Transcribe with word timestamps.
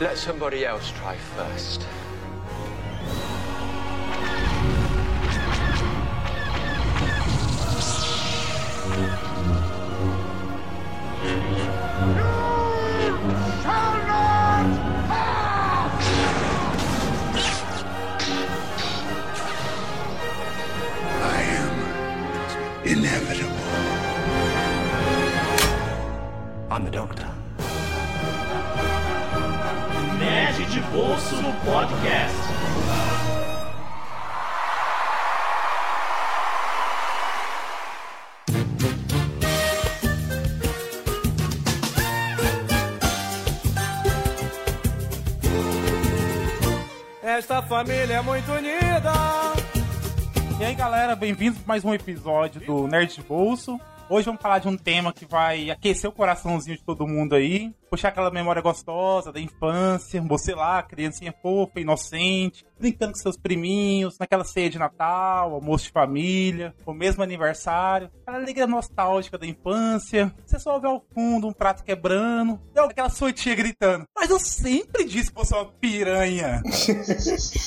Let 0.00 0.16
somebody 0.16 0.64
else 0.64 0.90
try 0.92 1.14
first. 1.14 1.86
No 31.36 31.52
Podcast. 31.64 32.36
Esta 47.22 47.62
família 47.62 48.14
é 48.14 48.20
muito 48.22 48.50
unida. 48.52 49.12
E 50.58 50.64
aí 50.64 50.74
galera, 50.74 51.14
bem-vindos 51.14 51.60
a 51.60 51.66
mais 51.66 51.84
um 51.84 51.94
episódio 51.94 52.60
do 52.60 52.86
Nerd 52.86 53.14
de 53.14 53.22
Bolso. 53.22 53.80
Hoje 54.12 54.26
vamos 54.26 54.42
falar 54.42 54.58
de 54.58 54.66
um 54.66 54.76
tema 54.76 55.12
que 55.12 55.24
vai 55.24 55.70
aquecer 55.70 56.10
o 56.10 56.12
coraçãozinho 56.12 56.76
de 56.76 56.82
todo 56.82 57.06
mundo 57.06 57.36
aí, 57.36 57.72
puxar 57.88 58.08
aquela 58.08 58.28
memória 58.28 58.60
gostosa 58.60 59.30
da 59.30 59.38
infância, 59.38 60.20
você 60.20 60.52
lá, 60.52 60.82
criancinha 60.82 61.32
fofa, 61.40 61.78
inocente, 61.78 62.66
brincando 62.76 63.12
com 63.12 63.20
seus 63.20 63.36
priminhos, 63.36 64.18
naquela 64.18 64.42
ceia 64.42 64.68
de 64.68 64.80
Natal, 64.80 65.54
almoço 65.54 65.84
de 65.84 65.92
família, 65.92 66.74
o 66.84 66.92
mesmo 66.92 67.22
aniversário, 67.22 68.10
aquela 68.22 68.38
alegria 68.38 68.66
nostálgica 68.66 69.38
da 69.38 69.46
infância. 69.46 70.34
Você 70.44 70.58
só 70.58 70.74
ouve 70.74 70.88
ao 70.88 71.04
fundo 71.14 71.46
um 71.46 71.52
prato 71.52 71.84
quebrando, 71.84 72.60
e 72.74 72.80
aquela 72.80 73.10
sua 73.10 73.32
tia 73.32 73.54
gritando: 73.54 74.06
Mas 74.12 74.28
eu 74.28 74.40
sempre 74.40 75.04
disse 75.04 75.30
que 75.30 75.38
você 75.38 75.54
é 75.54 75.58
uma 75.58 75.70
piranha. 75.70 76.60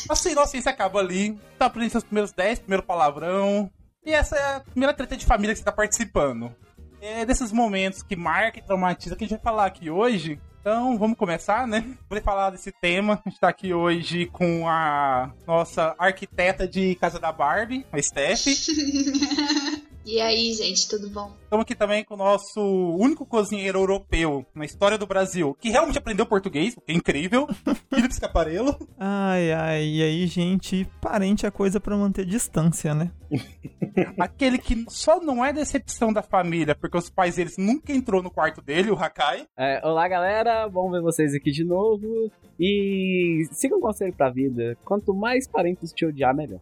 a 0.10 0.16
sua 0.16 0.32
inocência 0.32 0.70
acaba 0.70 1.00
ali, 1.00 1.40
tá 1.58 1.68
aprendendo 1.68 1.92
seus 1.92 2.04
primeiros 2.04 2.34
10, 2.34 2.60
primeiro 2.60 2.84
palavrão, 2.84 3.72
e 4.06 4.14
essa 4.14 4.36
é 4.36 4.56
a 4.56 4.60
primeira 4.60 4.94
treta 4.94 5.16
de 5.16 5.26
família 5.26 5.54
que 5.54 5.60
você 5.60 5.66
tá 5.66 5.72
participando. 5.72 6.54
É 7.02 7.26
desses 7.26 7.52
momentos 7.52 8.02
que 8.02 8.16
marca 8.16 8.60
e 8.60 8.62
traumatiza 8.62 9.16
que 9.16 9.24
a 9.24 9.28
gente 9.28 9.38
vai 9.38 9.44
falar 9.44 9.66
aqui 9.66 9.90
hoje. 9.90 10.40
Então, 10.62 10.98
vamos 10.98 11.18
começar, 11.18 11.68
né? 11.68 11.84
Vou 12.10 12.22
falar 12.22 12.50
desse 12.50 12.72
tema. 12.72 13.22
A 13.26 13.30
gente 13.30 13.40
tá 13.40 13.50
aqui 13.50 13.74
hoje 13.74 14.28
com 14.28 14.66
a 14.66 15.30
nossa 15.46 15.94
arquiteta 16.00 16.66
de 16.66 16.96
Casa 16.96 17.20
da 17.20 17.34
Barbie, 17.34 17.86
a 17.92 18.02
Steph. 18.02 18.46
E 20.06 20.20
aí, 20.20 20.52
gente, 20.54 20.88
tudo 20.90 21.10
bom? 21.10 21.34
Estamos 21.44 21.64
aqui 21.64 21.76
também 21.76 22.04
com 22.04 22.16
o 22.16 22.18
nosso 22.18 22.62
único 22.62 23.26
cozinheiro 23.26 23.80
europeu 23.80 24.46
na 24.54 24.66
história 24.66 24.98
do 24.98 25.08
Brasil, 25.08 25.56
que 25.60 25.70
realmente 25.70 25.98
aprendeu 25.98 26.26
português, 26.26 26.76
o 26.76 26.82
que 26.82 26.92
é 26.92 26.96
incrível, 26.96 27.48
Felipe 27.90 28.14
Scaparello. 28.14 28.78
Ai, 29.00 29.54
ai, 29.54 29.86
e 29.86 30.04
aí, 30.04 30.28
gente, 30.28 30.86
parente 31.00 31.46
é 31.46 31.52
coisa 31.52 31.80
pra 31.80 31.96
manter 31.96 32.26
distância, 32.26 32.94
né? 32.94 33.12
Aquele 34.20 34.58
que 34.58 34.84
só 34.90 35.22
não 35.22 35.44
é 35.44 35.54
decepção 35.54 36.12
da 36.12 36.22
família, 36.22 36.76
porque 36.76 36.98
os 36.98 37.10
pais 37.10 37.36
deles 37.36 37.56
nunca 37.58 37.94
entrou 37.94 38.22
no 38.22 38.30
quarto 38.32 38.62
dele, 38.62 38.92
o 38.92 38.96
Hakai. 38.96 39.48
É, 39.58 39.80
olá, 39.88 40.08
galera. 40.08 40.68
Bom 40.68 40.92
ver 40.92 41.02
vocês 41.02 41.34
aqui 41.34 41.52
de 41.52 41.64
novo. 41.64 42.30
E 42.60 43.44
siga 43.52 43.76
um 43.76 43.80
conselho 43.80 44.14
pra 44.14 44.30
vida. 44.30 44.78
Quanto 44.84 45.14
mais 45.14 45.48
parentes 45.48 45.92
te 45.92 46.06
odiar, 46.06 46.36
melhor. 46.36 46.60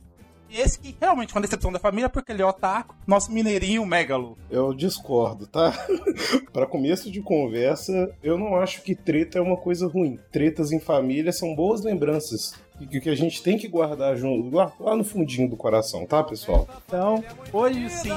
Esse 0.53 0.80
que 0.80 0.95
realmente 0.99 1.31
foi 1.31 1.39
uma 1.39 1.47
decepção 1.47 1.71
da 1.71 1.80
família, 1.80 2.09
porque 2.09 2.31
ele 2.31 2.42
é 2.42 2.45
otaku, 2.45 2.95
nosso 3.08 3.31
mineirinho 3.31 3.86
megalo. 3.86 4.37
Eu 4.49 4.73
discordo, 4.73 5.48
tá? 5.48 5.73
Para 6.52 6.65
começo 6.65 7.09
de 7.09 7.21
conversa, 7.21 8.14
eu 8.21 8.37
não 8.37 8.55
acho 8.55 8.81
que 8.81 8.93
treta 8.93 9.37
é 9.37 9.42
uma 9.42 9.58
coisa 9.58 9.87
ruim. 9.87 10.20
Tretas 10.31 10.71
em 10.71 10.80
família 10.80 11.31
são 11.31 11.55
boas 11.55 11.81
lembranças 11.81 12.53
que, 12.87 12.99
que 12.99 13.09
a 13.09 13.15
gente 13.15 13.42
tem 13.42 13.58
que 13.58 13.67
guardar 13.67 14.15
junto, 14.17 14.55
lá, 14.55 14.71
lá 14.80 14.95
no 14.95 15.03
fundinho 15.03 15.49
do 15.49 15.55
coração, 15.55 16.05
tá, 16.05 16.23
pessoal? 16.23 16.67
Então, 16.86 17.23
hoje 17.53 17.89
sim. 17.89 18.09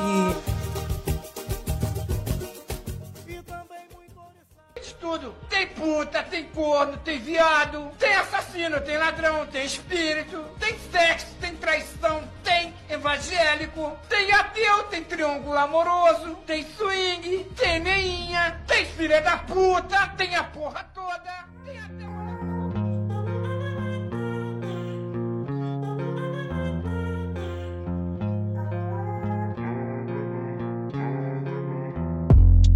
Tudo. 5.05 5.35
Tem 5.51 5.67
puta, 5.67 6.23
tem 6.23 6.45
corno, 6.45 6.97
tem 6.97 7.19
viado, 7.19 7.91
tem 7.99 8.15
assassino, 8.15 8.81
tem 8.81 8.97
ladrão, 8.97 9.47
tem 9.47 9.67
espírito, 9.67 10.43
tem 10.59 10.79
sexo, 10.91 11.27
tem 11.39 11.55
traição, 11.57 12.27
tem 12.43 12.73
evangélico, 12.89 13.95
tem 14.09 14.33
ateu, 14.33 14.85
tem 14.85 15.05
triângulo 15.05 15.59
amoroso, 15.59 16.37
tem 16.47 16.65
swing, 16.65 17.45
tem 17.55 17.81
neinha, 17.81 18.63
tem 18.67 18.87
filha 18.87 19.21
da 19.21 19.37
puta, 19.37 20.07
tem 20.17 20.37
a 20.37 20.45
porra 20.45 20.89
toda, 20.95 21.54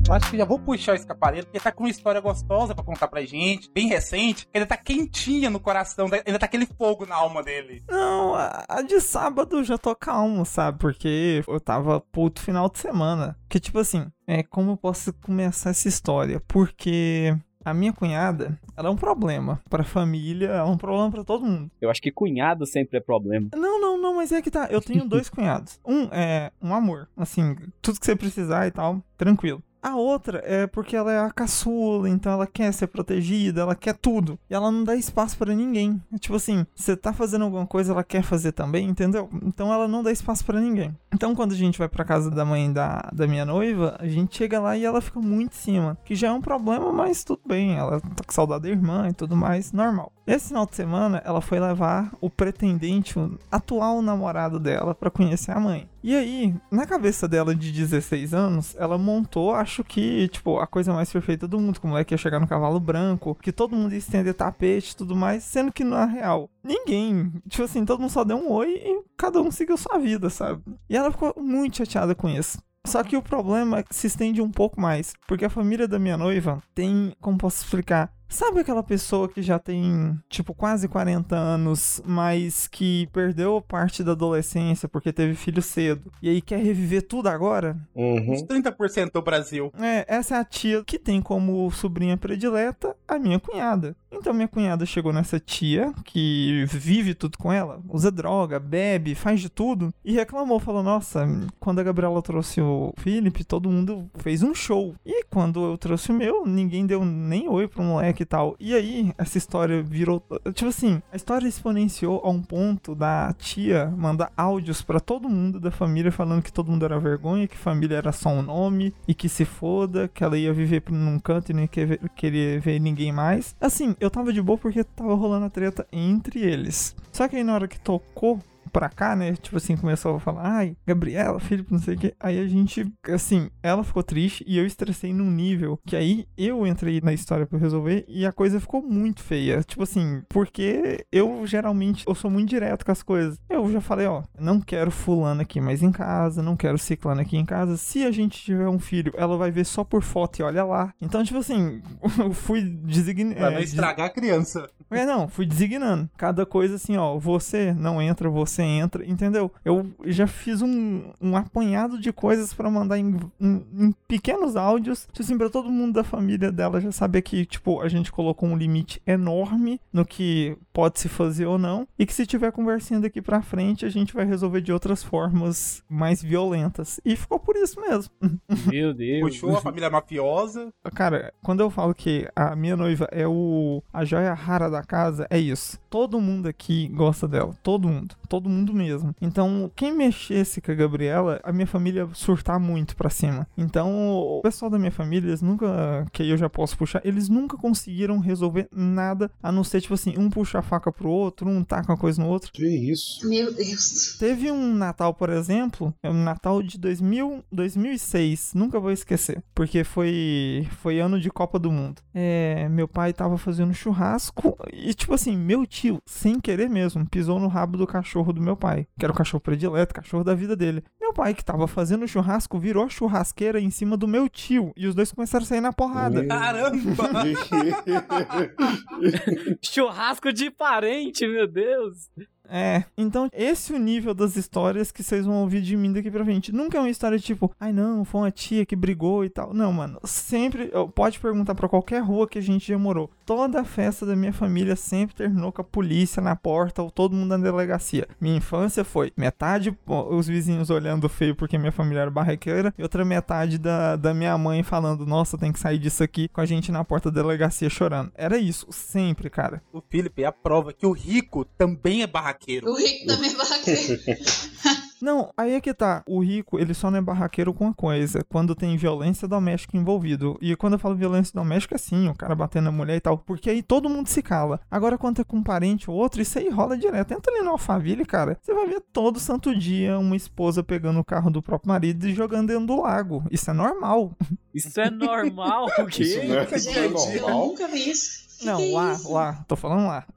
Eu 0.08 0.14
acho 0.14 0.30
que 0.30 0.38
já 0.38 0.44
vou 0.46 0.58
puxar 0.58 0.92
o 0.92 0.94
escapareiro, 0.94 1.46
porque 1.46 1.60
tá 1.60 1.70
com 1.70 1.84
uma 1.84 1.90
história 1.90 2.18
gostosa 2.18 2.74
pra 2.74 2.82
contar 2.82 3.08
pra 3.08 3.20
gente, 3.26 3.70
bem 3.74 3.88
recente, 3.88 4.46
que 4.46 4.56
ainda 4.56 4.66
tá 4.66 4.76
quentinha 4.78 5.50
no 5.50 5.60
coração, 5.60 6.06
ainda 6.24 6.38
tá 6.38 6.46
aquele 6.46 6.64
fogo 6.64 7.04
na 7.04 7.14
alma 7.14 7.42
dele. 7.42 7.84
Não, 7.86 8.34
a, 8.34 8.64
a 8.66 8.80
de 8.80 9.02
sábado 9.02 9.58
eu 9.58 9.64
já 9.64 9.76
tô 9.76 9.94
calmo, 9.94 10.46
sabe? 10.46 10.78
Porque 10.78 11.44
eu 11.46 11.60
tava 11.60 12.00
puto 12.00 12.40
final 12.40 12.70
de 12.70 12.78
semana. 12.78 13.36
Que 13.50 13.60
tipo 13.60 13.78
assim, 13.78 14.06
é 14.26 14.42
como 14.42 14.70
eu 14.70 14.76
posso 14.78 15.12
começar 15.12 15.70
essa 15.70 15.88
história? 15.88 16.40
Porque 16.48 17.36
a 17.62 17.74
minha 17.74 17.92
cunhada, 17.92 18.58
ela 18.74 18.88
é 18.88 18.90
um 18.90 18.96
problema 18.96 19.60
pra 19.68 19.84
família, 19.84 20.46
ela 20.46 20.70
é 20.70 20.72
um 20.72 20.78
problema 20.78 21.10
pra 21.10 21.22
todo 21.22 21.44
mundo. 21.44 21.70
Eu 21.82 21.90
acho 21.90 22.00
que 22.00 22.10
cunhado 22.10 22.64
sempre 22.64 22.96
é 22.96 23.00
problema. 23.00 23.50
Não, 23.54 23.78
não, 23.78 24.00
não, 24.00 24.16
mas 24.16 24.32
é 24.32 24.40
que 24.40 24.50
tá. 24.50 24.68
Eu 24.70 24.80
tenho 24.80 25.04
dois 25.08 25.28
cunhados. 25.28 25.78
Um 25.86 26.04
é 26.10 26.50
um 26.62 26.72
amor, 26.72 27.10
assim, 27.14 27.54
tudo 27.82 28.00
que 28.00 28.06
você 28.06 28.16
precisar 28.16 28.66
e 28.66 28.70
tal, 28.70 29.02
tranquilo. 29.18 29.62
A 29.82 29.96
outra 29.96 30.42
é 30.44 30.66
porque 30.66 30.96
ela 30.96 31.12
é 31.12 31.18
a 31.18 31.30
caçula, 31.30 32.08
então 32.08 32.32
ela 32.32 32.46
quer 32.46 32.72
ser 32.72 32.88
protegida, 32.88 33.60
ela 33.60 33.74
quer 33.74 33.94
tudo. 33.94 34.38
E 34.50 34.54
ela 34.54 34.70
não 34.70 34.82
dá 34.82 34.96
espaço 34.96 35.38
pra 35.38 35.54
ninguém. 35.54 36.02
É 36.12 36.18
tipo 36.18 36.34
assim, 36.34 36.66
você 36.74 36.96
tá 36.96 37.12
fazendo 37.12 37.44
alguma 37.44 37.66
coisa, 37.66 37.92
ela 37.92 38.02
quer 38.02 38.22
fazer 38.22 38.52
também, 38.52 38.88
entendeu? 38.88 39.28
Então 39.42 39.72
ela 39.72 39.86
não 39.86 40.02
dá 40.02 40.10
espaço 40.10 40.44
pra 40.44 40.60
ninguém. 40.60 40.96
Então 41.14 41.34
quando 41.34 41.52
a 41.52 41.56
gente 41.56 41.78
vai 41.78 41.88
pra 41.88 42.04
casa 42.04 42.30
da 42.30 42.44
mãe 42.44 42.72
da, 42.72 43.08
da 43.12 43.26
minha 43.26 43.44
noiva, 43.44 43.96
a 43.98 44.06
gente 44.06 44.36
chega 44.36 44.60
lá 44.60 44.76
e 44.76 44.84
ela 44.84 45.00
fica 45.00 45.20
muito 45.20 45.52
em 45.52 45.60
cima. 45.60 45.96
Que 46.04 46.14
já 46.14 46.28
é 46.28 46.32
um 46.32 46.40
problema, 46.40 46.92
mas 46.92 47.22
tudo 47.22 47.40
bem. 47.46 47.76
Ela 47.76 48.00
tá 48.00 48.24
com 48.26 48.32
saudade 48.32 48.64
da 48.64 48.70
irmã 48.70 49.08
e 49.08 49.12
tudo 49.12 49.36
mais, 49.36 49.72
normal. 49.72 50.12
Esse 50.28 50.48
final 50.48 50.66
de 50.66 50.76
semana, 50.76 51.22
ela 51.24 51.40
foi 51.40 51.58
levar 51.58 52.14
o 52.20 52.28
pretendente, 52.28 53.18
o 53.18 53.38
atual 53.50 54.02
namorado 54.02 54.60
dela, 54.60 54.94
pra 54.94 55.10
conhecer 55.10 55.52
a 55.52 55.58
mãe. 55.58 55.88
E 56.04 56.14
aí, 56.14 56.54
na 56.70 56.84
cabeça 56.84 57.26
dela 57.26 57.54
de 57.54 57.72
16 57.72 58.34
anos, 58.34 58.76
ela 58.78 58.98
montou, 58.98 59.54
acho 59.54 59.82
que, 59.82 60.28
tipo, 60.28 60.58
a 60.58 60.66
coisa 60.66 60.92
mais 60.92 61.10
perfeita 61.10 61.48
do 61.48 61.58
mundo. 61.58 61.80
Como 61.80 61.96
é 61.96 62.04
que 62.04 62.12
ia 62.12 62.18
chegar 62.18 62.38
no 62.38 62.46
cavalo 62.46 62.78
branco, 62.78 63.38
que 63.40 63.50
todo 63.50 63.74
mundo 63.74 63.92
ia 63.92 63.98
estender 63.98 64.34
tapete 64.34 64.92
e 64.92 64.96
tudo 64.96 65.16
mais, 65.16 65.44
sendo 65.44 65.72
que 65.72 65.82
na 65.82 66.04
real, 66.04 66.50
ninguém. 66.62 67.32
Tipo 67.48 67.64
assim, 67.64 67.86
todo 67.86 68.00
mundo 68.00 68.10
só 68.10 68.22
deu 68.22 68.36
um 68.36 68.52
oi 68.52 68.82
e 68.84 69.02
cada 69.16 69.40
um 69.40 69.50
seguiu 69.50 69.78
sua 69.78 69.98
vida, 69.98 70.28
sabe? 70.28 70.62
E 70.90 70.94
ela 70.94 71.10
ficou 71.10 71.34
muito 71.38 71.78
chateada 71.78 72.14
com 72.14 72.28
isso. 72.28 72.58
Só 72.86 73.02
que 73.02 73.16
o 73.16 73.22
problema 73.22 73.80
é 73.80 73.84
se 73.90 74.06
estende 74.06 74.42
um 74.42 74.50
pouco 74.50 74.78
mais, 74.78 75.14
porque 75.26 75.46
a 75.46 75.50
família 75.50 75.88
da 75.88 75.98
minha 75.98 76.18
noiva 76.18 76.62
tem, 76.74 77.14
como 77.18 77.38
posso 77.38 77.64
explicar, 77.64 78.12
Sabe 78.28 78.60
aquela 78.60 78.82
pessoa 78.82 79.28
que 79.28 79.40
já 79.42 79.58
tem, 79.58 80.18
tipo, 80.28 80.54
quase 80.54 80.86
40 80.86 81.34
anos, 81.34 82.02
mas 82.04 82.68
que 82.68 83.08
perdeu 83.12 83.60
parte 83.62 84.04
da 84.04 84.12
adolescência 84.12 84.88
porque 84.88 85.12
teve 85.12 85.34
filho 85.34 85.62
cedo, 85.62 86.12
e 86.22 86.28
aí 86.28 86.40
quer 86.42 86.58
reviver 86.58 87.02
tudo 87.02 87.28
agora? 87.28 87.76
Uhum. 87.94 88.32
Uns 88.32 88.42
30% 88.42 89.12
do 89.12 89.22
Brasil. 89.22 89.72
É, 89.80 90.04
essa 90.06 90.36
é 90.36 90.38
a 90.38 90.44
tia 90.44 90.84
que 90.84 90.98
tem 90.98 91.22
como 91.22 91.70
sobrinha 91.70 92.16
predileta 92.16 92.94
a 93.06 93.18
minha 93.18 93.40
cunhada. 93.40 93.96
Então 94.10 94.32
minha 94.32 94.48
cunhada 94.48 94.86
chegou 94.86 95.12
nessa 95.12 95.38
tia, 95.38 95.92
que 96.04 96.64
vive 96.68 97.14
tudo 97.14 97.38
com 97.38 97.52
ela, 97.52 97.80
usa 97.88 98.10
droga, 98.10 98.58
bebe, 98.58 99.14
faz 99.14 99.40
de 99.40 99.48
tudo, 99.48 99.92
e 100.04 100.12
reclamou, 100.12 100.58
falou, 100.58 100.82
nossa, 100.82 101.26
quando 101.60 101.78
a 101.80 101.82
Gabriela 101.82 102.20
trouxe 102.22 102.60
o 102.60 102.92
Felipe, 102.96 103.44
todo 103.44 103.70
mundo 103.70 104.10
fez 104.14 104.42
um 104.42 104.54
show. 104.54 104.94
E 105.04 105.24
quando 105.24 105.72
eu 105.72 105.78
trouxe 105.78 106.10
o 106.10 106.14
meu, 106.14 106.46
ninguém 106.46 106.86
deu 106.86 107.04
nem 107.04 107.48
oi 107.48 107.68
pro 107.68 107.82
moleque 107.82 108.22
e 108.22 108.26
tal. 108.26 108.56
E 108.58 108.74
aí, 108.74 109.12
essa 109.18 109.38
história 109.38 109.82
virou. 109.82 110.22
Tipo 110.54 110.68
assim, 110.68 111.02
a 111.12 111.16
história 111.16 111.46
exponenciou 111.46 112.20
a 112.24 112.30
um 112.30 112.42
ponto 112.42 112.94
da 112.94 113.32
tia 113.34 113.92
mandar 113.96 114.32
áudios 114.36 114.82
pra 114.82 115.00
todo 115.00 115.28
mundo 115.28 115.60
da 115.60 115.70
família 115.70 116.10
falando 116.10 116.42
que 116.42 116.52
todo 116.52 116.70
mundo 116.70 116.84
era 116.84 116.98
vergonha, 116.98 117.46
que 117.46 117.56
família 117.56 117.96
era 117.96 118.12
só 118.12 118.30
um 118.30 118.42
nome 118.42 118.94
e 119.06 119.14
que 119.14 119.28
se 119.28 119.44
foda, 119.44 120.08
que 120.08 120.24
ela 120.24 120.38
ia 120.38 120.52
viver 120.52 120.82
num 120.90 121.18
canto 121.18 121.50
e 121.50 121.54
não 121.54 121.66
querer 121.66 122.60
ver 122.60 122.78
ninguém 122.78 123.12
mais. 123.12 123.54
Assim, 123.60 123.94
eu 124.00 124.10
tava 124.10 124.32
de 124.32 124.40
boa 124.40 124.58
porque 124.58 124.84
tava 124.84 125.14
rolando 125.14 125.46
a 125.46 125.50
treta 125.50 125.86
entre 125.92 126.40
eles. 126.40 126.94
Só 127.12 127.26
que 127.28 127.36
aí 127.36 127.44
na 127.44 127.54
hora 127.54 127.68
que 127.68 127.80
tocou 127.80 128.40
pra 128.68 128.88
cá, 128.88 129.16
né? 129.16 129.34
Tipo 129.34 129.56
assim, 129.56 129.76
começou 129.76 130.16
a 130.16 130.20
falar, 130.20 130.42
ai, 130.42 130.76
Gabriela, 130.86 131.40
Felipe, 131.40 131.72
não 131.72 131.78
sei 131.78 131.94
o 131.94 131.98
que. 131.98 132.14
Aí 132.20 132.38
a 132.38 132.46
gente, 132.46 132.90
assim, 133.08 133.50
ela 133.62 133.82
ficou 133.82 134.02
triste 134.02 134.44
e 134.46 134.58
eu 134.58 134.66
estressei 134.66 135.12
num 135.12 135.30
nível 135.30 135.78
que 135.86 135.96
aí 135.96 136.26
eu 136.36 136.66
entrei 136.66 137.00
na 137.00 137.12
história 137.12 137.46
pra 137.46 137.58
resolver 137.58 138.04
e 138.08 138.26
a 138.26 138.32
coisa 138.32 138.60
ficou 138.60 138.82
muito 138.82 139.22
feia. 139.22 139.62
Tipo 139.62 139.82
assim, 139.82 140.22
porque 140.28 141.04
eu 141.12 141.46
geralmente, 141.46 142.04
eu 142.06 142.14
sou 142.14 142.30
muito 142.30 142.48
direto 142.48 142.84
com 142.84 142.92
as 142.92 143.02
coisas. 143.02 143.38
Eu 143.48 143.70
já 143.70 143.80
falei, 143.80 144.06
ó, 144.06 144.22
não 144.38 144.60
quero 144.60 144.90
fulano 144.90 145.42
aqui 145.42 145.60
mais 145.60 145.82
em 145.82 145.92
casa, 145.92 146.42
não 146.42 146.56
quero 146.56 146.78
ciclano 146.78 147.20
aqui 147.20 147.36
em 147.36 147.44
casa. 147.44 147.76
Se 147.76 148.04
a 148.04 148.10
gente 148.10 148.42
tiver 148.42 148.68
um 148.68 148.78
filho, 148.78 149.12
ela 149.16 149.36
vai 149.36 149.50
ver 149.50 149.64
só 149.64 149.84
por 149.84 150.02
foto 150.02 150.40
e 150.40 150.42
olha 150.42 150.64
lá. 150.64 150.92
Então, 151.00 151.24
tipo 151.24 151.38
assim, 151.38 151.80
eu 152.18 152.32
fui 152.32 152.62
designando. 152.62 153.36
Pra 153.36 153.50
não 153.50 153.60
estragar 153.60 154.06
a 154.06 154.10
criança. 154.10 154.68
É, 154.90 155.04
não, 155.04 155.28
fui 155.28 155.46
designando. 155.46 156.08
Cada 156.16 156.46
coisa 156.46 156.76
assim, 156.76 156.96
ó, 156.96 157.18
você 157.18 157.72
não 157.74 158.00
entra, 158.00 158.28
você 158.30 158.57
entra, 158.62 159.04
entendeu? 159.06 159.50
Eu 159.64 159.86
já 160.06 160.26
fiz 160.26 160.62
um, 160.62 161.10
um 161.20 161.36
apanhado 161.36 161.98
de 162.00 162.12
coisas 162.12 162.52
pra 162.52 162.70
mandar 162.70 162.98
em, 162.98 163.18
em, 163.40 163.62
em 163.78 163.94
pequenos 164.06 164.56
áudios, 164.56 165.06
tipo 165.12 165.22
assim, 165.22 165.38
pra 165.38 165.50
todo 165.50 165.70
mundo 165.70 165.94
da 165.94 166.04
família 166.04 166.50
dela 166.50 166.80
já 166.80 166.92
saber 166.92 167.22
que, 167.22 167.44
tipo, 167.44 167.80
a 167.80 167.88
gente 167.88 168.12
colocou 168.12 168.48
um 168.48 168.56
limite 168.56 169.00
enorme 169.06 169.80
no 169.92 170.04
que 170.04 170.56
pode 170.78 171.00
se 171.00 171.08
fazer 171.08 171.44
ou 171.44 171.58
não, 171.58 171.88
e 171.98 172.06
que 172.06 172.14
se 172.14 172.24
tiver 172.24 172.52
conversinha 172.52 173.00
daqui 173.00 173.20
pra 173.20 173.42
frente, 173.42 173.84
a 173.84 173.88
gente 173.88 174.14
vai 174.14 174.24
resolver 174.24 174.60
de 174.60 174.72
outras 174.72 175.02
formas 175.02 175.82
mais 175.88 176.22
violentas. 176.22 177.00
E 177.04 177.16
ficou 177.16 177.40
por 177.40 177.56
isso 177.56 177.80
mesmo. 177.80 178.12
Meu 178.70 178.94
Deus. 178.94 179.22
Puxou 179.22 179.56
a 179.56 179.60
família 179.60 179.90
mafiosa. 179.90 180.72
Cara, 180.94 181.34
quando 181.42 181.64
eu 181.64 181.68
falo 181.68 181.92
que 181.92 182.28
a 182.36 182.54
minha 182.54 182.76
noiva 182.76 183.08
é 183.10 183.26
o 183.26 183.82
a 183.92 184.04
joia 184.04 184.32
rara 184.32 184.70
da 184.70 184.84
casa, 184.84 185.26
é 185.30 185.36
isso. 185.36 185.80
Todo 185.90 186.20
mundo 186.20 186.46
aqui 186.46 186.86
gosta 186.94 187.26
dela. 187.26 187.52
Todo 187.60 187.88
mundo. 187.88 188.14
Todo 188.28 188.48
mundo 188.48 188.72
mesmo. 188.72 189.12
Então, 189.20 189.72
quem 189.74 189.92
mexesse 189.92 190.60
com 190.60 190.70
a 190.70 190.76
Gabriela, 190.76 191.40
a 191.42 191.52
minha 191.52 191.66
família 191.66 192.02
ia 192.02 192.14
surtar 192.14 192.60
muito 192.60 192.94
pra 192.94 193.10
cima. 193.10 193.48
Então, 193.56 194.12
o 194.12 194.42
pessoal 194.42 194.70
da 194.70 194.78
minha 194.78 194.92
família, 194.92 195.28
eles 195.28 195.42
nunca, 195.42 196.06
que 196.12 196.30
eu 196.30 196.36
já 196.36 196.48
posso 196.48 196.78
puxar, 196.78 197.00
eles 197.04 197.28
nunca 197.28 197.56
conseguiram 197.56 198.20
resolver 198.20 198.68
nada, 198.70 199.28
a 199.42 199.50
não 199.50 199.64
ser, 199.64 199.80
tipo 199.80 199.94
assim, 199.94 200.14
um 200.16 200.30
puxa 200.30 200.60
a 200.60 200.67
faca 200.68 200.92
pro 200.92 201.08
outro, 201.08 201.48
um 201.48 201.64
taca 201.64 201.92
uma 201.92 201.98
coisa 201.98 202.22
no 202.22 202.28
outro. 202.28 202.52
Que 202.52 202.66
isso? 202.66 203.28
Meu 203.28 203.52
Deus. 203.52 204.16
Teve 204.18 204.50
um 204.50 204.74
Natal, 204.74 205.14
por 205.14 205.30
exemplo, 205.30 205.92
é 206.02 206.10
um 206.10 206.22
Natal 206.22 206.62
de 206.62 206.78
2000, 206.78 207.44
2006, 207.50 208.52
nunca 208.54 208.78
vou 208.78 208.92
esquecer, 208.92 209.42
porque 209.54 209.82
foi 209.82 210.68
foi 210.80 211.00
ano 211.00 211.20
de 211.20 211.30
Copa 211.30 211.58
do 211.58 211.72
Mundo. 211.72 212.02
É, 212.14 212.68
meu 212.68 212.86
pai 212.86 213.12
tava 213.12 213.38
fazendo 213.38 213.74
churrasco 213.74 214.56
e 214.72 214.92
tipo 214.94 215.14
assim, 215.14 215.36
meu 215.36 215.66
tio, 215.66 216.00
sem 216.06 216.38
querer 216.38 216.68
mesmo, 216.68 217.08
pisou 217.08 217.40
no 217.40 217.48
rabo 217.48 217.76
do 217.76 217.86
cachorro 217.86 218.32
do 218.32 218.40
meu 218.40 218.56
pai, 218.56 218.86
que 218.98 219.04
era 219.04 219.12
o 219.12 219.16
cachorro 219.16 219.40
predileto, 219.40 219.94
cachorro 219.94 220.24
da 220.24 220.34
vida 220.34 220.54
dele. 220.54 220.84
Meu 221.00 221.12
pai 221.14 221.32
que 221.32 221.44
tava 221.44 221.66
fazendo 221.66 222.06
churrasco 222.06 222.58
virou 222.58 222.84
a 222.84 222.88
churrasqueira 222.88 223.60
em 223.60 223.70
cima 223.70 223.96
do 223.96 224.06
meu 224.06 224.28
tio 224.28 224.72
e 224.76 224.86
os 224.86 224.94
dois 224.94 225.10
começaram 225.10 225.44
a 225.44 225.46
sair 225.46 225.60
na 225.60 225.72
porrada. 225.72 226.26
Caramba! 226.26 227.08
Churrasco 229.62 230.32
de 230.32 230.50
parente, 230.58 231.26
meu 231.26 231.46
Deus. 231.46 232.10
É, 232.48 232.84
então 232.96 233.28
esse 233.32 233.72
é 233.72 233.76
o 233.76 233.78
nível 233.78 234.14
das 234.14 234.36
histórias 234.36 234.90
que 234.90 235.02
vocês 235.02 235.26
vão 235.26 235.42
ouvir 235.42 235.60
de 235.60 235.76
mim 235.76 235.92
daqui 235.92 236.10
pra 236.10 236.24
frente. 236.24 236.52
Nunca 236.52 236.78
é 236.78 236.80
uma 236.80 236.90
história 236.90 237.18
tipo, 237.18 237.52
ai 237.60 237.72
não, 237.72 238.04
foi 238.04 238.22
uma 238.22 238.30
tia 238.30 238.64
que 238.64 238.74
brigou 238.74 239.24
e 239.24 239.28
tal. 239.28 239.52
Não, 239.52 239.72
mano, 239.72 240.00
sempre, 240.04 240.70
pode 240.94 241.20
perguntar 241.20 241.54
pra 241.54 241.68
qualquer 241.68 242.02
rua 242.02 242.26
que 242.26 242.38
a 242.38 242.42
gente 242.42 242.66
já 242.68 242.78
morou. 242.78 243.10
Toda 243.26 243.60
a 243.60 243.64
festa 243.64 244.06
da 244.06 244.16
minha 244.16 244.32
família 244.32 244.74
sempre 244.74 245.14
terminou 245.14 245.52
com 245.52 245.60
a 245.60 245.64
polícia 245.64 246.22
na 246.22 246.34
porta 246.34 246.82
ou 246.82 246.90
todo 246.90 247.14
mundo 247.14 247.28
na 247.28 247.36
delegacia. 247.36 248.08
Minha 248.20 248.38
infância 248.38 248.84
foi 248.84 249.12
metade 249.16 249.76
os 249.86 250.26
vizinhos 250.26 250.70
olhando 250.70 251.08
feio 251.08 251.34
porque 251.36 251.58
minha 251.58 251.72
família 251.72 252.02
era 252.02 252.10
barraqueira 252.10 252.72
e 252.78 252.82
outra 252.82 253.04
metade 253.04 253.58
da, 253.58 253.96
da 253.96 254.14
minha 254.14 254.36
mãe 254.38 254.62
falando, 254.62 255.04
nossa, 255.04 255.36
tem 255.36 255.52
que 255.52 255.58
sair 255.58 255.78
disso 255.78 256.02
aqui 256.02 256.28
com 256.28 256.40
a 256.40 256.46
gente 256.46 256.72
na 256.72 256.82
porta 256.82 257.10
da 257.10 257.20
delegacia 257.20 257.68
chorando. 257.68 258.10
Era 258.14 258.38
isso, 258.38 258.66
sempre, 258.70 259.28
cara. 259.28 259.62
O 259.72 259.82
Felipe 259.82 260.22
é 260.22 260.26
a 260.26 260.32
prova 260.32 260.72
que 260.72 260.86
o 260.86 260.92
rico 260.92 261.44
também 261.44 262.02
é 262.02 262.06
barraqueiro. 262.06 262.37
O 262.68 262.74
rico 262.74 263.06
também 263.06 263.30
é 263.30 263.36
barraqueiro. 263.36 264.00
Não, 265.00 265.32
aí 265.36 265.52
é 265.52 265.60
que 265.60 265.72
tá. 265.72 266.02
O 266.08 266.18
rico, 266.20 266.58
ele 266.58 266.74
só 266.74 266.90
não 266.90 266.98
é 266.98 267.00
barraqueiro 267.00 267.54
com 267.54 267.66
uma 267.66 267.74
coisa. 267.74 268.24
Quando 268.28 268.54
tem 268.54 268.76
violência 268.76 269.28
doméstica 269.28 269.76
envolvido. 269.76 270.36
E 270.40 270.56
quando 270.56 270.72
eu 270.72 270.78
falo 270.78 270.96
violência 270.96 271.32
doméstica, 271.32 271.76
é 271.76 271.78
sim, 271.78 272.08
o 272.08 272.14
cara 272.16 272.34
batendo 272.34 272.64
na 272.64 272.72
mulher 272.72 272.96
e 272.96 273.00
tal. 273.00 273.16
Porque 273.16 273.48
aí 273.48 273.62
todo 273.62 273.88
mundo 273.88 274.08
se 274.08 274.20
cala. 274.22 274.60
Agora, 274.68 274.98
quando 274.98 275.20
é 275.20 275.24
com 275.24 275.36
um 275.36 275.42
parente 275.42 275.88
ou 275.88 275.96
outro, 275.96 276.20
isso 276.20 276.36
aí 276.38 276.48
rola 276.48 276.76
direto. 276.76 277.12
Entra 277.12 277.32
ali 277.32 277.44
no 277.44 277.50
Alphaville, 277.50 278.04
cara. 278.04 278.38
Você 278.42 278.52
vai 278.52 278.66
ver 278.66 278.82
todo 278.92 279.20
santo 279.20 279.56
dia 279.56 279.98
uma 279.98 280.16
esposa 280.16 280.64
pegando 280.64 280.98
o 280.98 281.04
carro 281.04 281.30
do 281.30 281.40
próprio 281.40 281.68
marido 281.68 282.08
e 282.08 282.12
jogando 282.14 282.48
dentro 282.48 282.66
do 282.66 282.82
lago. 282.82 283.24
Isso 283.30 283.48
é 283.50 283.54
normal. 283.54 284.16
Isso 284.52 284.80
é 284.80 284.90
normal, 284.90 285.66
o 285.78 285.86
quê? 285.86 286.02
Isso 286.02 286.24
não 286.24 286.38
é, 286.38 286.44
isso 286.44 286.54
é 286.54 286.58
Gente, 286.58 287.16
eu 287.16 287.20
normal? 287.22 287.46
nunca 287.46 287.68
vi 287.68 287.90
isso. 287.90 288.27
Não, 288.42 288.60
é 288.60 288.72
lá, 288.72 288.92
isso? 288.92 289.12
lá. 289.12 289.44
Tô 289.46 289.56
falando 289.56 289.86
lá. 289.86 290.06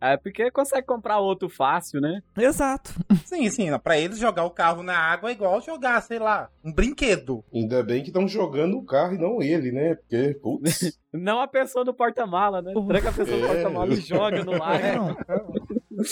É 0.00 0.16
porque 0.16 0.50
consegue 0.50 0.86
comprar 0.86 1.18
outro 1.18 1.48
fácil, 1.48 2.00
né? 2.00 2.22
Exato. 2.36 2.94
Sim, 3.24 3.48
sim. 3.50 3.66
Pra 3.78 3.98
eles 3.98 4.18
jogar 4.18 4.44
o 4.44 4.50
carro 4.50 4.82
na 4.82 4.96
água 4.96 5.30
é 5.30 5.32
igual 5.32 5.60
jogar, 5.60 6.00
sei 6.02 6.18
lá, 6.18 6.48
um 6.64 6.72
brinquedo. 6.72 7.44
Ainda 7.52 7.82
bem 7.82 8.02
que 8.02 8.08
estão 8.08 8.28
jogando 8.28 8.76
o 8.78 8.84
carro 8.84 9.14
e 9.14 9.18
não 9.18 9.42
ele, 9.42 9.72
né? 9.72 9.94
Porque, 9.96 10.38
putz. 10.40 10.98
Não 11.16 11.40
a 11.40 11.48
pessoa 11.48 11.84
do 11.84 11.94
porta-mala, 11.94 12.62
né? 12.62 12.72
Tranca 12.86 13.08
a 13.08 13.12
pessoa 13.12 13.38
do 13.38 13.44
É. 13.44 13.48
porta-mala 13.54 13.92
e 13.92 13.96
joga 14.00 14.44
no 14.44 14.54
É, 14.54 14.58
lago. 14.58 14.84
não. 14.96 15.16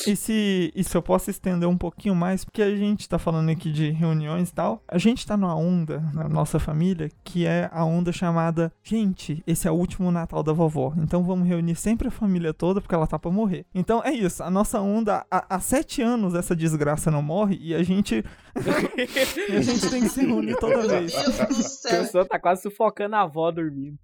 E 0.06 0.16
se, 0.16 0.72
e 0.74 0.82
se 0.82 0.96
eu 0.96 1.02
posso 1.02 1.28
estender 1.28 1.68
um 1.68 1.76
pouquinho 1.76 2.14
mais, 2.14 2.42
porque 2.42 2.62
a 2.62 2.74
gente 2.74 3.06
tá 3.06 3.18
falando 3.18 3.50
aqui 3.50 3.70
de 3.70 3.90
reuniões 3.90 4.48
e 4.48 4.54
tal, 4.54 4.82
a 4.88 4.96
gente 4.96 5.26
tá 5.26 5.36
numa 5.36 5.54
onda 5.54 6.02
na 6.14 6.26
nossa 6.26 6.58
família 6.58 7.10
que 7.22 7.46
é 7.46 7.68
a 7.70 7.84
onda 7.84 8.10
chamada 8.10 8.72
Gente, 8.82 9.42
esse 9.46 9.68
é 9.68 9.70
o 9.70 9.74
último 9.74 10.10
Natal 10.10 10.42
da 10.42 10.54
vovó, 10.54 10.94
então 10.96 11.22
vamos 11.22 11.46
reunir 11.46 11.74
sempre 11.74 12.08
a 12.08 12.10
família 12.10 12.54
toda 12.54 12.80
porque 12.80 12.94
ela 12.94 13.06
tá 13.06 13.18
pra 13.18 13.30
morrer. 13.30 13.66
Então 13.74 14.00
é 14.02 14.10
isso, 14.10 14.42
a 14.42 14.50
nossa 14.50 14.80
onda, 14.80 15.26
há, 15.30 15.44
há 15.56 15.60
sete 15.60 16.00
anos 16.00 16.34
essa 16.34 16.56
desgraça 16.56 17.10
não 17.10 17.20
morre 17.20 17.58
e 17.60 17.74
a 17.74 17.82
gente. 17.82 18.24
e 19.48 19.56
a 19.56 19.60
gente 19.60 19.90
tem 19.90 20.00
que 20.02 20.08
se 20.08 20.24
reunir 20.24 20.56
toda 20.58 20.78
Meu 20.78 20.88
vez. 20.88 21.12
Deus 21.12 21.36
do 21.36 21.42
A 21.42 21.46
pessoa 21.90 22.24
tá 22.24 22.38
quase 22.38 22.62
sufocando 22.62 23.16
a 23.16 23.22
avó 23.22 23.50
dormindo. 23.50 23.98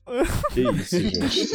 Que 0.53 0.61
isso, 0.61 0.90
gente. 0.99 1.51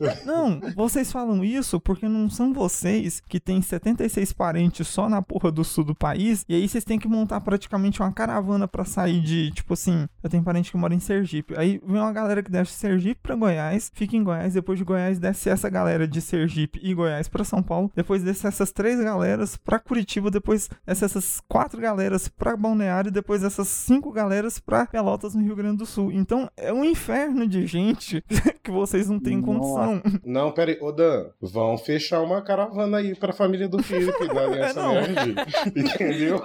Não, 0.24 0.60
vocês 0.74 1.12
falam 1.12 1.44
isso 1.44 1.80
porque 1.80 2.08
não 2.08 2.28
são 2.28 2.52
vocês 2.52 3.20
que 3.28 3.38
têm 3.38 3.62
76 3.62 4.32
parentes 4.32 4.88
só 4.88 5.08
na 5.08 5.22
porra 5.22 5.50
do 5.52 5.62
sul 5.62 5.84
do 5.84 5.94
país, 5.94 6.44
e 6.48 6.54
aí 6.54 6.68
vocês 6.68 6.84
têm 6.84 6.98
que 6.98 7.06
montar 7.06 7.40
praticamente 7.40 8.00
uma 8.00 8.12
caravana 8.12 8.66
pra 8.66 8.84
sair 8.84 9.20
de, 9.20 9.50
tipo 9.52 9.74
assim, 9.74 10.06
eu 10.22 10.28
tenho 10.28 10.42
parente 10.42 10.70
que 10.70 10.76
mora 10.76 10.94
em 10.94 10.98
Sergipe. 10.98 11.54
Aí 11.56 11.80
vem 11.86 12.00
uma 12.00 12.12
galera 12.12 12.42
que 12.42 12.50
desce 12.50 12.72
de 12.72 12.78
Sergipe 12.78 13.20
pra 13.22 13.36
Goiás, 13.36 13.90
fica 13.94 14.16
em 14.16 14.24
Goiás, 14.24 14.54
depois 14.54 14.78
de 14.78 14.84
Goiás 14.84 15.18
desce 15.18 15.48
essa 15.48 15.68
galera 15.68 16.06
de 16.08 16.20
Sergipe 16.20 16.80
e 16.82 16.94
Goiás 16.94 17.28
pra 17.28 17.44
São 17.44 17.62
Paulo, 17.62 17.90
depois 17.94 18.22
desce 18.22 18.46
essas 18.46 18.72
três 18.72 18.98
galeras 19.00 19.56
pra 19.56 19.78
Curitiba, 19.78 20.30
depois 20.30 20.68
desce 20.86 21.04
essas 21.04 21.40
quatro 21.48 21.80
galeras 21.80 22.28
pra 22.28 22.56
Balneário, 22.56 23.10
depois 23.10 23.44
essas 23.44 23.68
cinco 23.68 24.10
galeras 24.10 24.58
pra 24.58 24.86
Pelotas 24.86 25.34
no 25.34 25.42
Rio 25.42 25.56
Grande 25.56 25.78
do 25.78 25.86
Sul. 25.86 26.10
Então 26.12 26.50
é 26.56 26.72
um 26.72 26.84
inferno 26.84 27.46
de 27.46 27.66
gente 27.66 28.24
que 28.62 28.70
vocês 28.70 29.08
não 29.08 29.18
têm 29.18 29.40
condição. 29.40 30.02
Não, 30.24 30.52
pera 30.52 30.70
aí. 30.72 30.78
Ô, 30.80 30.92
Dan, 30.92 31.30
vão 31.40 31.76
fechar 31.78 32.20
uma 32.20 32.42
caravana 32.42 32.98
aí 32.98 33.14
pra 33.14 33.32
família 33.32 33.68
do 33.68 33.82
Felipe 33.82 34.26
da 34.28 34.42
Aliança 34.44 34.80
É, 34.80 34.82
não. 34.82 34.94
Nerd. 34.94 35.34
Entendeu? 35.76 36.40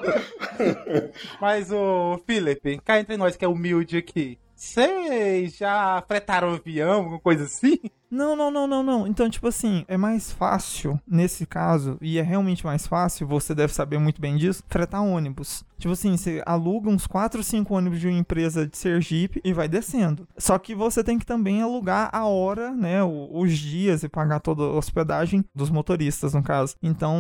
Mas 1.39 1.72
o 1.72 2.20
Felipe, 2.25 2.80
cá 2.84 3.00
entre 3.00 3.18
nós 3.18 3.36
que 3.36 3.46
é 3.46 3.48
humilde 3.48 3.98
aqui. 3.98 4.38
Vocês 4.56 5.56
já 5.56 6.04
fretaram 6.08 6.56
avião, 6.56 6.94
alguma 6.94 7.20
coisa 7.20 7.44
assim? 7.44 7.77
Não, 8.10 8.36
não, 8.36 8.50
não, 8.50 8.66
não, 8.66 8.82
não. 8.82 9.06
Então, 9.06 9.30
tipo 9.30 9.48
assim, 9.48 9.86
é 9.88 9.98
mais 9.98 10.32
fácil, 10.32 11.00
nesse 11.08 11.46
caso, 11.46 11.96
e 12.01 12.18
é 12.18 12.24
realmente 12.24 12.66
mais 12.66 12.88
fácil, 12.88 13.27
você 13.27 13.54
deve 13.54 13.72
saber 13.72 14.00
muito 14.00 14.20
bem 14.20 14.36
disso, 14.36 14.63
fretar 14.68 15.04
ônibus. 15.04 15.63
Tipo 15.77 15.93
assim, 15.93 16.15
você 16.15 16.41
aluga 16.46 16.89
uns 16.89 17.05
4 17.05 17.39
ou 17.39 17.43
5 17.43 17.74
ônibus 17.74 18.00
de 18.00 18.07
uma 18.07 18.17
empresa 18.17 18.65
de 18.65 18.77
Sergipe 18.77 19.41
e 19.43 19.53
vai 19.53 19.67
descendo. 19.67 20.27
Só 20.38 20.57
que 20.57 20.74
você 20.74 21.03
tem 21.03 21.19
que 21.19 21.25
também 21.25 21.62
alugar 21.62 22.10
a 22.13 22.25
hora, 22.25 22.72
né, 22.72 23.03
os 23.03 23.57
dias 23.57 24.03
e 24.03 24.10
pagar 24.10 24.39
toda 24.39 24.63
a 24.63 24.77
hospedagem 24.77 25.43
dos 25.53 25.69
motoristas, 25.69 26.34
no 26.34 26.41
caso. 26.41 26.75
Então, 26.81 27.17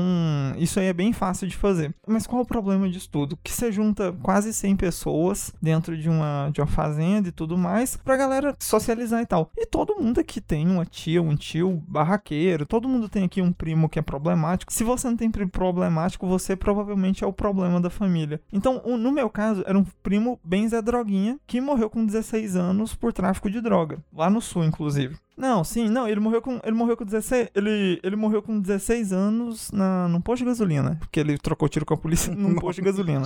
isso 0.57 0.79
aí 0.79 0.87
é 0.87 0.93
bem 0.93 1.11
fácil 1.11 1.47
de 1.47 1.55
fazer. 1.57 1.93
Mas 2.07 2.25
qual 2.25 2.39
é 2.39 2.43
o 2.43 2.47
problema 2.47 2.89
disso 2.89 3.09
tudo? 3.11 3.37
Que 3.43 3.51
você 3.51 3.71
junta 3.71 4.13
quase 4.21 4.53
100 4.53 4.75
pessoas 4.77 5.53
dentro 5.61 5.97
de 5.97 6.09
uma, 6.09 6.49
de 6.53 6.61
uma 6.61 6.67
fazenda 6.67 7.27
e 7.27 7.31
tudo 7.31 7.57
mais, 7.57 7.97
pra 7.97 8.15
galera 8.15 8.55
socializar 8.59 9.21
e 9.21 9.25
tal. 9.25 9.51
E 9.57 9.65
todo 9.65 9.95
mundo 9.95 10.19
aqui 10.19 10.39
tem 10.39 10.67
um 10.67 10.77
uma 10.77 10.85
tia, 10.85 11.21
um 11.21 11.35
tio 11.35 11.83
barraqueiro, 11.87 12.65
todo 12.65 12.87
mundo 12.87 13.09
tem 13.09 13.23
aqui 13.23 13.41
um 13.41 13.51
primo 13.51 13.89
que 13.89 13.99
é 13.99 14.01
problemático. 14.01 14.71
Se 14.71 14.83
você 14.83 15.09
não 15.09 15.17
tem 15.17 15.29
primo 15.29 15.49
problemático, 15.49 16.27
você 16.27 16.55
provavelmente 16.55 17.23
é 17.23 17.27
o 17.27 17.33
problema 17.33 17.81
da 17.81 17.89
família. 17.89 18.39
Então, 18.51 18.81
no 18.97 19.11
meu 19.11 19.29
caso, 19.29 19.63
era 19.65 19.77
um 19.77 19.85
primo 20.01 20.39
bem 20.43 20.67
Zé 20.67 20.81
Droguinha 20.81 21.39
que 21.45 21.59
morreu 21.59 21.89
com 21.89 22.05
16 22.05 22.55
anos 22.55 22.95
por 22.95 23.11
tráfico 23.11 23.49
de 23.49 23.61
droga, 23.61 23.99
lá 24.13 24.29
no 24.29 24.41
sul, 24.41 24.63
inclusive. 24.63 25.17
Não, 25.37 25.63
sim, 25.63 25.87
não, 25.87 26.07
ele 26.07 26.19
morreu 26.19 26.41
com 26.41 26.59
ele 26.63 26.75
morreu 26.75 26.97
com 26.97 27.05
16, 27.05 27.49
ele, 27.53 27.99
ele 28.01 28.15
morreu 28.15 28.41
com 28.41 28.59
16 28.59 29.13
anos 29.13 29.69
na 29.71 30.07
num 30.07 30.19
posto 30.19 30.39
de 30.39 30.45
gasolina, 30.45 30.97
porque 30.99 31.19
ele 31.19 31.37
trocou 31.37 31.69
tiro 31.69 31.85
com 31.85 31.93
a 31.93 31.97
polícia 31.97 32.33
num 32.33 32.55
posto 32.59 32.81
de 32.81 32.85
gasolina. 32.85 33.23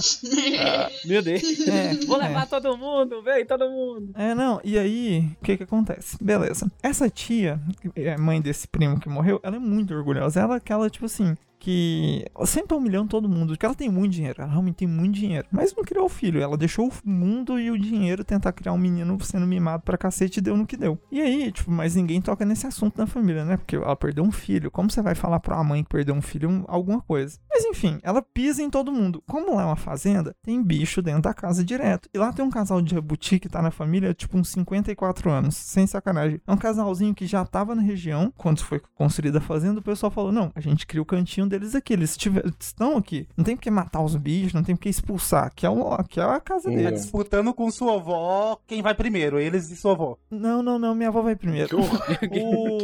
Meu 1.05 1.21
Deus. 1.21 1.41
É, 1.67 1.93
Vou 2.05 2.21
é. 2.21 2.27
levar 2.27 2.47
todo 2.47 2.77
mundo, 2.77 3.21
vem 3.23 3.45
todo 3.45 3.69
mundo. 3.69 4.11
É, 4.15 4.35
não, 4.35 4.59
e 4.61 4.77
aí, 4.77 5.31
o 5.39 5.45
que 5.45 5.55
que 5.55 5.63
acontece? 5.63 6.21
Beleza. 6.21 6.69
Essa 6.83 7.09
tia, 7.09 7.61
é 7.95 8.17
mãe 8.17 8.41
desse 8.41 8.67
primo 8.67 8.99
que 8.99 9.07
morreu, 9.07 9.39
ela 9.41 9.55
é 9.55 9.59
muito 9.59 9.93
orgulhosa. 9.93 10.41
Ela 10.41 10.55
é 10.55 10.57
aquela, 10.57 10.89
tipo 10.89 11.05
assim, 11.05 11.37
que 11.61 12.25
sempre 12.45 12.69
tá 12.69 12.75
humilhando 12.75 13.07
todo 13.07 13.29
mundo, 13.29 13.49
porque 13.49 13.65
ela 13.65 13.75
tem 13.75 13.87
muito 13.89 14.11
dinheiro, 14.11 14.41
ela 14.41 14.49
realmente 14.51 14.77
tem 14.77 14.87
muito 14.87 15.13
dinheiro. 15.13 15.47
Mas 15.51 15.73
não 15.75 15.83
criou 15.83 16.05
o 16.05 16.09
filho, 16.09 16.41
ela 16.41 16.57
deixou 16.57 16.87
o 16.89 17.09
mundo 17.09 17.59
e 17.59 17.69
o 17.69 17.77
dinheiro 17.77 18.23
tentar 18.23 18.51
criar 18.51 18.73
um 18.73 18.77
menino 18.77 19.17
sendo 19.23 19.45
mimado 19.45 19.83
pra 19.83 19.97
cacete 19.97 20.39
e 20.39 20.41
deu 20.41 20.57
no 20.57 20.65
que 20.65 20.75
deu. 20.75 20.99
E 21.11 21.21
aí, 21.21 21.51
tipo, 21.51 21.69
mas 21.71 21.95
ninguém 21.95 22.19
toca 22.19 22.43
nesse 22.43 22.65
assunto 22.65 22.97
na 22.97 23.05
família, 23.05 23.45
né? 23.45 23.57
Porque 23.57 23.75
ela 23.75 23.95
perdeu 23.95 24.23
um 24.23 24.31
filho. 24.31 24.71
Como 24.71 24.89
você 24.89 25.01
vai 25.01 25.13
falar 25.13 25.39
pra 25.39 25.55
uma 25.55 25.63
mãe 25.63 25.83
que 25.83 25.89
perdeu 25.89 26.15
um 26.15 26.21
filho 26.21 26.49
um- 26.49 26.63
alguma 26.67 26.99
coisa? 27.01 27.37
Mas 27.49 27.63
enfim, 27.65 27.99
ela 28.01 28.21
pisa 28.23 28.63
em 28.63 28.69
todo 28.69 28.91
mundo. 28.91 29.23
Como 29.27 29.55
lá 29.55 29.61
é 29.61 29.65
uma 29.65 29.75
fazenda, 29.75 30.35
tem 30.41 30.61
bicho 30.63 30.99
dentro 31.01 31.21
da 31.21 31.33
casa 31.33 31.63
direto. 31.63 32.09
E 32.11 32.17
lá 32.17 32.33
tem 32.33 32.43
um 32.43 32.49
casal 32.49 32.81
de 32.81 32.95
jabuti 32.95 33.39
que 33.39 33.47
tá 33.47 33.61
na 33.61 33.69
família, 33.69 34.13
tipo, 34.15 34.35
uns 34.37 34.49
54 34.49 35.29
anos. 35.29 35.55
Sem 35.55 35.85
sacanagem. 35.85 36.41
É 36.47 36.51
um 36.51 36.57
casalzinho 36.57 37.13
que 37.13 37.27
já 37.27 37.45
tava 37.45 37.75
na 37.75 37.81
região. 37.83 38.33
Quando 38.35 38.63
foi 38.63 38.81
construída 38.95 39.37
a 39.37 39.41
fazenda, 39.41 39.79
o 39.79 39.83
pessoal 39.83 40.11
falou: 40.11 40.31
não, 40.31 40.51
a 40.55 40.59
gente 40.59 40.87
cria 40.87 41.01
o 41.01 41.05
cantinho 41.05 41.47
deles 41.51 41.75
aqui. 41.75 41.93
Eles 41.93 42.17
tiver- 42.17 42.43
estão 42.59 42.97
aqui. 42.97 43.27
Não 43.37 43.43
tem 43.43 43.55
porque 43.55 43.69
matar 43.69 44.01
os 44.01 44.15
bichos, 44.15 44.53
não 44.53 44.63
tem 44.63 44.75
porque 44.75 44.89
expulsar. 44.89 45.45
Aqui 45.45 45.65
é, 45.65 45.69
o, 45.69 45.93
aqui 45.93 46.19
é 46.19 46.23
a 46.23 46.39
casa 46.39 46.69
Hum. 46.69 46.75
Tá 46.75 46.81
deles. 46.81 47.01
disputando 47.01 47.53
com 47.53 47.69
sua 47.69 47.95
avó 47.95 48.59
quem 48.67 48.81
vai 48.81 48.95
primeiro, 48.95 49.39
eles 49.39 49.69
e 49.69 49.75
sua 49.75 49.91
avó. 49.91 50.17
Não, 50.29 50.63
não, 50.63 50.79
não. 50.79 50.95
Minha 50.95 51.09
avó 51.09 51.21
vai 51.21 51.35
primeiro. 51.35 51.77
Que. 51.77 52.41
O-. 52.41 52.79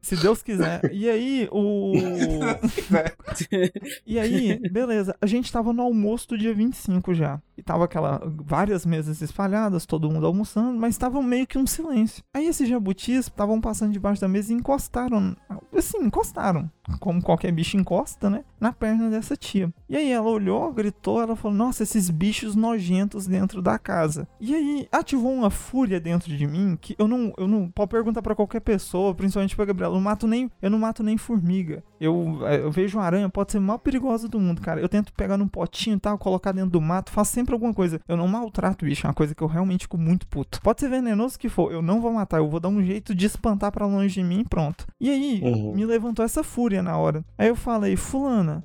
Se 0.00 0.16
Deus 0.16 0.42
quiser. 0.42 0.80
E 0.92 1.08
aí, 1.08 1.48
o. 1.52 1.92
e 4.06 4.18
aí, 4.18 4.58
beleza. 4.70 5.14
A 5.20 5.26
gente 5.26 5.52
tava 5.52 5.72
no 5.72 5.82
almoço 5.82 6.28
do 6.28 6.38
dia 6.38 6.54
25 6.54 7.14
já. 7.14 7.40
E 7.56 7.62
tava 7.62 7.84
aquela. 7.84 8.20
várias 8.24 8.86
mesas 8.86 9.20
espalhadas, 9.20 9.86
todo 9.86 10.10
mundo 10.10 10.26
almoçando, 10.26 10.78
mas 10.78 10.96
tava 10.96 11.22
meio 11.22 11.46
que 11.46 11.58
um 11.58 11.66
silêncio. 11.66 12.22
Aí 12.34 12.46
esses 12.46 12.68
jabutis 12.68 13.26
estavam 13.26 13.60
passando 13.60 13.92
debaixo 13.92 14.20
da 14.20 14.28
mesa 14.28 14.52
e 14.52 14.56
encostaram. 14.56 15.36
Assim, 15.74 15.98
encostaram. 15.98 16.70
Como 16.98 17.22
qualquer 17.22 17.52
bicho 17.52 17.76
encosta, 17.76 18.28
né? 18.30 18.44
Na 18.60 18.72
perna 18.72 19.08
dessa 19.08 19.36
tia. 19.36 19.72
E 19.88 19.96
aí 19.96 20.10
ela 20.12 20.28
olhou, 20.28 20.72
gritou, 20.72 21.20
ela 21.22 21.34
falou: 21.34 21.56
Nossa, 21.56 21.82
esses 21.82 22.10
bichos 22.10 22.54
nojentos 22.54 23.26
dentro 23.26 23.62
da 23.62 23.78
casa. 23.78 24.28
E 24.40 24.54
aí 24.54 24.88
ativou 24.92 25.32
uma 25.32 25.50
fúria 25.50 25.98
dentro 25.98 26.34
de 26.36 26.46
mim 26.46 26.76
que 26.80 26.94
eu 26.98 27.08
não. 27.08 27.32
Eu 27.38 27.48
não. 27.48 27.70
Pode 27.70 27.90
perguntar 27.90 28.20
pra 28.22 28.34
qualquer 28.34 28.60
pessoa, 28.60 29.14
principalmente 29.14 29.56
pra 29.56 29.64
Gabriela. 29.64 29.94
Eu 29.94 29.96
não 29.96 30.02
mato 30.04 30.26
nem. 30.26 30.50
Eu 30.60 30.70
não 30.70 30.78
mato 30.78 31.02
nem 31.02 31.16
formiga. 31.16 31.82
Eu, 32.00 32.38
eh, 32.46 32.60
eu 32.60 32.70
vejo 32.70 32.98
uma 32.98 33.04
aranha, 33.04 33.28
pode 33.28 33.52
ser 33.52 33.58
a 33.58 33.60
maior 33.60 33.78
perigosa 33.78 34.26
do 34.28 34.38
mundo, 34.40 34.60
cara. 34.60 34.80
Eu 34.80 34.88
tento 34.88 35.12
pegar 35.12 35.36
num 35.36 35.48
potinho 35.48 35.96
e 35.96 36.00
tal, 36.00 36.16
colocar 36.18 36.52
dentro 36.52 36.70
do 36.70 36.80
mato, 36.80 37.10
faço 37.10 37.32
sempre 37.32 37.52
alguma 37.52 37.74
coisa. 37.74 38.00
Eu 38.08 38.16
não 38.16 38.26
maltrato 38.26 38.84
bicho, 38.86 39.06
é 39.06 39.08
uma 39.08 39.14
coisa 39.14 39.34
que 39.34 39.42
eu 39.42 39.46
realmente 39.46 39.82
fico 39.82 39.98
muito 39.98 40.26
puto. 40.26 40.60
Pode 40.62 40.80
ser 40.80 40.88
venenoso 40.88 41.38
que 41.38 41.48
for, 41.50 41.70
eu 41.72 41.82
não 41.82 42.00
vou 42.00 42.10
matar, 42.12 42.38
eu 42.38 42.48
vou 42.48 42.58
dar 42.58 42.68
um 42.70 42.82
jeito 42.82 43.14
de 43.14 43.26
espantar 43.26 43.70
pra 43.70 43.84
longe 43.86 44.14
de 44.14 44.22
mim 44.22 44.40
e 44.40 44.44
pronto. 44.44 44.86
E 44.98 45.10
aí, 45.10 45.40
Uhum. 45.44 45.74
me 45.74 45.84
levantou 45.84 46.24
essa 46.24 46.42
fúria 46.42 46.82
na 46.82 46.96
hora. 46.96 47.22
Aí 47.36 47.48
eu 47.48 47.56
falei, 47.56 47.96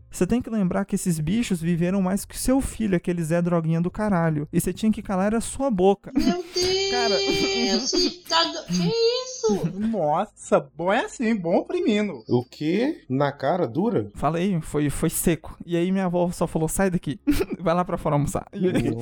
você 0.10 0.26
tem 0.26 0.42
que 0.42 0.50
lembrar 0.50 0.86
que 0.86 0.96
esses 0.96 1.20
bichos 1.20 1.62
viveram 1.62 2.02
mais 2.02 2.26
que 2.26 2.38
seu 2.38 2.62
filho, 2.62 2.96
aquele 2.96 3.24
Zé 3.24 3.42
Droguinha 3.42 3.82
do 3.82 3.92
caralho. 3.92 4.48
E 4.52 4.60
você 4.60 4.72
tinha 4.74 4.92
que 4.92 5.02
calar 5.02 5.34
a 5.36 5.42
sua 5.42 5.70
boca. 5.70 6.12
Meu 6.16 6.44
Deus! 6.54 6.76
Cara. 6.92 7.16
tá 8.30 8.44
do... 8.44 8.66
Que 8.68 8.92
isso? 8.92 9.70
Nossa, 9.80 10.60
bom 10.76 10.92
é 10.92 11.06
assim, 11.06 11.36
bom 11.36 11.58
oprimindo. 11.58 12.24
O 12.28 12.44
quê? 12.44 13.04
Na 13.10 13.32
cara 13.32 13.68
dura? 13.68 14.10
Falei, 14.16 14.60
foi, 14.62 14.90
foi 14.90 15.10
seco. 15.10 15.58
E 15.66 15.76
aí 15.76 15.92
minha 15.92 16.06
avó 16.06 16.32
só 16.32 16.48
falou, 16.48 16.68
sai 16.68 16.90
daqui. 16.90 17.20
Vai 17.60 17.74
lá 17.74 17.84
pra 17.84 17.98
fora 17.98 18.16
almoçar. 18.16 18.48
E 18.54 18.68
aí, 18.68 18.96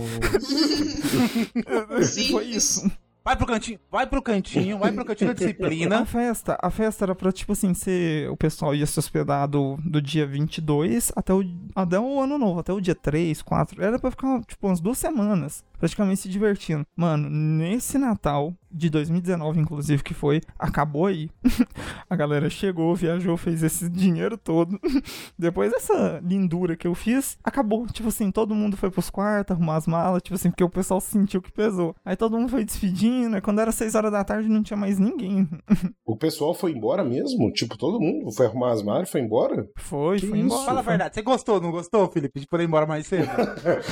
Sim. 2.04 2.32
foi 2.32 2.46
isso. 2.46 2.92
Vai 3.26 3.38
pro 3.38 3.48
cantinho, 3.48 3.80
vai 3.90 4.06
pro 4.06 4.22
cantinho, 4.22 4.78
vai 4.78 4.92
pro 4.92 5.06
cantinho 5.06 5.30
da 5.30 5.32
A 5.44 5.48
disciplina. 5.48 6.06
festa, 6.06 6.58
a 6.62 6.70
festa 6.70 7.06
era 7.06 7.16
pra, 7.16 7.32
tipo 7.32 7.54
assim, 7.54 7.74
ser. 7.74 8.30
O 8.30 8.36
pessoal 8.36 8.76
ia 8.76 8.86
se 8.86 9.00
hospedar 9.00 9.48
do, 9.48 9.78
do 9.86 10.02
dia 10.02 10.28
22 10.28 11.12
até 11.16 11.34
o, 11.34 11.42
até 11.74 11.98
o 11.98 12.20
ano 12.20 12.38
novo, 12.38 12.60
até 12.60 12.74
o 12.74 12.82
dia 12.82 12.94
3, 12.96 13.42
4. 13.42 13.82
Era 13.82 13.98
pra 13.98 14.12
ficar, 14.12 14.42
tipo, 14.44 14.68
umas 14.68 14.82
duas 14.82 14.98
semanas, 14.98 15.64
praticamente 15.84 16.22
se 16.22 16.30
divertindo. 16.30 16.86
Mano, 16.96 17.30
nesse 17.30 17.98
Natal 17.98 18.54
de 18.72 18.90
2019, 18.90 19.60
inclusive, 19.60 20.02
que 20.02 20.14
foi, 20.14 20.42
acabou 20.58 21.08
aí. 21.08 21.30
a 22.10 22.16
galera 22.16 22.50
chegou, 22.50 22.96
viajou, 22.96 23.36
fez 23.36 23.62
esse 23.62 23.90
dinheiro 23.90 24.38
todo. 24.38 24.80
Depois 25.38 25.72
dessa 25.72 26.22
lindura 26.24 26.78
que 26.78 26.88
eu 26.88 26.96
fiz, 26.96 27.38
acabou. 27.44 27.86
Tipo 27.88 28.08
assim, 28.08 28.32
todo 28.32 28.56
mundo 28.56 28.78
foi 28.78 28.90
pros 28.90 29.10
quartos, 29.10 29.56
arrumar 29.56 29.76
as 29.76 29.86
malas, 29.86 30.24
tipo 30.24 30.36
assim, 30.36 30.50
porque 30.50 30.64
o 30.64 30.70
pessoal 30.70 31.02
sentiu 31.02 31.42
que 31.42 31.52
pesou. 31.52 31.94
Aí 32.06 32.16
todo 32.16 32.38
mundo 32.38 32.50
foi 32.50 32.64
despedindo, 32.64 33.36
aí 33.36 33.42
quando 33.42 33.60
era 33.60 33.72
6 33.72 33.94
horas 33.94 34.12
da 34.12 34.24
tarde 34.24 34.48
não 34.48 34.64
tinha 34.64 34.78
mais 34.78 34.98
ninguém. 34.98 35.48
O 36.06 36.18
pessoal 36.18 36.54
foi 36.54 36.72
embora 36.72 37.04
mesmo? 37.04 37.52
Tipo, 37.52 37.76
todo 37.78 38.00
mundo 38.00 38.32
foi 38.32 38.46
arrumar 38.46 38.72
as 38.74 38.84
malas 38.84 39.08
e 39.10 39.12
foi 39.12 39.22
embora? 39.22 39.68
Foi, 39.78 40.20
Que 40.20 40.28
foi 40.28 40.38
isso? 40.38 40.46
embora. 40.48 40.66
Fala 40.66 40.80
a 40.80 40.84
verdade, 40.84 41.16
você 41.16 41.22
gostou, 41.22 41.60
não 41.60 41.72
gostou, 41.72 42.08
Felipe, 42.10 42.40
de 42.40 42.46
poder 42.46 42.64
ir 42.64 42.68
embora 42.68 42.86
mais 42.86 43.08
cedo? 43.08 43.28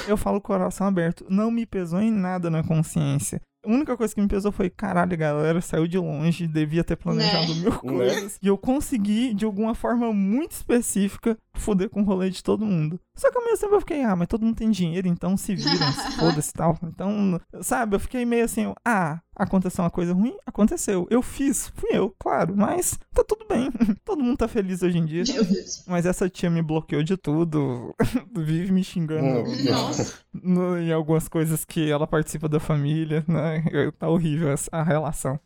Eu 0.08 0.16
falo 0.18 0.40
com 0.40 0.54
o 0.54 0.58
coração 0.58 0.86
aberto. 0.86 1.26
Não 1.30 1.50
me 1.50 1.66
pesou 1.66 1.81
em 2.02 2.12
nada 2.12 2.50
na 2.50 2.64
consciência. 2.64 3.42
A 3.64 3.70
única 3.70 3.96
coisa 3.96 4.14
que 4.14 4.20
me 4.20 4.28
pesou 4.28 4.52
foi, 4.52 4.72
caralho, 4.72 5.14
a 5.14 5.18
galera 5.18 5.62
saiu 5.62 5.88
de 5.88 5.98
longe, 5.98 6.48
devia 6.48 6.84
ter 6.84 6.96
planejado 6.96 7.54
mil 7.56 7.72
coisas. 7.74 8.40
E 8.42 8.48
eu 8.48 8.58
consegui, 8.58 9.36
de 9.36 9.46
alguma 9.46 9.76
forma 9.76 10.12
muito 10.12 10.54
específica, 10.54 11.38
foder 11.54 11.88
com 11.88 12.02
o 12.02 12.04
rolê 12.04 12.32
de 12.32 12.44
todo 12.44 12.66
mundo. 12.66 13.00
Só 13.22 13.30
que 13.32 13.38
ao 13.38 13.44
mesmo 13.46 13.60
tempo 13.60 13.76
eu 13.76 13.80
fiquei, 13.82 14.02
ah, 14.04 14.16
mas 14.16 14.28
todo 14.28 14.44
mundo 14.44 14.56
tem 14.56 14.72
dinheiro, 14.72 15.08
então 15.08 15.38
se 15.38 15.54
viram, 15.54 15.92
se 15.94 16.12
foda-se 16.18 16.50
e 16.50 16.54
tal. 16.54 16.76
Então, 16.82 17.40
sabe, 17.62 17.96
eu 17.96 18.00
fiquei 18.00 18.26
meio 18.26 18.44
assim, 18.46 18.74
ah, 18.84 19.20
aconteceu 19.36 19.84
uma 19.84 19.92
coisa 19.92 20.12
ruim? 20.12 20.36
Aconteceu. 20.44 21.06
Eu 21.08 21.22
fiz, 21.22 21.72
fui 21.76 21.92
eu, 21.94 22.10
claro, 22.18 22.56
mas 22.58 22.98
tá 23.14 23.24
tudo 23.24 23.46
bem. 23.48 23.70
todo 24.04 24.24
mundo 24.24 24.38
tá 24.38 24.48
feliz 24.48 24.82
hoje 24.82 24.98
em 24.98 25.06
dia. 25.06 25.24
Meu 25.32 25.46
Deus. 25.46 25.84
Mas 25.88 26.08
essa 26.08 26.28
tia 26.28 26.50
me 26.50 26.64
bloqueou 26.64 27.04
de 27.04 27.16
tudo. 27.16 27.94
Vive 28.36 28.72
me 28.72 28.84
xingando 28.84 29.44
Nossa. 29.70 30.16
no- 30.34 30.80
em 30.80 30.92
algumas 30.92 31.28
coisas 31.28 31.64
que 31.64 31.92
ela 31.92 32.08
participa 32.08 32.50
da 32.50 32.60
família, 32.60 33.24
né? 33.28 33.64
Tá 34.00 34.10
horrível 34.10 34.50
essa- 34.50 34.70
a 34.72 34.82
relação. 34.82 35.40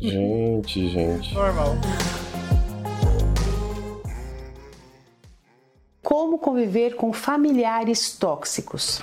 Gente, 0.00 0.88
gente. 0.90 1.34
Normal. 1.34 1.74
Como 6.02 6.38
conviver 6.38 6.96
com 6.96 7.12
familiares 7.12 8.12
tóxicos? 8.18 9.00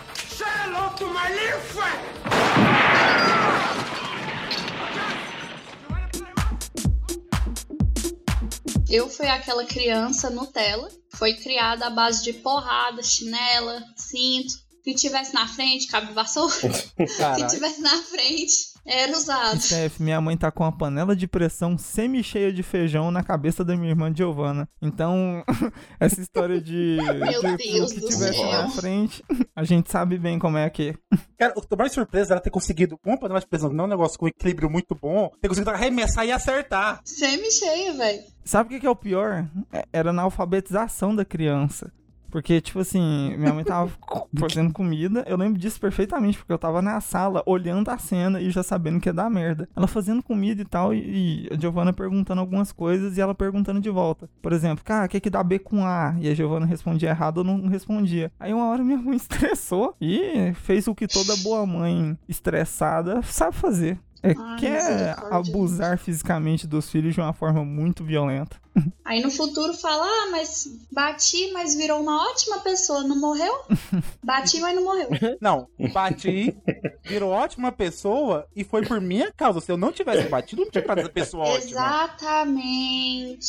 Eu 8.90 9.10
fui 9.10 9.28
aquela 9.28 9.66
criança 9.66 10.30
Nutella, 10.30 10.90
foi 11.14 11.34
criada 11.34 11.88
à 11.88 11.90
base 11.90 12.24
de 12.24 12.34
porrada, 12.34 13.04
chinela, 13.04 13.84
cinto. 13.96 14.54
Se 14.84 14.96
tivesse 14.96 15.34
na 15.34 15.46
frente, 15.46 15.88
cabo 15.88 16.08
de 16.08 16.14
vassoura. 16.14 16.54
Se 16.72 17.18
Caralho. 17.18 17.48
tivesse 17.48 17.82
na 17.82 18.02
frente, 18.04 18.54
era 18.88 19.12
usado. 19.12 19.60
Steph, 19.60 20.00
minha 20.00 20.20
mãe 20.22 20.38
tá 20.38 20.50
com 20.52 20.64
uma 20.64 20.72
panela 20.72 21.16
de 21.16 21.28
pressão 21.28 21.78
semi-cheia 21.78 22.52
de 22.54 22.64
feijão 22.64 23.12
na 23.12 23.22
cabeça 23.22 23.64
da 23.64 23.76
minha 23.76 23.90
irmã 23.90 24.14
Giovana. 24.16 24.68
Então, 24.82 25.44
essa 26.00 26.22
história 26.22 26.62
de, 26.62 26.98
Meu 27.20 27.42
de 27.42 27.58
Deus 27.58 27.92
o 27.92 27.96
que 27.96 28.02
tivesse 28.02 28.38
céu. 28.38 28.52
na 28.52 28.70
frente, 28.70 29.24
a 29.56 29.64
gente 29.64 29.92
sabe 29.92 30.18
bem 30.18 30.40
como 30.40 30.58
é 30.58 30.70
que. 30.70 30.96
Cara, 31.38 31.54
eu 31.56 31.62
tô 31.62 31.76
mais 31.76 31.92
surpreso 31.92 32.30
dela 32.30 32.42
ter 32.42 32.50
conseguido 32.50 32.98
uma 33.06 33.18
panela 33.20 33.40
de 33.40 33.48
pressão, 33.48 33.72
não 33.74 33.84
é 33.84 33.88
um 33.88 33.90
negócio 33.90 34.18
com 34.18 34.28
equilíbrio 34.28 34.70
muito 34.70 34.96
bom, 34.96 35.30
ter 35.42 35.48
conseguido 35.50 35.72
arremessar 35.72 36.26
e 36.26 36.32
acertar. 36.32 37.02
Semi-cheia, 37.04 37.94
velho. 37.94 38.24
Sabe 38.46 38.68
o 38.68 38.70
que, 38.74 38.80
que 38.80 38.88
é 38.88 38.90
o 38.90 38.96
pior? 38.96 39.46
É- 39.74 39.84
Era 39.92 40.14
na 40.14 40.22
alfabetização 40.22 41.14
da 41.16 41.26
criança. 41.26 41.92
Porque, 42.38 42.62
tipo 42.62 42.78
assim, 42.78 43.36
minha 43.36 43.52
mãe 43.52 43.64
tava 43.64 43.90
fazendo 44.38 44.72
comida, 44.72 45.26
eu 45.28 45.36
lembro 45.36 45.60
disso 45.60 45.80
perfeitamente, 45.80 46.38
porque 46.38 46.54
eu 46.54 46.58
tava 46.60 46.84
na 46.84 47.02
sala 47.02 47.42
olhando 47.48 47.90
a 47.90 47.98
cena 47.98 48.40
e 48.40 48.52
já 48.52 48.62
sabendo 48.62 49.00
que 49.00 49.10
ia 49.10 49.14
dar 49.14 49.28
merda. 49.28 49.68
Ela 49.76 49.88
fazendo 49.88 50.22
comida 50.22 50.62
e 50.62 50.66
tal, 50.66 50.94
e, 50.94 51.48
e 51.48 51.50
a 51.52 51.60
Giovana 51.60 51.92
perguntando 51.92 52.40
algumas 52.40 52.72
coisas 52.72 53.18
e 53.18 53.22
ela 53.22 53.34
perguntando 53.34 53.82
de 53.82 53.90
volta. 53.90 54.30
Por 54.40 54.54
exemplo, 54.54 54.86
cara, 54.86 55.08
o 55.08 55.10
que 55.10 55.20
que 55.20 55.32
dá 55.32 55.42
B 55.42 55.58
com 55.58 55.84
A? 55.84 56.16
E 56.20 56.30
a 56.30 56.36
Giovana 56.36 56.68
respondia 56.68 57.10
errado 57.10 57.40
ou 57.40 57.44
não 57.44 57.68
respondia. 57.70 58.32
Aí 58.40 58.54
uma 58.54 58.68
hora 58.68 58.84
minha 58.84 59.00
mãe 59.00 59.18
estressou 59.18 59.96
e 60.00 60.54
fez 60.54 60.88
o 60.88 60.94
que 60.94 61.08
toda 61.08 61.36
boa 61.38 61.66
mãe 61.66 62.16
estressada 62.30 63.24
sabe 63.24 63.56
fazer. 63.56 63.98
É, 64.24 64.34
Ai, 64.38 64.60
quer 64.60 65.16
abusar 65.32 65.98
fisicamente 65.98 66.66
dos 66.66 66.90
filhos 66.90 67.14
de 67.14 67.22
uma 67.22 67.34
forma 67.34 67.64
muito 67.64 68.04
violenta. 68.04 68.58
Aí 69.06 69.22
no 69.22 69.30
futuro 69.32 69.74
fala, 69.74 70.04
ah, 70.06 70.30
mas 70.32 70.68
bati, 70.92 71.52
mas 71.52 71.76
virou 71.76 72.02
uma 72.02 72.30
ótima 72.30 72.60
pessoa, 72.60 73.04
não 73.04 73.20
morreu? 73.20 73.54
Bati, 74.24 74.60
mas 74.60 74.76
não 74.76 74.84
morreu. 74.84 75.10
Não, 75.42 75.68
bati, 75.94 76.56
virou 77.04 77.32
ótima 77.32 77.72
pessoa 77.72 78.46
e 78.56 78.64
foi 78.64 78.86
por 78.86 79.00
minha 79.02 79.32
causa. 79.32 79.62
Se 79.62 79.72
eu 79.72 79.78
não 79.78 79.92
tivesse 79.92 80.28
batido, 80.30 80.64
não 80.64 80.70
tinha 80.70 80.82
ficado 80.82 81.00
essa 81.00 81.10
pessoa 81.10 81.46
ótima. 81.46 81.72
Exatamente. 81.72 83.48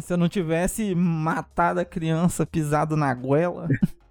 Se 0.00 0.12
eu 0.12 0.16
não 0.16 0.28
tivesse 0.28 0.94
matado 0.94 1.80
a 1.80 1.84
criança 1.84 2.46
pisado 2.46 2.96
na 2.96 3.12
goela. 3.14 3.68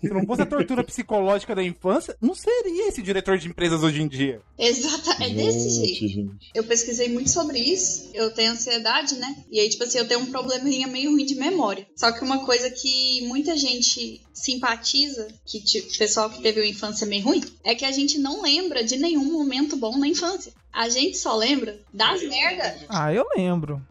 Se 0.00 0.08
não 0.08 0.24
fosse 0.24 0.42
a 0.42 0.46
tortura 0.46 0.82
psicológica 0.82 1.54
da 1.54 1.62
infância, 1.62 2.16
não 2.20 2.34
seria 2.34 2.88
esse 2.88 3.02
diretor 3.02 3.38
de 3.38 3.48
empresas 3.48 3.82
hoje 3.82 4.02
em 4.02 4.08
dia. 4.08 4.40
Exata, 4.58 5.22
é 5.22 5.28
desse 5.28 5.70
Gente, 5.70 5.86
jeito. 5.86 6.08
gente. 6.08 6.50
Eu 6.54 6.64
pesquisei 6.64 7.08
muito 7.08 7.30
sobre 7.30 7.58
isso. 7.58 8.10
Eu 8.14 8.30
tenho 8.32 8.52
ansiedade, 8.52 9.16
né? 9.16 9.36
E 9.50 9.60
aí, 9.60 9.68
tipo 9.68 9.84
assim, 9.84 9.98
eu 9.98 10.08
tenho 10.08 10.20
um 10.20 10.26
probleminha 10.26 10.86
meio 10.86 11.10
ruim 11.12 11.24
de 11.26 11.34
memória. 11.34 11.86
Só 11.96 12.10
que 12.12 12.24
uma 12.24 12.44
coisa 12.44 12.70
que 12.70 13.26
muita 13.26 13.56
gente 13.56 14.20
simpatiza, 14.32 15.28
que 15.44 15.60
tipo, 15.62 15.96
pessoal 15.98 16.30
que 16.30 16.40
teve 16.40 16.60
uma 16.60 16.68
infância 16.68 17.06
meio 17.06 17.24
ruim, 17.24 17.42
é 17.64 17.74
que 17.74 17.84
a 17.84 17.92
gente 17.92 18.18
não 18.18 18.42
lembra 18.42 18.82
de 18.82 18.96
nenhum 18.96 19.30
momento 19.32 19.76
bom 19.76 19.96
na 19.98 20.08
infância. 20.08 20.52
A 20.72 20.88
gente 20.88 21.18
só 21.18 21.36
lembra 21.36 21.80
das 21.92 22.22
merda. 22.22 22.76
Ah, 22.88 23.12
eu 23.12 23.26
lembro. 23.36 23.82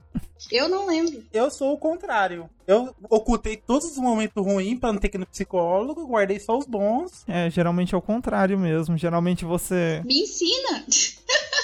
Eu 0.51 0.69
não 0.69 0.87
lembro. 0.87 1.23
Eu 1.33 1.51
sou 1.51 1.73
o 1.73 1.77
contrário. 1.77 2.49
Eu 2.69 2.93
ocultei 3.09 3.57
todos 3.57 3.89
os 3.89 3.97
momentos 3.97 4.45
ruins 4.45 4.77
pra 4.79 4.93
não 4.93 4.99
ter 4.99 5.09
que 5.09 5.17
ir 5.17 5.19
no 5.19 5.25
psicólogo, 5.25 6.05
guardei 6.05 6.39
só 6.39 6.55
os 6.55 6.67
bons. 6.67 7.23
É, 7.27 7.49
geralmente 7.49 7.95
é 7.95 7.97
o 7.97 8.01
contrário 8.01 8.59
mesmo. 8.59 8.95
Geralmente 8.95 9.43
você. 9.43 10.03
Me 10.05 10.21
ensina. 10.21 10.85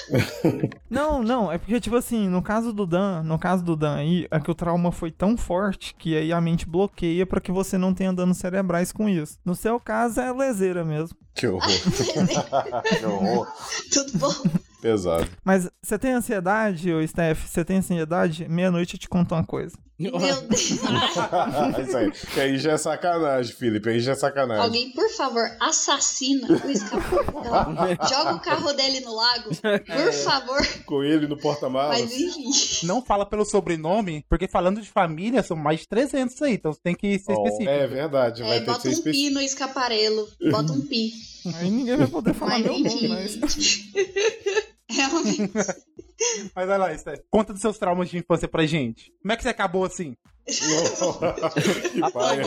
Não, 0.88 1.20
não, 1.20 1.50
é 1.50 1.58
porque, 1.58 1.80
tipo 1.80 1.96
assim, 1.96 2.28
no 2.28 2.40
caso 2.40 2.72
do 2.72 2.86
Dan, 2.86 3.24
no 3.24 3.36
caso 3.40 3.64
do 3.64 3.74
Dan 3.74 3.96
aí, 3.96 4.28
é 4.30 4.38
que 4.38 4.48
o 4.48 4.54
trauma 4.54 4.92
foi 4.92 5.10
tão 5.10 5.36
forte 5.36 5.96
que 5.98 6.16
aí 6.16 6.32
a 6.32 6.40
mente 6.40 6.64
bloqueia 6.64 7.26
pra 7.26 7.40
que 7.40 7.50
você 7.50 7.76
não 7.76 7.92
tenha 7.92 8.12
danos 8.12 8.36
cerebrais 8.36 8.92
com 8.92 9.08
isso. 9.08 9.36
No 9.44 9.56
seu 9.56 9.80
caso 9.80 10.20
é 10.20 10.32
leseira 10.32 10.84
mesmo. 10.84 11.16
Que 11.34 11.48
horror. 11.48 11.68
que 12.88 13.04
horror. 13.04 13.48
Tudo 13.92 14.18
bom? 14.18 14.32
Pesado. 14.80 15.28
Mas 15.44 15.68
você 15.82 15.98
tem 15.98 16.12
ansiedade, 16.12 16.92
ô 16.92 17.04
Steph? 17.06 17.44
Você 17.44 17.64
tem 17.64 17.78
ansiedade? 17.78 18.48
Meia-noite 18.48 18.94
eu 18.94 19.00
te 19.00 19.08
conto 19.08 19.34
uma 19.34 19.44
coisa. 19.44 19.76
Meu 19.98 20.12
Deus. 20.12 20.78
Isso 21.86 21.96
aí. 21.96 22.10
Que 22.10 22.40
aí 22.40 22.58
já 22.58 22.72
é 22.72 22.76
sacanagem, 22.78 23.54
Felipe. 23.54 23.88
Aí 23.88 24.00
já 24.00 24.12
é 24.12 24.14
sacanagem. 24.14 24.62
Alguém, 24.64 24.92
por 24.92 25.08
favor, 25.10 25.44
assassina 25.60 26.48
o 26.48 26.70
escapamento. 26.70 28.06
Joga 28.08 28.34
o 28.34 28.40
carro 28.40 28.72
dele 28.72 29.00
no 29.00 29.14
lago. 29.14 29.50
Por 29.54 30.12
favor. 30.12 30.66
Com 30.84 31.02
ele 31.02 31.26
no 31.26 31.36
porta-malas. 31.36 32.00
Mas 32.00 32.12
enfim. 32.12 32.86
Não 32.86 33.02
fala 33.04 33.26
pelo 33.26 33.44
sobrenome, 33.44 34.24
porque 34.28 34.48
falando 34.48 34.80
de 34.80 34.88
família, 34.90 35.42
são 35.42 35.56
mais 35.56 35.80
de 35.80 35.88
300 35.88 36.40
aí, 36.42 36.54
então 36.54 36.72
você 36.72 36.80
tem 36.82 36.94
que 36.94 37.18
ser 37.18 37.32
específico. 37.32 37.70
é 37.70 37.86
verdade. 37.86 38.42
Vai 38.42 38.56
É, 38.56 38.60
ter 38.60 38.64
que 38.64 38.70
bota 38.70 38.80
ser 38.82 38.88
um 38.88 38.92
específico. 38.92 39.28
pi 39.28 39.34
no 39.34 39.40
escaparelo. 39.40 40.28
Bota 40.50 40.72
um 40.72 40.80
pi. 40.80 41.12
Aí 41.54 41.70
ninguém 41.70 41.96
vai 41.96 42.06
poder 42.08 42.34
falar 42.34 42.58
Mas 42.58 42.62
meu 42.64 42.78
nome, 42.80 43.08
mas. 43.08 43.38
Realmente. 44.90 45.52
Mas 46.54 46.66
vai 46.66 46.78
lá, 46.78 46.96
Steph. 46.96 47.20
Conta 47.30 47.52
dos 47.52 47.60
seus 47.60 47.78
traumas 47.78 48.08
de 48.08 48.18
infância 48.18 48.48
pra 48.48 48.64
gente. 48.66 49.12
Como 49.20 49.32
é 49.32 49.36
que 49.36 49.42
você 49.42 49.48
acabou 49.50 49.84
assim? 49.84 50.14
que 50.46 52.10
paia. 52.12 52.44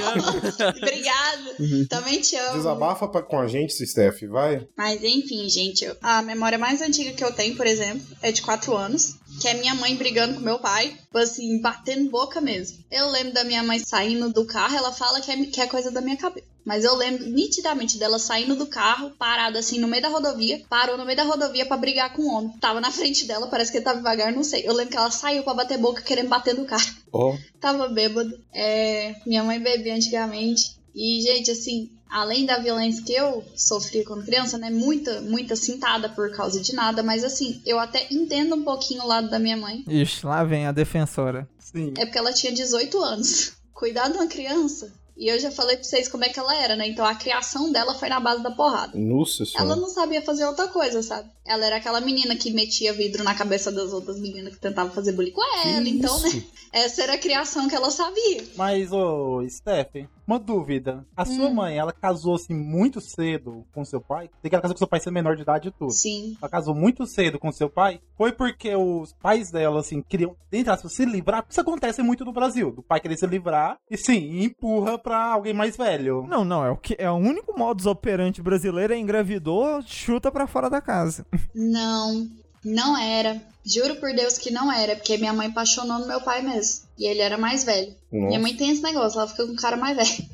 Obrigada. 0.77 1.55
Também 1.89 2.21
te 2.21 2.35
amo. 2.37 2.57
Desabafa 2.57 3.07
pra- 3.09 3.21
com 3.21 3.37
a 3.39 3.47
gente, 3.47 3.73
Steph, 3.85 4.21
vai. 4.29 4.65
Mas 4.77 5.03
enfim, 5.03 5.47
gente, 5.49 5.83
eu- 5.83 5.95
a 6.01 6.21
memória 6.21 6.57
mais 6.57 6.81
antiga 6.81 7.11
que 7.11 7.23
eu 7.23 7.31
tenho, 7.33 7.55
por 7.57 7.67
exemplo, 7.67 8.01
é 8.21 8.31
de 8.31 8.41
4 8.41 8.75
anos. 8.75 9.15
Que 9.41 9.47
é 9.49 9.53
minha 9.53 9.75
mãe 9.75 9.95
brigando 9.95 10.35
com 10.35 10.41
meu 10.41 10.59
pai, 10.59 10.97
assim, 11.15 11.61
batendo 11.61 12.09
boca 12.09 12.41
mesmo. 12.41 12.77
Eu 12.91 13.09
lembro 13.09 13.33
da 13.33 13.43
minha 13.43 13.63
mãe 13.63 13.79
saindo 13.79 14.31
do 14.33 14.45
carro, 14.45 14.75
ela 14.75 14.91
fala 14.91 15.21
que 15.21 15.31
é, 15.31 15.45
que 15.45 15.61
é 15.61 15.67
coisa 15.67 15.91
da 15.91 16.01
minha 16.01 16.17
cabeça. 16.17 16.47
Mas 16.69 16.83
eu 16.83 16.93
lembro 16.93 17.25
nitidamente 17.25 17.97
dela 17.97 18.19
saindo 18.19 18.55
do 18.55 18.67
carro, 18.67 19.09
parada 19.17 19.57
assim 19.57 19.79
no 19.79 19.87
meio 19.87 20.03
da 20.03 20.09
rodovia, 20.09 20.61
parou 20.69 20.99
no 20.99 21.03
meio 21.03 21.17
da 21.17 21.23
rodovia 21.23 21.65
pra 21.65 21.75
brigar 21.75 22.13
com 22.13 22.21
um 22.21 22.31
homem. 22.31 22.51
Tava 22.61 22.79
na 22.79 22.91
frente 22.91 23.25
dela, 23.25 23.47
parece 23.47 23.71
que 23.71 23.79
ele 23.79 23.85
tava 23.85 23.97
devagar, 23.97 24.31
não 24.31 24.43
sei. 24.43 24.61
Eu 24.67 24.73
lembro 24.73 24.91
que 24.91 24.97
ela 24.97 25.09
saiu 25.09 25.41
pra 25.41 25.55
bater 25.55 25.79
boca 25.79 26.03
querendo 26.03 26.29
bater 26.29 26.53
no 26.53 26.65
carro. 26.65 26.85
Ó, 27.11 27.35
Tava 27.59 27.87
bêbado. 27.87 28.39
É, 28.53 29.15
minha 29.25 29.43
mãe 29.43 29.59
bebia 29.59 29.95
antigamente. 29.95 30.77
E, 30.93 31.19
gente, 31.23 31.49
assim, 31.49 31.89
além 32.07 32.45
da 32.45 32.59
violência 32.59 33.03
que 33.03 33.13
eu 33.13 33.43
sofri 33.55 34.03
quando 34.03 34.23
criança, 34.23 34.55
né? 34.59 34.69
Muita, 34.69 35.21
muita 35.21 35.55
cintada 35.55 36.07
por 36.07 36.29
causa 36.35 36.61
de 36.61 36.75
nada. 36.75 37.01
Mas, 37.01 37.23
assim, 37.23 37.63
eu 37.65 37.79
até 37.79 38.05
entendo 38.11 38.53
um 38.53 38.63
pouquinho 38.63 39.01
o 39.01 39.07
lado 39.07 39.27
da 39.27 39.39
minha 39.39 39.57
mãe. 39.57 39.83
Ixi, 39.87 40.23
lá 40.23 40.43
vem 40.43 40.67
a 40.67 40.71
defensora. 40.71 41.49
Sim. 41.57 41.95
É 41.97 42.05
porque 42.05 42.19
ela 42.19 42.31
tinha 42.31 42.53
18 42.53 42.95
anos. 43.03 43.53
Cuidar 43.73 44.09
de 44.09 44.17
uma 44.17 44.27
criança. 44.27 44.93
E 45.19 45.27
eu 45.27 45.37
já 45.37 45.51
falei 45.51 45.75
pra 45.75 45.83
vocês 45.83 46.07
como 46.07 46.23
é 46.23 46.29
que 46.29 46.39
ela 46.39 46.55
era, 46.55 46.77
né? 46.77 46.87
Então 46.87 47.05
a 47.05 47.13
criação 47.13 47.71
dela 47.73 47.93
foi 47.93 48.07
na 48.07 48.21
base 48.21 48.41
da 48.41 48.51
porrada. 48.51 48.97
nossa 48.97 49.43
Ela 49.43 49.51
senhora. 49.51 49.75
não 49.75 49.89
sabia 49.89 50.21
fazer 50.21 50.45
outra 50.45 50.69
coisa, 50.69 51.03
sabe? 51.03 51.29
Ela 51.45 51.65
era 51.65 51.75
aquela 51.75 51.99
menina 51.99 52.37
que 52.37 52.49
metia 52.51 52.93
vidro 52.93 53.21
na 53.25 53.35
cabeça 53.35 53.69
das 53.69 53.91
outras 53.91 54.17
meninas 54.17 54.53
que 54.55 54.61
tentavam 54.61 54.93
fazer 54.93 55.11
bullying 55.11 55.31
com 55.31 55.43
ela. 55.59 55.83
Que 55.83 55.89
Então, 55.89 56.15
isso? 56.25 56.37
né? 56.37 56.43
Essa 56.71 57.03
era 57.03 57.13
a 57.15 57.17
criação 57.17 57.67
que 57.67 57.75
ela 57.75 57.91
sabia. 57.91 58.43
Mas, 58.55 58.93
ô, 58.93 59.45
Steph, 59.49 60.07
uma 60.29 60.39
dúvida. 60.39 61.05
A 61.15 61.23
Hum. 61.23 61.25
sua 61.25 61.49
mãe, 61.49 61.77
ela 61.77 61.91
casou 61.91 62.35
assim 62.35 62.53
muito 62.53 63.01
cedo 63.01 63.65
com 63.73 63.83
seu 63.83 63.99
pai? 63.99 64.29
Sei 64.41 64.49
que 64.49 64.55
ela 64.55 64.61
casou 64.61 64.75
com 64.75 64.79
seu 64.79 64.87
pai 64.87 64.99
sendo 64.99 65.13
menor 65.13 65.35
de 65.35 65.41
idade 65.41 65.69
e 65.69 65.71
tudo. 65.71 65.91
Sim. 65.91 66.37
Ela 66.41 66.49
casou 66.49 66.75
muito 66.75 67.05
cedo 67.07 67.39
com 67.39 67.51
seu 67.51 67.69
pai? 67.69 67.99
Foi 68.17 68.31
porque 68.31 68.75
os 68.75 69.13
pais 69.13 69.49
dela, 69.51 69.79
assim, 69.79 70.01
queriam, 70.01 70.35
entre 70.51 70.71
aspas, 70.71 70.93
se 70.93 71.05
livrar? 71.05 71.45
Isso 71.49 71.61
acontece 71.61 72.01
muito 72.03 72.23
no 72.23 72.31
Brasil. 72.33 72.71
Do 72.71 72.83
pai 72.83 72.99
querer 72.99 73.17
se 73.17 73.25
livrar 73.27 73.77
e, 73.89 73.97
sim, 73.97 74.43
empurra 74.43 74.97
pra 74.99 75.31
alguém 75.33 75.53
mais 75.53 75.75
velho. 75.75 76.25
Não, 76.27 76.45
não, 76.45 76.63
é 76.65 76.69
o 76.69 76.77
que 76.77 76.95
é 76.99 77.09
o 77.09 77.15
único 77.15 77.57
modus 77.57 77.85
operandi 77.85 78.41
brasileiro 78.41 78.93
é 78.93 78.97
engravidou, 78.97 79.81
chuta 79.81 80.31
pra 80.31 80.47
fora 80.47 80.69
da 80.69 80.81
casa. 80.81 81.25
Não, 81.55 82.27
não 82.63 82.97
era. 82.97 83.41
Juro 83.65 83.97
por 83.97 84.13
Deus 84.13 84.37
que 84.37 84.51
não 84.51 84.71
era, 84.71 84.95
porque 84.95 85.17
minha 85.17 85.33
mãe 85.33 85.47
apaixonou 85.47 85.99
no 85.99 86.07
meu 86.07 86.21
pai 86.21 86.41
mesmo. 86.41 86.87
E 86.97 87.05
ele 87.05 87.21
era 87.21 87.37
mais 87.37 87.63
velho. 87.63 87.93
Nossa. 88.11 88.27
Minha 88.27 88.39
mãe 88.39 88.55
tem 88.55 88.71
esse 88.71 88.81
negócio, 88.81 89.19
ela 89.19 89.29
fica 89.29 89.45
com 89.45 89.53
um 89.53 89.57
cara 89.57 89.77
mais 89.77 89.95
velho. 89.95 90.29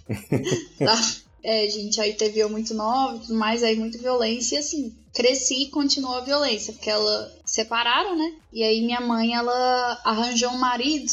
tá? 0.80 1.16
É, 1.44 1.70
gente, 1.70 2.02
aí 2.02 2.14
teve 2.14 2.40
eu 2.40 2.50
muito 2.50 2.74
nova 2.74 3.18
e 3.18 3.20
tudo 3.20 3.36
mais, 3.36 3.62
aí 3.62 3.76
muita 3.76 3.98
violência 3.98 4.56
e 4.56 4.60
assim. 4.60 4.94
Cresci 5.14 5.64
e 5.64 5.70
continuou 5.70 6.16
a 6.16 6.22
violência, 6.22 6.74
porque 6.74 6.90
ela 6.90 7.32
separaram, 7.46 8.18
né? 8.18 8.34
E 8.52 8.64
aí 8.64 8.82
minha 8.82 9.00
mãe, 9.00 9.34
ela 9.34 10.02
arranjou 10.04 10.50
um 10.52 10.58
marido 10.58 11.12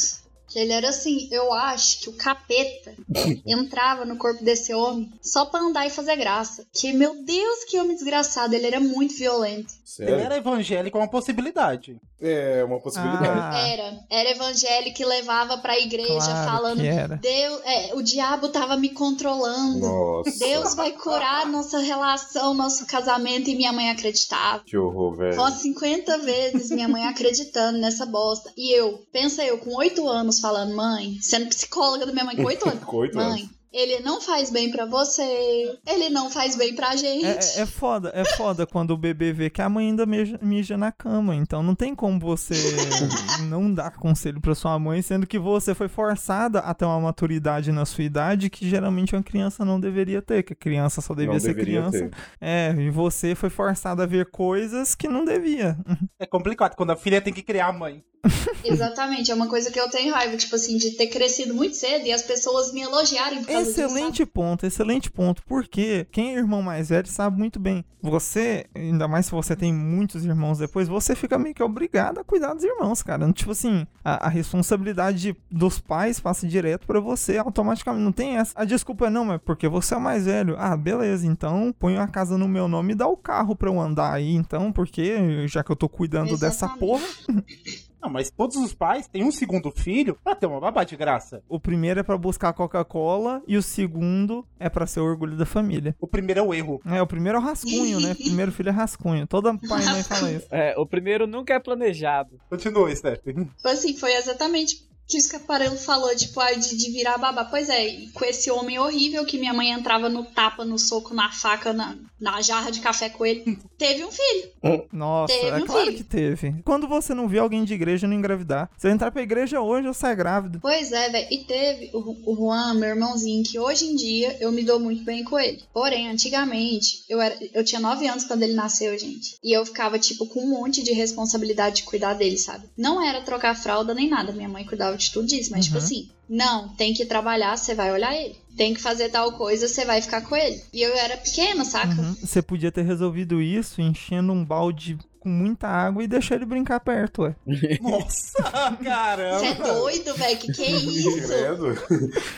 ele 0.55 0.73
era 0.73 0.89
assim, 0.89 1.29
eu 1.31 1.53
acho 1.53 2.01
que 2.01 2.09
o 2.09 2.13
capeta 2.13 2.95
entrava 3.47 4.05
no 4.05 4.17
corpo 4.17 4.45
desse 4.45 4.75
homem 4.75 5.11
só 5.21 5.45
pra 5.47 5.61
andar 5.61 5.87
e 5.87 5.91
fazer 5.91 6.17
graça. 6.17 6.65
Que, 6.73 6.93
meu 6.93 7.23
Deus, 7.25 7.65
que 7.65 7.79
homem 7.79 7.95
desgraçado, 7.95 8.55
ele 8.55 8.67
era 8.67 8.81
muito 8.81 9.15
violento. 9.15 9.73
Ele 9.99 10.09
Sério? 10.09 10.25
era 10.25 10.37
evangélico, 10.39 10.97
é 10.97 11.01
uma 11.01 11.09
possibilidade. 11.11 12.01
É 12.21 12.65
uma 12.65 12.81
possibilidade. 12.81 13.29
Ah. 13.29 13.69
Era. 13.69 14.01
Era 14.09 14.31
evangélico 14.31 14.97
que 14.97 15.05
levava 15.05 15.59
pra 15.59 15.79
igreja 15.79 16.21
Claro 16.21 16.51
falando. 16.51 16.81
que 16.81 16.87
era. 16.87 17.17
Deus, 17.17 17.61
é, 17.65 17.95
o 17.95 18.03
diabo 18.03 18.49
tava 18.49 18.77
me 18.77 18.91
controlando. 18.91 19.81
Nossa. 19.81 20.39
Deus 20.39 20.75
vai 20.75 20.93
curar 20.93 21.47
nossa 21.47 21.79
relação, 21.81 22.55
nosso 22.55 22.87
casamento, 22.87 23.51
e 23.51 23.57
minha 23.57 23.73
mãe 23.73 23.91
acreditava. 23.91 24.63
Que 24.65 24.77
horror, 24.77 25.17
velho. 25.17 25.35
Umas 25.35 25.55
50 25.55 26.19
vezes 26.19 26.71
minha 26.71 26.89
mãe 26.89 27.05
acreditando 27.07 27.79
nessa 27.79 28.07
bosta. 28.07 28.51
E 28.57 28.73
eu, 28.73 29.03
pensa 29.13 29.45
eu, 29.45 29.59
com 29.59 29.75
8 29.75 30.09
anos, 30.09 30.41
falando, 30.43 30.75
mãe, 30.77 31.17
sendo 31.23 31.47
psicóloga 31.49 32.05
da 32.05 32.13
minha 32.13 32.25
mãe 32.27 32.37
com 32.37 32.45
8 32.45 32.69
anos. 32.69 32.85
Com 32.85 32.97
oito 32.99 33.17
mãe, 33.17 33.27
anos. 33.43 33.51
ele 33.73 34.01
não 34.01 34.21
faz 34.21 34.51
bem 34.51 34.71
pra 34.71 34.85
você, 34.85 35.79
ele 35.87 36.11
não 36.11 36.29
faz 36.31 36.57
bem 36.57 36.75
pra 36.75 36.95
gente. 36.95 37.25
É, 37.25 37.39
é- 37.39 37.61
é 37.63 37.67
foda, 37.67 38.11
é 38.15 38.25
foda 38.37 38.67
quando 38.67 38.91
o 38.91 38.97
bebê 38.99 39.33
vê 39.33 39.49
que 39.49 39.63
a 39.63 39.69
mãe 39.69 39.87
ainda 39.89 40.05
mija, 40.05 40.39
mija 40.43 40.77
na 40.77 40.93
cama. 40.93 41.35
Então 41.35 41.63
não 41.63 41.75
tem 41.75 41.95
como 41.95 42.19
você 42.21 42.53
não 43.49 43.73
dar 43.73 43.93
conselho 43.97 44.41
pra 44.41 44.55
sua 44.55 44.79
mãe, 44.79 45.01
sendo 45.01 45.27
que 45.27 45.39
você 45.39 45.75
foi 45.75 45.89
forçada 45.89 46.59
a 46.59 46.75
ter 46.75 46.85
uma 46.85 47.01
maturidade 47.01 47.73
na 47.73 47.85
sua 47.87 48.05
idade 48.05 48.51
que 48.51 48.69
geralmente 48.69 49.15
uma 49.17 49.23
criança 49.23 49.65
não 49.65 49.81
deveria 49.81 50.21
ter, 50.21 50.43
que 50.43 50.53
a 50.53 50.57
criança 50.57 51.01
só 51.01 51.15
devia 51.15 51.33
Não 51.33 51.41
ser 51.41 51.49
deveria 51.55 51.81
criança. 51.89 52.09
ter. 52.11 52.17
É, 52.41 52.75
e 52.79 52.91
você 52.91 53.35
foi 53.35 53.49
forçada 53.49 54.03
a 54.03 54.07
ver 54.07 54.27
coisas 54.31 54.95
que 54.95 55.09
não 55.09 55.25
devia. 55.25 55.77
É 56.19 56.27
complicado 56.27 56.75
quando 56.77 56.91
a 56.91 56.97
filha 56.97 57.21
tem 57.21 57.33
que 57.33 57.43
criar 57.43 57.69
a 57.69 57.73
mãe. 57.73 58.03
Exatamente, 58.65 59.31
é 59.31 59.35
uma 59.35 59.49
coisa 59.49 59.71
que 59.71 59.81
eu 59.81 59.91
tenho 59.91 60.15
raiva, 60.15 60.37
tipo 60.37 60.55
assim, 60.55 60.77
de 60.77 60.93
ter 60.93 61.09
crescido 61.09 61.53
muito 61.55 61.75
cedo 61.77 62.07
e 62.07 62.13
as 62.13 62.23
pessoas 62.23 62.73
me 62.73 62.81
elogiarem 62.81 63.41
por 63.41 63.49
causa 63.53 63.69
Excelente 63.71 64.19
disso, 64.19 64.27
ponto, 64.29 64.65
excelente 64.67 65.11
ponto. 65.11 65.43
Porque 65.45 66.07
quem 66.13 66.35
é 66.35 66.39
irmão 66.39 66.63
mais 66.63 66.89
velho 66.91 67.09
sabe 67.09 67.37
muito 67.39 67.59
bem. 67.59 67.85
Você, 68.01 68.67
ainda 68.75 69.07
mais 69.07 69.27
se 69.27 69.33
você 69.33 69.55
tem 69.57 69.73
muitos 69.73 70.25
irmãos 70.25 70.59
depois, 70.59 70.89
você 70.89 71.15
fica 71.15 71.39
meio 71.39 71.55
que 71.55 71.63
obrigado 71.63 72.19
a 72.19 72.25
cuidar 72.25 72.55
dos 72.55 72.65
irmãos, 72.65 73.03
cara. 73.03 73.33
Tipo 73.33 73.53
assim, 73.53 73.87
a, 74.05 74.27
a 74.27 74.29
responsabilidade 74.29 75.19
de- 75.19 75.37
dos 75.51 75.79
pais 75.79 76.19
passa 76.21 76.47
direto 76.47 76.87
pra 76.87 77.01
você 77.01 77.39
automaticamente. 77.39 78.05
Não 78.05 78.13
tem 78.13 78.37
essa. 78.37 78.53
A 78.57 78.65
desculpa 78.65 79.07
é 79.07 79.11
não, 79.11 79.25
mas 79.25 79.41
porque 79.45 79.69
você 79.69 79.95
é 79.95 79.97
o 79.97 80.01
mais 80.01 80.27
velho. 80.27 80.57
Ah, 80.59 80.77
beleza, 80.77 81.27
então 81.27 81.75
põe 81.79 81.97
a 81.97 82.07
casa 82.09 82.37
no 82.39 82.49
meu 82.49 82.67
nome 82.69 82.93
e 82.93 82.97
dá 82.97 83.07
o 83.07 83.17
carro 83.17 83.55
pra 83.55 83.69
eu 83.69 83.81
andar 83.81 84.13
aí, 84.13 84.33
então, 84.35 84.73
porque 84.73 85.47
já 85.49 85.63
que 85.63 85.71
eu 85.71 85.77
tô 85.77 85.89
cuidando 85.89 86.37
dessa 86.37 86.67
Exatamente. 86.67 86.79
porra. 86.81 87.05
Não, 88.03 88.11
mas 88.11 88.31
todos 88.31 88.57
os 88.57 88.75
pais 88.75 89.07
têm 89.07 89.25
um 89.25 89.31
segundo 89.31 89.71
filho 89.71 90.19
pra 90.25 90.35
ter 90.35 90.47
uma 90.47 90.61
babá 90.61 90.83
de 90.83 90.97
graça. 90.97 91.43
O 91.49 91.61
primeiro 91.61 92.01
é 92.01 92.03
pra 92.03 92.19
buscar 92.19 92.53
Coca-Cola 92.53 93.43
e 93.47 93.57
o 93.57 93.63
segundo 93.63 94.45
é 94.59 94.69
pra 94.69 94.87
ser 94.87 95.01
o 95.01 95.05
orgulho 95.05 95.37
da 95.37 95.47
família. 95.47 95.95
O 96.01 96.07
primeiro 96.07 96.41
é 96.41 96.43
o 96.43 96.53
erro. 96.53 96.81
É, 96.85 97.01
o 97.01 97.07
primeiro 97.07 97.39
é 97.39 97.41
o 97.41 97.45
rascunho, 97.45 98.01
né? 98.01 98.13
O 98.13 98.17
primeiro 98.17 98.51
filho 98.51 98.71
é 98.71 98.73
rascunho. 98.73 99.27
Toda 99.27 99.57
pai 99.57 99.83
e 99.83 99.87
mãe 99.87 100.03
fala 100.03 100.33
isso. 100.33 100.47
É, 100.51 100.75
o 100.77 100.85
primeiro 100.85 101.27
nunca 101.27 101.55
é 101.55 101.59
planejado. 101.61 102.41
Continua, 102.51 102.95
Steph. 102.95 103.23
Tipo 103.23 103.69
assim, 103.69 103.97
foi 103.97 104.15
exatamente 104.15 104.91
que 105.13 105.19
o 105.19 105.19
Escaparelo 105.19 105.77
falou, 105.77 106.15
tipo, 106.17 106.41
ai, 106.41 106.59
de, 106.59 106.75
de 106.75 106.91
virar 106.91 107.19
babá. 107.19 107.45
Pois 107.45 107.69
é, 107.69 107.87
e 107.87 108.09
com 108.13 108.25
esse 108.25 108.51
homem 108.51 108.79
horrível 108.79 109.27
que 109.27 109.39
minha 109.39 109.53
mãe 109.53 109.71
entrava 109.71 110.09
no 110.09 110.25
tapa, 110.25 110.65
no 110.65 110.79
soco, 110.79 111.13
na 111.13 111.31
faca, 111.31 111.71
na, 111.75 111.95
na 112.19 112.41
jarra 112.41 112.71
de 112.71 112.81
café 112.81 113.11
com 113.11 113.27
ele, 113.27 113.59
teve 113.77 114.05
um 114.05 114.11
filho. 114.11 114.53
Nossa, 114.91 115.35
Teve 115.35 115.49
é 115.49 115.57
um 115.57 115.67
claro 115.67 115.85
filho. 115.87 115.97
que 115.99 116.05
teve. 116.05 116.55
Quando 116.65 116.89
você 116.89 117.13
não 117.13 117.29
vê 117.29 117.39
alguém 117.39 117.63
de 117.65 117.75
igreja 117.75 118.07
não 118.07 118.17
engravidar, 118.17 118.71
se 118.79 118.87
eu 118.87 118.91
entrar 118.91 119.11
pra 119.11 119.23
igreja 119.23 119.61
hoje, 119.61 119.87
eu 119.87 119.93
saio 119.93 120.17
grávida. 120.17 120.59
Pois 120.63 120.93
é, 120.93 121.11
velho. 121.11 121.27
E 121.31 121.39
teve 121.45 121.91
o, 121.93 122.33
o 122.33 122.35
Juan, 122.37 122.75
meu 122.75 122.89
irmãozinho, 122.91 123.45
que 123.45 123.59
hoje 123.59 123.85
em 123.85 123.97
dia 123.97 124.37
eu 124.41 124.51
me 124.51 124.63
dou 124.65 124.81
muito 124.81 125.05
bem 125.05 125.25
com 125.25 125.39
ele. 125.39 125.63
Porém, 125.75 126.09
antigamente, 126.09 127.05
eu, 127.09 127.21
era, 127.21 127.37
eu 127.53 127.63
tinha 127.65 127.81
9 127.81 128.07
anos 128.07 128.25
quando 128.25 128.45
ele 128.45 128.55
nasceu, 128.55 128.97
gente. 128.99 129.37
E 129.43 129.55
eu 129.55 129.67
ficava, 129.67 129.99
tipo, 129.99 130.25
com 130.27 130.41
um 130.41 130.49
monte 130.51 130.83
de 130.83 130.93
responsabilidade 130.93 131.77
de 131.77 131.83
cuidar 131.83 132.15
dele, 132.15 132.39
sabe? 132.39 132.67
Não 132.79 133.05
era 133.05 133.21
trocar 133.21 133.55
fralda 133.55 133.93
nem 133.93 134.09
nada. 134.09 134.33
Minha 134.33 134.49
mãe 134.49 134.65
cuidava 134.65 134.97
de 134.97 135.02
tudo 135.11 135.33
isso. 135.33 135.51
Mas, 135.51 135.65
tipo 135.65 135.79
Uhum. 135.79 135.83
assim, 135.85 136.09
não, 136.29 136.69
tem 136.77 136.93
que 136.95 137.05
trabalhar, 137.07 137.57
você 137.57 137.75
vai 137.75 137.91
olhar 137.91 138.15
ele. 138.15 138.37
Tem 138.57 138.75
que 138.75 138.81
fazer 138.81 139.09
tal 139.09 139.33
coisa, 139.33 139.67
você 139.67 139.85
vai 139.85 140.01
ficar 140.03 140.21
com 140.21 140.37
ele. 140.37 140.61
E 140.73 140.83
eu 140.83 140.95
era 140.95 141.17
pequena, 141.17 141.65
saca? 141.65 142.01
Uhum. 142.01 142.15
Você 142.23 142.43
podia 142.43 142.71
ter 142.71 142.83
resolvido 142.83 143.41
isso 143.41 143.81
enchendo 143.81 144.33
um 144.33 144.45
balde 144.45 144.99
com 145.19 145.29
muita 145.31 145.67
água 145.69 146.03
e 146.05 146.07
deixar 146.07 146.35
ele 146.35 146.45
brincar 146.45 146.81
perto, 146.81 147.23
ué. 147.23 147.35
Nossa, 147.81 148.43
caramba. 148.83 149.39
Você 149.39 149.47
é 149.47 149.55
doido, 149.55 150.15
velho? 150.15 150.39
Que 150.39 150.53
que 150.53 150.63
é 150.63 150.71
isso? 150.77 151.29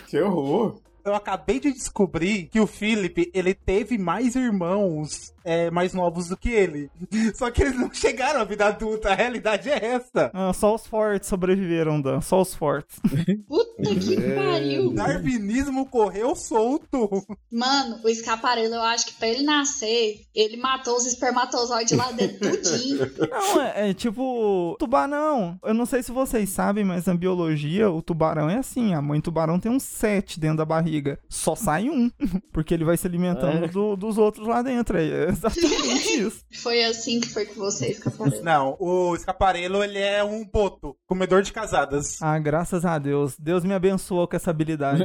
Que 0.09 0.21
horror. 0.21 0.79
Eu 1.05 1.15
acabei 1.15 1.61
de 1.61 1.73
descobrir 1.73 2.49
que 2.51 2.61
o 2.61 2.67
Philip, 2.67 3.31
ele 3.35 3.55
teve 3.55 3.99
mais 3.99 4.35
irmãos 4.35 5.33
é, 5.45 5.71
mais 5.71 5.93
novos 5.93 6.29
do 6.29 6.37
que 6.37 6.49
ele. 6.49 6.91
Só 7.35 7.51
que 7.51 7.63
eles 7.63 7.79
não 7.79 7.93
chegaram 7.93 8.41
à 8.41 8.45
vida 8.45 8.65
adulta, 8.67 9.11
a 9.11 9.15
realidade 9.15 9.69
é 9.69 9.85
essa. 9.85 10.31
Ah, 10.33 10.53
só 10.55 10.75
os 10.75 10.87
fortes 10.87 11.29
sobreviveram, 11.29 12.01
Dan. 12.01 12.21
Só 12.23 12.41
os 12.41 12.55
fortes. 12.55 12.99
Puta 13.47 13.95
que 13.95 14.15
É. 14.17 14.35
pariu. 14.35 14.87
O 14.87 14.95
darwinismo 14.95 15.85
correu 15.87 16.35
solto. 16.35 17.11
Mano, 17.53 18.01
o 18.03 18.09
escaparelo, 18.09 18.75
eu 18.75 18.83
acho 18.83 19.07
que 19.07 19.13
pra 19.15 19.29
ele 19.29 19.43
nascer, 19.43 20.23
ele 20.35 20.57
matou 20.57 20.97
os 20.97 21.05
espermatozoides 21.07 21.97
lá 21.97 22.11
dentro 22.13 22.39
tudinho. 22.51 23.11
Não, 23.31 23.61
é, 23.63 23.91
é 23.91 23.95
tipo 23.95 24.77
tubarão. 24.79 25.59
Eu 25.63 25.75
não 25.75 25.85
sei 25.85 26.03
se 26.03 26.11
vocês 26.13 26.49
sabem, 26.49 26.85
mas 26.85 27.05
na 27.05 27.15
biologia 27.15 27.91
o 27.91 28.01
tubarão 28.01 28.49
é 28.49 28.57
assim. 28.59 28.95
A 28.95 29.03
mãe 29.03 29.21
tubarão 29.21 29.61
tem 29.61 29.71
uns 29.71 29.83
sete 29.83 30.41
dentro 30.41 30.59
da 30.59 30.65
barriga. 30.95 31.19
Só 31.29 31.55
sai 31.55 31.89
um. 31.89 32.11
Porque 32.53 32.73
ele 32.75 32.85
vai 32.85 32.97
se 32.97 33.07
alimentando 33.07 33.65
É. 33.65 33.69
do- 33.69 33.97
dos 33.97 34.19
outros 34.19 34.47
lá 34.47 34.63
dentro. 34.63 34.97
É 34.99 35.29
exatamente 35.31 36.15
isso. 36.21 36.41
Foi 36.63 36.85
assim 36.85 37.21
que 37.21 37.29
foi 37.29 37.47
com 37.47 37.55
você, 37.55 37.89
escaparelo. 37.89 38.43
Não, 38.45 38.77
o 38.79 39.15
escaparelo, 39.15 39.83
ele 39.83 39.99
é 39.99 40.23
um 40.23 40.45
boto, 40.45 40.97
comedor 41.07 41.43
de 41.43 41.53
casadas. 41.53 42.21
Ah, 42.23 42.39
graças 42.39 42.85
a 42.85 42.99
Deus. 42.99 43.35
Deus 43.39 43.65
me 43.65 43.75
abençoou 43.75 44.27
com 44.29 44.37
essa 44.37 44.51
habilidade. 44.51 45.05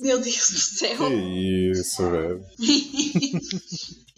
Meu 0.00 0.20
Deus 0.20 0.50
do 0.50 0.58
céu. 0.58 0.96
Que 1.08 1.70
isso, 1.72 2.10
velho. 2.10 2.40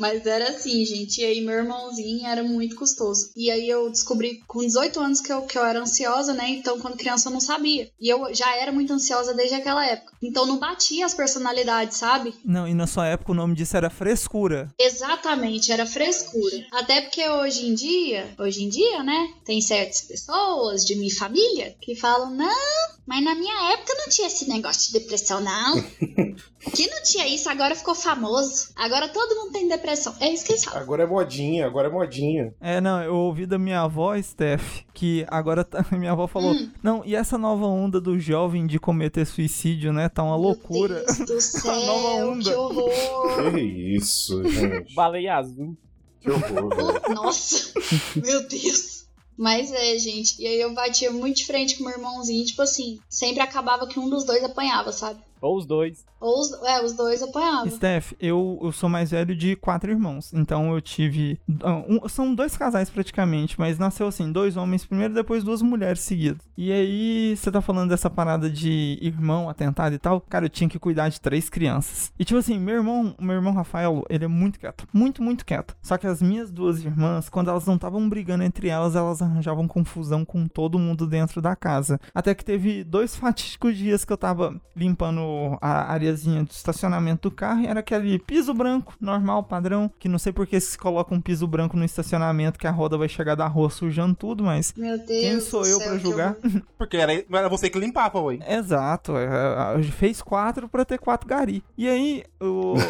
Mas 0.03 0.27
era 0.27 0.49
assim, 0.49 0.85
gente. 0.85 1.21
E 1.21 1.25
aí 1.25 1.41
meu 1.41 1.55
irmãozinho 1.55 2.27
era 2.27 2.43
muito 2.43 2.75
custoso. 2.75 3.31
E 3.37 3.49
aí 3.53 3.69
eu 3.69 3.89
descobri 3.89 4.43
com 4.49 4.59
18 4.59 4.99
anos 4.99 5.21
que 5.21 5.33
eu, 5.33 5.43
que 5.43 5.57
eu 5.57 5.65
era 5.65 5.79
ansiosa, 5.79 6.35
né? 6.35 6.49
Então 6.49 6.81
quando 6.81 6.97
criança 6.97 7.29
eu 7.29 7.33
não 7.33 7.39
sabia. 7.39 7.89
E 8.01 8.09
eu 8.09 8.35
já 8.35 8.53
era 8.57 8.73
muito 8.73 8.93
ansiosa 8.93 9.33
desde 9.33 9.55
aquela 9.55 9.87
época. 9.87 10.17
Então 10.21 10.45
não 10.45 10.59
batia 10.59 11.07
as 11.07 11.15
personalidades, 11.15 11.99
sabe? 11.99 12.35
Não, 12.45 12.67
e 12.67 12.75
na 12.75 12.89
sua 12.89 13.07
época 13.07 13.31
o 13.31 13.35
nome 13.37 13.55
disso 13.55 13.77
era 13.77 13.89
frescura. 13.89 14.75
Exatamente, 14.77 15.71
era 15.71 15.87
frescura. 15.87 16.67
Até 16.73 17.03
porque 17.03 17.29
hoje 17.29 17.69
em 17.69 17.75
dia, 17.75 18.35
hoje 18.41 18.65
em 18.65 18.69
dia, 18.69 19.05
né? 19.05 19.33
Tem 19.45 19.61
certas 19.61 20.01
pessoas 20.01 20.85
de 20.85 20.97
minha 20.97 21.15
família 21.15 21.77
que 21.81 21.95
falam: 21.95 22.35
não, 22.35 22.93
mas 23.07 23.23
na 23.23 23.37
minha 23.37 23.73
época 23.73 23.95
não 23.95 24.09
tinha 24.09 24.27
esse 24.27 24.49
negócio 24.49 24.87
de 24.87 24.99
depressão, 24.99 25.41
não. 25.41 25.81
que 26.75 26.89
não 26.89 27.03
tinha 27.03 27.27
isso, 27.27 27.49
agora 27.49 27.75
ficou 27.75 27.95
famoso. 27.95 28.71
Agora 28.77 29.09
todo 29.09 29.37
mundo 29.37 29.53
tem 29.53 29.69
depressão. 29.69 29.92
É 30.21 30.31
isso 30.33 30.45
que 30.45 30.53
eles 30.53 30.65
falam. 30.65 30.81
Agora 30.81 31.03
é 31.03 31.07
modinha, 31.07 31.67
agora 31.67 31.89
é 31.89 31.91
modinha. 31.91 32.55
É, 32.61 32.81
não, 32.81 33.03
eu 33.03 33.15
ouvi 33.17 33.47
da 33.47 33.59
minha 33.59 33.81
avó, 33.83 34.21
Steph, 34.21 34.81
que 34.95 35.25
agora 35.29 35.65
tá- 35.65 35.85
minha 35.93 36.13
avó 36.13 36.27
falou: 36.27 36.53
Hum. 36.53 36.71
Não, 36.83 37.03
e 37.05 37.15
essa 37.15 37.37
nova 37.39 37.67
onda 37.67 38.01
do 38.01 38.19
jovem 38.19 38.67
de 38.67 38.79
cometer 38.79 39.25
suicídio, 39.25 39.93
né? 39.93 40.09
Tá 40.09 40.23
uma 40.23 40.37
loucura. 40.37 41.05
Meu 41.19 41.27
Deus 41.27 41.53
do 41.53 41.69
A 41.71 41.77
nova 41.87 42.09
céu, 42.17 42.31
onda. 42.31 42.51
que 42.51 42.57
horror. 42.57 43.53
Que 43.53 43.61
isso, 43.61 44.49
gente. 44.49 44.95
baleia 44.95 45.37
azul. 45.37 45.77
Que 46.21 46.31
horror. 46.31 47.01
Nossa, 47.15 47.73
meu 48.15 48.47
Deus. 48.49 49.03
Mas 49.37 49.73
é, 49.73 49.99
gente. 49.99 50.41
E 50.41 50.47
aí 50.47 50.61
eu 50.61 50.73
batia 50.75 51.11
muito 51.11 51.39
de 51.39 51.47
frente 51.47 51.77
com 51.77 51.85
meu 51.85 51.93
irmãozinho. 51.95 52.45
Tipo 52.45 52.63
assim, 52.63 53.01
sempre 53.09 53.43
acabava 53.43 53.87
que 53.89 53.99
um 53.99 54.09
dos 54.09 54.25
dois 54.25 54.45
apanhava, 54.45 54.93
sabe? 54.93 55.21
Ou 55.41 55.57
os 55.57 55.67
dois. 55.67 56.05
Ou 56.23 56.41
os, 56.41 56.53
é, 56.63 56.83
os 56.85 56.93
dois 56.93 57.21
apanhavam. 57.23 57.69
Steph, 57.71 58.13
eu, 58.21 58.59
eu 58.63 58.73
sou 58.73 58.89
mais 58.89 59.11
velho 59.11 59.35
de 59.35 59.57
quatro 59.57 59.91
irmãos. 59.91 60.33
Então 60.33 60.73
eu 60.73 60.81
tive. 60.81 61.39
ah, 61.63 61.83
um- 61.89 62.09
são 62.09 62.35
dois 62.35 62.57
casais 62.57 62.89
praticamente, 62.89 63.59
mas 63.59 63.79
nasceu 63.79 64.07
assim: 64.07 64.31
dois 64.31 64.57
homens 64.57 64.85
primeiro, 64.85 65.13
depois 65.15 65.43
duas 65.43 65.61
mulheres 65.63 66.01
seguidas. 66.01 66.41
E 66.57 66.71
aí, 66.71 67.37
você 67.37 67.51
tá 67.51 67.61
falando 67.61 67.91
dessa 67.91 68.09
parada 68.09 68.49
de 68.49 68.99
irmão 69.03 69.49
atentado 69.51 69.95
e 69.95 69.99
tal. 69.99 70.21
Cara, 70.21 70.45
eu 70.47 70.51
tinha 70.51 70.69
que 70.71 70.79
cuidar 70.79 71.09
de 71.09 71.21
três 71.21 71.51
crianças. 71.51 72.13
E 72.19 72.25
tipo 72.25 72.39
assim, 72.39 72.59
meu 72.59 72.77
irmão, 72.77 73.15
meu 73.21 73.35
irmão 73.37 73.53
Rafael, 73.53 74.05
ele 74.09 74.25
é 74.25 74.29
muito 74.29 74.61
quieto. 74.61 74.87
Muito, 74.93 75.23
muito 75.23 75.45
quieto. 75.45 75.77
Só 75.83 75.99
que 75.99 76.07
as 76.07 76.23
minhas 76.23 76.51
duas 76.53 76.85
irmãs, 76.85 77.29
quando 77.29 77.51
elas 77.51 77.67
não 77.67 77.75
estavam 77.75 78.09
brigando 78.09 78.45
entre 78.45 78.69
elas, 78.69 78.95
elas 78.95 79.21
arranjavam 79.21 79.67
confusão 79.67 80.25
com 80.25 80.47
todo 80.47 80.79
mundo 80.79 81.07
dentro 81.07 81.43
da 81.43 81.57
casa. 81.57 82.01
Até 82.15 82.35
que 82.35 82.45
teve 82.45 82.85
dois 82.85 83.17
fatídicos 83.17 83.77
dias 83.77 84.05
que 84.05 84.13
eu 84.13 84.17
tava 84.17 84.61
limpando 84.77 85.21
a 85.61 85.93
areazinha 86.13 86.45
do 86.45 86.51
estacionamento 86.51 87.29
do 87.29 87.35
carro 87.35 87.61
e 87.63 87.67
era 87.67 87.81
aquele 87.81 88.19
piso 88.19 88.53
branco, 88.55 88.95
normal, 89.01 89.43
padrão, 89.45 89.91
que 89.99 90.09
não 90.09 90.19
sei 90.19 90.33
por 90.33 90.47
que 90.47 90.61
se 90.61 90.77
coloca 90.79 91.15
um 91.15 91.21
piso 91.21 91.47
branco 91.47 91.77
no 91.77 91.85
estacionamento 91.85 92.59
que 92.59 92.67
a 92.67 92.71
roda 92.71 92.97
vai 92.99 93.09
chegar 93.09 93.35
da 93.35 93.47
rua 93.47 93.71
sujando 93.71 94.15
tudo, 94.15 94.45
mas 94.45 94.75
Meu 94.77 94.97
Deus. 94.99 95.09
quem 95.09 95.41
sou 95.41 95.65
eu 95.67 95.79
que 95.81 95.99
julgar? 95.99 96.37
horror. 96.45 96.63
Porque 96.79 96.97
era, 96.97 97.13
era 97.13 97.49
você 97.49 97.71
que 97.71 97.79
limpava, 97.79 98.21
ué. 98.21 98.39
Exato, 98.47 99.17
é, 99.17 99.79
é, 99.79 99.83
fez 99.85 100.21
quatro 100.21 100.69
pra 100.69 100.85
ter 100.85 100.99
quatro 100.99 101.27
gari. 101.29 101.63
E 101.77 101.89
aí, 101.89 102.25
o... 102.41 102.75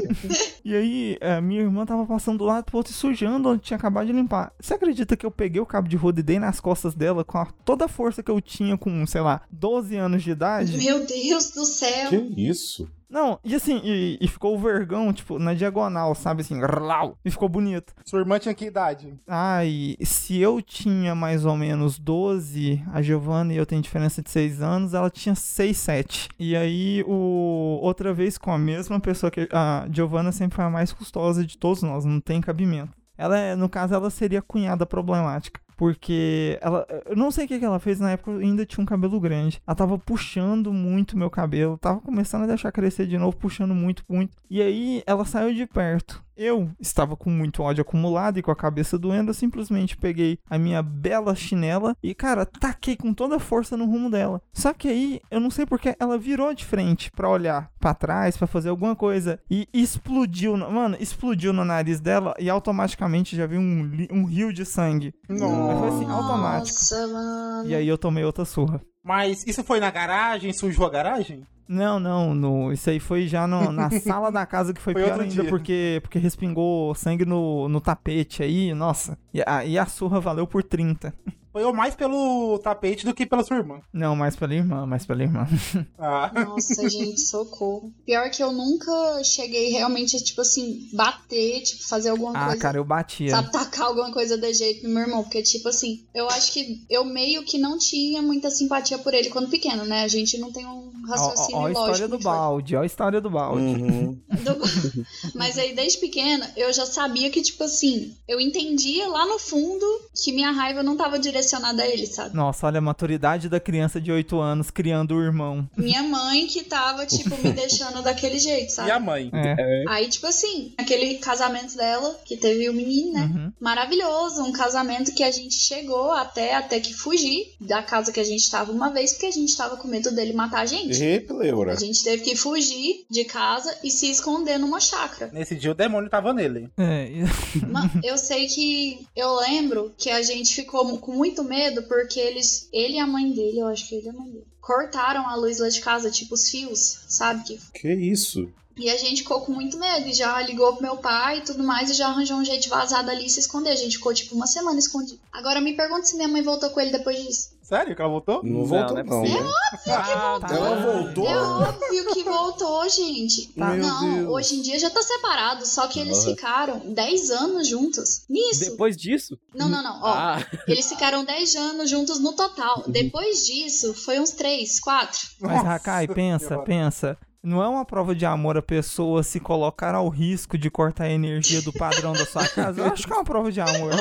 e 0.64 0.74
aí, 0.74 1.18
a 1.20 1.40
minha 1.40 1.62
irmã 1.62 1.84
tava 1.84 2.06
passando 2.06 2.38
do 2.38 2.44
lado 2.44 2.64
pro 2.64 2.78
outro 2.78 2.92
e 2.92 2.94
sujando 2.94 3.48
onde 3.50 3.62
tinha 3.62 3.76
acabado 3.76 4.06
de 4.06 4.12
limpar. 4.12 4.52
Você 4.60 4.74
acredita 4.74 5.16
que 5.16 5.26
eu 5.26 5.30
peguei 5.30 5.60
o 5.60 5.66
cabo 5.66 5.88
de 5.88 5.96
roda 5.96 6.20
e 6.20 6.22
dei 6.22 6.38
nas 6.38 6.60
costas 6.60 6.94
dela 6.94 7.24
com 7.24 7.38
a- 7.38 7.48
toda 7.64 7.84
a 7.84 7.88
força 7.88 8.22
que 8.22 8.30
eu 8.30 8.40
tinha 8.40 8.76
com, 8.76 9.06
sei 9.06 9.20
lá, 9.20 9.42
12 9.50 9.96
anos 9.96 10.22
de 10.22 10.30
idade? 10.30 10.76
Meu 10.78 11.04
Deus 11.06 11.50
do 11.50 11.64
céu. 11.64 12.05
Que 12.08 12.16
isso? 12.16 12.90
Não, 13.08 13.38
e 13.44 13.54
assim, 13.54 13.80
e, 13.84 14.18
e 14.20 14.26
ficou 14.26 14.56
o 14.56 14.58
vergão, 14.58 15.12
tipo, 15.12 15.38
na 15.38 15.54
diagonal, 15.54 16.12
sabe 16.14 16.40
assim, 16.40 16.60
rlau, 16.60 17.16
e 17.24 17.30
ficou 17.30 17.48
bonito. 17.48 17.94
Sua 18.04 18.18
irmã 18.18 18.36
tinha 18.36 18.52
que 18.52 18.64
idade? 18.64 19.14
Ai, 19.28 19.96
se 20.02 20.38
eu 20.38 20.60
tinha 20.60 21.14
mais 21.14 21.44
ou 21.44 21.56
menos 21.56 22.00
12, 22.00 22.82
a 22.92 23.00
Giovanna 23.00 23.52
e 23.52 23.56
eu 23.56 23.64
tenho 23.64 23.80
diferença 23.80 24.20
de 24.20 24.28
6 24.30 24.60
anos, 24.60 24.92
ela 24.92 25.08
tinha 25.08 25.36
6, 25.36 25.76
7. 25.76 26.28
E 26.36 26.56
aí, 26.56 27.04
o 27.06 27.78
outra 27.80 28.12
vez 28.12 28.36
com 28.36 28.50
a 28.52 28.58
mesma 28.58 28.98
pessoa 28.98 29.30
que 29.30 29.48
a 29.52 29.86
Giovanna 29.90 30.32
sempre 30.32 30.56
foi 30.56 30.64
a 30.64 30.70
mais 30.70 30.92
custosa 30.92 31.46
de 31.46 31.56
todos 31.56 31.82
nós, 31.84 32.04
não 32.04 32.20
tem 32.20 32.40
cabimento. 32.40 32.90
Ela, 33.16 33.38
é- 33.38 33.54
no 33.56 33.68
caso, 33.68 33.94
ela 33.94 34.10
seria 34.10 34.40
a 34.40 34.42
cunhada 34.42 34.84
problemática. 34.84 35.60
Porque 35.76 36.58
ela. 36.62 36.86
Eu 37.04 37.16
não 37.16 37.30
sei 37.30 37.44
o 37.44 37.48
que, 37.48 37.64
ela 37.64 37.78
fez 37.78 38.00
na 38.00 38.12
época, 38.12 38.30
eu 38.30 38.38
ainda 38.38 38.64
tinha 38.64 38.82
um 38.82 38.86
cabelo 38.86 39.20
grande. 39.20 39.60
Ela 39.66 39.74
tava 39.74 39.98
puxando 39.98 40.72
muito 40.72 41.16
meu 41.16 41.30
cabelo. 41.30 41.78
Tava 41.78 42.00
começando 42.00 42.44
a 42.44 42.46
deixar 42.46 42.72
crescer 42.72 43.06
de 43.06 43.18
novo, 43.18 43.36
puxando 43.36 43.74
muito, 43.74 44.02
muito. 44.08 44.36
E 44.48 44.62
aí 44.62 45.02
ela 45.06 45.24
saiu 45.24 45.54
de 45.54 45.66
perto. 45.66 46.24
Eu 46.36 46.70
estava 46.78 47.16
com 47.16 47.30
muito 47.30 47.62
ódio 47.62 47.80
acumulado 47.80 48.38
e 48.38 48.42
com 48.42 48.50
a 48.50 48.56
cabeça 48.56 48.98
doendo, 48.98 49.30
eu 49.30 49.34
simplesmente 49.34 49.96
peguei 49.96 50.38
a 50.50 50.58
minha 50.58 50.82
bela 50.82 51.34
chinela 51.34 51.96
e, 52.02 52.14
cara, 52.14 52.44
taquei 52.44 52.94
com 52.94 53.14
toda 53.14 53.36
a 53.36 53.40
força 53.40 53.76
no 53.76 53.86
rumo 53.86 54.10
dela. 54.10 54.42
Só 54.52 54.74
que 54.74 54.88
aí, 54.88 55.20
eu 55.30 55.40
não 55.40 55.50
sei 55.50 55.64
porque 55.64 55.96
ela 55.98 56.18
virou 56.18 56.52
de 56.52 56.64
frente 56.64 57.10
para 57.10 57.28
olhar 57.28 57.70
para 57.80 57.94
trás, 57.94 58.36
para 58.36 58.46
fazer 58.46 58.68
alguma 58.68 58.94
coisa 58.94 59.40
e 59.50 59.66
explodiu, 59.72 60.56
mano, 60.56 60.96
explodiu 61.00 61.52
no 61.52 61.64
nariz 61.64 62.00
dela 62.00 62.34
e 62.38 62.50
automaticamente 62.50 63.34
já 63.34 63.46
veio 63.46 63.60
um, 63.60 64.06
um 64.10 64.24
rio 64.24 64.52
de 64.52 64.64
sangue. 64.66 65.14
Nossa. 65.28 65.78
Foi 65.78 65.88
assim, 65.88 66.10
automático. 66.10 66.78
Nossa, 66.78 67.06
mano. 67.06 67.68
E 67.70 67.74
aí 67.74 67.88
eu 67.88 67.96
tomei 67.96 68.24
outra 68.24 68.44
surra. 68.44 68.80
Mas 69.02 69.46
isso 69.46 69.64
foi 69.64 69.80
na 69.80 69.90
garagem? 69.90 70.52
Sujou 70.52 70.84
a 70.84 70.90
garagem? 70.90 71.46
Não, 71.68 71.98
não, 71.98 72.32
no, 72.34 72.72
isso 72.72 72.88
aí 72.88 73.00
foi 73.00 73.26
já 73.26 73.46
no- 73.46 73.72
na 73.72 73.90
sala 74.00 74.30
da 74.30 74.46
casa 74.46 74.72
que 74.72 74.80
foi, 74.80 74.92
Foi 74.92 75.02
pior 75.02 75.20
ainda, 75.20 75.42
dia. 75.42 75.48
porque, 75.48 75.98
porque 76.02 76.18
respingou 76.18 76.94
sangue 76.94 77.24
no, 77.24 77.68
no 77.68 77.80
tapete 77.80 78.42
aí, 78.42 78.72
nossa. 78.72 79.18
E 79.34 79.42
a, 79.44 79.64
e 79.64 79.76
a 79.76 79.84
surra 79.86 80.20
valeu 80.20 80.46
por 80.46 80.62
30. 80.62 81.12
Foi 81.56 81.64
eu 81.64 81.72
mais 81.72 81.94
pelo 81.94 82.58
tapete 82.58 83.06
do 83.06 83.14
que 83.14 83.24
pela 83.24 83.42
sua 83.42 83.56
irmã. 83.56 83.80
Não, 83.90 84.14
mais 84.14 84.36
pela 84.36 84.52
irmã, 84.54 84.84
mais 84.84 85.06
pela 85.06 85.22
irmã. 85.22 85.46
Ah. 85.98 86.30
Nossa, 86.44 86.86
gente, 86.90 87.18
socorro. 87.22 87.90
Pior 88.04 88.28
que 88.30 88.42
eu 88.42 88.52
nunca 88.52 88.92
cheguei 89.24 89.70
realmente 89.70 90.14
a, 90.14 90.20
tipo 90.20 90.42
assim, 90.42 90.86
bater, 90.92 91.62
tipo, 91.62 91.82
fazer 91.88 92.10
alguma 92.10 92.32
Ah, 92.38 92.44
coisa. 92.48 92.60
cara, 92.60 92.76
eu 92.76 92.84
batia. 92.84 93.30
Sabe, 93.30 93.50
tacar 93.50 93.86
alguma 93.86 94.12
coisa 94.12 94.36
de 94.36 94.52
jeito 94.52 94.86
no 94.86 94.92
meu 94.92 95.04
irmão. 95.04 95.22
Porque, 95.22 95.42
tipo 95.42 95.68
assim, 95.70 96.04
eu 96.14 96.28
acho 96.28 96.52
que 96.52 96.84
eu 96.90 97.04
meio 97.04 97.42
que 97.44 97.56
não 97.56 97.78
tinha 97.78 98.20
muita 98.20 98.50
simpatia 98.50 98.98
por 98.98 99.14
ele 99.14 99.30
quando 99.30 99.48
pequeno, 99.48 99.84
né? 99.86 100.02
A 100.02 100.08
gente 100.08 100.36
não 100.38 100.52
tem 100.52 100.66
um 100.66 100.92
Ó, 101.06 101.08
raciocínio 101.08 101.56
ó, 101.58 101.62
ó 101.62 101.66
a 101.66 101.70
história 101.70 101.88
lógico. 101.90 102.08
do 102.08 102.12
muito 102.12 102.22
forte. 102.24 102.36
balde, 102.38 102.76
ó 102.76 102.80
a 102.82 102.86
história 102.86 103.20
do 103.20 103.30
balde. 103.30 103.62
Uhum. 103.64 104.18
Do- 104.44 105.06
Mas 105.34 105.56
aí, 105.58 105.74
desde 105.74 105.98
pequena, 105.98 106.52
eu 106.56 106.70
já 106.74 106.84
sabia 106.84 107.30
que, 107.30 107.40
tipo 107.40 107.64
assim, 107.64 108.14
eu 108.28 108.38
entendia 108.38 109.08
lá 109.08 109.24
no 109.26 109.38
fundo 109.38 109.86
que 110.22 110.30
minha 110.32 110.50
raiva 110.50 110.82
não 110.82 110.96
tava 110.96 111.18
direcionada 111.18 111.45
a 111.54 111.86
ele, 111.86 112.06
sabe? 112.06 112.34
Nossa, 112.34 112.66
olha 112.66 112.78
a 112.78 112.82
maturidade 112.82 113.48
da 113.48 113.60
criança 113.60 114.00
de 114.00 114.10
8 114.10 114.38
anos 114.40 114.70
criando 114.70 115.14
o 115.14 115.22
irmão. 115.22 115.68
Minha 115.76 116.02
mãe 116.02 116.46
que 116.46 116.64
tava, 116.64 117.06
tipo, 117.06 117.36
me 117.42 117.52
deixando 117.54 118.02
daquele 118.02 118.38
jeito, 118.38 118.72
sabe? 118.72 118.88
E 118.88 118.92
a 118.92 119.00
mãe? 119.00 119.30
É. 119.32 119.84
Aí, 119.88 120.08
tipo 120.08 120.26
assim, 120.26 120.72
aquele 120.76 121.14
casamento 121.16 121.76
dela, 121.76 122.18
que 122.24 122.36
teve 122.36 122.68
o 122.68 122.72
menino, 122.72 123.12
né? 123.12 123.30
Uhum. 123.32 123.52
Maravilhoso, 123.60 124.42
um 124.42 124.52
casamento 124.52 125.14
que 125.14 125.22
a 125.22 125.30
gente 125.30 125.54
chegou 125.54 126.12
até 126.12 126.54
até 126.54 126.80
que 126.80 126.94
fugir 126.94 127.54
da 127.60 127.82
casa 127.82 128.12
que 128.12 128.20
a 128.20 128.24
gente 128.24 128.50
tava 128.50 128.72
uma 128.72 128.90
vez, 128.90 129.12
porque 129.12 129.26
a 129.26 129.30
gente 129.30 129.56
tava 129.56 129.76
com 129.76 129.88
medo 129.88 130.14
dele 130.14 130.32
matar 130.32 130.60
a 130.60 130.66
gente. 130.66 131.02
E 131.02 131.20
pleura. 131.20 131.72
A 131.72 131.76
gente 131.76 132.02
teve 132.02 132.22
que 132.22 132.36
fugir 132.36 133.04
de 133.10 133.24
casa 133.24 133.76
e 133.82 133.90
se 133.90 134.10
esconder 134.10 134.58
numa 134.58 134.80
chácara. 134.80 135.30
Nesse 135.32 135.54
dia 135.54 135.70
o 135.70 135.74
demônio 135.74 136.10
tava 136.10 136.32
nele. 136.32 136.68
É, 136.76 137.08
eu 138.02 138.16
sei 138.18 138.46
que 138.46 139.06
eu 139.14 139.34
lembro 139.36 139.92
que 139.96 140.10
a 140.10 140.22
gente 140.22 140.54
ficou 140.54 140.98
com 140.98 141.12
muito 141.12 141.35
medo 141.44 141.82
porque 141.84 142.20
eles, 142.20 142.68
ele 142.72 142.94
e 142.94 142.98
a 142.98 143.06
mãe 143.06 143.32
dele, 143.32 143.60
eu 143.60 143.66
acho 143.66 143.88
que 143.88 143.94
ele 143.94 144.06
e 144.06 144.10
a 144.10 144.12
mãe 144.12 144.30
dele, 144.30 144.46
cortaram 144.60 145.28
a 145.28 145.34
luz 145.36 145.58
lá 145.58 145.68
de 145.68 145.80
casa, 145.80 146.10
tipo 146.10 146.34
os 146.34 146.48
fios, 146.48 147.00
sabe? 147.08 147.44
Que 147.44 147.60
Que 147.74 147.92
isso? 147.94 148.50
E 148.78 148.90
a 148.90 148.96
gente 148.98 149.22
ficou 149.22 149.40
com 149.40 149.52
muito 149.52 149.78
medo 149.78 150.06
e 150.06 150.12
já 150.12 150.40
ligou 150.42 150.74
pro 150.74 150.82
meu 150.82 150.98
pai 150.98 151.38
e 151.38 151.40
tudo 151.40 151.64
mais 151.64 151.88
e 151.88 151.94
já 151.94 152.08
arranjou 152.08 152.36
um 152.36 152.44
jeito 152.44 152.64
de 152.64 152.68
vazar 152.68 153.04
dali 153.04 153.24
e 153.24 153.30
se 153.30 153.40
esconder. 153.40 153.70
A 153.70 153.76
gente 153.76 153.96
ficou 153.96 154.12
tipo 154.12 154.34
uma 154.34 154.46
semana 154.46 154.78
escondido. 154.78 155.18
Agora 155.32 155.62
me 155.62 155.72
pergunta 155.72 156.04
se 156.04 156.14
minha 156.14 156.28
mãe 156.28 156.42
voltou 156.42 156.68
com 156.68 156.80
ele 156.80 156.90
depois 156.90 157.16
disso. 157.16 157.55
Sério 157.66 157.96
que 157.96 158.00
ela 158.00 158.08
voltou? 158.10 158.44
Não, 158.44 158.60
Não, 158.60 158.64
voltou 158.64 158.94
não 158.94 158.98
é 159.00 159.02
não, 159.02 159.20
possível. 159.22 159.42
né? 159.44 159.50
Ah, 159.88 160.38
tá. 160.40 160.54
Ela 160.54 160.76
voltou? 160.76 161.26
É 161.26 161.36
óbvio 161.36 162.12
que 162.14 162.22
voltou, 162.22 162.88
gente. 162.88 163.50
Meu 163.58 163.76
não, 163.78 164.14
Deus. 164.14 164.28
hoje 164.28 164.54
em 164.54 164.62
dia 164.62 164.78
já 164.78 164.88
tá 164.88 165.02
separado, 165.02 165.66
só 165.66 165.88
que 165.88 165.98
eles 165.98 166.18
Ah. 166.18 166.30
ficaram 166.30 166.78
10 166.94 167.28
anos 167.32 167.66
juntos. 167.66 168.22
Nisso. 168.30 168.60
Depois 168.70 168.96
disso? 168.96 169.36
Não, 169.52 169.68
não, 169.68 169.82
não. 169.82 170.00
Ó, 170.00 170.06
Ah, 170.06 170.46
eles 170.68 170.88
ficaram 170.88 171.24
10 171.24 171.56
anos 171.56 171.90
juntos 171.90 172.20
no 172.20 172.34
total. 172.34 172.84
Depois 172.86 173.44
disso, 173.44 173.92
foi 173.94 174.20
uns 174.20 174.30
3, 174.30 174.78
4. 174.78 175.18
Mas, 175.40 175.56
Nossa 175.56 175.70
Hakai, 175.74 176.06
pensa, 176.06 176.58
pensa. 176.58 177.18
Não 177.46 177.62
é 177.62 177.68
uma 177.68 177.84
prova 177.84 178.12
de 178.12 178.26
amor 178.26 178.56
a 178.56 178.62
pessoa 178.62 179.22
se 179.22 179.38
colocar 179.38 179.94
ao 179.94 180.08
risco 180.08 180.58
de 180.58 180.68
cortar 180.68 181.04
a 181.04 181.12
energia 181.12 181.62
do 181.62 181.72
padrão 181.72 182.12
da 182.12 182.26
sua 182.26 182.44
casa? 182.48 182.80
Eu 182.80 182.86
acho 182.86 183.06
que 183.06 183.12
é 183.12 183.14
uma 183.14 183.22
prova 183.22 183.52
de 183.52 183.60
amor. 183.60 183.92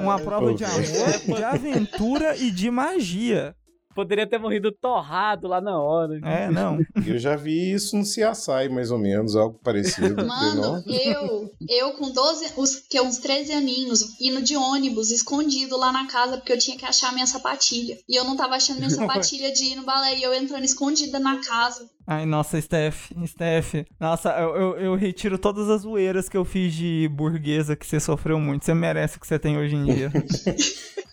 Uma 0.00 0.18
prova 0.18 0.54
de 0.54 0.64
amor, 0.64 1.36
de 1.36 1.44
aventura 1.44 2.34
e 2.38 2.50
de 2.50 2.70
magia. 2.70 3.54
poderia 3.94 4.26
ter 4.26 4.38
morrido 4.38 4.72
torrado 4.72 5.46
lá 5.46 5.60
na 5.60 5.78
hora. 5.78 6.18
É, 6.24 6.50
não. 6.50 6.78
Eu 7.06 7.18
já 7.18 7.36
vi 7.36 7.70
isso 7.70 7.98
no 7.98 8.02
CSI, 8.02 8.70
mais 8.70 8.90
ou 8.90 8.98
menos, 8.98 9.36
algo 9.36 9.60
parecido. 9.62 10.26
Mano, 10.26 10.82
eu, 10.86 11.50
eu 11.68 11.92
com 11.98 12.10
12, 12.10 12.54
uns, 12.56 12.76
que, 12.76 12.98
uns 12.98 13.18
13 13.18 13.52
aninhos, 13.52 14.18
indo 14.18 14.40
de 14.40 14.56
ônibus, 14.56 15.10
escondido 15.10 15.76
lá 15.76 15.92
na 15.92 16.06
casa, 16.06 16.38
porque 16.38 16.54
eu 16.54 16.58
tinha 16.58 16.78
que 16.78 16.86
achar 16.86 17.12
minha 17.12 17.26
sapatilha. 17.26 17.98
E 18.08 18.18
eu 18.18 18.24
não 18.24 18.38
tava 18.38 18.54
achando 18.54 18.78
minha 18.78 18.88
sapatilha 18.90 19.52
de 19.52 19.64
ir 19.64 19.76
no 19.76 19.84
balé, 19.84 20.16
e 20.16 20.22
eu 20.22 20.32
entrando 20.32 20.64
escondida 20.64 21.18
na 21.18 21.42
casa. 21.42 21.86
Ai, 22.12 22.26
nossa, 22.26 22.60
Steph, 22.60 23.12
Steph. 23.24 23.86
Nossa, 24.00 24.30
eu, 24.30 24.56
eu, 24.56 24.78
eu 24.80 24.94
retiro 24.96 25.38
todas 25.38 25.70
as 25.70 25.82
zoeiras 25.82 26.28
que 26.28 26.36
eu 26.36 26.44
fiz 26.44 26.74
de 26.74 27.08
burguesa 27.12 27.76
que 27.76 27.86
você 27.86 28.00
sofreu 28.00 28.40
muito. 28.40 28.64
Você 28.64 28.74
merece 28.74 29.16
o 29.16 29.20
que 29.20 29.28
você 29.28 29.38
tem 29.38 29.56
hoje 29.56 29.76
em 29.76 29.84
dia. 29.84 30.10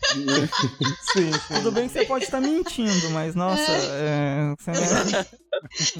Sim, 0.07 1.31
sim. 1.31 1.53
Tudo 1.53 1.71
bem 1.71 1.85
que 1.85 1.93
você 1.93 2.05
pode 2.05 2.23
estar 2.23 2.39
mentindo, 2.39 3.09
mas 3.11 3.35
nossa, 3.35 3.71
é, 3.71 4.55
você 4.57 4.71
merece. 4.71 5.29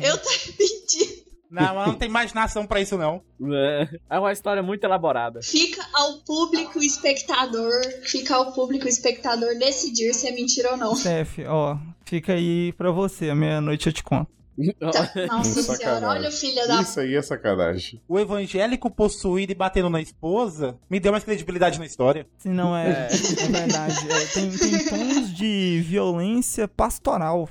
Eu 0.02 0.18
tô 0.18 0.30
mentindo. 0.58 1.28
Não, 1.52 1.76
mas 1.76 1.88
não 1.88 1.96
tem 1.96 2.08
imaginação 2.08 2.66
pra 2.66 2.80
isso, 2.80 2.98
não. 2.98 3.22
É, 3.54 3.90
é 4.10 4.20
uma 4.20 4.32
história 4.32 4.64
muito 4.64 4.84
elaborada. 4.84 5.42
Fica 5.44 5.86
ao 5.94 6.20
público 6.20 6.82
espectador, 6.82 7.72
fica 8.04 8.34
ao 8.36 8.54
público 8.54 8.88
espectador 8.88 9.60
decidir 9.60 10.14
se 10.14 10.28
é 10.28 10.32
mentira 10.32 10.72
ou 10.72 10.78
não. 10.78 10.96
Steph, 10.96 11.40
ó, 11.46 11.78
fica 12.06 12.34
aí 12.34 12.74
pra 12.74 12.92
você. 12.92 13.30
À 13.30 13.36
meia-noite 13.36 13.88
eu 13.88 13.94
te 13.94 14.04
conto. 14.04 14.38
Nossa 15.28 15.76
senhora, 15.76 16.08
olha 16.08 16.30
o 16.30 16.32
filho 16.32 16.68
da. 16.68 16.82
Isso 16.82 17.00
aí 17.00 17.16
é 17.16 17.22
sacanagem. 17.22 18.02
O 18.08 18.20
evangélico 18.20 18.90
possuído 18.90 19.52
e 19.52 19.56
batendo 19.56 19.90
na 19.90 20.02
esposa 20.02 20.78
me 20.90 21.00
deu 21.00 21.12
mais 21.12 21.24
credibilidade 21.24 21.78
na 21.78 21.86
história. 21.86 22.28
Se 22.38 22.50
não 22.50 22.76
é, 22.76 23.08
é, 23.12 23.48
verdade. 23.48 24.12
é, 24.12 24.26
tem, 24.26 24.50
tem 24.50 24.86
tons 24.86 25.34
de 25.34 25.84
violência 25.86 26.68
pastoral. 26.68 27.48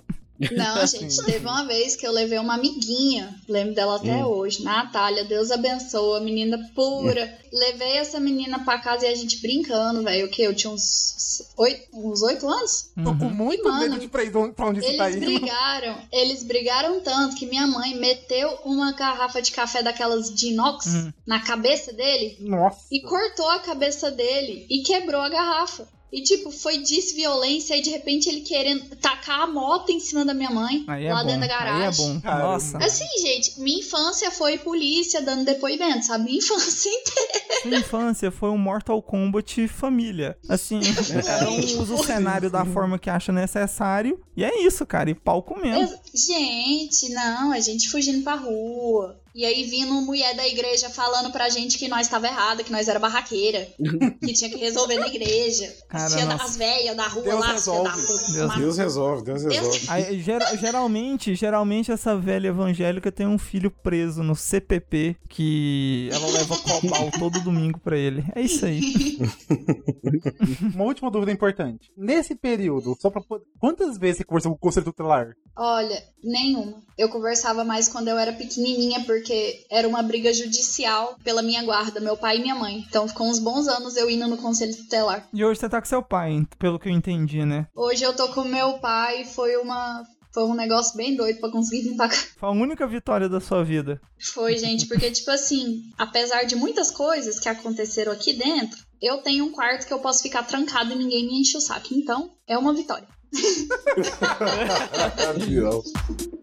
Não, 0.52 0.86
gente, 0.86 1.16
teve 1.24 1.46
uma 1.46 1.64
vez 1.64 1.96
que 1.96 2.06
eu 2.06 2.12
levei 2.12 2.38
uma 2.38 2.54
amiguinha, 2.54 3.34
lembro 3.48 3.74
dela 3.74 3.96
até 3.96 4.24
hoje, 4.24 4.62
Natália, 4.62 5.24
Deus 5.24 5.50
abençoa, 5.50 6.20
menina 6.20 6.58
pura. 6.74 7.38
Levei 7.52 7.96
essa 7.96 8.20
menina 8.20 8.62
pra 8.64 8.78
casa 8.78 9.06
e 9.06 9.08
a 9.08 9.14
gente 9.14 9.40
brincando, 9.40 10.02
velho, 10.02 10.26
o 10.26 10.28
que? 10.28 10.42
Eu 10.42 10.54
tinha 10.54 10.70
uns 10.72 11.42
oito, 11.56 11.88
uns 11.94 12.22
oito 12.22 12.46
anos? 12.46 12.90
Tô 13.02 13.16
com 13.16 13.30
muito 13.30 13.64
Mano, 13.64 13.80
medo 13.80 13.98
de 13.98 14.08
pra 14.08 14.22
onde- 14.22 14.52
pra 14.54 14.66
onde 14.66 14.80
isso 14.80 14.96
tá 14.96 15.08
Eles 15.10 15.22
indo. 15.22 15.38
brigaram, 15.40 15.98
eles 16.12 16.42
brigaram 16.42 17.00
tanto 17.00 17.36
que 17.36 17.46
minha 17.46 17.66
mãe 17.66 17.94
meteu 17.94 18.58
uma 18.64 18.92
garrafa 18.92 19.40
de 19.40 19.52
café 19.52 19.82
daquelas 19.82 20.32
de 20.34 20.48
inox 20.48 20.86
Hum. 20.86 21.12
na 21.26 21.40
cabeça 21.40 21.92
dele 21.94 22.36
Nossa. 22.40 22.80
e 22.92 23.00
cortou 23.00 23.48
a 23.50 23.58
cabeça 23.60 24.10
dele 24.10 24.66
e 24.68 24.82
quebrou 24.82 25.22
a 25.22 25.28
garrafa. 25.30 25.88
E, 26.16 26.22
tipo, 26.22 26.50
foi 26.50 26.82
violência 27.14 27.76
e 27.76 27.82
de 27.82 27.90
repente 27.90 28.26
ele 28.26 28.40
querendo 28.40 28.96
tacar 28.96 29.42
a 29.42 29.46
moto 29.46 29.90
em 29.90 30.00
cima 30.00 30.24
da 30.24 30.32
minha 30.32 30.48
mãe, 30.48 30.82
Aí 30.88 31.04
é 31.04 31.12
lá 31.12 31.20
bom. 31.20 31.26
dentro 31.26 31.40
da 31.42 31.46
garagem. 31.46 31.82
Aí 31.82 31.88
é 31.88 31.92
bom. 31.94 32.20
Caramba. 32.22 32.42
Nossa. 32.44 32.78
Assim, 32.78 33.04
gente, 33.20 33.60
minha 33.60 33.80
infância 33.80 34.30
foi 34.30 34.56
polícia 34.56 35.20
dando 35.20 35.44
depoimento, 35.44 36.06
sabe? 36.06 36.24
Minha 36.24 36.38
infância 36.38 36.88
inteira. 36.88 37.60
Sua 37.62 37.78
infância 37.78 38.30
foi 38.30 38.48
um 38.48 38.56
Mortal 38.56 39.02
Kombat 39.02 39.68
família. 39.68 40.38
Assim, 40.48 40.80
cada 41.22 41.50
um 41.50 41.58
usa 41.82 41.94
o 41.94 42.02
cenário 42.02 42.48
da 42.48 42.64
forma 42.64 42.98
que 42.98 43.10
acha 43.10 43.30
necessário. 43.30 44.18
E 44.34 44.42
é 44.42 44.62
isso, 44.62 44.86
cara. 44.86 45.10
E 45.10 45.14
pau 45.14 45.42
comendo. 45.42 45.92
Gente, 46.14 47.10
não, 47.10 47.52
a 47.52 47.60
gente 47.60 47.90
fugindo 47.90 48.24
pra 48.24 48.36
rua. 48.36 49.20
E 49.36 49.44
aí 49.44 49.64
vindo 49.64 49.92
mulher 50.00 50.34
da 50.34 50.48
igreja 50.48 50.88
falando 50.88 51.30
pra 51.30 51.50
gente 51.50 51.76
que 51.76 51.88
nós 51.88 52.08
tava 52.08 52.26
errada, 52.26 52.64
que 52.64 52.72
nós 52.72 52.88
era 52.88 52.98
barraqueira. 52.98 53.68
que 54.24 54.32
tinha 54.32 54.48
que 54.48 54.56
resolver 54.56 54.96
na 54.98 55.08
igreja. 55.08 55.70
Cara, 55.90 56.08
Tinha 56.08 56.24
nossa. 56.24 56.44
as 56.44 56.56
velhas 56.56 56.96
da 56.96 57.06
rua 57.06 57.22
Deus 57.22 57.40
lá, 57.40 57.46
da 57.48 57.52
resolve. 57.52 57.90
puta. 57.90 58.32
Deus- 58.32 58.46
Mas- 58.48 58.58
Deus 58.58 58.78
resolve, 58.78 59.24
Deus 59.24 59.42
resolve. 59.44 59.80
Aí, 59.88 60.20
gera- 60.22 60.56
geralmente, 60.56 61.34
geralmente 61.34 61.92
essa 61.92 62.16
velha 62.16 62.48
evangélica 62.48 63.12
tem 63.12 63.26
um 63.26 63.36
filho 63.38 63.70
preso 63.70 64.22
no 64.22 64.34
CPP 64.34 65.16
que 65.28 66.08
ela 66.10 66.26
leva 66.30 66.56
cobal 66.56 67.10
todo 67.20 67.40
domingo 67.40 67.78
pra 67.78 67.98
ele. 67.98 68.24
É 68.34 68.40
isso 68.40 68.64
aí. 68.64 68.80
Uma 70.74 70.84
última 70.84 71.10
dúvida 71.10 71.30
importante. 71.32 71.90
Nesse 71.96 72.34
período, 72.34 72.96
só 73.00 73.10
pra 73.10 73.20
poder... 73.20 73.44
Quantas 73.60 73.98
vezes 73.98 74.18
você 74.18 74.24
conversou 74.24 74.52
com 74.52 74.56
o 74.56 74.60
conselho 74.60 74.84
tutelar? 74.86 75.28
Olha, 75.56 76.02
nenhuma. 76.22 76.82
Eu 76.98 77.08
conversava 77.08 77.64
mais 77.64 77.88
quando 77.88 78.08
eu 78.08 78.18
era 78.18 78.32
pequenininha, 78.32 79.04
porque 79.04 79.25
era 79.70 79.88
uma 79.88 80.02
briga 80.02 80.32
judicial 80.32 81.16
pela 81.22 81.42
minha 81.42 81.62
guarda, 81.64 82.00
meu 82.00 82.16
pai 82.16 82.38
e 82.38 82.40
minha 82.40 82.54
mãe. 82.54 82.84
Então 82.88 83.08
ficou 83.08 83.28
uns 83.28 83.38
bons 83.38 83.66
anos 83.68 83.96
eu 83.96 84.10
indo 84.10 84.26
no 84.28 84.36
conselho 84.36 84.76
tutelar. 84.76 85.26
E 85.32 85.44
hoje 85.44 85.60
você 85.60 85.68
tá 85.68 85.80
com 85.80 85.86
seu 85.86 86.02
pai, 86.02 86.42
pelo 86.58 86.78
que 86.78 86.88
eu 86.88 86.92
entendi, 86.92 87.44
né? 87.44 87.66
Hoje 87.74 88.04
eu 88.04 88.14
tô 88.14 88.28
com 88.28 88.44
meu 88.44 88.78
pai, 88.78 89.24
foi 89.24 89.56
uma 89.56 90.04
Foi 90.32 90.44
um 90.44 90.54
negócio 90.54 90.96
bem 90.96 91.16
doido 91.16 91.40
pra 91.40 91.50
conseguir 91.50 91.88
vir 91.88 91.96
pra 91.96 92.08
cá. 92.08 92.16
Foi 92.36 92.48
a 92.50 92.52
única 92.52 92.86
vitória 92.86 93.26
da 93.26 93.40
sua 93.40 93.64
vida. 93.64 93.98
Foi, 94.34 94.58
gente, 94.58 94.86
porque, 94.86 95.10
tipo 95.10 95.30
assim, 95.30 95.80
apesar 95.96 96.44
de 96.44 96.54
muitas 96.54 96.90
coisas 96.90 97.40
que 97.40 97.48
aconteceram 97.48 98.12
aqui 98.12 98.34
dentro, 98.34 98.78
eu 99.00 99.18
tenho 99.18 99.46
um 99.46 99.52
quarto 99.52 99.86
que 99.86 99.94
eu 99.94 99.98
posso 99.98 100.22
ficar 100.22 100.42
trancado 100.42 100.92
e 100.92 100.96
ninguém 100.96 101.26
me 101.26 101.40
enche 101.40 101.56
o 101.56 101.60
saco. 101.60 101.88
Então, 101.92 102.32
é 102.46 102.58
uma 102.58 102.74
vitória. 102.74 103.08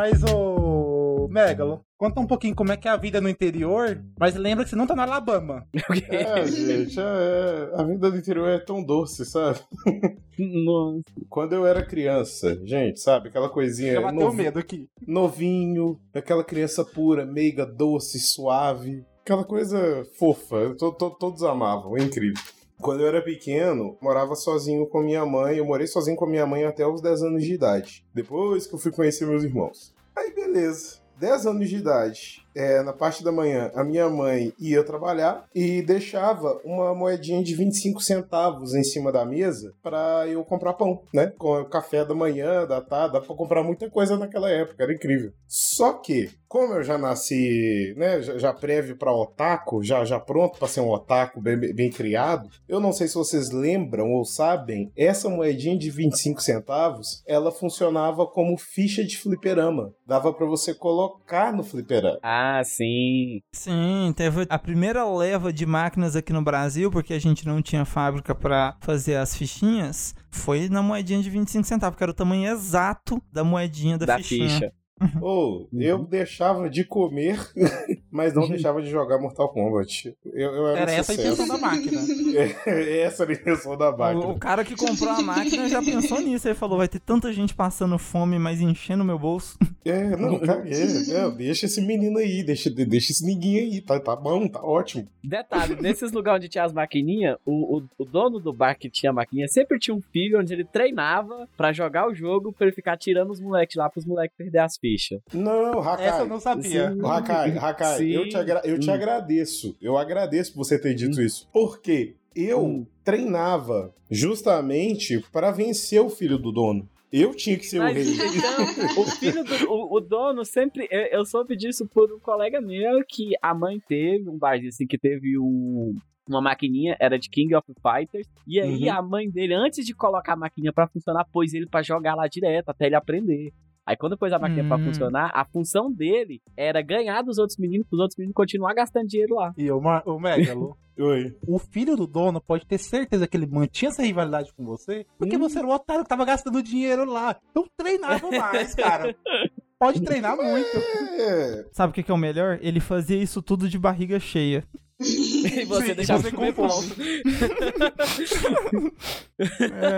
Mas, 0.00 0.22
ô. 0.32 1.28
Megalo, 1.28 1.84
conta 1.98 2.18
um 2.20 2.26
pouquinho 2.26 2.54
como 2.56 2.72
é 2.72 2.76
que 2.76 2.88
é 2.88 2.90
a 2.90 2.96
vida 2.96 3.20
no 3.20 3.28
interior, 3.28 4.02
mas 4.18 4.34
lembra 4.34 4.64
que 4.64 4.70
você 4.70 4.74
não 4.76 4.86
tá 4.86 4.96
no 4.96 5.02
Alabama. 5.02 5.66
É, 6.08 6.46
gente, 6.46 6.98
é- 6.98 7.70
a 7.74 7.82
vida 7.84 8.10
do 8.10 8.16
interior 8.16 8.48
é 8.48 8.58
tão 8.58 8.82
doce, 8.82 9.26
sabe? 9.26 9.60
Nossa. 10.64 11.02
Quando 11.28 11.52
eu 11.52 11.66
era 11.66 11.84
criança, 11.84 12.58
gente, 12.64 12.98
sabe? 12.98 13.28
Aquela 13.28 13.50
coisinha. 13.50 13.92
Já 13.92 14.00
bateu 14.00 14.20
novi- 14.20 14.42
medo 14.42 14.58
aqui. 14.58 14.88
Novinho, 15.06 16.00
aquela 16.14 16.42
criança 16.42 16.82
pura, 16.82 17.26
meiga, 17.26 17.66
doce, 17.66 18.18
suave. 18.18 19.04
Aquela 19.22 19.44
coisa 19.44 20.02
fofa. 20.18 20.74
To- 20.78 20.92
to- 20.92 21.16
todos 21.20 21.42
amavam, 21.44 21.94
é 21.98 22.02
incrível. 22.02 22.42
Quando 22.80 23.02
eu 23.02 23.08
era 23.08 23.20
pequeno, 23.20 23.98
morava 24.00 24.34
sozinho 24.34 24.86
com 24.86 25.02
minha 25.02 25.24
mãe. 25.26 25.58
Eu 25.58 25.66
morei 25.66 25.86
sozinho 25.86 26.16
com 26.16 26.24
minha 26.24 26.46
mãe 26.46 26.64
até 26.64 26.86
os 26.86 27.02
10 27.02 27.22
anos 27.24 27.44
de 27.44 27.52
idade. 27.52 28.04
Depois 28.14 28.66
que 28.66 28.74
eu 28.74 28.78
fui 28.78 28.90
conhecer 28.90 29.26
meus 29.26 29.44
irmãos. 29.44 29.94
Aí, 30.16 30.32
beleza. 30.34 30.98
10 31.18 31.46
anos 31.46 31.68
de 31.68 31.76
idade, 31.76 32.46
é, 32.54 32.82
na 32.82 32.92
parte 32.92 33.22
da 33.22 33.32
manhã, 33.32 33.70
a 33.74 33.84
minha 33.84 34.08
mãe 34.08 34.52
ia 34.58 34.82
trabalhar 34.84 35.44
e 35.54 35.82
deixava 35.82 36.60
uma 36.64 36.94
moedinha 36.94 37.42
de 37.42 37.54
25 37.54 38.00
centavos 38.00 38.74
em 38.74 38.84
cima 38.84 39.12
da 39.12 39.24
mesa 39.24 39.72
para 39.82 40.26
eu 40.28 40.44
comprar 40.44 40.74
pão, 40.74 41.02
né? 41.12 41.32
Com 41.38 41.60
o 41.60 41.64
café 41.64 42.04
da 42.04 42.14
manhã, 42.14 42.66
da 42.66 42.80
tarde, 42.80 43.14
dá 43.14 43.20
pra 43.20 43.34
comprar 43.34 43.62
muita 43.62 43.90
coisa 43.90 44.16
naquela 44.16 44.50
época, 44.50 44.82
era 44.82 44.92
incrível. 44.92 45.32
Só 45.46 45.94
que, 45.94 46.30
como 46.48 46.74
eu 46.74 46.82
já 46.82 46.98
nasci, 46.98 47.94
né, 47.96 48.22
já, 48.22 48.38
já 48.38 48.52
prévio 48.52 48.96
para 48.96 49.12
otaku, 49.12 49.82
já, 49.82 50.04
já 50.04 50.18
pronto 50.18 50.58
para 50.58 50.68
ser 50.68 50.80
um 50.80 50.90
otaku 50.90 51.40
bem, 51.40 51.58
bem 51.58 51.90
criado, 51.90 52.48
eu 52.68 52.80
não 52.80 52.92
sei 52.92 53.08
se 53.08 53.14
vocês 53.14 53.50
lembram 53.50 54.12
ou 54.12 54.24
sabem, 54.24 54.92
essa 54.96 55.28
moedinha 55.28 55.76
de 55.76 55.90
25 55.90 56.40
centavos, 56.40 57.22
ela 57.26 57.50
funcionava 57.50 58.26
como 58.26 58.56
ficha 58.56 59.04
de 59.04 59.16
fliperama. 59.18 59.92
Dava 60.06 60.32
para 60.32 60.46
você 60.46 60.74
colocar 60.74 61.52
no 61.52 61.62
fliperama. 61.62 62.18
Ah, 62.22 62.39
sim. 62.64 63.40
Sim, 63.52 64.12
teve 64.16 64.46
a 64.48 64.58
primeira 64.58 65.04
leva 65.04 65.52
de 65.52 65.66
máquinas 65.66 66.14
aqui 66.16 66.32
no 66.32 66.42
Brasil, 66.42 66.90
porque 66.90 67.12
a 67.14 67.18
gente 67.18 67.46
não 67.46 67.60
tinha 67.60 67.84
fábrica 67.84 68.34
pra 68.34 68.76
fazer 68.80 69.16
as 69.16 69.34
fichinhas, 69.36 70.14
foi 70.30 70.68
na 70.68 70.82
moedinha 70.82 71.22
de 71.22 71.28
25 71.30 71.64
centavos, 71.66 71.96
que 71.96 72.02
era 72.02 72.10
o 72.12 72.14
tamanho 72.14 72.50
exato 72.50 73.22
da 73.32 73.42
moedinha 73.44 73.98
da, 73.98 74.06
Da 74.06 74.16
fichinha. 74.18 74.48
ficha. 74.48 74.72
Ou 75.20 75.68
eu 75.72 76.04
deixava 76.04 76.68
de 76.68 76.84
comer, 76.84 77.38
mas 78.10 78.34
não 78.34 78.48
deixava 78.48 78.82
de 78.82 78.90
jogar 78.90 79.18
Mortal 79.18 79.48
Kombat. 79.48 80.14
Eu, 80.26 80.54
eu 80.54 80.66
era, 80.68 80.80
Era 80.80 80.92
essa 80.92 81.12
a 81.12 81.14
intenção 81.14 81.48
da 81.48 81.58
máquina. 81.58 82.00
É, 82.30 83.00
essa 83.00 83.24
era 83.24 83.32
a 83.32 83.34
intenção 83.34 83.76
da 83.76 83.90
máquina. 83.90 84.26
O, 84.26 84.32
o 84.32 84.38
cara 84.38 84.64
que 84.64 84.76
comprou 84.76 85.10
a 85.10 85.22
máquina 85.22 85.68
já 85.68 85.82
pensou 85.82 86.20
nisso. 86.20 86.46
Ele 86.46 86.54
falou: 86.54 86.78
vai 86.78 86.88
ter 86.88 87.00
tanta 87.00 87.32
gente 87.32 87.54
passando 87.54 87.98
fome, 87.98 88.38
mas 88.38 88.60
enchendo 88.60 89.04
meu 89.04 89.18
bolso. 89.18 89.58
É, 89.82 90.14
não, 90.14 90.38
caguei. 90.38 90.74
É, 90.74 91.30
deixa 91.30 91.64
esse 91.64 91.80
menino 91.80 92.18
aí, 92.18 92.42
deixa, 92.42 92.68
deixa 92.68 93.12
esse 93.12 93.24
ninguém 93.24 93.58
aí, 93.58 93.80
tá, 93.80 93.98
tá 93.98 94.14
bom, 94.14 94.46
tá 94.46 94.62
ótimo. 94.62 95.08
Detalhe, 95.24 95.74
nesses 95.80 96.12
lugares 96.12 96.36
onde 96.36 96.50
tinha 96.50 96.64
as 96.64 96.72
maquininhas, 96.72 97.38
o, 97.46 97.78
o, 97.78 97.82
o 97.98 98.04
dono 98.04 98.38
do 98.38 98.52
bar 98.52 98.78
que 98.78 98.90
tinha 98.90 99.08
a 99.08 99.12
maquininha 99.12 99.48
sempre 99.48 99.78
tinha 99.78 99.94
um 99.94 100.02
filho 100.02 100.38
onde 100.38 100.52
ele 100.52 100.64
treinava 100.64 101.48
pra 101.56 101.72
jogar 101.72 102.06
o 102.06 102.14
jogo 102.14 102.52
pra 102.52 102.66
ele 102.66 102.74
ficar 102.74 102.98
tirando 102.98 103.30
os 103.30 103.40
moleques 103.40 103.76
lá 103.76 103.88
pros 103.88 104.04
moleques 104.04 104.36
perder 104.36 104.58
as 104.58 104.76
fichas. 104.92 105.20
Não, 105.32 105.80
Hakai. 105.80 106.06
Essa 106.06 106.20
eu 106.20 106.26
não 106.28 106.40
sabia. 106.40 106.92
Sim. 106.92 107.00
Hakai, 107.04 107.58
Hakai, 107.58 107.98
Sim. 107.98 108.10
eu, 108.10 108.28
te, 108.28 108.36
agra- 108.36 108.62
eu 108.64 108.78
te 108.78 108.90
Hum. 108.90 108.94
agradeço. 108.94 109.76
Eu 109.80 109.96
agradeço 109.98 110.52
por 110.52 110.64
você 110.64 110.78
ter 110.78 110.94
dito 110.94 111.20
isso. 111.20 111.48
Porque 111.52 112.14
eu 112.34 112.64
Hum. 112.64 112.86
treinava 113.04 113.94
justamente 114.10 115.22
pra 115.32 115.50
vencer 115.50 116.00
o 116.00 116.08
filho 116.10 116.38
do 116.38 116.50
dono. 116.52 116.88
Eu 117.12 117.34
tinha 117.34 117.56
que 117.58 117.66
ser 117.66 117.80
Mas 117.80 117.90
o 117.90 118.00
rei. 118.00 118.14
então, 118.14 119.02
o 119.02 119.04
filho 119.04 119.42
do 119.44 119.72
o, 119.72 119.96
o 119.96 120.00
dono 120.00 120.44
sempre. 120.44 120.86
Eu, 120.90 121.00
eu 121.18 121.24
soube 121.26 121.56
disso 121.56 121.84
por 121.92 122.12
um 122.12 122.20
colega 122.20 122.60
meu 122.60 123.04
que 123.04 123.30
a 123.42 123.52
mãe 123.52 123.80
teve 123.88 124.28
um 124.28 124.38
barzinho 124.38 124.68
assim 124.68 124.86
que 124.86 124.96
teve 124.98 125.36
um. 125.38 125.94
Uma 126.28 126.40
maquininha, 126.40 126.96
era 127.00 127.18
de 127.18 127.28
King 127.28 127.52
of 127.56 127.66
Fighters. 127.82 128.28
E 128.46 128.60
aí 128.60 128.84
Uhum. 128.84 128.92
a 128.92 129.02
mãe 129.02 129.28
dele, 129.28 129.52
antes 129.52 129.84
de 129.84 129.92
colocar 129.92 130.34
a 130.34 130.36
maquininha 130.36 130.72
pra 130.72 130.86
funcionar, 130.86 131.24
pôs 131.32 131.52
ele 131.52 131.66
pra 131.66 131.82
jogar 131.82 132.14
lá 132.14 132.28
direto, 132.28 132.68
até 132.68 132.86
ele 132.86 132.94
aprender. 132.94 133.50
Aí 133.86 133.96
quando 133.96 134.16
pôs 134.16 134.32
a 134.32 134.38
pra 134.64 134.76
Hum. 134.76 134.84
funcionar, 134.84 135.30
a 135.34 135.44
função 135.44 135.90
dele 135.92 136.40
era 136.56 136.80
ganhar 136.82 137.22
dos 137.22 137.38
outros 137.38 137.58
meninos, 137.58 137.86
pros 137.88 138.00
outros 138.00 138.16
meninos 138.16 138.34
continuar 138.34 138.74
gastando 138.74 139.06
dinheiro 139.08 139.34
lá. 139.34 139.52
E 139.56 139.70
o, 139.70 139.80
Ma- 139.80 140.02
o 140.06 140.18
Megalo, 140.20 140.76
Oi. 140.98 141.34
o 141.46 141.58
filho 141.58 141.96
do 141.96 142.06
dono 142.06 142.40
pode 142.40 142.66
ter 142.66 142.78
certeza 142.78 143.26
que 143.26 143.36
ele 143.36 143.46
mantinha 143.46 143.88
essa 143.88 144.02
rivalidade 144.02 144.52
com 144.54 144.64
você, 144.64 145.06
porque 145.18 145.36
Hum. 145.36 145.40
você 145.40 145.58
era 145.58 145.66
o 145.66 145.72
otário 145.72 146.02
que 146.04 146.08
tava 146.08 146.24
gastando 146.24 146.62
dinheiro 146.62 147.04
lá. 147.04 147.36
Então 147.50 147.66
treinava 147.76 148.30
mais, 148.30 148.74
cara. 148.74 149.14
Pode 149.80 150.02
treinar 150.02 150.36
muito. 150.36 150.76
É, 150.76 151.64
Sabe 151.72 151.90
o 151.90 151.94
que, 151.94 152.02
que 152.02 152.10
é 152.10 152.14
o 152.14 152.18
melhor? 152.18 152.58
Ele 152.60 152.78
fazia 152.80 153.16
isso 153.20 153.40
tudo 153.40 153.66
de 153.68 153.78
barriga 153.78 154.20
cheia. 154.20 154.62
E 155.02 155.64
você 155.64 155.86
Sim, 155.88 155.94
deixava 155.94 156.22
você 156.22 156.30
comer 156.30 156.52
com 156.52 156.68
pão. 156.68 156.82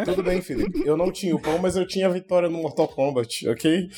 tudo 0.04 0.22
bem, 0.22 0.40
Felipe. 0.40 0.82
Eu 0.86 0.96
não 0.96 1.10
tinha 1.10 1.34
o 1.34 1.40
pão, 1.40 1.58
mas 1.58 1.76
eu 1.76 1.84
tinha 1.86 2.06
a 2.06 2.10
vitória 2.10 2.48
no 2.48 2.58
Mortal 2.62 2.86
Kombat, 2.88 3.48
ok? 3.48 3.88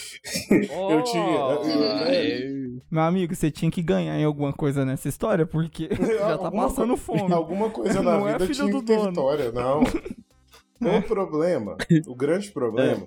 Eu 0.90 1.02
tinha- 1.04 1.24
Oh, 1.46 1.62
é. 2.06 2.50
Meu 2.90 3.02
amigo, 3.02 3.34
você 3.34 3.50
tinha 3.50 3.70
que 3.70 3.82
ganhar 3.82 4.18
em 4.18 4.24
alguma 4.24 4.52
coisa 4.52 4.84
nessa 4.84 5.08
história, 5.08 5.44
porque 5.46 5.88
já 6.18 6.38
tá 6.38 6.46
Alguma 6.46 6.68
passando 6.68 6.96
fome. 6.96 7.32
Alguma 7.32 7.68
coisa 7.70 8.02
na 8.02 8.18
Não 8.18 8.28
é 8.28 8.32
vida 8.32 8.46
filho 8.46 8.54
tinha 8.54 8.72
do 8.72 8.80
que 8.80 8.86
ter 8.86 8.96
dono. 8.96 9.08
vitória, 9.10 9.52
não. 9.52 9.82
O 10.80 11.02
problema, 11.02 11.76
o 12.06 12.14
grande 12.14 12.50
problema, 12.50 13.06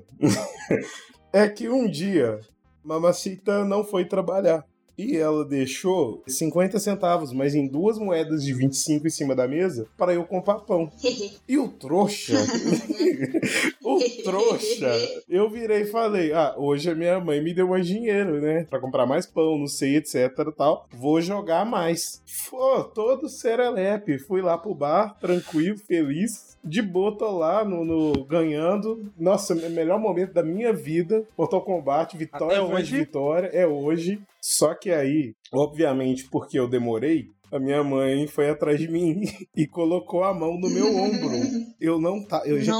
é 1.33 1.47
que 1.49 1.67
um 1.69 1.87
dia 1.89 2.39
Mamacita 2.87 3.65
não 3.65 3.83
foi 3.83 4.05
trabalhar. 4.05 4.65
E 4.97 5.15
ela 5.15 5.45
deixou 5.45 6.23
50 6.27 6.79
centavos, 6.79 7.31
mas 7.31 7.53
em 7.53 7.67
duas 7.67 7.99
moedas 7.99 8.43
de 8.43 8.51
25 8.53 9.05
em 9.05 9.09
cima 9.11 9.35
da 9.35 9.47
mesa, 9.47 9.87
para 9.97 10.13
eu 10.13 10.23
comprar 10.23 10.59
pão. 10.59 10.89
E 11.47 11.57
o 11.57 11.69
trouxa, 11.69 12.33
o 13.83 13.99
trouxa, 14.23 15.23
eu 15.29 15.49
virei 15.49 15.81
e 15.83 15.85
falei: 15.85 16.33
Ah, 16.33 16.53
hoje 16.57 16.89
a 16.89 16.95
minha 16.95 17.19
mãe 17.19 17.41
me 17.41 17.53
deu 17.53 17.67
mais 17.69 17.87
dinheiro, 17.87 18.41
né? 18.41 18.65
Pra 18.69 18.79
comprar 18.79 19.05
mais 19.05 19.25
pão, 19.25 19.57
não 19.57 19.67
sei, 19.67 19.95
etc 19.97 20.27
tal. 20.57 20.87
Vou 20.91 21.21
jogar 21.21 21.65
mais. 21.65 22.21
Pô, 22.49 22.83
todo 22.83 23.29
serelepe. 23.29 24.17
Fui 24.19 24.41
lá 24.41 24.57
pro 24.57 24.73
bar, 24.75 25.17
tranquilo, 25.19 25.77
feliz. 25.77 26.57
De 26.63 26.81
boa, 26.81 27.15
tô 27.17 27.37
lá 27.37 27.63
no, 27.63 27.85
no- 27.85 28.25
ganhando. 28.25 29.09
Nossa, 29.17 29.53
o 29.53 29.69
melhor 29.69 29.99
momento 29.99 30.33
da 30.33 30.43
minha 30.43 30.73
vida. 30.73 31.23
Mortal 31.37 31.61
Kombat, 31.61 32.17
vitória 32.17 32.57
Até 32.61 32.61
hoje? 32.75 32.97
vitória. 32.97 33.47
É 33.53 33.65
hoje. 33.65 34.19
Só 34.41 34.73
que 34.75 34.91
aí, 34.91 35.33
obviamente, 35.53 36.27
porque 36.29 36.57
eu 36.59 36.67
demorei, 36.67 37.25
a 37.51 37.59
minha 37.59 37.81
mãe 37.83 38.27
foi 38.27 38.49
atrás 38.49 38.77
de 38.79 38.87
mim 38.89 39.21
e 39.55 39.65
colocou 39.67 40.23
a 40.23 40.33
mão 40.33 40.57
no 40.59 40.69
meu 40.69 40.95
ombro. 40.95 41.31
Eu 41.79 42.01
não 42.01 42.25
tá, 42.25 42.41
eu, 42.43 42.59
já- 42.59 42.71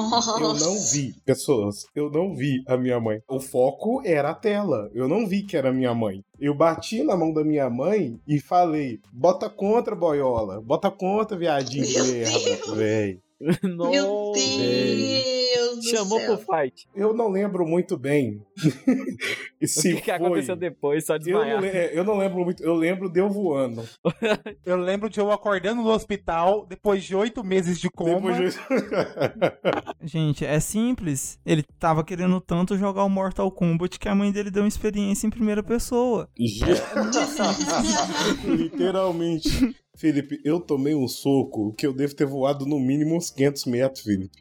eu 0.41 0.47
não 0.59 0.73
vi, 0.91 1.13
pessoas, 1.23 1.85
eu 1.95 2.09
não 2.09 2.33
vi 2.35 2.63
a 2.67 2.75
minha 2.75 2.99
mãe. 2.99 3.19
O 3.29 3.39
foco 3.39 4.01
era 4.03 4.31
a 4.31 4.33
tela. 4.33 4.89
Eu 4.91 5.07
não 5.07 5.27
vi 5.27 5.43
que 5.43 5.55
era 5.55 5.69
a 5.69 5.73
minha 5.73 5.93
mãe. 5.93 6.23
Eu 6.39 6.55
bati 6.55 7.03
na 7.03 7.15
mão 7.15 7.31
da 7.31 7.43
minha 7.43 7.69
mãe 7.69 8.19
e 8.27 8.39
falei: 8.39 8.99
"Bota 9.13 9.51
contra, 9.51 9.95
boiola. 9.95 10.59
Bota 10.61 10.89
contra, 10.89 11.37
viadinho 11.37 11.85
de 11.85 12.01
merda, 12.11 12.75
véi." 12.75 13.19
Meu 13.63 13.75
Nossa. 13.75 14.39
Deus 14.39 15.75
do 15.77 15.83
Chamou 15.89 16.19
céu. 16.19 16.37
pro 16.37 16.45
fight. 16.57 16.87
Eu 16.95 17.13
não 17.13 17.29
lembro 17.29 17.65
muito 17.67 17.97
bem. 17.97 18.41
O 19.59 19.65
Se 19.67 19.95
que, 19.95 20.01
que 20.01 20.05
foi. 20.05 20.13
aconteceu 20.13 20.55
depois? 20.55 21.03
Só 21.03 21.15
Eu 21.15 21.19
não, 21.19 21.25
desmaiar. 21.25 21.61
le- 21.61 21.67
é, 21.69 21.97
eu 21.97 22.03
não 22.03 22.15
lembro 22.15 22.43
muito. 22.45 22.61
Eu 22.63 22.75
lembro 22.75 23.09
de 23.09 23.19
eu 23.19 23.27
voando. 23.27 23.83
Eu 24.63 24.77
lembro 24.77 25.09
de 25.09 25.19
eu 25.19 25.31
acordando 25.31 25.81
no 25.81 25.89
hospital 25.89 26.63
depois 26.67 27.03
de 27.03 27.15
oito 27.15 27.43
meses 27.43 27.79
de 27.79 27.89
coma. 27.89 28.33
De... 28.33 28.49
Gente, 30.03 30.45
é 30.45 30.59
simples. 30.59 31.39
Ele 31.43 31.63
tava 31.79 32.03
querendo 32.03 32.39
tanto 32.39 32.77
jogar 32.77 33.03
o 33.03 33.09
Mortal 33.09 33.49
Kombat 33.51 33.97
que 33.99 34.07
a 34.07 34.13
mãe 34.13 34.31
dele 34.31 34.51
deu 34.51 34.61
uma 34.61 34.67
experiência 34.69 35.25
em 35.25 35.31
primeira 35.31 35.63
pessoa. 35.63 36.29
Literalmente. 38.45 39.75
Felipe, 39.97 40.39
eu 40.45 40.59
tomei 40.59 40.93
um 40.95 41.07
soco 41.07 41.73
que 41.73 41.85
eu 41.85 41.91
devo 41.91 42.15
ter 42.15 42.25
voado 42.25 42.65
no 42.65 42.79
mínimo 42.79 43.15
uns 43.17 43.29
500 43.31 43.65
metros, 43.65 44.03
Felipe. 44.03 44.31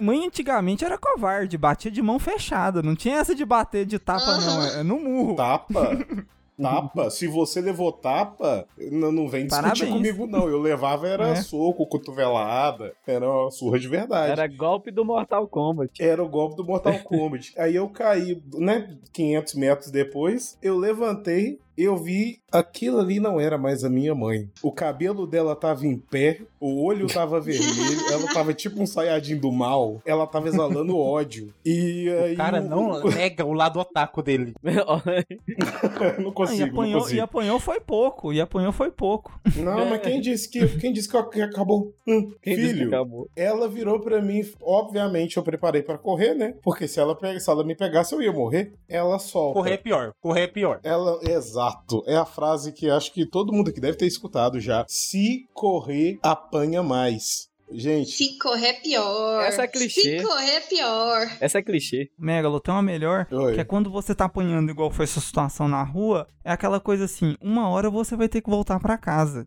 Mãe 0.00 0.26
antigamente 0.26 0.84
era 0.84 0.98
covarde, 0.98 1.56
batia 1.56 1.90
de 1.90 2.02
mão 2.02 2.18
fechada. 2.18 2.82
Não 2.82 2.96
tinha 2.96 3.16
essa 3.18 3.34
de 3.34 3.44
bater 3.44 3.86
de 3.86 3.98
tapa, 3.98 4.38
não. 4.40 4.64
É 4.64 4.82
no 4.82 4.98
murro. 4.98 5.36
Tapa? 5.36 5.90
Tapa? 6.60 7.10
Se 7.10 7.26
você 7.26 7.60
levou 7.60 7.90
tapa, 7.90 8.68
não, 8.92 9.10
não 9.10 9.26
vem 9.28 9.46
discutir 9.46 9.62
Parabéns. 9.80 9.90
comigo, 9.90 10.26
não. 10.28 10.48
Eu 10.48 10.60
levava 10.60 11.08
era 11.08 11.28
É. 11.30 11.36
soco, 11.36 11.84
cotovelada, 11.86 12.92
era 13.04 13.28
uma 13.28 13.50
surra 13.50 13.80
de 13.80 13.88
verdade. 13.88 14.30
Era 14.30 14.46
golpe 14.46 14.92
do 14.92 15.04
Mortal 15.04 15.48
Kombat. 15.48 16.00
Era 16.00 16.22
o 16.22 16.28
golpe 16.28 16.54
do 16.56 16.64
Mortal 16.64 17.00
Kombat. 17.00 17.52
Aí 17.58 17.74
eu 17.74 17.88
caí, 17.88 18.40
né, 18.54 18.96
500 19.12 19.54
metros 19.54 19.90
depois, 19.90 20.56
eu 20.62 20.76
levantei, 20.78 21.58
eu 21.76 21.96
vi 21.96 22.40
aquilo 22.50 22.98
ali 23.00 23.18
não 23.18 23.40
era 23.40 23.56
mais 23.56 23.82
a 23.84 23.88
minha 23.90 24.14
mãe. 24.14 24.48
O 24.62 24.70
cabelo 24.72 25.26
dela 25.26 25.56
tava 25.56 25.86
em 25.86 25.96
pé, 25.96 26.40
o 26.60 26.84
olho 26.84 27.06
tava 27.06 27.40
vermelho, 27.40 28.00
ela 28.12 28.32
tava 28.32 28.52
tipo 28.52 28.80
um 28.82 28.86
saiadinho 28.86 29.40
do 29.40 29.50
mal, 29.50 30.00
ela 30.04 30.26
tava 30.26 30.48
exalando 30.48 30.98
ódio. 30.98 31.52
E 31.64 32.08
aí 32.10 32.34
O 32.34 32.36
cara 32.36 32.60
o- 32.60 32.68
não 32.68 33.00
nega 33.08 33.44
o 33.44 33.52
lado 33.52 33.78
otaku 33.80 34.22
dele. 34.22 34.54
não 34.62 36.30
Ah, 36.30 36.32
consigo, 36.34 36.60
e, 36.60 36.70
apanhou, 36.70 36.92
não 36.92 37.00
consigo. 37.00 37.16
e 37.16 37.20
apanhou 37.20 37.58
foi 37.60 37.80
pouco. 37.80 38.32
E 38.32 38.40
apanhou 38.40 38.72
foi 38.72 38.90
pouco. 38.90 39.38
Não, 39.56 39.86
mas 39.88 40.00
quem 40.02 40.20
disse 40.20 40.48
que 40.50 40.66
quem 40.78 40.92
disse 40.92 41.08
que 41.30 41.40
acabou? 41.42 41.94
Hum, 42.06 42.32
Quem 42.42 42.56
disse 42.56 42.68
que 42.68 42.74
filho, 42.80 42.88
acabou? 42.88 43.28
ela 43.36 43.68
virou 43.68 44.00
pra 44.00 44.20
mim, 44.20 44.42
obviamente 44.60 45.36
eu 45.36 45.42
preparei 45.42 45.82
pra 45.82 45.98
correr, 45.98 46.34
né? 46.34 46.54
Porque 46.62 46.86
se 46.86 47.00
ela 47.00 47.14
pega, 47.14 47.38
se 47.40 47.48
ela 47.50 47.64
me 47.64 47.74
pegasse 47.74 48.14
eu 48.14 48.22
ia 48.22 48.32
morrer. 48.32 48.72
Ela 48.88 49.18
solta. 49.18 49.54
Correr 49.54 49.72
é 49.74 49.76
pior, 49.76 50.12
correr 50.20 50.42
é 50.42 50.46
pior. 50.48 50.80
Ela, 50.82 51.18
exato. 51.28 51.61
É 52.06 52.16
a 52.16 52.24
frase 52.24 52.72
que 52.72 52.90
acho 52.90 53.12
que 53.12 53.26
todo 53.26 53.52
mundo 53.52 53.70
aqui 53.70 53.80
deve 53.80 53.96
ter 53.96 54.06
escutado 54.06 54.58
já. 54.60 54.84
Se 54.88 55.48
correr, 55.52 56.18
apanha 56.22 56.82
mais. 56.82 57.51
Gente, 57.74 58.10
Se 58.10 58.38
correr, 58.38 58.74
pior. 58.82 59.42
Essa 59.42 59.62
é 59.62 59.66
clichê. 59.66 60.18
Se 60.18 60.22
correr, 60.22 60.60
pior. 60.68 61.28
Essa 61.40 61.58
é 61.58 61.62
clichê. 61.62 62.10
Megalo, 62.18 62.60
tem 62.60 62.72
uma 62.72 62.82
melhor, 62.82 63.26
Oi. 63.30 63.54
que 63.54 63.60
é 63.60 63.64
quando 63.64 63.90
você 63.90 64.14
tá 64.14 64.26
apanhando 64.26 64.70
igual 64.70 64.90
foi 64.90 65.04
essa 65.04 65.20
situação 65.20 65.68
na 65.68 65.82
rua, 65.82 66.26
é 66.44 66.52
aquela 66.52 66.80
coisa 66.80 67.04
assim, 67.04 67.36
uma 67.40 67.68
hora 67.68 67.88
você 67.90 68.16
vai 68.16 68.28
ter 68.28 68.40
que 68.40 68.50
voltar 68.50 68.78
pra 68.80 68.98
casa. 68.98 69.46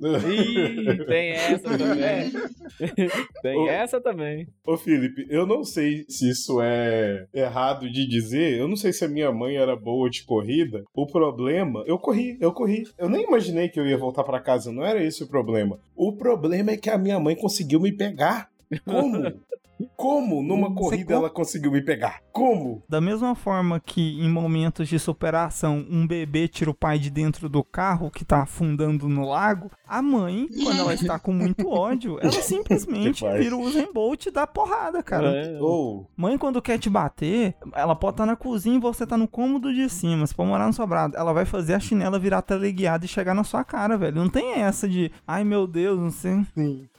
Ih, 0.00 1.04
tem 1.06 1.30
essa 1.30 1.76
também. 1.76 2.32
tem 3.42 3.58
Ô. 3.58 3.68
essa 3.68 4.00
também. 4.00 4.46
Ô 4.64 4.76
Felipe, 4.76 5.26
eu 5.28 5.44
não 5.44 5.64
sei 5.64 6.04
se 6.08 6.30
isso 6.30 6.60
é 6.62 7.26
errado 7.34 7.90
de 7.90 8.06
dizer. 8.06 8.58
Eu 8.58 8.68
não 8.68 8.76
sei 8.76 8.92
se 8.92 9.04
a 9.04 9.08
minha 9.08 9.32
mãe 9.32 9.56
era 9.56 9.74
boa 9.74 10.08
de 10.08 10.24
corrida. 10.24 10.84
O 10.94 11.06
problema, 11.06 11.82
eu 11.86 11.98
corri, 11.98 12.38
eu 12.40 12.52
corri. 12.52 12.84
Eu 12.96 13.08
nem 13.08 13.24
imaginei 13.24 13.68
que 13.68 13.80
eu 13.80 13.86
ia 13.86 13.98
voltar 13.98 14.22
pra 14.22 14.40
casa. 14.40 14.70
Não 14.70 14.84
era 14.84 15.02
esse 15.02 15.24
o 15.24 15.28
problema. 15.28 15.80
O 15.96 16.12
problema 16.12 16.70
é 16.70 16.76
que 16.76 16.90
a 16.90 16.96
minha 16.98 17.18
mãe 17.18 17.34
conseguiu 17.34 17.57
me 17.80 17.92
pegar. 17.92 18.50
Como? 18.84 19.22
Como 19.96 20.42
numa 20.42 20.74
corrida 20.74 21.06
co- 21.14 21.20
ela 21.20 21.30
conseguiu 21.30 21.70
me 21.70 21.80
pegar? 21.82 22.20
Como? 22.32 22.82
Da 22.88 23.00
mesma 23.00 23.34
forma 23.34 23.80
que 23.80 24.20
em 24.20 24.28
momentos 24.30 24.88
de 24.88 24.98
superação 24.98 25.84
um 25.90 26.06
bebê 26.06 26.48
tira 26.48 26.70
o 26.70 26.74
pai 26.74 26.98
de 26.98 27.10
dentro 27.10 27.48
do 27.48 27.62
carro 27.64 28.10
que 28.10 28.24
tá 28.24 28.42
afundando 28.42 29.08
no 29.08 29.28
lago, 29.28 29.70
a 29.86 30.00
mãe, 30.02 30.46
quando 30.64 30.80
ela 30.80 30.94
está 30.94 31.18
com 31.18 31.32
muito 31.32 31.68
ódio, 31.70 32.18
ela 32.20 32.32
simplesmente 32.32 33.24
vira 33.38 33.56
o 33.56 33.60
Usain 33.62 33.92
Bolt 33.92 34.26
e 34.26 34.30
dá 34.30 34.46
porrada, 34.46 35.02
cara. 35.02 35.30
É. 35.34 35.58
Ou 35.60 36.08
Mãe, 36.16 36.36
quando 36.38 36.60
quer 36.62 36.78
te 36.78 36.88
bater, 36.90 37.54
ela 37.74 37.94
pode 37.94 38.14
estar 38.14 38.26
na 38.26 38.36
cozinha 38.36 38.76
e 38.76 38.80
você 38.80 39.06
tá 39.06 39.16
no 39.16 39.28
cômodo 39.28 39.72
de 39.72 39.88
cima. 39.88 40.26
Você 40.26 40.34
pode 40.34 40.48
morar 40.48 40.66
no 40.66 40.72
sobrado. 40.72 41.16
Ela 41.16 41.32
vai 41.32 41.44
fazer 41.44 41.74
a 41.74 41.80
chinela 41.80 42.18
virar 42.18 42.42
teleguiada 42.42 43.04
e 43.04 43.08
chegar 43.08 43.34
na 43.34 43.44
sua 43.44 43.64
cara, 43.64 43.96
velho. 43.96 44.16
Não 44.16 44.28
tem 44.28 44.54
essa 44.54 44.88
de, 44.88 45.10
ai 45.26 45.44
meu 45.44 45.66
Deus, 45.66 45.98
não 45.98 46.10
sei. 46.10 46.40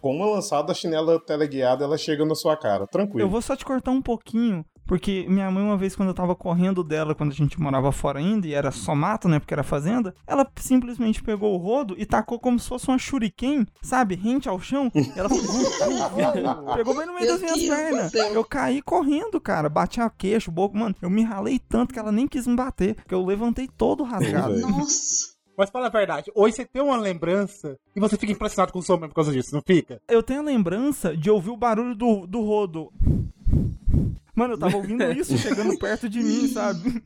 com 0.01 0.15
uma 0.15 0.25
lançada 0.25 0.71
a 0.71 0.75
chinela 0.75 1.19
teleguiada, 1.19 1.83
ela 1.83 1.97
chega 1.97 2.25
na 2.25 2.35
sua 2.35 2.55
cara. 2.55 2.68
Tranquilo. 2.87 3.21
Eu 3.21 3.29
vou 3.29 3.41
só 3.41 3.55
te 3.55 3.65
cortar 3.65 3.91
um 3.91 4.01
pouquinho. 4.01 4.65
Porque 4.87 5.27
minha 5.29 5.51
mãe, 5.51 5.63
uma 5.63 5.77
vez, 5.77 5.95
quando 5.95 6.09
eu 6.09 6.15
tava 6.15 6.35
correndo 6.35 6.83
dela, 6.83 7.13
quando 7.13 7.31
a 7.31 7.35
gente 7.35 7.61
morava 7.61 7.91
fora 7.91 8.17
ainda, 8.17 8.47
e 8.47 8.55
era 8.55 8.71
só 8.71 8.95
mato, 8.95 9.29
né? 9.29 9.37
Porque 9.37 9.53
era 9.53 9.61
fazenda, 9.61 10.15
ela 10.25 10.47
simplesmente 10.57 11.21
pegou 11.21 11.53
o 11.53 11.57
rodo 11.57 11.93
e 11.95 12.07
tacou 12.07 12.39
como 12.39 12.57
se 12.57 12.67
fosse 12.67 12.87
uma 12.87 12.97
shuriken, 12.97 13.67
sabe? 13.83 14.15
Rente 14.15 14.49
ao 14.49 14.59
chão. 14.59 14.91
E 14.95 15.11
ela 15.15 15.29
foi- 15.29 16.75
pegou 16.75 16.95
bem 16.97 17.05
no 17.05 17.13
meio 17.13 17.25
Meu 17.27 17.33
das 17.33 17.41
minhas 17.41 17.63
pernas. 17.77 18.13
Eu 18.15 18.43
caí 18.43 18.81
correndo, 18.81 19.39
cara. 19.39 19.69
Bati 19.69 20.01
a 20.01 20.09
queixo, 20.09 20.49
o 20.49 20.53
boco. 20.53 20.75
Mano, 20.75 20.95
eu 21.01 21.09
me 21.09 21.21
ralei 21.23 21.59
tanto 21.59 21.93
que 21.93 21.99
ela 21.99 22.11
nem 22.11 22.27
quis 22.27 22.47
me 22.47 22.55
bater. 22.55 22.95
Que 23.07 23.13
eu 23.13 23.23
levantei 23.23 23.67
todo 23.67 24.03
rasgado. 24.03 24.57
Nossa. 24.59 25.37
Mas 25.59 25.69
fala 25.69 25.87
a 25.87 25.89
verdade, 25.89 26.31
hoje 26.33 26.55
você 26.55 26.65
tem 26.65 26.81
uma 26.81 26.95
lembrança 26.95 27.77
e 27.93 27.99
você 27.99 28.15
fica 28.15 28.31
impressionado 28.31 28.71
com 28.71 28.79
o 28.79 28.81
sua 28.81 28.95
mãe 28.95 29.09
por 29.09 29.15
causa 29.15 29.29
disso, 29.33 29.53
não 29.53 29.61
fica? 29.61 30.01
Eu 30.07 30.23
tenho 30.23 30.39
a 30.39 30.43
lembrança 30.43 31.17
de 31.17 31.29
ouvir 31.29 31.49
o 31.49 31.57
barulho 31.57 31.93
do, 31.93 32.25
do 32.25 32.39
rodo. 32.41 32.93
Mano, 34.33 34.53
eu 34.53 34.57
tava 34.57 34.77
ouvindo 34.77 35.03
isso 35.11 35.37
chegando 35.37 35.77
perto 35.77 36.07
de 36.07 36.23
mim, 36.23 36.47
sabe? 36.47 37.03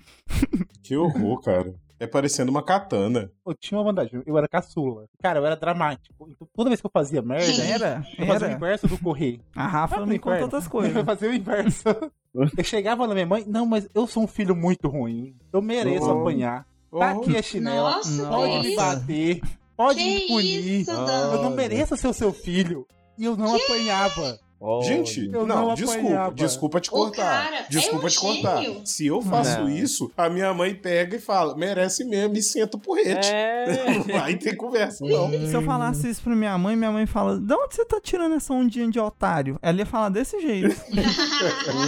Que 0.83 0.95
horror, 0.95 1.41
cara. 1.41 1.73
É 1.99 2.05
parecendo 2.05 2.51
uma 2.51 2.61
katana. 2.61 3.31
Eu 3.43 3.55
tinha 3.55 3.75
uma 3.79 3.85
vantagem, 3.85 4.21
eu 4.23 4.37
era 4.37 4.47
caçula. 4.47 5.05
Cara, 5.19 5.39
eu 5.39 5.45
era 5.47 5.55
dramático. 5.55 6.29
Então, 6.29 6.47
toda 6.53 6.69
vez 6.69 6.79
que 6.79 6.85
eu 6.85 6.91
fazia 6.93 7.23
merda, 7.23 7.63
Era, 7.63 8.05
eu 8.19 8.27
fazia 8.27 8.49
o 8.49 8.51
inverso 8.51 8.87
do 8.87 8.99
correr. 8.99 9.39
A 9.55 9.65
Rafa 9.65 9.95
Sabe 9.95 10.09
me 10.09 10.19
conta 10.19 10.43
outras 10.43 10.65
Eu 10.65 10.69
coisas. 10.69 11.01
fazia 11.03 11.29
o 11.29 11.33
inverso. 11.33 11.85
Eu 12.55 12.63
chegava 12.63 13.07
na 13.07 13.13
minha 13.15 13.27
mãe, 13.27 13.43
não, 13.47 13.63
mas 13.63 13.87
eu 13.93 14.07
sou 14.07 14.23
um 14.23 14.27
filho 14.27 14.55
muito 14.55 14.87
ruim. 14.87 15.35
Eu 15.53 15.61
mereço 15.61 16.07
Oh. 16.07 16.19
apanhar. 16.19 16.67
Tá 16.99 17.13
Oh. 17.15 17.21
aqui 17.21 17.37
a 17.37 17.41
chinela. 17.41 17.91
Nossa, 17.95 18.25
pode 18.27 18.53
me 18.59 18.61
que 18.69 18.75
bater. 18.75 19.41
Pode 19.75 19.99
me 20.03 20.19
Que 20.21 20.27
punir. 20.27 20.81
isso? 20.81 20.91
Eu 20.91 21.41
não 21.43 21.49
mereço 21.51 21.97
ser 21.97 22.07
o 22.07 22.13
seu 22.13 22.31
filho. 22.31 22.85
E 23.17 23.25
eu 23.25 23.35
não 23.35 23.55
apanhava. 23.55 24.39
Gente, 24.83 25.29
Eu 25.31 25.45
não, 25.45 25.67
não 25.69 25.75
desculpa, 25.75 26.31
desculpa 26.33 26.79
te 26.79 26.89
cortar. 26.89 27.43
cara 27.43 27.55
é 27.57 27.65
desculpa 27.69 28.05
um 28.05 28.09
te 28.09 28.19
cortar. 28.19 28.61
gênio. 28.63 28.81
Se 28.85 29.05
eu 29.05 29.21
faço 29.21 29.59
Não. 29.61 29.69
isso, 29.69 30.11
a 30.15 30.29
minha 30.29 30.53
mãe 30.53 30.73
pega 30.73 31.17
e 31.17 31.19
fala: 31.19 31.55
merece 31.55 32.03
mesmo, 32.05 32.35
e 32.37 32.41
senta 32.41 32.77
o 32.77 32.79
porrete. 32.79 33.27
É. 33.27 33.65
Não 33.97 34.03
vai 34.19 34.35
ter 34.35 34.55
conversa, 34.55 35.05
não. 35.05 35.29
Se 35.29 35.53
eu 35.53 35.61
falasse 35.63 36.09
isso 36.09 36.21
pra 36.21 36.35
minha 36.35 36.57
mãe, 36.57 36.75
minha 36.75 36.91
mãe 36.91 37.05
fala: 37.05 37.37
De 37.39 37.53
onde 37.53 37.75
você 37.75 37.85
tá 37.85 37.99
tirando 38.01 38.35
essa 38.35 38.53
ondinha 38.53 38.89
de 38.89 38.99
otário? 38.99 39.57
Ela 39.61 39.79
ia 39.79 39.85
falar 39.85 40.09
desse 40.09 40.39
jeito. 40.39 40.73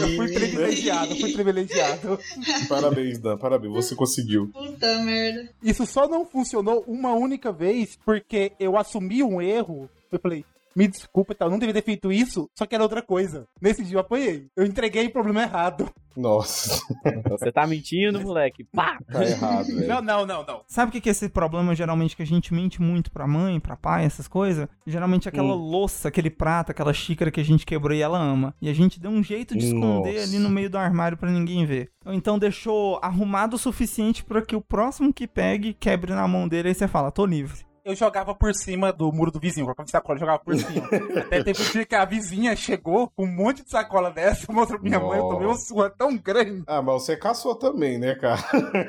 Eu 0.01 0.15
fui 0.15 0.33
privilegiado, 0.33 1.15
fui 1.15 1.31
privilegiado. 1.33 2.19
Parabéns, 2.67 3.19
Dan, 3.19 3.37
parabéns, 3.37 3.73
você 3.73 3.95
conseguiu. 3.95 4.49
Puta 4.53 4.99
merda. 4.99 5.49
Isso 5.63 5.85
só 5.85 6.07
não 6.07 6.25
funcionou 6.25 6.83
uma 6.87 7.13
única 7.13 7.51
vez 7.51 7.97
porque 8.05 8.51
eu 8.59 8.77
assumi 8.77 9.23
um 9.23 9.41
erro. 9.41 9.89
Eu 10.11 10.19
falei, 10.19 10.45
me 10.75 10.87
desculpa 10.87 11.33
e 11.33 11.35
tal, 11.35 11.49
não 11.49 11.57
devia 11.57 11.73
ter 11.73 11.83
feito 11.83 12.11
isso, 12.11 12.49
só 12.53 12.65
que 12.65 12.75
era 12.75 12.83
outra 12.83 13.01
coisa. 13.01 13.47
Nesse 13.61 13.83
dia 13.83 13.95
eu 13.95 14.01
apanhei. 14.01 14.47
Eu 14.55 14.65
entreguei 14.65 15.05
o 15.07 15.11
problema 15.11 15.43
errado. 15.43 15.89
Nossa, 16.15 16.81
Você 17.29 17.51
tá 17.51 17.67
mentindo, 17.67 18.21
moleque. 18.21 18.63
Pá! 18.73 18.97
tá 19.11 19.23
errado, 19.23 19.67
velho. 19.67 19.87
Não, 19.87 20.01
não, 20.01 20.25
não, 20.25 20.45
não. 20.45 20.61
Sabe 20.67 20.89
o 20.89 20.91
que 20.91 21.01
que 21.01 21.09
é 21.09 21.11
esse 21.11 21.27
problema 21.27 21.75
geralmente 21.75 22.15
que 22.15 22.23
a 22.23 22.25
gente 22.25 22.53
mente 22.53 22.81
muito 22.81 23.11
pra 23.11 23.27
mãe, 23.27 23.59
pra 23.59 23.75
pai, 23.75 24.05
essas 24.05 24.27
coisas? 24.27 24.67
Geralmente 24.87 25.27
aquela 25.27 25.53
louça, 25.53 26.07
aquele 26.07 26.29
prato, 26.29 26.71
aquela 26.71 26.93
xícara 26.93 27.31
que 27.31 27.41
a 27.41 27.43
gente 27.43 27.65
quebrou 27.65 27.95
e 27.95 28.01
ela 28.01 28.17
ama. 28.17 28.55
E 28.61 28.69
a 28.69 28.73
gente 28.73 28.99
deu 28.99 29.11
um 29.11 29.23
jeito 29.23 29.57
de 29.57 29.65
esconder 29.65 30.13
Nossa. 30.13 30.23
ali 30.23 30.39
no 30.39 30.49
meio 30.49 30.69
do 30.69 30.77
armário 30.77 31.17
pra 31.17 31.29
ninguém 31.29 31.65
ver. 31.65 31.91
Ou 32.05 32.13
então 32.13 32.39
deixou 32.39 32.97
arrumado 33.01 33.55
o 33.55 33.59
suficiente 33.59 34.23
pra 34.23 34.41
que 34.41 34.55
o 34.55 34.61
próximo 34.61 35.13
que 35.13 35.27
pegue 35.27 35.73
quebre 35.73 36.13
na 36.13 36.27
mão 36.27 36.47
dele. 36.47 36.69
Aí 36.69 36.75
você 36.75 36.87
fala: 36.87 37.11
Tô 37.11 37.25
livre. 37.25 37.65
Eu 37.85 37.95
jogava 37.95 38.33
por 38.33 38.51
cima 38.55 38.91
do 38.91 39.11
muro 39.11 39.29
do 39.29 39.39
vizinho, 39.39 39.63
colocava 39.67 39.87
sacola 39.87 40.17
e 40.17 40.19
jogava 40.19 40.39
por 40.39 40.57
cima. 40.57 40.87
Até 41.21 41.43
teve 41.43 41.61
um 41.61 41.71
dia 41.71 41.85
que 41.85 41.93
a 41.93 42.03
vizinha 42.03 42.55
chegou 42.55 43.11
com 43.15 43.25
um 43.25 43.31
monte 43.31 43.63
de 43.63 43.69
sacola 43.69 44.09
dessa, 44.09 44.51
mostrou 44.51 44.79
pra 44.79 44.89
minha 44.89 44.99
mãe, 44.99 45.19
eu 45.19 45.29
tomei 45.29 45.45
uma 45.45 45.55
surra 45.55 45.91
tão 45.91 46.17
grande. 46.17 46.63
Ah, 46.65 46.81
mas 46.81 47.03
você 47.03 47.15
caçou 47.15 47.53
também, 47.53 47.99
né, 47.99 48.15
cara? 48.15 48.41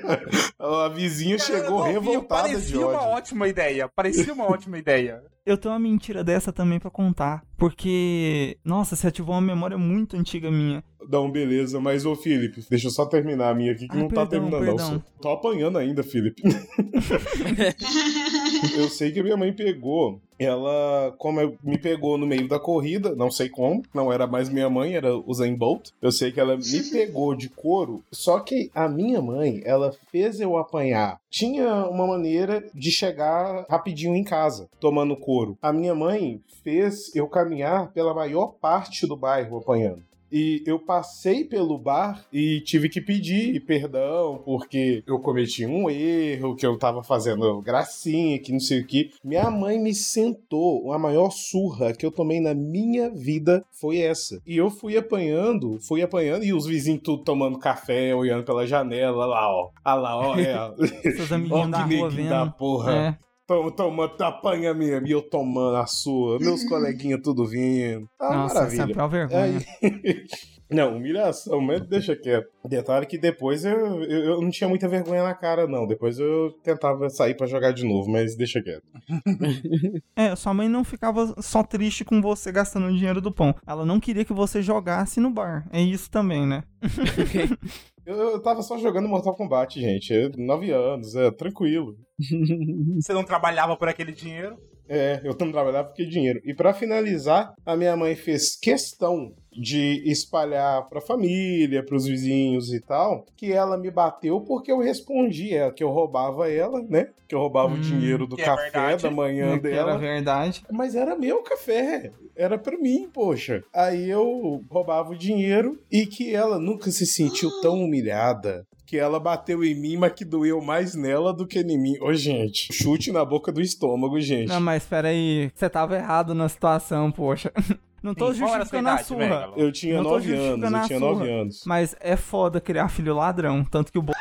A 0.59 0.89
vizinha 0.89 1.39
chegou 1.39 1.81
Cara, 1.83 1.93
eu 1.93 1.95
não 1.97 2.01
vi, 2.01 2.09
revoltada 2.09 2.49
de 2.49 2.55
Parecia 2.55 2.79
uma 2.81 2.97
ódio. 3.03 3.09
ótima 3.11 3.49
ideia, 3.49 3.89
parecia 3.95 4.33
uma 4.33 4.45
ótima 4.51 4.79
ideia. 4.79 5.23
Eu 5.47 5.57
tenho 5.57 5.73
uma 5.73 5.79
mentira 5.79 6.25
dessa 6.25 6.53
também 6.53 6.81
pra 6.81 6.91
contar. 6.91 7.45
Porque, 7.57 8.59
nossa, 8.65 8.97
você 8.97 9.07
ativou 9.07 9.33
uma 9.33 9.41
memória 9.41 9.79
muito 9.79 10.17
antiga 10.17 10.51
minha. 10.51 10.83
Não, 11.09 11.31
beleza, 11.31 11.81
mas 11.81 12.05
ô 12.05 12.17
Felipe, 12.17 12.67
deixa 12.69 12.89
eu 12.89 12.91
só 12.91 13.07
terminar 13.07 13.51
a 13.51 13.55
minha 13.55 13.71
aqui 13.71 13.87
que 13.87 13.95
Ai, 13.95 14.03
não 14.03 14.09
tá 14.09 14.27
perdão, 14.27 14.51
terminando, 14.51 14.77
perdão. 14.77 14.93
não. 14.95 15.05
Tô 15.23 15.31
apanhando 15.31 15.79
ainda, 15.79 16.03
Felipe. 16.03 16.43
eu 18.77 18.89
sei 18.89 19.13
que 19.13 19.21
a 19.21 19.23
minha 19.23 19.37
mãe 19.37 19.53
pegou. 19.53 20.21
Ela, 20.39 21.15
como 21.19 21.57
me 21.63 21.79
pegou 21.79 22.19
no 22.19 22.27
meio 22.27 22.49
da 22.49 22.59
corrida, 22.59 23.15
não 23.15 23.31
sei 23.31 23.49
como, 23.49 23.83
não 23.95 24.13
era 24.13 24.27
mais 24.27 24.49
minha 24.49 24.69
mãe, 24.69 24.95
era 24.95 25.17
o 25.17 25.33
Zayn 25.33 25.55
Bolt. 25.55 25.91
Eu 26.01 26.13
sei 26.13 26.31
que 26.31 26.41
ela 26.41 26.57
me 26.57 26.83
pegou 26.91 27.35
de 27.35 27.49
couro, 27.49 28.03
só 28.13 28.41
que 28.41 28.71
a 28.75 28.89
minha 28.89 29.21
mãe, 29.21 29.63
ela 29.65 29.95
fez 30.11 30.41
eu 30.41 30.57
apanhar. 30.57 31.19
Tinha 31.31 31.87
uma 31.87 32.07
maneira 32.07 32.65
de 32.75 32.91
chegar 32.91 33.65
rapidinho 33.69 34.15
em 34.15 34.25
casa, 34.25 34.69
tomando 34.81 35.17
couro. 35.17 35.57
A 35.61 35.73
minha 35.73 35.95
mãe 35.95 36.41
fez 36.63 37.15
eu 37.15 37.29
caminhar 37.29 37.93
pela 37.93 38.15
maior 38.15 38.55
parte 38.61 39.07
do 39.07 39.17
bairro 39.17 39.59
apanhando. 39.59 40.03
E 40.37 40.63
eu 40.67 40.79
passei 40.79 41.47
pelo 41.47 41.79
bar 41.79 42.27
e 42.31 42.61
tive 42.61 42.91
que 42.91 43.01
pedir 43.01 43.59
perdão 43.65 44.43
porque 44.45 45.03
eu 45.07 45.19
cometi 45.19 45.65
um 45.65 45.89
erro, 45.89 46.55
que 46.55 46.67
eu 46.67 46.77
tava 46.77 47.03
fazendo 47.03 47.63
gracinha, 47.63 48.39
que 48.39 48.53
não 48.53 48.61
sei 48.61 48.81
o 48.81 48.87
que. 48.87 49.13
Minha 49.25 49.51
mãe 49.51 49.79
me 49.79 49.95
sentou, 49.95 50.93
a 50.93 50.99
maior 50.99 51.31
surra 51.31 51.95
que 51.95 52.05
eu 52.05 52.11
tomei 52.11 52.39
na 52.39 52.53
minha 52.53 53.09
vida 53.09 53.65
foi 53.81 54.01
essa. 54.01 54.39
E 54.47 54.59
eu 54.59 54.69
fui 54.69 54.99
apanhando, 54.99 55.79
fui 55.81 56.03
apanhando, 56.03 56.45
e 56.45 56.53
os 56.53 56.67
vizinhos 56.67 57.01
tudo 57.03 57.25
tomando 57.25 57.59
café, 57.59 58.15
olhando 58.15 58.45
pela 58.45 58.67
janela, 58.67 59.25
lá 59.25 59.49
ó. 59.49 59.71
Ah 59.83 59.95
lá, 59.95 60.19
ó, 60.19 60.39
é. 60.39 60.55
ó. 60.55 60.75
Seus 61.17 61.33
amiguinhos 61.33 61.71
da 61.71 61.83
rua 61.83 62.11
vendo. 62.11 62.29
da 62.29 62.47
porra. 62.47 62.93
É. 62.95 63.19
Toma, 63.47 63.71
toma, 63.71 64.05
apanha 64.21 64.75
mesmo. 64.75 65.07
E 65.07 65.13
eu 65.13 65.23
tomando 65.23 65.77
a 65.77 65.87
sua. 65.87 66.39
Meus 66.39 66.65
coleguinhas 66.69 67.21
tudo 67.23 67.47
vindo. 67.47 68.09
Ah, 68.21 68.35
Nossa, 68.37 68.55
maravilha. 68.55 68.83
essa 68.83 69.01
é 69.01 69.03
a 69.03 69.07
vergonha. 69.07 69.59
Aí- 69.83 70.25
Não, 70.69 70.97
humilhação, 70.97 71.61
mas 71.61 71.81
deixa 71.87 72.17
quieto. 72.17 72.49
Detalhe 72.69 73.07
que 73.07 73.17
depois 73.17 73.65
eu, 73.65 74.03
eu, 74.03 74.25
eu 74.33 74.41
não 74.41 74.51
tinha 74.51 74.69
muita 74.69 74.89
vergonha 74.89 75.23
na 75.23 75.33
cara, 75.33 75.65
não. 75.69 75.87
Depois 75.87 76.19
eu 76.19 76.51
tentava 76.65 77.09
sair 77.09 77.37
pra 77.37 77.47
jogar 77.47 77.71
de 77.71 77.85
novo, 77.85 78.11
mas 78.11 78.37
deixa 78.37 78.61
quieto. 78.61 78.83
É, 80.17 80.35
sua 80.35 80.53
mãe 80.53 80.69
não 80.69 80.83
ficava 80.83 81.35
só 81.41 81.63
triste 81.63 82.05
com 82.05 82.21
você 82.21 82.51
gastando 82.51 82.89
o 82.89 82.97
dinheiro 82.97 83.21
do 83.21 83.31
pão. 83.31 83.55
Ela 83.67 83.85
não 83.87 84.01
queria 84.01 84.25
que 84.25 84.33
você 84.33 84.61
jogasse 84.61 85.21
no 85.21 85.31
bar. 85.31 85.69
É 85.71 85.81
isso 85.81 86.11
também, 86.11 86.45
né? 86.45 86.65
Eu, 88.07 88.15
eu 88.17 88.41
tava 88.41 88.63
só 88.63 88.79
jogando 88.79 89.09
Mortal 89.09 89.35
Kombat, 89.35 89.81
gente. 89.81 90.13
Eu, 90.13 90.31
nove 90.37 90.71
anos, 90.71 91.17
é 91.17 91.29
tranquilo. 91.33 91.97
Você 93.01 93.13
não 93.13 93.25
trabalhava 93.25 93.77
por 93.77 93.89
aquele 93.89 94.13
dinheiro? 94.13 94.57
É, 94.89 95.21
eu 95.25 95.37
não 95.39 95.51
trabalhava 95.51 95.89
porque 95.89 96.07
dinheiro. 96.07 96.41
E 96.45 96.55
pra 96.55 96.73
finalizar, 96.73 97.53
a 97.65 97.77
minha 97.77 97.97
mãe 97.97 98.15
fez 98.15 98.57
questão 98.57 99.33
de 99.51 100.03
espalhar 100.09 100.87
pra 100.87 101.01
família, 101.01 101.85
pros 101.85 102.05
vizinhos 102.07 102.73
e 102.73 102.81
tal, 102.81 103.25
que 103.37 103.53
ela 103.53 103.77
me 103.77 103.91
bateu 103.91 104.41
porque 104.43 104.71
eu 104.71 104.79
respondi 104.79 105.55
ela, 105.55 105.73
que 105.73 105.83
eu 105.83 105.91
roubava 105.91 106.49
ela, 106.51 106.81
né? 106.89 107.09
Que 107.27 107.35
eu 107.35 107.41
roubava 107.41 107.75
o 107.75 107.81
dinheiro 107.81 108.27
do 108.27 108.39
é 108.41 108.45
café 108.45 108.63
verdade. 108.63 109.03
da 109.03 109.11
manhã 109.11 109.55
É 109.55 109.57
que 109.57 109.63
dela. 109.63 109.91
Era 109.93 109.99
verdade. 109.99 110.63
Mas 110.71 110.95
era 110.95 111.17
meu 111.17 111.43
café. 111.43 112.13
Era 112.37 112.57
pra 112.59 112.79
mim, 112.79 113.09
poxa. 113.13 113.65
Aí 113.75 114.09
eu 114.09 114.63
roubava 114.71 115.11
o 115.11 115.19
dinheiro 115.19 115.81
e 115.91 116.07
que 116.07 116.33
ela 116.35 116.59
nunca 116.61 116.91
se 116.91 117.07
sentiu 117.07 117.51
tão 117.61 117.83
humilhada. 117.83 118.65
Que 118.87 118.97
ela 118.97 119.19
bateu 119.19 119.65
em 119.65 119.75
mim, 119.75 119.97
mas 119.97 120.13
que 120.13 120.25
doeu 120.25 120.61
mais 120.63 120.95
nela 120.95 121.33
do 121.33 121.47
que 121.47 121.59
em 121.59 121.77
mim. 121.79 121.99
Ô, 122.01 122.15
gente, 122.15 122.73
chute 122.73 123.11
na 123.11 123.25
boca 123.25 123.51
do 123.51 123.61
estômago, 123.61 124.21
gente. 124.21 124.49
Não, 124.49 124.61
mas 124.61 124.85
peraí. 124.85 125.51
Você 125.55 125.69
tava 125.69 125.97
errado 125.97 126.35
na 126.35 126.49
situação, 126.49 127.11
poxa. 127.11 127.53
Não 128.03 128.15
tô 128.15 128.33
Sim, 128.33 128.39
justificando 128.39 128.89
a 128.89 128.93
idade, 128.93 129.09
surra. 129.09 129.21
Megalo? 129.21 129.55
Eu 129.57 129.73
tinha 129.73 129.97
Não 129.97 130.05
nove 130.05 130.33
anos, 130.33 130.73
eu 130.73 130.87
tinha 130.87 131.01
nove 131.01 131.29
anos. 131.29 131.65
Mas 131.67 131.97
é 131.99 132.15
foda 132.17 132.61
criar 132.61 132.89
filho 132.89 133.13
ladrão. 133.17 133.65
Tanto 133.65 133.91
que 133.91 133.99
o 133.99 134.03
bo... 134.03 134.13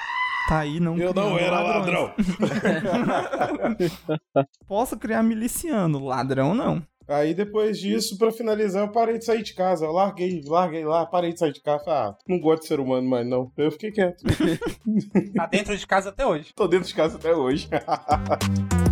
tá 0.49 0.59
aí 0.59 0.79
não 0.79 0.97
Eu 0.97 1.13
não 1.13 1.37
era 1.37 1.59
ladrões. 1.59 2.15
ladrão. 2.17 3.75
Posso 4.67 4.97
criar 4.97 5.21
miliciano, 5.21 6.03
ladrão 6.03 6.55
não. 6.55 6.81
Aí 7.07 7.33
depois 7.33 7.79
disso, 7.79 8.17
pra 8.17 8.31
finalizar, 8.31 8.83
eu 8.85 8.91
parei 8.91 9.17
de 9.17 9.25
sair 9.25 9.43
de 9.43 9.53
casa. 9.53 9.85
Eu 9.85 9.91
larguei, 9.91 10.41
larguei 10.45 10.83
lá, 10.85 11.05
parei 11.05 11.33
de 11.33 11.39
sair 11.39 11.53
de 11.53 11.61
casa. 11.61 11.83
Falei, 11.83 11.99
Ah, 11.99 12.15
não 12.27 12.39
gosto 12.39 12.61
de 12.63 12.67
ser 12.67 12.79
humano 12.79 13.07
mais 13.07 13.25
não. 13.27 13.51
Eu 13.57 13.71
fiquei 13.71 13.91
quieto. 13.91 14.23
Tá 15.35 15.45
dentro 15.45 15.77
de 15.77 15.85
casa 15.85 16.09
até 16.09 16.25
hoje. 16.25 16.53
Tô 16.55 16.67
dentro 16.67 16.87
de 16.87 16.93
casa 16.95 17.17
até 17.17 17.33
hoje. 17.35 17.67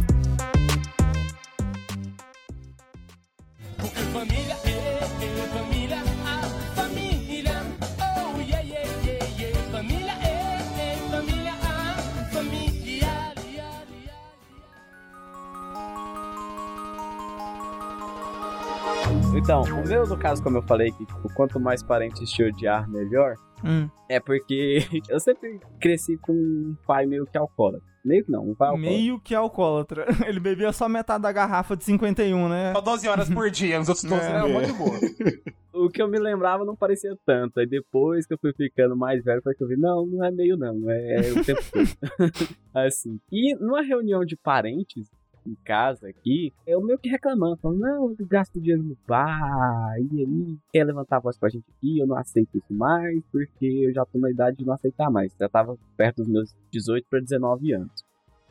Então, 19.44 19.62
o 19.64 19.86
meu, 19.88 20.08
no 20.08 20.18
caso, 20.18 20.42
como 20.42 20.58
eu 20.58 20.62
falei, 20.64 20.90
que 20.92 21.06
tipo, 21.06 21.34
quanto 21.34 21.60
mais 21.60 21.84
parentes 21.84 22.30
te 22.32 22.44
odiar, 22.44 22.90
melhor, 22.90 23.36
Hum. 23.66 23.90
é 24.10 24.20
porque 24.20 24.80
eu 25.10 25.20
sempre 25.20 25.60
cresci 25.82 26.18
com 26.18 26.32
um 26.34 26.76
pai 26.88 27.06
meio 27.06 27.26
que 27.26 27.38
alcoólatra. 27.38 27.86
Meio 28.06 28.24
que 28.26 28.32
não, 28.32 28.50
um 28.50 28.56
pai 28.56 28.70
alcoólatra. 28.70 28.98
Meio 28.98 29.20
que 29.20 29.36
alcoólatra. 29.36 30.06
Ele 30.28 30.40
bebia 30.40 30.72
só 30.74 30.88
metade 30.90 31.24
da 31.24 31.32
garrafa 31.32 31.76
de 31.76 31.84
51, 31.84 32.48
né? 32.50 32.72
Só 32.74 32.82
12 32.82 33.08
horas 33.08 33.30
por 33.30 33.50
dia, 33.50 33.80
os 33.82 33.88
outros 33.90 34.06
12 34.10 34.22
É. 34.28 34.32
eram 34.32 34.50
muito 34.50 34.74
boa. 34.76 34.98
O 35.74 35.90
que 35.90 36.02
eu 36.02 36.08
me 36.08 36.20
lembrava 36.20 36.64
não 36.66 36.76
parecia 36.76 37.14
tanto. 37.26 37.60
Aí 37.60 37.68
depois 37.68 38.26
que 38.26 38.34
eu 38.34 38.38
fui 38.40 38.54
ficando 38.54 38.96
mais 38.96 39.24
velho, 39.24 39.42
foi 39.42 39.54
que 39.56 39.64
eu 39.64 39.68
vi, 39.68 39.76
não, 39.78 40.06
não 40.06 40.24
é 40.26 40.32
meio 40.32 40.56
não, 40.58 40.90
é, 40.90 41.16
é 41.28 41.32
o 41.32 41.44
tempo 41.44 41.62
todo. 41.72 42.56
assim. 42.74 43.20
E 43.32 43.56
numa 43.56 43.82
reunião 43.82 44.24
de 44.26 44.36
parentes, 44.38 45.10
em 45.50 45.56
casa 45.64 46.08
aqui, 46.08 46.54
eu 46.66 46.82
meio 46.82 47.00
que 47.00 47.10
reclamando, 47.10 47.58
falando, 47.58 47.80
não, 47.80 48.16
eu 48.18 48.26
gasto 48.28 48.60
dinheiro 48.60 48.84
no 48.84 48.98
bar, 49.08 49.96
e 50.12 50.22
aí 50.22 50.58
quer 50.72 50.86
levantar 50.86 51.18
a 51.18 51.20
voz 51.20 51.38
pra 51.38 51.50
gente 51.50 51.66
aqui, 51.78 52.00
eu 52.00 52.08
não 52.08 52.18
aceito 52.18 52.58
isso 52.58 52.74
mais, 52.74 53.22
porque 53.32 53.66
eu 53.66 53.94
já 53.94 54.06
tô 54.06 54.20
na 54.20 54.32
idade 54.32 54.58
de 54.58 54.66
não 54.66 54.74
aceitar 54.74 55.10
mais. 55.10 55.34
Já 55.40 55.50
tava 55.50 55.78
perto 55.98 56.18
dos 56.18 56.28
meus 56.28 56.54
18 56.72 57.08
para 57.10 57.20
19 57.20 57.74
anos. 57.74 58.04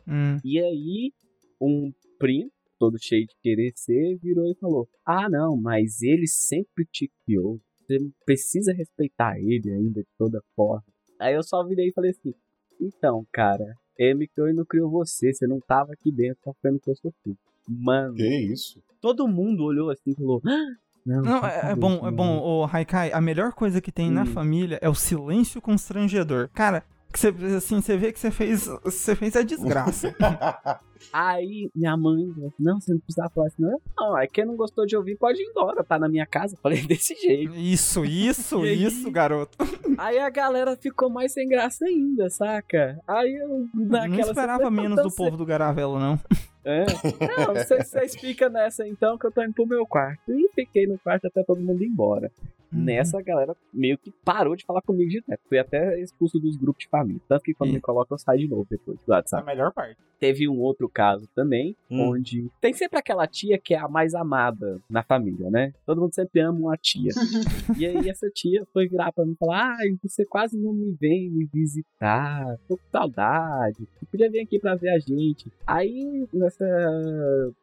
Hum. 0.07 0.37
E 0.43 0.59
aí, 0.59 1.13
um 1.61 1.91
primo, 2.19 2.51
todo 2.79 2.97
cheio 3.01 3.25
de 3.25 3.35
querer 3.41 3.71
ser, 3.75 4.17
virou 4.21 4.45
e 4.45 4.55
falou: 4.55 4.87
Ah, 5.05 5.29
não, 5.29 5.55
mas 5.55 6.01
ele 6.01 6.27
sempre 6.27 6.85
te 6.85 7.09
criou. 7.25 7.59
Você 7.79 7.97
precisa 8.25 8.73
respeitar 8.73 9.37
ele 9.37 9.71
ainda 9.71 10.01
de 10.01 10.09
toda 10.17 10.41
forma. 10.55 10.83
Aí 11.19 11.33
eu 11.33 11.43
só 11.43 11.65
virei 11.65 11.89
e 11.89 11.93
falei 11.93 12.11
assim: 12.11 12.33
Então, 12.79 13.25
cara, 13.31 13.65
ele 13.97 14.19
me 14.19 14.27
criou 14.27 14.49
e 14.49 14.53
não 14.53 14.65
criou 14.65 14.89
você. 14.89 15.33
Você 15.33 15.45
não 15.47 15.59
tava 15.59 15.93
aqui 15.93 16.11
dentro 16.11 16.39
sofrendo 16.43 16.77
o 16.77 16.79
que 16.79 16.89
eu 16.89 16.95
sofri. 16.95 17.35
Mano, 17.67 18.15
que 18.15 18.27
isso? 18.51 18.81
todo 19.01 19.27
mundo 19.27 19.63
olhou 19.63 19.89
assim 19.89 20.11
e 20.11 20.15
falou: 20.15 20.41
"Ah, 20.45 20.65
Não, 21.05 21.21
Não, 21.21 21.41
tá 21.41 21.49
é, 21.49 21.71
é 21.71 21.75
bom, 21.75 21.97
é 21.97 22.01
não." 22.03 22.11
bom, 22.11 22.39
ô 22.39 22.65
Haikai, 22.65 23.11
a 23.11 23.19
melhor 23.21 23.53
coisa 23.53 23.81
que 23.81 23.91
tem 23.91 24.09
na 24.09 24.23
Hum. 24.23 24.25
família 24.27 24.79
é 24.81 24.89
o 24.89 24.95
silêncio 24.95 25.61
constrangedor. 25.61 26.49
Cara, 26.53 26.83
que 27.13 27.19
você, 27.19 27.27
assim, 27.55 27.79
você 27.81 27.95
vê 27.95 28.11
que 28.11 28.19
você 28.19 28.31
fez, 28.31 28.67
você 28.83 29.15
fez 29.15 29.35
a 29.35 29.43
desgraça. 29.43 30.13
Aí 31.11 31.69
minha 31.75 31.95
mãe 31.97 32.31
falou 32.33 32.47
assim, 32.47 32.63
não, 32.63 32.79
você 32.81 32.93
não 32.93 32.99
precisava 32.99 33.29
falar 33.29 33.47
assim, 33.47 33.61
não. 33.61 33.79
Não, 33.97 34.17
é 34.17 34.25
quem 34.27 34.45
não 34.45 34.55
gostou 34.55 34.85
de 34.85 34.95
ouvir 34.97 35.15
pode 35.17 35.39
ir 35.41 35.45
embora, 35.49 35.83
tá 35.83 35.99
na 35.99 36.09
minha 36.09 36.25
casa. 36.25 36.57
Falei 36.61 36.81
desse 36.87 37.13
jeito. 37.15 37.53
Isso, 37.55 38.03
isso, 38.03 38.65
isso, 38.65 39.11
garoto. 39.11 39.57
Aí 39.97 40.17
a 40.17 40.29
galera 40.29 40.75
ficou 40.75 41.09
mais 41.09 41.31
sem 41.33 41.47
graça 41.47 41.85
ainda, 41.85 42.29
saca? 42.29 42.99
Aí 43.07 43.35
eu. 43.35 43.67
Naquela, 43.75 44.07
não 44.07 44.19
esperava 44.21 44.71
menos 44.71 44.91
então 44.93 45.03
do 45.03 45.09
você- 45.09 45.17
povo 45.17 45.37
do 45.37 45.45
Garavelo, 45.45 45.99
não. 45.99 46.19
É. 46.65 46.85
Não, 46.85 47.53
vocês 47.53 48.15
ficam 48.15 48.49
nessa 48.49 48.87
então 48.87 49.17
que 49.17 49.27
eu 49.27 49.31
tô 49.31 49.43
indo 49.43 49.53
pro 49.53 49.67
meu 49.67 49.85
quarto. 49.85 50.31
E 50.31 50.49
fiquei 50.55 50.87
no 50.87 50.97
quarto 50.97 51.27
até 51.27 51.43
todo 51.43 51.59
mundo 51.61 51.83
ir 51.83 51.87
embora. 51.87 52.31
Uhum. 52.73 52.83
Nessa, 52.83 53.19
a 53.19 53.21
galera 53.21 53.55
meio 53.73 53.97
que 53.97 54.11
parou 54.25 54.55
de 54.55 54.65
falar 54.65 54.81
comigo 54.81 55.09
direto. 55.09 55.39
Fui 55.47 55.57
até 55.59 55.99
expulso 56.01 56.39
dos 56.39 56.55
grupos 56.57 56.83
de 56.83 56.89
família. 56.89 57.21
Tanto 57.27 57.43
que 57.43 57.53
quando 57.53 57.71
me 57.73 57.79
colocam, 57.81 58.15
eu 58.15 58.19
saio 58.19 58.39
de 58.39 58.47
novo 58.47 58.65
depois 58.69 58.97
do 59.05 59.13
A 59.13 59.17
WhatsApp. 59.17 59.45
melhor 59.45 59.71
parte. 59.73 59.97
Teve 60.19 60.47
um 60.47 60.57
outro 60.59 60.87
caso 60.87 61.27
também, 61.35 61.75
Hum. 61.91 62.11
onde 62.11 62.49
tem 62.61 62.71
sempre 62.73 62.97
aquela 62.97 63.27
tia 63.27 63.57
que 63.59 63.73
é 63.73 63.77
a 63.77 63.89
mais 63.89 64.15
amada 64.15 64.79
na 64.89 65.03
família, 65.03 65.49
né? 65.49 65.73
Todo 65.85 65.99
mundo 65.99 66.13
sempre 66.15 66.39
ama 66.39 66.57
uma 66.57 66.77
tia. 66.77 67.09
e 67.77 67.85
aí 67.85 68.09
essa 68.09 68.29
tia 68.29 68.65
foi 68.71 68.87
virar 68.87 69.11
pra 69.11 69.25
mim 69.25 69.33
e 69.33 69.35
falar: 69.35 69.75
Ai, 69.77 69.89
você 70.01 70.23
quase 70.25 70.57
não 70.57 70.71
me 70.71 70.91
vem 70.99 71.29
me 71.29 71.45
visitar, 71.45 72.57
tô 72.69 72.77
com 72.77 72.83
saudade, 72.89 73.85
você 73.99 74.05
podia 74.05 74.29
vir 74.31 74.39
aqui 74.39 74.59
pra 74.59 74.75
ver 74.75 74.89
a 74.91 74.99
gente. 74.99 75.51
Aí, 75.67 76.25
nessa 76.33 76.65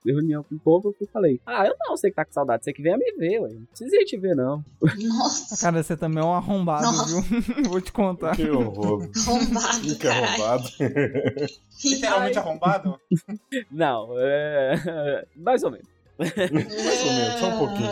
reunião 0.04 0.42
com 0.42 0.54
o 0.54 0.58
povo, 0.58 0.94
eu 1.00 1.06
falei: 1.08 1.40
Ah, 1.46 1.66
eu 1.66 1.74
não 1.78 1.96
sei 1.96 2.10
que 2.10 2.16
tá 2.16 2.24
com 2.24 2.32
saudade, 2.32 2.64
você 2.64 2.72
que 2.72 2.82
venha 2.82 2.98
me 2.98 3.12
ver, 3.16 3.40
ué. 3.40 3.48
Não 3.54 3.64
precisa 3.66 3.96
ir 3.96 4.04
te 4.04 4.18
ver, 4.18 4.34
não. 4.34 4.62
Nossa, 5.02 5.56
Cara, 5.60 5.82
você 5.82 5.96
também 5.96 6.22
é 6.22 6.26
um 6.26 6.32
arrombado, 6.34 6.84
Nossa. 6.84 7.20
viu? 7.22 7.64
Vou 7.70 7.80
te 7.80 7.92
contar. 7.92 8.34
Que 8.36 8.48
horror. 8.50 9.08
arrombado, 9.26 9.96
Que 9.96 10.08
arrombado. 10.08 10.68
Literalmente 11.84 12.38
arrombado? 12.38 13.00
Não, 13.70 14.08
é. 14.18 15.24
Mais 15.36 15.62
ou 15.62 15.70
menos. 15.70 15.86
Mais 16.18 16.36
ou 17.06 17.12
menos, 17.12 17.40
só 17.40 17.46
um 17.48 17.58
pouquinho. 17.58 17.90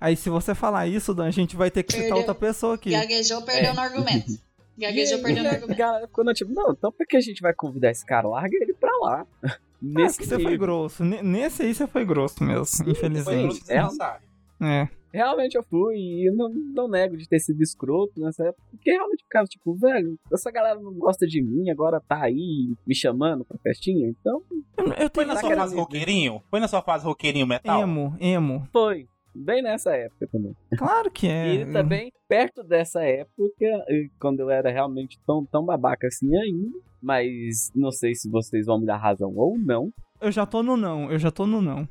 Aí, 0.00 0.16
se 0.16 0.28
você 0.28 0.54
falar 0.54 0.86
isso, 0.86 1.14
Dan, 1.14 1.24
a 1.26 1.30
gente 1.30 1.56
vai 1.56 1.70
ter 1.70 1.82
que 1.82 1.92
citar 1.92 2.04
Perdeu. 2.08 2.18
outra 2.18 2.34
pessoa 2.34 2.74
aqui. 2.74 2.90
Gaguejou, 2.90 3.42
perdeu 3.42 3.74
no 3.74 3.80
argumento. 3.80 4.26
Gaguejou, 4.76 5.20
perdeu 5.20 5.42
no 5.44 5.48
a 5.48 5.52
argumento. 5.52 5.78
galera 5.78 6.06
ficou 6.06 6.24
na 6.24 6.34
tipo, 6.34 6.52
não, 6.52 6.72
então 6.72 6.90
por 6.92 7.06
que 7.06 7.16
a 7.16 7.20
gente 7.20 7.40
vai 7.40 7.54
convidar 7.54 7.90
esse 7.90 8.04
cara? 8.04 8.28
Larga 8.28 8.56
ele 8.60 8.74
pra 8.74 8.90
lá. 9.00 9.26
Nesse 9.80 10.18
que 10.18 10.26
você 10.26 10.38
foi 10.38 10.56
grosso. 10.58 11.04
Ne- 11.04 11.22
Nesse 11.22 11.62
aí 11.62 11.74
você 11.74 11.86
foi 11.86 12.04
grosso 12.04 12.42
mesmo, 12.42 12.66
Foi 12.66 12.90
infelizmente. 12.92 13.60
desnecessário. 13.60 14.22
É. 14.60 14.88
Realmente 15.12 15.56
eu 15.56 15.62
fui 15.62 15.94
e 15.96 16.28
eu 16.28 16.34
não, 16.34 16.48
não 16.74 16.88
nego 16.88 17.16
de 17.16 17.28
ter 17.28 17.38
sido 17.38 17.62
escroto 17.62 18.20
nessa 18.20 18.48
época, 18.48 18.64
porque 18.70 18.90
realmente 18.90 19.22
ficava 19.22 19.46
tipo, 19.46 19.72
velho, 19.76 20.18
essa 20.32 20.50
galera 20.50 20.80
não 20.80 20.92
gosta 20.94 21.24
de 21.24 21.40
mim, 21.40 21.70
agora 21.70 22.00
tá 22.00 22.24
aí 22.24 22.74
me 22.84 22.94
chamando 22.96 23.44
pra 23.44 23.56
festinha, 23.58 24.08
então 24.08 24.42
Eu, 24.76 24.86
eu 24.86 25.10
Foi 25.14 25.24
na 25.24 25.36
sua 25.36 25.54
fase 25.54 25.76
roqueirinho? 25.76 26.42
Foi 26.50 26.60
na 26.60 26.66
sua 26.66 26.82
fase 26.82 27.04
roqueirinho 27.04 27.46
metal? 27.46 27.80
emo, 27.80 28.16
emo. 28.18 28.68
foi. 28.72 29.06
Bem 29.36 29.62
nessa 29.62 29.96
época 29.96 30.28
também. 30.30 30.54
Claro 30.78 31.10
que 31.10 31.26
é. 31.26 31.54
E 31.54 31.72
também, 31.72 32.12
perto 32.28 32.62
dessa 32.62 33.02
época, 33.02 33.84
quando 34.20 34.40
eu 34.40 34.48
era 34.48 34.70
realmente 34.70 35.18
tão, 35.26 35.44
tão 35.44 35.64
babaca 35.64 36.06
assim 36.06 36.36
ainda, 36.36 36.78
mas 37.02 37.70
não 37.74 37.90
sei 37.90 38.14
se 38.14 38.30
vocês 38.30 38.66
vão 38.66 38.78
me 38.78 38.86
dar 38.86 38.96
razão 38.96 39.32
ou 39.34 39.58
não. 39.58 39.90
Eu 40.20 40.30
já 40.30 40.46
tô 40.46 40.62
no 40.62 40.76
não, 40.76 41.10
eu 41.10 41.18
já 41.18 41.32
tô 41.32 41.46
no 41.46 41.60
não. 41.60 41.88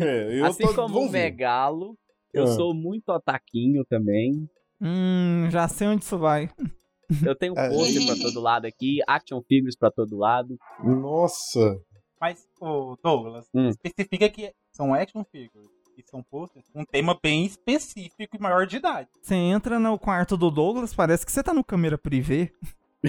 É, 0.00 0.40
eu 0.40 0.46
assim 0.46 0.64
tô, 0.64 0.74
como 0.74 1.00
o. 1.00 1.10
Megalo, 1.10 1.96
eu 2.36 2.44
Ah. 2.44 2.54
sou 2.54 2.74
muito 2.74 3.08
otaquinho 3.10 3.84
também. 3.84 4.48
Hum, 4.80 5.48
já 5.50 5.66
sei 5.68 5.88
onde 5.88 6.04
isso 6.04 6.18
vai. 6.18 6.50
Eu 7.24 7.34
tenho 7.36 7.54
É. 7.56 7.68
pôster 7.70 8.04
pra 8.06 8.16
todo 8.16 8.40
lado 8.40 8.66
aqui, 8.66 8.98
action 9.06 9.40
figures 9.48 9.76
pra 9.76 9.90
todo 9.90 10.16
lado. 10.16 10.58
Nossa. 10.82 11.80
Mas, 12.20 12.46
ô 12.60 12.96
Douglas, 13.02 13.46
Hum. 13.54 13.68
especifica 13.68 14.28
que 14.28 14.52
são 14.72 14.92
action 14.94 15.22
figures. 15.24 15.68
E 15.98 16.02
são 16.02 16.22
posters 16.22 16.68
com 16.68 16.80
um 16.82 16.84
tema 16.84 17.18
bem 17.22 17.46
específico 17.46 18.36
e 18.36 18.38
maior 18.38 18.66
de 18.66 18.76
idade. 18.76 19.08
Você 19.22 19.34
entra 19.34 19.78
no 19.78 19.98
quarto 19.98 20.36
do 20.36 20.50
Douglas, 20.50 20.92
parece 20.94 21.24
que 21.24 21.32
você 21.32 21.42
tá 21.42 21.54
no 21.54 21.64
câmera 21.64 21.96
privê. 21.96 22.52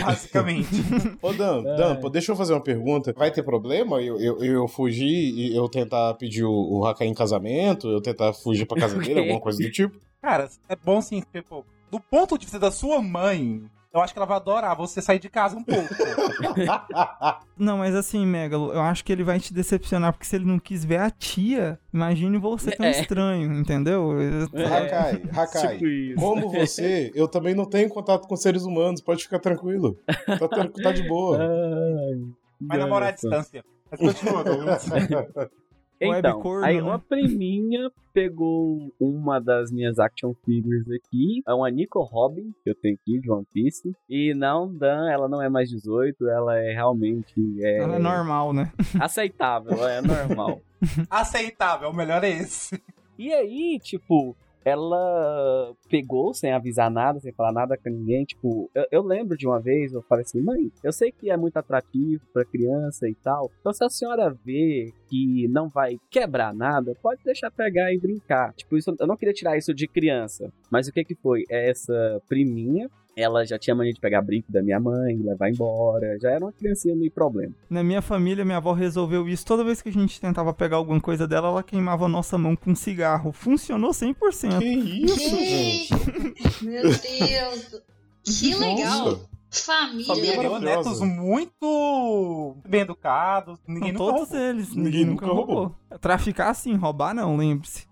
Basicamente. 0.04 0.70
Ô, 1.22 1.34
Dan, 1.34 1.64
É. 1.66 1.76
Dan, 1.76 1.96
pô, 1.98 2.10
deixa 2.10 2.32
eu 2.32 2.36
fazer 2.36 2.54
uma 2.54 2.64
pergunta. 2.64 3.14
Vai 3.14 3.32
ter 3.32 3.44
problema 3.44 4.02
eu, 4.02 4.20
eu, 4.20 4.44
eu 4.44 4.68
fugir 4.68 5.08
e 5.08 5.56
eu 5.56 5.68
tentar 5.70 6.14
pedir 6.16 6.44
o, 6.44 6.52
o 6.52 6.86
Hakai 6.86 7.08
em 7.08 7.14
casamento? 7.14 7.88
Eu 7.88 8.02
tentar 8.02 8.34
fugir 8.34 8.66
pra 8.66 8.80
casa 8.80 8.98
dele, 9.00 9.20
alguma 9.20 9.40
coisa 9.40 9.58
do 9.62 9.72
tipo? 9.72 9.98
Cara, 10.22 10.50
é 10.68 10.76
bom 10.76 11.02
sim, 11.02 11.24
pô, 11.48 11.64
do 11.90 12.00
ponto 12.00 12.38
de 12.38 12.46
vista 12.46 12.60
da 12.60 12.72
sua 12.72 13.02
mãe, 13.02 13.64
eu 13.94 14.02
acho 14.02 14.14
que 14.14 14.20
ela 14.20 14.26
vai 14.26 14.38
adorar 14.38 14.76
você 14.76 15.02
sair 15.02 15.20
de 15.20 15.30
casa 15.30 15.56
um 15.58 15.64
pouco. 15.64 15.88
Não, 17.58 17.78
mas 17.80 17.96
assim, 17.96 18.26
Megalo, 18.26 18.72
eu 18.72 18.82
acho 18.82 19.04
que 19.04 19.12
ele 19.12 19.24
vai 19.24 19.40
te 19.40 19.54
decepcionar, 19.54 20.14
porque 20.14 20.26
se 20.26 20.36
ele 20.36 20.46
não 20.46 20.60
quis 20.60 20.86
ver 20.86 21.00
a 21.00 21.10
tia, 21.10 21.80
imagine 21.94 22.38
você 22.38 22.72
tão 22.72 22.86
É. 22.86 22.92
estranho, 22.92 23.54
entendeu? 23.54 24.12
Hakai, 24.54 25.24
Hakai. 25.36 25.78
Tipo. 25.78 26.22
Como 26.22 26.50
você, 26.52 27.12
eu 27.16 27.28
também 27.28 27.56
não 27.56 27.66
tenho 27.66 27.90
contato 27.90 28.28
com 28.28 28.36
seres 28.36 28.64
humanos, 28.64 29.02
pode 29.02 29.24
ficar 29.24 29.40
tranquilo. 29.40 29.98
Tá, 30.06 30.48
tá 30.84 30.92
de 30.92 31.08
boa. 31.08 31.38
Ai, 31.42 32.22
Vai 32.62 32.78
namorar 32.78 33.10
à 33.10 33.12
distância. 33.12 33.64
Mas 33.90 34.00
continua, 34.00 34.44
Então, 36.00 36.42
corno, 36.42 36.66
aí 36.66 36.78
né? 36.78 36.84
uma 36.84 37.00
priminha 37.00 37.92
pegou 38.14 38.94
uma 39.00 39.40
das 39.40 39.72
minhas 39.72 40.00
action 40.00 40.34
figures 40.46 40.86
aqui, 40.90 41.42
é 41.48 41.54
uma 41.54 41.70
Nico 41.70 42.02
Robin, 42.02 42.54
que 42.64 42.70
eu 42.70 42.76
tenho 42.76 42.96
aqui, 42.96 43.20
de 43.20 43.32
One 43.32 43.46
Piece, 43.54 43.96
e 44.10 44.34
não, 44.34 44.74
Dan, 44.74 45.10
ela 45.10 45.28
não 45.28 45.42
é 45.42 45.50
mais 45.50 45.70
18, 45.70 46.28
ela 46.28 46.58
é 46.58 46.74
realmente 46.74 47.34
é, 47.60 47.78
Ela 47.80 47.96
é 47.96 48.00
normal, 48.00 48.54
né? 48.54 48.72
aceitável, 49.00 49.88
é 49.88 50.02
normal. 50.02 50.62
Aceitável, 51.10 51.90
o 51.90 51.96
melhor 51.96 52.24
é 52.24 52.30
esse. 52.30 52.82
E 53.18 53.34
aí, 53.34 53.80
tipo, 53.82 54.36
ela 54.68 55.74
pegou 55.90 56.34
sem 56.34 56.52
avisar 56.52 56.92
nada, 56.92 57.22
sem 57.22 57.32
falar 57.32 57.54
nada 57.54 57.78
com 57.78 57.90
ninguém. 57.90 58.26
Tipo, 58.26 58.70
eu, 58.76 58.86
eu 58.92 59.02
lembro 59.02 59.38
de 59.38 59.48
uma 59.48 59.62
vez, 59.62 59.94
eu 59.94 60.02
falei 60.02 60.24
assim, 60.24 60.42
mãe, 60.42 60.70
eu 60.84 60.92
sei 60.92 61.10
que 61.10 61.32
é 61.32 61.38
muito 61.38 61.56
atrativo 61.56 62.26
pra 62.34 62.44
criança 62.44 63.08
e 63.08 63.16
tal. 63.16 63.50
Então, 63.62 63.72
se 63.72 63.86
a 63.86 63.90
senhora 63.90 64.36
vê 64.44 64.92
que 65.10 65.48
não 65.48 65.70
vai 65.70 65.98
quebrar 66.10 66.54
nada, 66.54 66.94
pode 67.02 67.24
deixar 67.24 67.50
pegar 67.50 67.94
e 67.94 67.98
brincar. 67.98 68.54
Tipo, 68.56 68.76
isso, 68.76 68.94
eu 69.00 69.08
não 69.08 69.16
queria 69.16 69.34
tirar 69.34 69.58
isso 69.58 69.74
de 69.74 69.88
criança. 69.88 70.52
Mas 70.70 70.90
o 70.90 70.92
que 70.92 71.06
que 71.06 71.16
foi? 71.16 71.46
Essa 71.50 72.22
priminha, 72.28 72.90
ela 73.18 73.44
já 73.44 73.58
tinha 73.58 73.76
mania 73.76 73.92
de 73.92 74.00
pegar 74.00 74.22
brinco 74.22 74.52
da 74.52 74.62
minha 74.62 74.80
mãe, 74.80 75.18
levar 75.18 75.50
embora. 75.50 76.20
Já 76.22 76.30
era 76.30 76.46
uma 76.46 76.54
criancinha 76.54 76.96
meio 76.96 77.12
problema. 77.12 77.52
Na 77.68 77.84
minha 77.84 78.02
família, 78.02 78.46
minha 78.46 78.58
avó 78.58 78.74
resolveu 78.74 79.28
isso. 79.28 79.44
Toda 79.44 79.64
vez 79.64 79.82
que 79.82 79.90
a 79.90 79.92
gente 79.92 80.22
tentava 80.22 80.54
pegar 80.54 80.78
alguma 80.78 81.02
coisa 81.02 81.28
dela, 81.28 81.48
ela 81.48 81.64
queimava 81.64 82.06
a 82.06 82.08
nossa 82.08 82.38
mão 82.38 82.56
com 82.56 82.76
cigarro. 82.76 83.32
Funcionou 83.32 83.90
100%. 83.90 84.60
Que 84.60 84.66
isso, 84.68 85.20
gente? 85.20 86.64
Meu 86.64 86.84
Deus. 86.84 87.82
Que 88.24 88.54
legal. 88.54 89.06
Nossa. 89.12 89.38
Família. 89.50 90.06
Família 90.06 90.60
netos 90.60 91.00
muito 91.02 92.58
bem 92.68 92.82
educados. 92.82 93.58
Ninguém 93.68 93.94
nunca 93.94 94.04
todos 94.06 94.30
roubou. 94.30 94.40
eles. 94.40 94.70
Ninguém 94.70 94.84
Ninguém, 94.84 95.06
nunca 95.06 95.26
nunca 95.26 95.38
roubou. 95.38 95.76
Traficar 96.00 96.54
sim, 96.54 96.76
roubar 96.76 97.16
não, 97.16 97.36
lembre-se. 97.36 97.88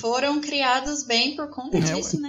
Foram 0.00 0.40
criados 0.40 1.04
bem 1.04 1.36
por 1.36 1.48
conta 1.50 1.78
É, 1.78 1.80
disso, 1.80 2.20
né? 2.20 2.28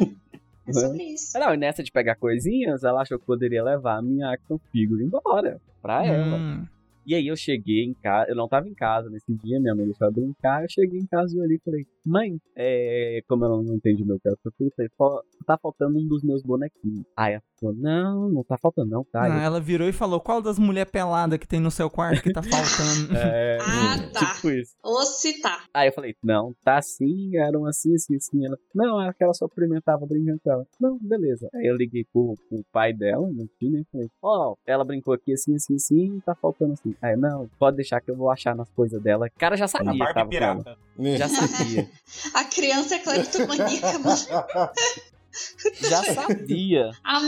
É 0.68 0.74
sobre 0.74 1.04
isso. 1.04 1.38
Não, 1.38 1.54
e 1.54 1.58
nessa 1.58 1.84
de 1.84 1.92
pegar 1.92 2.16
coisinhas, 2.16 2.84
ela 2.84 3.02
achou 3.02 3.20
que 3.20 3.26
poderia 3.26 3.64
levar 3.64 3.98
a 3.98 4.02
minha 4.02 4.32
action 4.32 4.58
figure 4.72 5.04
embora. 5.04 5.62
Pra 5.82 6.06
ela. 6.06 6.38
Hum. 6.38 6.66
E 7.06 7.14
aí 7.14 7.28
eu 7.28 7.36
cheguei 7.36 7.84
em 7.84 7.94
casa, 7.94 8.32
eu 8.32 8.36
não 8.36 8.48
tava 8.48 8.68
em 8.68 8.74
casa 8.74 9.10
nesse 9.12 9.32
dia, 9.36 9.60
minha 9.60 9.76
mãe 9.76 9.86
deixou 9.86 10.08
eu 10.08 10.14
brincar, 10.14 10.64
eu 10.64 10.70
cheguei 10.70 11.00
em 11.00 11.06
casa 11.06 11.36
e 11.36 11.40
olhei 11.40 11.58
e 11.58 11.62
falei, 11.64 11.86
mãe, 12.06 12.40
é, 12.56 13.22
como 13.28 13.46
eu 13.46 13.50
não, 13.50 13.64
não 13.64 13.76
entendi 13.76 14.04
meu 14.06 14.20
caso, 14.24 14.38
eu 14.46 14.52
falei, 14.76 14.90
"Fal- 14.98 15.24
tá 15.46 15.58
faltando 15.58 15.98
um 16.00 16.08
dos 16.08 16.24
meus 16.24 16.42
bonequinhos. 16.44 17.06
Aí 17.16 17.34
ela 17.34 17.44
falou, 17.60 17.76
não, 17.76 18.30
não 18.30 18.44
tá 18.44 18.58
faltando 18.58 18.90
não, 18.92 19.04
tá? 19.06 19.28
Não, 19.30 19.36
Eu, 19.38 19.42
ela 19.42 19.60
virou 19.62 19.88
e 19.88 19.94
falou: 19.94 20.20
qual 20.20 20.42
das 20.42 20.58
mulheres 20.60 20.92
peladas 20.92 21.38
que 21.40 21.48
tem 21.48 21.60
no 21.60 21.70
seu 21.72 21.90
quarto 21.90 22.22
que 22.24 22.34
tá 22.34 22.42
faltando? 22.42 23.16
é, 23.18 23.58
Ah, 23.62 24.10
tá. 24.12 24.34
tipo 24.36 24.50
isso. 24.52 24.74
Ou 24.84 25.02
se 25.04 25.42
tá. 25.42 25.64
Aí 25.74 25.88
eu 25.90 25.94
falei, 25.94 26.16
não, 26.24 26.54
tá 26.64 26.78
assim, 26.78 27.36
eram 27.38 27.66
assim, 27.66 27.94
assim, 27.96 28.16
assim. 28.16 28.46
Ela, 28.46 28.58
não, 28.74 29.02
é 29.02 29.14
que 29.14 29.24
ela 29.24 29.34
só 29.34 29.46
experimentava 29.46 30.06
brincando 30.06 30.40
com 30.44 30.52
ela. 30.52 30.68
Não, 30.80 30.98
beleza. 31.00 31.50
Aí 31.54 31.66
eu 31.68 31.76
liguei 31.76 32.06
pro, 32.12 32.36
pro 32.50 32.64
pai 32.72 32.94
dela, 32.94 33.28
no 33.28 33.48
filho, 33.60 33.80
e 33.80 33.86
falei, 33.92 34.10
ó, 34.22 34.56
ela 34.66 34.84
brincou 34.84 35.14
aqui 35.14 35.34
assim, 35.34 35.56
assim, 35.56 35.76
assim, 35.76 36.20
tá 36.26 36.34
faltando 36.36 36.74
assim. 36.74 36.96
Aí, 37.02 37.16
não, 37.16 37.48
pode 37.60 37.78
deixar 37.78 38.02
que 38.02 38.10
eu 38.12 38.16
vou 38.16 38.30
achar 38.32 38.56
nas 38.56 38.70
coisas 38.72 39.02
dela. 39.02 39.28
O 39.28 39.40
cara 39.40 39.56
já 39.56 39.66
A 39.66 39.68
sabia 39.68 39.98
tava 40.00 40.14
Barbie 40.14 40.38
ela. 40.38 40.56
pirata. 40.64 40.78
Já 41.18 41.28
sabia. 41.30 41.90
A 42.34 42.44
criança 42.46 42.96
é 42.96 43.00
cleptomaníaca, 43.00 44.00
mano. 44.00 44.18
já 45.82 46.04
sabia. 46.14 46.92
A- 47.04 47.22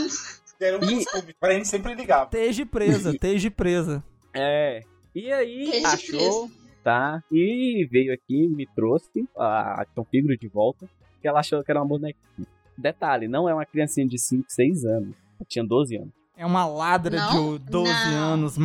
Deram 0.58 0.80
um 0.80 0.90
E- 0.90 0.98
desculpe, 0.98 1.34
pra 1.38 1.52
gente 1.54 1.68
sempre 1.68 1.94
ligava. 1.94 2.24
Esteja 2.24 2.66
presa, 2.66 3.10
esteja 3.12 3.50
presa. 3.50 4.02
É. 4.34 4.82
E 5.14 5.32
aí, 5.32 5.70
Desde 5.70 5.86
achou, 5.86 6.50
tá? 6.82 7.22
E 7.30 7.86
veio 7.90 8.12
aqui, 8.12 8.48
me 8.48 8.66
trouxe 8.74 9.24
a 9.36 9.82
action 9.82 10.04
figure 10.10 10.36
de 10.36 10.48
volta, 10.48 10.88
que 11.22 11.28
ela 11.28 11.40
achou 11.40 11.62
que 11.62 11.70
era 11.70 11.80
uma 11.80 11.86
bonequinha. 11.86 12.46
Detalhe, 12.76 13.28
não 13.28 13.48
é 13.48 13.54
uma 13.54 13.64
criancinha 13.66 14.06
de 14.06 14.18
5, 14.18 14.44
6 14.48 14.84
anos. 14.84 15.14
Ela 15.38 15.46
tinha 15.48 15.64
12 15.64 15.96
anos. 15.96 16.12
É 16.40 16.46
uma 16.46 16.64
ladra 16.64 17.16
Não, 17.18 17.58
de 17.58 17.64
12 17.64 17.84
não, 17.92 18.16
anos, 18.16 18.56
Não, 18.56 18.64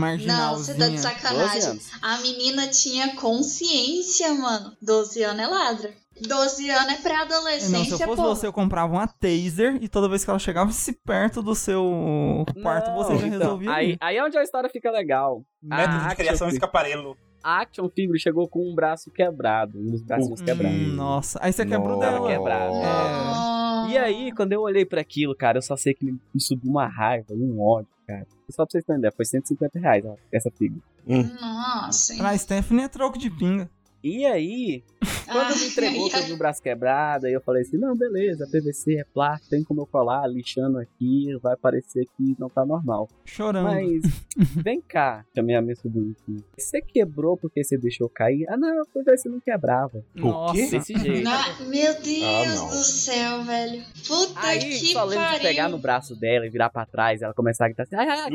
você 0.57 0.73
tá 0.75 0.75
de 0.75 0.75
marginalzinha. 0.75 0.77
12 0.91 0.97
sacanagem. 0.99 1.79
A 2.03 2.17
menina 2.19 2.67
tinha 2.67 3.15
consciência, 3.15 4.31
mano. 4.35 4.73
12 4.79 5.23
anos 5.23 5.41
é 5.43 5.47
ladra. 5.47 5.93
12 6.21 6.69
anos 6.69 6.83
é 6.83 6.87
Não, 6.91 6.95
se 6.97 7.01
pré-adolescência, 7.01 7.93
eu 7.95 7.97
fosse 8.07 8.21
pô. 8.21 8.27
você, 8.35 8.45
eu 8.45 8.53
comprava 8.53 8.93
uma 8.93 9.07
taser 9.07 9.79
e 9.81 9.89
toda 9.89 10.07
vez 10.07 10.23
que 10.23 10.29
ela 10.29 10.37
chegava 10.37 10.71
se 10.71 10.93
perto 10.93 11.41
do 11.41 11.55
seu 11.55 12.45
quarto, 12.61 12.91
Não, 12.91 12.95
você 12.97 13.17
já 13.17 13.25
então, 13.27 13.39
resolvia. 13.39 13.73
Aí, 13.73 13.97
aí 13.99 14.17
é 14.17 14.23
onde 14.23 14.37
a 14.37 14.43
história 14.43 14.69
fica 14.69 14.91
legal. 14.91 15.43
Método 15.61 15.97
Ah, 16.05 16.09
de 16.09 16.15
criação 16.15 16.45
action 16.47 16.55
escaparelo. 16.55 17.17
A 17.43 17.61
action 17.61 17.89
figure 17.89 18.19
chegou 18.19 18.47
com 18.47 18.71
um 18.71 18.75
braço 18.75 19.09
quebrado, 19.11 19.79
um 19.79 19.89
dos 19.91 20.01
bracinhos 20.03 20.39
Hum, 20.39 20.45
quebrados. 20.45 20.93
Nossa, 20.93 21.39
aí 21.41 21.51
você 21.51 21.65
quebrou 21.65 21.97
dela. 21.99 22.25
Quebrado. 22.27 22.73
Ah. 22.85 23.52
E 23.93 23.97
aí, 23.97 24.31
quando 24.31 24.53
eu 24.53 24.61
olhei 24.61 24.85
pra 24.85 25.01
aquilo, 25.01 25.35
cara, 25.35 25.57
eu 25.57 25.61
só 25.61 25.75
sei 25.77 25.93
que 25.93 26.05
me 26.05 26.19
subiu 26.39 26.71
uma 26.71 26.87
raiva, 26.87 27.27
um 27.31 27.61
ódio, 27.61 27.87
cara. 28.07 28.25
Só 28.49 28.65
pra 28.65 28.71
vocês 28.71 28.83
terem 28.83 28.99
ideia, 28.99 29.13
foi 29.15 29.25
150 29.25 29.79
reais 29.79 30.03
ó, 30.05 30.15
essa 30.31 30.49
figure. 30.51 30.81
Nossa. 31.07 32.13
hein? 32.13 32.19
Pra 32.19 32.37
Stephanie 32.37 32.85
é 32.85 32.87
troco 32.87 33.17
de 33.17 33.29
pinga. 33.29 33.69
E 34.03 34.25
aí, 34.25 34.83
quando 35.25 35.55
me 35.55 35.61
Ai, 35.63 35.67
entregou 35.67 36.09
vi 36.09 36.33
o 36.33 36.37
braço 36.37 36.61
quebrado, 36.61 37.25
aí 37.25 37.31
eu 37.33 37.39
falei 37.41 37.61
assim, 37.61 37.77
não, 37.77 37.95
beleza, 37.95 38.45
PVC 38.51 38.99
é 38.99 39.03
plástico, 39.13 39.49
tem 39.49 39.63
como 39.63 39.81
eu 39.81 39.85
colar, 39.87 40.27
lixando 40.27 40.77
aqui, 40.77 41.27
vai 41.41 41.55
parecer 41.55 42.05
que 42.17 42.35
não 42.37 42.49
tá 42.49 42.65
normal. 42.65 43.07
Chorando. 43.23 43.63
Mas, 43.63 44.01
vem 44.61 44.81
cá, 44.81 45.23
chamei 45.33 45.55
a 45.55 45.61
minha 45.61 45.75
sobrinha 45.77 46.11
aqui. 46.11 46.43
Você 46.57 46.81
quebrou 46.81 47.37
porque 47.37 47.63
você 47.63 47.77
deixou 47.77 48.09
cair? 48.09 48.45
Ah, 48.49 48.57
não, 48.57 48.83
ver 49.05 49.17
se 49.17 49.29
não 49.29 49.39
quebrava. 49.39 50.03
Nossa. 50.13 50.53
quê? 50.53 50.67
Desse 50.69 50.97
jeito. 50.99 51.23
Na- 51.23 51.59
Meu 51.61 51.93
Deus 52.01 52.23
Ah, 52.23 52.65
do 52.69 52.83
céu, 52.83 53.43
velho. 53.43 53.83
Puta 54.05 54.33
Aí, 54.41 54.59
que 54.59 54.91
só 54.91 55.05
lembro 55.05 55.23
pariu. 55.23 55.39
de 55.39 55.45
pegar 55.47 55.69
no 55.69 55.77
braço 55.77 56.13
dela 56.19 56.45
e 56.45 56.49
virar 56.49 56.69
pra 56.69 56.85
trás, 56.85 57.21
ela 57.21 57.33
começar 57.33 57.65
a 57.65 57.67
gritar 57.69 57.83
assim, 57.83 57.95
ai, 57.95 58.07
ai, 58.09 58.19
ai, 58.19 58.29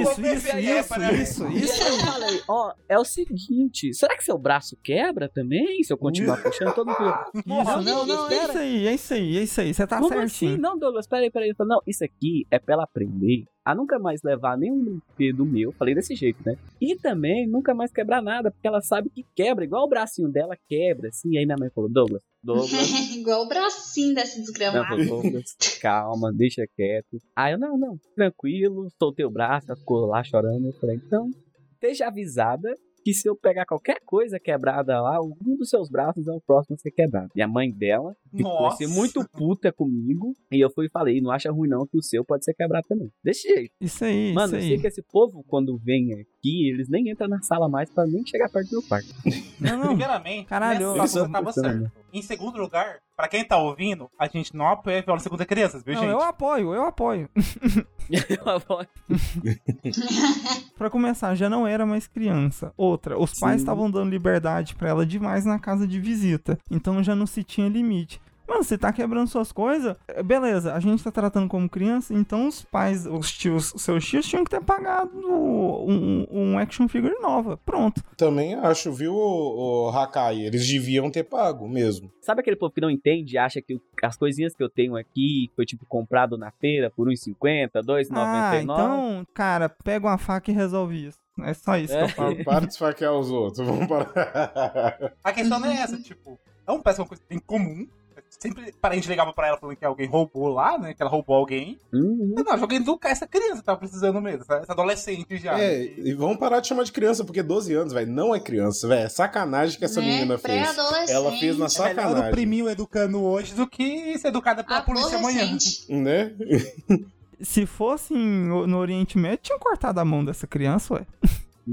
Isso, 0.00 0.20
isso, 0.20 0.20
isso, 0.20 0.26
isso, 0.26 0.48
E 0.48 0.50
aí 0.50 0.68
eu 0.78 1.98
falei, 2.04 2.40
ó, 2.48 2.72
é 2.88 2.98
o 2.98 3.04
seguinte, 3.04 3.92
será 4.08 4.16
que 4.16 4.24
seu 4.24 4.38
braço 4.38 4.76
quebra 4.82 5.28
também 5.28 5.82
se 5.82 5.92
eu 5.92 5.98
continuar 5.98 6.42
puxando 6.42 6.74
todo 6.74 6.86
mundo? 6.86 7.14
Isso, 7.34 7.82
não, 7.82 8.06
não, 8.06 8.30
é 8.30 8.44
isso 8.44 8.58
aí, 8.58 8.86
é 8.86 8.94
isso 8.94 9.14
aí, 9.14 9.36
é 9.36 9.42
isso 9.42 9.60
aí. 9.60 9.74
Você 9.74 9.86
tá 9.86 9.98
Como 9.98 10.08
certinho. 10.08 10.52
assim? 10.52 10.60
Não, 10.60 10.78
Douglas, 10.78 11.06
peraí, 11.06 11.30
peraí. 11.30 11.50
Eu 11.50 11.54
falei, 11.54 11.70
não, 11.74 11.82
isso 11.86 12.04
aqui 12.04 12.46
é 12.50 12.58
pra 12.58 12.74
ela 12.74 12.84
aprender 12.84 13.44
a 13.64 13.74
nunca 13.74 13.98
mais 13.98 14.22
levar 14.22 14.56
nenhum 14.56 14.82
brinquedo 14.82 15.44
meu, 15.44 15.72
falei 15.72 15.94
desse 15.94 16.14
jeito, 16.14 16.40
né? 16.46 16.56
E 16.80 16.96
também 16.96 17.46
nunca 17.46 17.74
mais 17.74 17.92
quebrar 17.92 18.22
nada, 18.22 18.50
porque 18.50 18.66
ela 18.66 18.80
sabe 18.80 19.10
que 19.10 19.26
quebra, 19.36 19.62
igual 19.62 19.84
o 19.84 19.88
bracinho 19.88 20.30
dela 20.30 20.56
quebra, 20.66 21.08
assim. 21.08 21.32
E 21.32 21.38
aí 21.38 21.44
minha 21.44 21.58
mãe 21.58 21.68
falou, 21.74 21.90
Douglas, 21.90 22.22
Douglas. 22.42 22.70
Igual 23.14 23.44
o 23.44 23.48
bracinho 23.48 24.14
dessa 24.14 24.36
Não, 24.36 24.44
desgramada. 24.44 24.86
falou, 24.86 25.22
Douglas, 25.22 25.54
calma, 25.82 26.32
deixa 26.32 26.64
quieto. 26.74 27.18
Aí 27.36 27.52
eu, 27.52 27.58
não, 27.58 27.76
não, 27.76 27.98
tranquilo, 28.14 28.88
soltei 28.98 29.26
o 29.26 29.30
braço, 29.30 29.66
ela 29.68 29.76
ficou 29.78 30.06
lá 30.06 30.24
chorando. 30.24 30.64
Eu 30.66 30.72
falei, 30.74 30.96
então, 30.96 31.28
esteja 31.74 32.06
avisada 32.06 32.74
que 33.08 33.14
se 33.14 33.26
eu 33.26 33.34
pegar 33.34 33.64
qualquer 33.64 34.00
coisa 34.04 34.38
quebrada 34.38 35.00
lá, 35.00 35.18
um 35.22 35.56
dos 35.56 35.70
seus 35.70 35.88
braços 35.88 36.28
é 36.28 36.30
o 36.30 36.42
próximo 36.42 36.74
a 36.74 36.78
ser 36.78 36.90
quebrado. 36.90 37.30
E 37.34 37.40
a 37.40 37.48
mãe 37.48 37.70
dela 37.72 38.14
ficou 38.30 38.52
Nossa. 38.52 38.84
assim, 38.84 38.94
muito 38.94 39.26
puta 39.30 39.72
comigo. 39.72 40.34
E 40.52 40.60
eu 40.60 40.70
fui 40.70 40.86
e 40.86 40.90
falei, 40.90 41.18
não 41.18 41.30
acha 41.30 41.50
ruim 41.50 41.70
não 41.70 41.86
que 41.86 41.96
o 41.96 42.02
seu 42.02 42.22
pode 42.22 42.44
ser 42.44 42.52
quebrado 42.52 42.86
também. 42.86 43.10
Desse 43.24 43.48
jeito. 43.48 43.72
Isso 43.80 44.04
aí, 44.04 44.34
Mano, 44.34 44.48
isso 44.48 44.56
eu 44.56 44.60
aí. 44.60 44.68
sei 44.68 44.78
que 44.78 44.86
esse 44.88 45.02
povo, 45.02 45.42
quando 45.48 45.78
vem 45.78 46.12
aqui, 46.38 46.70
eles 46.70 46.88
nem 46.88 47.10
entram 47.10 47.28
na 47.28 47.42
sala 47.42 47.68
mais 47.68 47.90
pra 47.90 48.06
nem 48.06 48.24
chegar 48.26 48.48
perto 48.48 48.68
do 48.68 48.72
meu 48.78 48.82
quarto. 48.82 49.08
Não, 49.60 49.76
não. 49.76 49.86
Primeiramente, 49.88 50.46
Caralho, 50.46 50.94
nessa 50.94 51.18
é 51.18 51.28
tava 51.28 51.52
certo. 51.52 51.90
Em 52.12 52.22
segundo 52.22 52.58
lugar, 52.58 52.98
pra 53.16 53.26
quem 53.26 53.44
tá 53.44 53.56
ouvindo, 53.56 54.08
a 54.16 54.28
gente 54.28 54.56
não 54.56 54.68
apoia 54.68 55.00
a 55.00 55.02
violência 55.02 55.24
segunda 55.24 55.44
crianças, 55.44 55.82
viu, 55.82 55.94
Não, 55.94 56.02
gente? 56.02 56.12
eu 56.12 56.20
apoio, 56.20 56.72
eu 56.72 56.84
apoio. 56.84 57.28
Pra 60.78 60.88
começar, 60.88 61.34
já 61.34 61.50
não 61.50 61.66
era 61.66 61.84
mais 61.84 62.06
criança. 62.06 62.72
Outra, 62.76 63.18
os 63.18 63.36
pais 63.38 63.56
Sim. 63.56 63.62
estavam 63.64 63.90
dando 63.90 64.08
liberdade 64.10 64.76
pra 64.76 64.88
ela 64.90 65.04
demais 65.04 65.44
na 65.44 65.58
casa 65.58 65.88
de 65.88 65.98
visita. 66.00 66.56
Então 66.70 67.02
já 67.02 67.16
não 67.16 67.26
se 67.26 67.42
tinha 67.42 67.68
limite. 67.68 68.20
Mano, 68.48 68.64
você 68.64 68.78
tá 68.78 68.92
quebrando 68.92 69.28
suas 69.28 69.52
coisas? 69.52 69.94
é, 70.08 70.22
Beleza, 70.22 70.72
a 70.74 70.80
gente 70.80 71.04
tá 71.04 71.10
tratando 71.10 71.48
como 71.48 71.68
criança, 71.68 72.14
então 72.14 72.48
os 72.48 72.62
pais, 72.64 73.06
os 73.06 73.30
tios, 73.32 73.72
seus 73.76 74.04
tios 74.06 74.26
tinham 74.26 74.42
que 74.44 74.50
ter 74.50 74.62
pagado 74.62 75.10
um, 75.18 76.26
um 76.30 76.58
action 76.58 76.88
figure 76.88 77.14
nova. 77.20 77.56
Pronto. 77.58 78.02
Também 78.16 78.54
acho, 78.54 78.92
viu, 78.92 79.14
o, 79.14 79.90
Hakai? 79.90 80.40
Eles 80.40 80.66
deviam 80.66 81.10
ter 81.10 81.24
pago 81.24 81.68
mesmo. 81.68 82.10
Sabe 82.22 82.40
aquele 82.40 82.56
povo 82.56 82.72
que 82.72 82.80
não 82.80 82.90
entende 82.90 83.34
e 83.34 83.38
acha 83.38 83.60
que 83.60 83.74
o- 83.74 83.80
as 84.02 84.16
coisinhas 84.16 84.54
que 84.54 84.62
eu 84.62 84.68
tenho 84.68 84.96
aqui 84.96 85.50
foi 85.54 85.64
tipo 85.66 85.84
comprado 85.86 86.36
na 86.36 86.50
feira 86.50 86.90
por 86.90 87.08
1,50, 87.08 87.82
2,99? 87.82 88.10
Ah, 88.18 88.60
então, 88.62 89.26
cara, 89.34 89.68
pega 89.68 90.06
uma 90.06 90.18
faca 90.18 90.50
e 90.50 90.54
resolve 90.54 91.06
isso. 91.06 91.18
É 91.40 91.54
só 91.54 91.76
isso 91.76 91.96
que 91.96 92.02
eu 92.02 92.08
falo. 92.08 92.36
Para 92.44 92.66
de 92.66 92.72
esfaquear 92.72 93.12
os 93.14 93.30
outros. 93.30 93.64
Vamos 93.66 93.86
parar. 93.86 95.12
A 95.22 95.32
questão 95.32 95.60
não 95.60 95.68
é 95.70 95.76
essa, 95.82 95.98
tipo, 95.98 96.38
é 96.66 96.72
um 96.72 96.80
parece 96.80 97.00
uma 97.00 97.06
coisa 97.06 97.22
em 97.30 97.38
comum. 97.38 97.86
Sempre 98.30 98.72
parente 98.80 99.08
ligava 99.08 99.32
pra 99.32 99.48
ela 99.48 99.56
falando 99.58 99.76
que 99.76 99.84
alguém 99.84 100.06
roubou 100.08 100.48
lá, 100.48 100.78
né? 100.78 100.94
Que 100.94 101.02
ela 101.02 101.10
roubou 101.10 101.36
alguém. 101.36 101.78
Uhum. 101.92 102.34
Eu, 102.36 102.44
Não, 102.44 102.58
joguei 102.58 102.78
educar 102.78 103.10
essa 103.10 103.26
criança 103.26 103.56
que 103.56 103.64
tava 103.64 103.78
precisando 103.78 104.20
mesmo, 104.20 104.42
essa, 104.42 104.56
essa 104.62 104.72
adolescente 104.72 105.36
já. 105.38 105.58
É, 105.58 105.82
e 105.82 106.12
vamos 106.14 106.36
parar 106.38 106.60
de 106.60 106.68
chamar 106.68 106.84
de 106.84 106.92
criança, 106.92 107.24
porque 107.24 107.42
12 107.42 107.72
anos, 107.74 107.92
velho, 107.92 108.10
não 108.12 108.34
é 108.34 108.40
criança, 108.40 108.86
velho. 108.86 109.06
É 109.06 109.08
sacanagem 109.08 109.78
que 109.78 109.84
essa 109.84 110.00
Né? 110.00 110.06
menina 110.06 110.38
fez. 110.38 110.76
Ela 111.08 111.32
fez 111.32 111.56
na 111.58 111.66
É 111.66 111.66
melhor 111.66 111.66
o 111.66 111.70
sacanagem. 111.70 112.30
priminho 112.30 112.68
educando 112.68 113.22
hoje 113.22 113.54
do 113.54 113.66
que 113.66 114.16
ser 114.18 114.28
educada 114.28 114.62
pela 114.62 114.82
polícia 114.82 115.18
amanhã. 115.18 115.56
Né? 115.88 116.32
Se 117.40 117.66
fosse 117.66 118.12
no 118.14 118.76
Oriente 118.78 119.16
Médio, 119.16 119.38
tinham 119.44 119.58
cortado 119.60 120.00
a 120.00 120.04
mão 120.04 120.24
dessa 120.24 120.44
criança, 120.46 120.94
ué. 120.94 121.06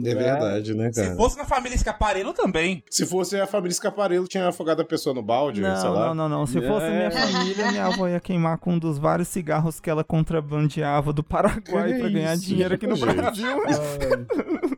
É 0.03 0.13
verdade, 0.15 0.73
né, 0.73 0.91
cara? 0.93 1.11
Se 1.11 1.15
fosse 1.15 1.37
na 1.37 1.45
família 1.45 1.75
Escaparelo 1.75 2.33
também. 2.33 2.83
Se 2.89 3.05
fosse 3.05 3.39
a 3.39 3.47
família 3.47 3.71
Escaparelo, 3.73 4.27
tinha 4.27 4.47
afogado 4.49 4.81
a 4.81 4.85
pessoa 4.85 5.13
no 5.13 5.21
balde, 5.21 5.61
sei 5.61 5.69
Não, 5.69 5.93
lá. 5.93 6.07
não, 6.07 6.15
não, 6.15 6.29
não. 6.29 6.45
Se 6.45 6.61
fosse 6.61 6.89
minha 6.89 7.11
família, 7.11 7.71
minha 7.71 7.85
avó 7.85 8.07
ia 8.07 8.19
queimar 8.19 8.57
com 8.57 8.73
um 8.73 8.79
dos 8.79 8.97
vários 8.97 9.27
cigarros 9.27 9.79
que 9.79 9.89
ela 9.89 10.03
contrabandeava 10.03 11.13
do 11.13 11.23
Paraguai 11.23 11.93
Que 11.93 11.99
pra 11.99 12.09
ganhar 12.09 12.35
dinheiro 12.37 12.75
aqui 12.75 12.87
no 12.87 12.95
gente? 12.95 13.15
Brasil. 13.15 13.47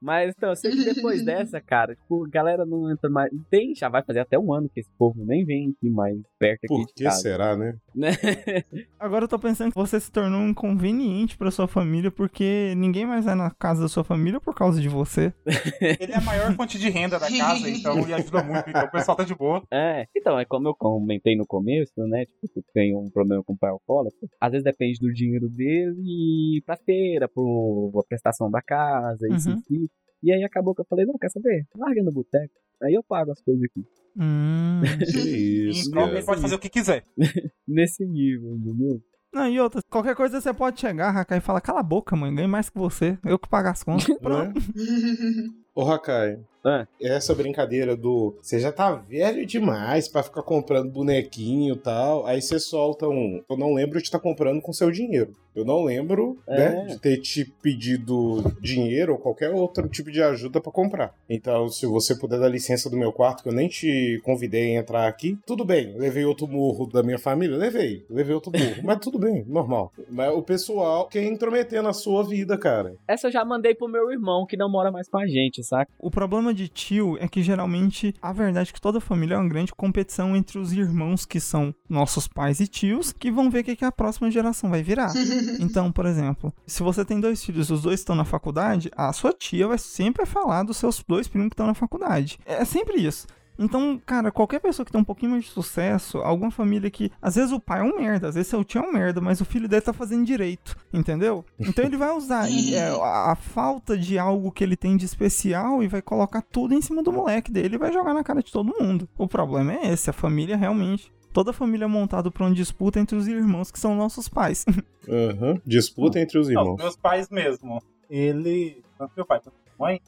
Mas 0.00 0.32
então, 0.36 0.50
eu 0.50 0.56
sei 0.56 0.70
que 0.72 0.84
depois 0.84 1.24
dessa, 1.24 1.60
cara, 1.60 1.94
tipo, 1.94 2.24
a 2.24 2.28
galera 2.28 2.64
não 2.64 2.90
entra 2.90 3.10
mais. 3.10 3.30
Tem, 3.50 3.74
já 3.74 3.88
vai 3.88 4.02
fazer 4.02 4.20
até 4.20 4.38
um 4.38 4.52
ano 4.52 4.68
que 4.68 4.80
esse 4.80 4.90
povo 4.98 5.24
nem 5.24 5.44
vem 5.44 5.74
aqui 5.76 5.90
mais 5.90 6.16
perto 6.38 6.64
aqui 6.64 6.68
Por 6.68 6.86
de 6.86 6.92
que 6.94 7.04
casa. 7.04 7.20
será, 7.20 7.56
né? 7.56 7.76
Né? 7.94 8.10
Agora 8.98 9.24
eu 9.24 9.28
tô 9.28 9.38
pensando 9.38 9.70
que 9.70 9.76
você 9.78 10.00
se 10.00 10.10
tornou 10.10 10.40
inconveniente 10.46 11.36
pra 11.36 11.50
sua 11.50 11.66
família 11.68 12.10
porque 12.10 12.74
ninguém 12.76 13.06
mais 13.06 13.24
vai 13.24 13.34
na 13.34 13.50
casa 13.50 13.82
da 13.82 13.88
sua 13.88 14.04
família 14.04 14.40
por 14.40 14.54
causa 14.54 14.80
de 14.80 14.88
você. 14.88 15.32
Ele 16.00 16.12
é 16.12 16.16
a 16.16 16.20
maior 16.20 16.54
fonte 16.54 16.78
de 16.78 16.88
renda 16.88 17.18
da 17.18 17.28
casa, 17.30 17.68
então 17.68 17.98
ele 17.98 18.14
ajuda 18.14 18.42
muito. 18.42 18.68
Então 18.70 18.84
o 18.84 18.90
pessoal 18.90 19.16
tá 19.16 19.24
de 19.24 19.34
boa. 19.34 19.62
É, 19.72 20.06
então, 20.16 20.38
é 20.38 20.44
como 20.44 20.68
eu 20.68 20.74
comentei 20.74 21.36
no 21.36 21.46
começo, 21.46 21.92
né? 22.06 22.24
Tipo, 22.26 22.60
eu 22.60 22.64
tenho 22.72 22.98
um 23.00 23.10
problema 23.10 23.42
com 23.42 23.52
o 23.52 23.58
pai 23.58 23.70
alcoólatra. 23.70 24.18
Às 24.40 24.52
vezes 24.52 24.64
depende 24.64 24.98
do 25.00 25.12
dinheiro 25.12 25.48
dele 25.48 26.00
e 26.04 26.62
pra 26.64 26.76
feira, 26.76 27.28
por 27.28 27.92
a 27.98 28.08
prestação 28.08 28.50
da 28.50 28.62
casa, 28.62 29.26
isso 29.34 29.50
Uhum. 29.50 29.62
e. 29.70 29.89
E 30.22 30.32
aí 30.32 30.42
acabou 30.44 30.74
que 30.74 30.82
eu 30.82 30.86
falei, 30.88 31.06
não, 31.06 31.16
quer 31.18 31.30
saber? 31.30 31.66
Larga 31.76 32.02
no 32.02 32.12
boteco. 32.12 32.54
Aí 32.82 32.94
eu 32.94 33.02
pago 33.02 33.32
as 33.32 33.40
coisas 33.42 33.62
aqui. 33.64 33.84
Hum. 34.18 34.80
Que 35.12 35.68
isso, 35.70 35.90
cara. 35.90 36.22
pode 36.24 36.40
fazer 36.40 36.54
o 36.54 36.58
que 36.58 36.68
quiser. 36.68 37.04
Nesse 37.66 38.04
nível, 38.04 38.56
entendeu? 38.56 39.00
Não, 39.32 39.48
e 39.48 39.60
outra, 39.60 39.80
qualquer 39.88 40.16
coisa 40.16 40.40
você 40.40 40.52
pode 40.52 40.80
chegar, 40.80 41.10
Rakai, 41.10 41.38
e 41.38 41.40
falar, 41.40 41.60
cala 41.60 41.80
a 41.80 41.84
boca, 41.84 42.16
mãe, 42.16 42.34
ganho 42.34 42.48
mais 42.48 42.68
que 42.68 42.76
você. 42.76 43.16
Eu 43.24 43.38
que 43.38 43.48
pago 43.48 43.68
as 43.68 43.84
contas. 43.84 44.06
Pronto. 44.18 44.58
Né? 44.58 45.48
Ô, 45.72 45.82
Hakai, 45.82 46.36
Ah. 46.64 46.86
essa 47.00 47.34
brincadeira 47.34 47.96
do 47.96 48.36
você 48.42 48.58
já 48.60 48.70
tá 48.70 48.92
velho 48.94 49.46
demais 49.46 50.08
pra 50.08 50.22
ficar 50.22 50.42
comprando 50.42 50.90
bonequinho 50.90 51.74
e 51.74 51.78
tal, 51.78 52.26
aí 52.26 52.40
você 52.42 52.58
solta 52.58 53.08
um. 53.08 53.42
Eu 53.48 53.56
não 53.56 53.72
lembro 53.74 53.98
de 53.98 54.04
estar 54.04 54.18
comprando 54.18 54.60
com 54.60 54.72
seu 54.72 54.90
dinheiro. 54.90 55.32
Eu 55.54 55.64
não 55.64 55.82
lembro, 55.82 56.38
É. 56.46 56.56
né, 56.56 56.86
de 56.90 56.98
ter 57.00 57.16
te 57.18 57.44
pedido 57.60 58.42
dinheiro 58.60 59.14
ou 59.14 59.18
qualquer 59.18 59.50
outro 59.50 59.88
tipo 59.88 60.10
de 60.10 60.22
ajuda 60.22 60.60
pra 60.60 60.70
comprar. 60.70 61.12
Então, 61.28 61.68
se 61.68 61.86
você 61.86 62.14
puder 62.16 62.38
dar 62.38 62.48
licença 62.48 62.88
do 62.88 62.96
meu 62.96 63.12
quarto, 63.12 63.42
que 63.42 63.48
eu 63.48 63.52
nem 63.52 63.66
te 63.68 64.20
convidei 64.22 64.76
a 64.76 64.80
entrar 64.80 65.08
aqui, 65.08 65.36
tudo 65.46 65.64
bem. 65.64 65.96
Levei 65.98 66.24
outro 66.24 66.46
murro 66.46 66.86
da 66.86 67.02
minha 67.02 67.18
família? 67.18 67.56
Levei. 67.56 68.04
Levei 68.08 68.34
outro 68.34 68.52
murro. 68.56 68.76
Mas 68.84 68.98
tudo 69.00 69.18
bem, 69.18 69.44
normal. 69.48 69.92
Mas 70.08 70.32
o 70.32 70.42
pessoal 70.42 71.08
quer 71.08 71.24
intrometer 71.24 71.82
na 71.82 71.92
sua 71.92 72.22
vida, 72.22 72.56
cara. 72.56 72.94
Essa 73.08 73.26
eu 73.26 73.32
já 73.32 73.44
mandei 73.44 73.74
pro 73.74 73.88
meu 73.88 74.10
irmão, 74.12 74.46
que 74.46 74.56
não 74.56 74.70
mora 74.70 74.92
mais 74.92 75.08
com 75.08 75.18
a 75.18 75.26
gente, 75.26 75.64
saca? 75.64 75.90
O 75.98 76.10
problema 76.10 76.49
de 76.52 76.68
tio 76.68 77.16
é 77.20 77.28
que 77.28 77.42
geralmente 77.42 78.14
a 78.20 78.32
verdade 78.32 78.70
é 78.70 78.72
que 78.72 78.80
toda 78.80 79.00
família 79.00 79.34
é 79.34 79.38
uma 79.38 79.48
grande 79.48 79.72
competição 79.72 80.36
entre 80.36 80.58
os 80.58 80.72
irmãos 80.72 81.24
que 81.24 81.40
são 81.40 81.74
nossos 81.88 82.26
pais 82.28 82.60
e 82.60 82.66
tios, 82.66 83.12
que 83.12 83.30
vão 83.30 83.50
ver 83.50 83.60
o 83.60 83.64
que, 83.64 83.76
que 83.76 83.84
a 83.84 83.92
próxima 83.92 84.30
geração 84.30 84.70
vai 84.70 84.82
virar. 84.82 85.12
Então, 85.60 85.92
por 85.92 86.06
exemplo, 86.06 86.52
se 86.66 86.82
você 86.82 87.04
tem 87.04 87.20
dois 87.20 87.44
filhos 87.44 87.68
e 87.68 87.72
os 87.72 87.82
dois 87.82 88.00
estão 88.00 88.14
na 88.14 88.24
faculdade, 88.24 88.90
a 88.96 89.12
sua 89.12 89.32
tia 89.32 89.66
vai 89.66 89.78
sempre 89.78 90.24
falar 90.24 90.62
dos 90.62 90.76
seus 90.76 91.02
dois 91.06 91.28
primos 91.28 91.48
que 91.48 91.54
estão 91.54 91.66
na 91.66 91.74
faculdade. 91.74 92.38
É 92.44 92.64
sempre 92.64 93.00
isso. 93.00 93.26
Então, 93.58 94.00
cara, 94.06 94.30
qualquer 94.30 94.58
pessoa 94.60 94.86
que 94.86 94.92
tem 94.92 95.00
um 95.00 95.04
pouquinho 95.04 95.32
mais 95.32 95.44
de 95.44 95.50
sucesso, 95.50 96.18
alguma 96.18 96.50
família 96.50 96.90
que. 96.90 97.10
Às 97.20 97.34
vezes 97.34 97.52
o 97.52 97.60
pai 97.60 97.80
é 97.80 97.82
um 97.82 97.96
merda, 97.96 98.28
às 98.28 98.34
vezes 98.34 98.48
seu 98.48 98.64
tio 98.64 98.82
é 98.82 98.88
um 98.88 98.92
merda, 98.92 99.20
mas 99.20 99.40
o 99.40 99.44
filho 99.44 99.68
dele 99.68 99.82
tá 99.82 99.92
fazendo 99.92 100.24
direito, 100.24 100.76
entendeu? 100.92 101.44
Então 101.58 101.84
ele 101.84 101.96
vai 101.96 102.10
usar 102.10 102.48
é, 102.72 102.88
a, 103.02 103.32
a 103.32 103.36
falta 103.36 103.96
de 103.98 104.18
algo 104.18 104.50
que 104.50 104.64
ele 104.64 104.76
tem 104.76 104.96
de 104.96 105.04
especial 105.04 105.82
e 105.82 105.88
vai 105.88 106.00
colocar 106.00 106.40
tudo 106.42 106.74
em 106.74 106.80
cima 106.80 107.02
do 107.02 107.12
moleque 107.12 107.50
dele 107.52 107.74
e 107.74 107.78
vai 107.78 107.92
jogar 107.92 108.14
na 108.14 108.24
cara 108.24 108.42
de 108.42 108.50
todo 108.50 108.74
mundo. 108.80 109.08
O 109.18 109.28
problema 109.28 109.74
é 109.74 109.92
esse, 109.92 110.08
a 110.08 110.12
família 110.14 110.56
realmente. 110.56 111.12
Toda 111.32 111.52
família 111.52 111.84
é 111.84 111.88
montada 111.88 112.28
pra 112.30 112.44
uma 112.44 112.54
disputa 112.54 112.98
entre 112.98 113.14
os 113.16 113.28
irmãos 113.28 113.70
que 113.70 113.78
são 113.78 113.94
nossos 113.94 114.28
pais. 114.28 114.64
Aham. 115.08 115.60
Disputa 115.64 116.18
entre 116.18 116.38
os 116.38 116.48
Não, 116.48 116.60
irmãos. 116.62 116.76
meus 116.76 116.96
pais 116.96 117.28
mesmo. 117.28 117.80
Ele. 118.08 118.82
Tanto 118.98 119.12
meu 119.16 119.24
pai 119.24 119.38
quanto 119.40 119.54
minha 119.64 119.74
mãe 119.78 120.00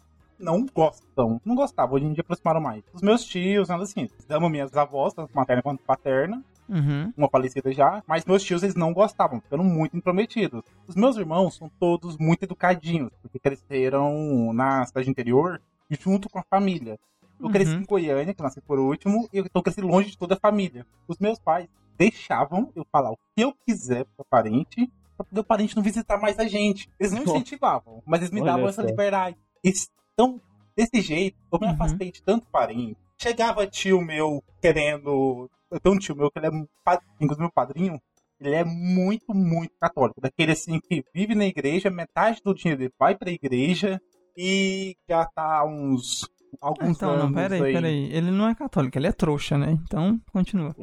não 0.42 0.66
gostam. 0.66 1.40
Não 1.44 1.54
gostavam, 1.54 1.94
hoje 1.96 2.04
em 2.04 2.12
dia 2.12 2.20
aproximaram 2.22 2.60
mais. 2.60 2.82
Os 2.92 3.00
meus 3.00 3.24
tios, 3.24 3.68
nada 3.68 3.84
assim. 3.84 4.08
Amo 4.28 4.48
minhas 4.50 4.76
avós, 4.76 5.14
tanto 5.14 5.34
materna 5.34 5.62
quanto 5.62 5.82
paterna. 5.82 6.42
Uhum. 6.68 7.12
Uma 7.16 7.28
falecida 7.28 7.72
já. 7.72 8.02
Mas 8.06 8.24
meus 8.24 8.42
tios, 8.42 8.62
eles 8.62 8.74
não 8.74 8.92
gostavam, 8.92 9.40
ficando 9.40 9.62
muito 9.64 9.96
intrometidos. 9.96 10.62
Os 10.86 10.94
meus 10.96 11.16
irmãos 11.16 11.56
são 11.56 11.70
todos 11.78 12.16
muito 12.18 12.42
educadinhos, 12.44 13.10
porque 13.22 13.38
cresceram 13.38 14.52
na 14.52 14.84
cidade 14.86 15.08
interior 15.10 15.60
junto 15.90 16.28
com 16.28 16.38
a 16.38 16.42
família. 16.48 16.98
Eu 17.40 17.50
cresci 17.50 17.74
Uhum. 17.74 17.80
em 17.80 17.84
Goiânia, 17.84 18.32
que 18.34 18.42
nasci 18.42 18.60
por 18.60 18.78
último, 18.78 19.28
e 19.32 19.38
eu 19.38 19.62
cresci 19.62 19.80
longe 19.80 20.10
de 20.10 20.18
toda 20.18 20.34
a 20.34 20.38
família. 20.38 20.86
Os 21.08 21.18
meus 21.18 21.38
pais 21.38 21.68
deixavam 21.98 22.70
eu 22.74 22.86
falar 22.90 23.10
o 23.10 23.16
que 23.34 23.42
eu 23.42 23.52
quiser 23.66 24.04
pro 24.16 24.24
parente, 24.24 24.90
pra 25.16 25.24
poder 25.26 25.40
o 25.40 25.44
parente 25.44 25.76
não 25.76 25.82
visitar 25.82 26.18
mais 26.20 26.38
a 26.38 26.46
gente. 26.46 26.88
Eles 26.98 27.12
não 27.12 27.22
incentivavam, 27.44 28.02
mas 28.06 28.20
eles 28.20 28.30
me 28.32 28.40
Olha 28.40 28.52
davam 28.52 28.68
essa 28.68 28.82
liberdade. 28.82 29.36
Eles- 29.62 29.90
Então, 30.22 30.40
desse 30.76 31.00
jeito, 31.00 31.36
eu 31.52 31.58
me 31.58 31.66
Uhum. 31.66 31.72
afastei 31.72 32.12
de 32.12 32.22
tanto 32.22 32.46
parente. 32.50 32.96
Chegava 33.20 33.66
tio 33.66 34.00
meu 34.00 34.42
querendo. 34.60 35.50
Eu 35.70 35.80
tenho 35.80 35.94
um 35.96 35.98
tio 35.98 36.14
meu 36.16 36.30
que 36.30 36.38
ele 36.38 36.46
é 36.46 36.50
um 36.50 36.66
padrinho, 36.84 37.36
meu 37.38 37.50
padrinho. 37.52 38.00
Ele 38.40 38.54
é 38.54 38.64
muito, 38.64 39.32
muito 39.34 39.72
católico. 39.80 40.20
Daquele 40.20 40.52
assim 40.52 40.80
que 40.80 41.04
vive 41.14 41.34
na 41.34 41.46
igreja, 41.46 41.90
metade 41.90 42.40
do 42.44 42.54
dinheiro 42.54 42.78
dele 42.80 42.92
vai 42.98 43.14
pra 43.16 43.30
igreja 43.30 44.00
e 44.36 44.96
já 45.08 45.24
tá 45.26 45.64
uns. 45.64 46.28
Alguns 46.60 46.96
Então, 46.96 47.16
não, 47.16 47.22
anos 47.26 47.34
peraí, 47.34 47.62
aí. 47.62 47.72
peraí. 47.72 48.12
Ele 48.12 48.30
não 48.30 48.48
é 48.48 48.54
católico, 48.54 48.98
ele 48.98 49.06
é 49.06 49.12
trouxa, 49.12 49.56
né? 49.56 49.72
Então, 49.84 50.20
continua. 50.32 50.74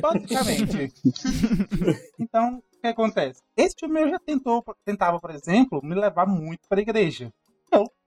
Basicamente. 0.00 0.92
então, 2.20 2.58
o 2.58 2.62
que 2.70 2.80
que 2.82 2.86
acontece? 2.86 3.42
Esse 3.56 3.74
tio 3.74 3.88
meu 3.88 4.08
já 4.08 4.18
tentou, 4.20 4.62
tentava, 4.84 5.18
por 5.18 5.30
exemplo, 5.30 5.80
me 5.82 5.94
levar 5.94 6.26
muito 6.26 6.60
pra 6.68 6.80
igreja. 6.80 7.32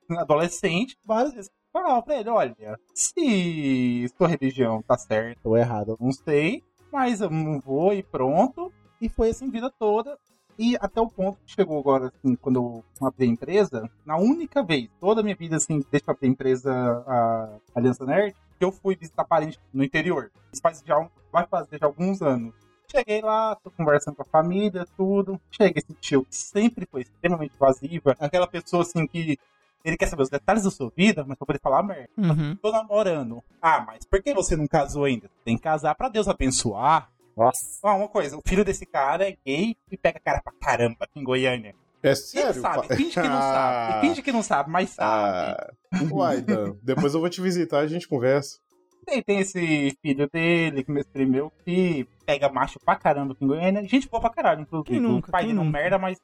Adolescente, 0.18 0.98
várias 1.06 1.34
vezes 1.34 1.52
falava 1.72 2.02
pra 2.02 2.20
ele, 2.20 2.30
olha, 2.30 2.80
se 2.94 4.08
sua 4.18 4.28
religião 4.28 4.82
tá 4.82 4.98
certa 4.98 5.48
ou 5.48 5.58
errada, 5.58 5.92
eu 5.92 5.98
não 6.00 6.12
sei, 6.12 6.64
mas 6.92 7.22
eu 7.22 7.30
não 7.30 7.60
vou 7.60 7.94
e 7.94 8.04
pronto. 8.04 8.72
E 9.02 9.08
foi 9.08 9.30
assim 9.30 9.48
a 9.48 9.52
vida 9.52 9.72
toda. 9.80 10.18
E 10.58 10.76
até 10.82 11.00
o 11.00 11.08
ponto 11.08 11.40
que 11.46 11.54
chegou 11.54 11.80
agora, 11.80 12.08
assim, 12.08 12.36
quando 12.36 12.58
eu 12.58 13.08
abri 13.08 13.26
a 13.26 13.30
empresa, 13.30 13.90
na 14.06 14.18
única 14.18 14.62
vez, 14.62 14.90
toda 15.00 15.22
a 15.22 15.24
minha 15.24 15.36
vida, 15.36 15.56
assim, 15.56 15.82
desde 15.90 16.04
que 16.04 16.10
eu 16.10 16.14
abri 16.14 16.28
a 16.28 16.32
empresa, 16.32 16.74
a 17.08 17.60
Aliança 17.74 18.06
Nerd, 18.06 18.36
que 18.58 18.66
eu 18.66 18.72
fui 18.72 18.98
visitar 18.98 19.24
parente 19.24 19.58
no 19.74 19.86
interior. 19.86 20.30
Isso 20.52 20.62
faz 20.62 20.84
já, 20.86 21.10
vai 21.32 21.48
fazer 21.48 21.80
já 21.80 21.86
alguns 21.86 22.22
anos. 22.22 22.54
Cheguei 22.92 23.22
lá, 23.22 23.56
tô 23.56 23.72
conversando 23.72 24.16
com 24.16 24.24
a 24.24 24.26
família, 24.26 24.86
tudo. 24.98 25.40
Chega 25.50 25.80
esse 25.80 25.94
tio 25.94 26.26
que 26.26 26.36
sempre 26.36 26.86
foi 26.92 27.02
extremamente 27.04 27.56
invasiva. 27.56 28.18
Aquela 28.20 28.48
pessoa, 28.48 28.82
assim, 28.82 29.08
que 29.08 29.38
ele 29.84 29.98
quer 29.98 30.08
saber 30.08 30.24
os 30.24 30.30
detalhes 30.30 30.64
da 30.64 30.72
sua 30.72 30.92
vida, 30.96 31.24
mas 31.28 31.38
pra 31.38 31.46
poder 31.48 31.60
falar 31.62 31.84
merda. 31.84 32.10
Uhum. 32.18 32.56
Tô 32.62 32.72
namorando. 32.72 33.44
Ah, 33.62 33.84
mas 33.86 34.06
por 34.06 34.22
que 34.22 34.34
você 34.34 34.56
não 34.56 34.68
casou 34.68 35.06
ainda? 35.06 35.30
Tem 35.46 35.56
que 35.56 35.64
casar 35.64 35.96
pra 35.96 36.10
Deus 36.10 36.28
abençoar. 36.28 37.10
Nossa. 37.38 37.80
Ah, 37.84 37.96
uma 37.96 38.08
coisa, 38.10 38.38
o 38.38 38.42
filho 38.46 38.66
desse 38.66 38.86
cara 38.86 39.28
é 39.30 39.38
gay 39.46 39.76
e 39.90 39.98
pega 39.98 40.20
cara 40.20 40.42
pra 40.42 40.52
caramba 40.60 40.98
aqui 41.02 41.20
em 41.20 41.24
Goiânia. 41.24 41.74
É 42.04 42.08
Ele 42.10 42.16
sério? 42.16 42.62
sabe, 42.62 42.88
pai? 42.88 42.98
finge 42.98 43.12
que 43.14 43.28
não 43.28 43.42
sabe. 43.42 43.92
Ele 43.94 44.02
finge 44.10 44.22
que 44.22 44.32
não 44.32 44.44
sabe, 44.44 44.70
mas 44.72 44.90
sabe. 44.92 45.74
Ah, 45.92 46.04
uai, 46.12 46.42
Dan, 46.42 46.76
depois 46.82 47.14
eu 47.14 47.20
vou 47.20 47.30
te 47.30 47.42
visitar 47.42 47.82
e 47.82 47.86
a 47.86 47.88
gente 47.88 48.08
conversa. 48.08 48.58
Tem, 49.06 49.24
tem 49.24 49.40
esse 49.40 49.98
filho 50.02 50.30
dele 50.32 50.84
que 50.84 50.92
me 50.92 51.00
exprimeu 51.02 51.52
que 51.66 52.08
pega 52.26 52.48
macho 52.50 52.80
pra 52.80 52.96
caramba 52.96 53.34
aqui 53.34 53.44
em 53.44 53.48
Goiânia. 53.48 53.88
Gente 53.88 54.08
boa 54.10 54.22
pra 54.22 54.30
caralho, 54.30 54.62
inclusive. 54.62 54.92
Quem 54.92 55.00
nunca, 55.00 55.30
O 55.30 55.32
pai 55.32 55.42
quem 55.42 55.50
dele 55.50 55.64
não 55.64 55.72
merda, 55.72 55.98
mas. 55.98 56.18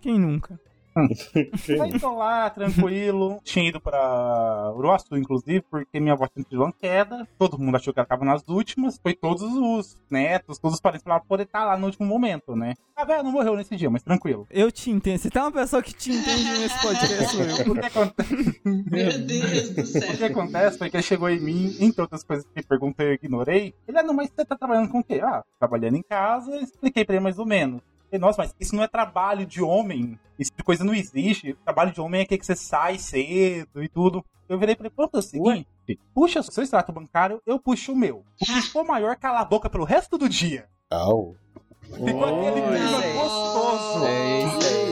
Quem 0.00 0.18
nunca? 0.18 0.58
Aí 1.82 1.98
tô 2.00 2.14
lá, 2.14 2.50
tranquilo. 2.50 3.40
Tinha 3.44 3.68
ido 3.68 3.80
pra 3.80 4.72
Uruaçu, 4.74 5.16
inclusive, 5.16 5.62
porque 5.70 6.00
minha 6.00 6.14
avó 6.14 6.26
tinha 6.26 6.44
tido 6.44 6.62
uma 6.62 6.72
queda. 6.72 7.26
Todo 7.38 7.58
mundo 7.58 7.76
achou 7.76 7.92
que 7.92 8.00
ela 8.00 8.06
tava 8.06 8.24
nas 8.24 8.46
últimas. 8.48 8.98
Foi 9.02 9.14
todos 9.14 9.42
os 9.42 9.96
netos, 10.10 10.58
todos 10.58 10.74
os 10.76 10.80
parentes 10.80 11.04
pra 11.04 11.20
poder 11.20 11.44
estar 11.44 11.64
lá 11.64 11.76
no 11.76 11.86
último 11.86 12.06
momento, 12.06 12.56
né? 12.56 12.74
A 12.96 13.04
velha 13.04 13.22
não 13.22 13.32
morreu 13.32 13.56
nesse 13.56 13.76
dia, 13.76 13.88
mas 13.88 14.02
tranquilo. 14.02 14.46
Eu 14.50 14.70
te 14.70 14.90
entendo. 14.90 15.18
Se 15.18 15.30
tem 15.30 15.40
uma 15.40 15.52
pessoa 15.52 15.82
que 15.82 15.94
te 15.94 16.10
entende 16.12 16.58
nesse 16.58 16.80
podcast, 16.82 17.36
sou 17.36 17.42
eu. 17.44 17.72
O 17.72 17.74
que, 17.74 17.86
acontece, 17.86 18.60
Meu 18.64 19.18
Deus 19.26 19.70
do 19.70 19.82
o 19.82 19.86
céu. 19.86 20.16
que 20.16 20.24
acontece 20.24 20.78
foi 20.78 20.90
que 20.90 20.96
ele 20.96 21.02
chegou 21.02 21.28
em 21.28 21.40
mim, 21.40 21.76
entre 21.80 22.02
outras 22.02 22.22
coisas 22.22 22.46
que 22.54 22.62
perguntei, 22.62 23.08
eu 23.08 23.14
ignorei. 23.14 23.74
Ele, 23.86 23.98
ah, 23.98 24.02
não, 24.02 24.12
mas 24.14 24.28
você 24.30 24.44
tá 24.44 24.56
trabalhando 24.56 24.90
com 24.90 24.98
o 24.98 25.04
quê? 25.04 25.20
Ah, 25.22 25.42
trabalhando 25.58 25.96
em 25.96 26.02
casa, 26.02 26.54
expliquei 26.56 27.04
pra 27.04 27.14
ele 27.14 27.24
mais 27.24 27.38
ou 27.38 27.46
menos. 27.46 27.80
Falei, 28.10 28.20
Nossa, 28.20 28.42
mas 28.42 28.54
isso 28.58 28.74
não 28.74 28.82
é 28.82 28.88
trabalho 28.88 29.46
de 29.46 29.62
homem. 29.62 30.18
Isso 30.38 30.50
de 30.56 30.64
coisa 30.64 30.82
não 30.82 30.94
existe. 30.94 31.54
Trabalho 31.64 31.92
de 31.92 32.00
homem 32.00 32.20
é 32.20 32.24
aquele 32.24 32.40
que 32.40 32.46
você 32.46 32.56
sai 32.56 32.98
cedo 32.98 33.82
e 33.82 33.88
tudo. 33.88 34.24
Eu 34.48 34.58
virei 34.58 34.74
pra 34.74 34.86
ele, 34.86 34.94
pronto, 34.94 35.14
é 35.14 35.20
o 35.20 35.22
seguinte, 35.22 35.68
puxa 36.12 36.40
o 36.40 36.42
seu 36.42 36.64
extrato 36.64 36.90
bancário, 36.90 37.40
eu 37.46 37.56
puxo 37.56 37.92
o 37.92 37.96
meu. 37.96 38.24
O 38.40 38.44
que 38.44 38.62
for 38.62 38.84
maior, 38.84 39.14
cala 39.14 39.40
a 39.40 39.44
boca 39.44 39.70
pelo 39.70 39.84
resto 39.84 40.18
do 40.18 40.28
dia. 40.28 40.68
Au. 40.90 41.36
Ficou 41.82 42.24
aquele 42.24 42.62
clima 42.62 43.00
gostoso. 43.14 44.06
Isso. 44.06 44.89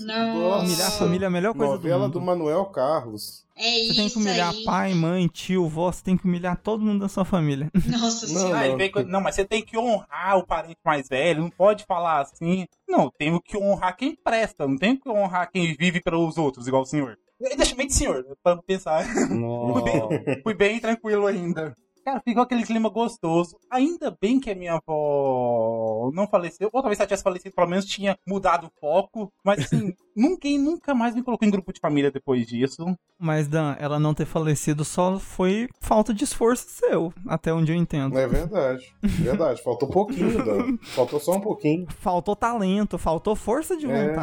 Não. 0.00 0.60
Humilhar 0.60 0.88
a 0.88 0.90
família 0.90 1.26
é 1.26 1.28
a 1.28 1.30
melhor 1.30 1.54
coisa 1.54 1.72
do 1.72 1.76
Novela 1.76 2.04
mundo. 2.04 2.12
do 2.12 2.20
Manuel 2.20 2.64
Carlos. 2.66 3.44
É 3.56 3.62
Você 3.62 3.68
isso 3.82 3.94
tem 3.94 4.08
que 4.10 4.16
humilhar 4.18 4.50
aí. 4.50 4.64
pai, 4.64 4.94
mãe, 4.94 5.28
tio, 5.28 5.68
vó, 5.68 5.90
você 5.92 6.02
tem 6.02 6.16
que 6.16 6.24
humilhar 6.24 6.56
todo 6.60 6.82
mundo 6.84 7.00
da 7.00 7.08
sua 7.08 7.24
família. 7.24 7.70
Nossa 7.86 8.26
Não, 8.26 8.40
senhora. 8.48 8.90
Com- 8.90 9.02
não, 9.04 9.20
mas 9.20 9.36
você 9.36 9.44
tem 9.44 9.62
que 9.62 9.78
honrar 9.78 10.38
o 10.38 10.46
parente 10.46 10.78
mais 10.84 11.08
velho, 11.08 11.42
não 11.42 11.50
pode 11.50 11.84
falar 11.84 12.20
assim. 12.22 12.66
Não, 12.88 13.10
tenho 13.16 13.40
que 13.40 13.56
honrar 13.56 13.96
quem 13.96 14.14
presta, 14.16 14.66
não 14.66 14.76
tenho 14.76 14.98
que 15.00 15.08
honrar 15.08 15.50
quem 15.52 15.74
vive 15.76 16.00
pelos 16.00 16.36
outros, 16.36 16.66
igual 16.66 16.82
o 16.82 16.86
senhor. 16.86 17.16
Deixa 17.56 17.74
bem 17.76 17.86
de 17.86 17.94
senhor, 17.94 18.24
pra 18.42 18.56
pensar. 18.56 19.04
Fui 19.28 19.82
bem, 19.82 20.42
fui 20.42 20.54
bem 20.54 20.80
tranquilo 20.80 21.26
ainda. 21.26 21.76
Cara, 22.04 22.20
ficou 22.20 22.42
aquele 22.42 22.64
clima 22.64 22.90
gostoso. 22.90 23.56
Ainda 23.70 24.16
bem 24.20 24.38
que 24.38 24.50
a 24.50 24.54
minha 24.54 24.74
avó 24.74 26.10
não 26.12 26.26
faleceu. 26.26 26.68
Ou 26.72 26.82
talvez 26.82 26.98
se 26.98 27.02
ela 27.02 27.08
tivesse 27.08 27.22
falecido, 27.22 27.54
pelo 27.54 27.68
menos 27.68 27.86
tinha 27.86 28.16
mudado 28.26 28.66
o 28.66 28.80
foco. 28.80 29.32
Mas 29.42 29.60
assim, 29.60 29.94
ninguém 30.14 30.58
nunca 30.58 30.94
mais 30.94 31.14
me 31.14 31.22
colocou 31.22 31.48
em 31.48 31.50
grupo 31.50 31.72
de 31.72 31.80
família 31.80 32.10
depois 32.10 32.46
disso. 32.46 32.84
Mas, 33.18 33.48
Dan, 33.48 33.74
ela 33.78 33.98
não 33.98 34.12
ter 34.12 34.26
falecido 34.26 34.84
só 34.84 35.18
foi 35.18 35.68
falta 35.80 36.12
de 36.12 36.24
esforço 36.24 36.66
seu, 36.68 37.12
até 37.26 37.52
onde 37.52 37.72
eu 37.72 37.76
entendo. 37.76 38.18
É 38.18 38.26
verdade. 38.26 38.94
Verdade. 39.02 39.62
Faltou 39.62 39.88
um 39.88 39.92
pouquinho, 39.92 40.44
Dan. 40.44 40.76
Faltou 40.94 41.18
só 41.18 41.32
um 41.32 41.40
pouquinho. 41.40 41.86
Faltou 42.00 42.36
talento, 42.36 42.98
faltou 42.98 43.34
força 43.34 43.76
de 43.76 43.86
É. 43.86 44.14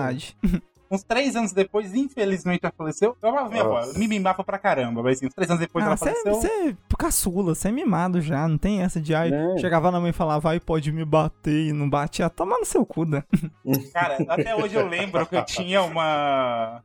Uns 0.91 1.03
três 1.03 1.37
anos 1.37 1.53
depois, 1.53 1.93
infelizmente, 1.95 2.59
ela 2.63 2.73
faleceu. 2.77 3.15
Eu 3.21 3.29
amava 3.29 3.49
minha 3.49 3.63
avó, 3.63 3.81
me 3.95 4.09
mimava 4.09 4.43
pra 4.43 4.57
caramba, 4.59 5.01
mas 5.01 5.17
assim, 5.17 5.27
uns 5.27 5.33
três 5.33 5.49
anos 5.49 5.61
depois 5.61 5.85
ah, 5.85 5.87
ela 5.87 5.95
você 5.97 6.13
faleceu. 6.13 6.49
é 6.69 6.75
caçula, 6.97 7.55
você 7.55 7.69
é 7.69 7.71
mimado 7.71 8.19
já, 8.21 8.45
não 8.47 8.57
tem 8.57 8.81
essa 8.81 8.99
de 8.99 9.15
ai, 9.15 9.31
Não. 9.31 9.57
chegava 9.57 9.89
na 9.89 10.01
mãe 10.01 10.09
e 10.09 10.13
falava, 10.13 10.41
vai, 10.41 10.59
pode 10.59 10.91
me 10.91 11.05
bater 11.05 11.67
e 11.67 11.71
não 11.71 11.89
bate, 11.89 12.21
ah, 12.21 12.29
toma 12.29 12.59
no 12.59 12.65
seu 12.65 12.85
cu, 12.85 13.05
Dan. 13.05 13.23
Cara, 13.93 14.17
até 14.27 14.53
hoje 14.53 14.75
eu 14.75 14.85
lembro 14.85 15.25
que 15.25 15.35
eu 15.35 15.45
tinha 15.45 15.81
uma. 15.81 16.83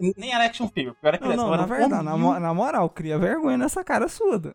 Nem 0.00 0.34
era 0.34 0.46
action 0.46 0.68
figure, 0.68 0.96
eu 1.00 1.08
era 1.08 1.18
Não, 1.18 1.26
criança. 1.28 1.42
não, 1.46 1.54
era 1.54 1.62
na 1.62 1.74
verdade, 1.76 2.04
na, 2.04 2.40
na 2.40 2.52
moral, 2.54 2.90
cria 2.90 3.16
vergonha 3.16 3.56
nessa 3.56 3.84
cara 3.84 4.08
sua, 4.08 4.36
Dan. 4.38 4.52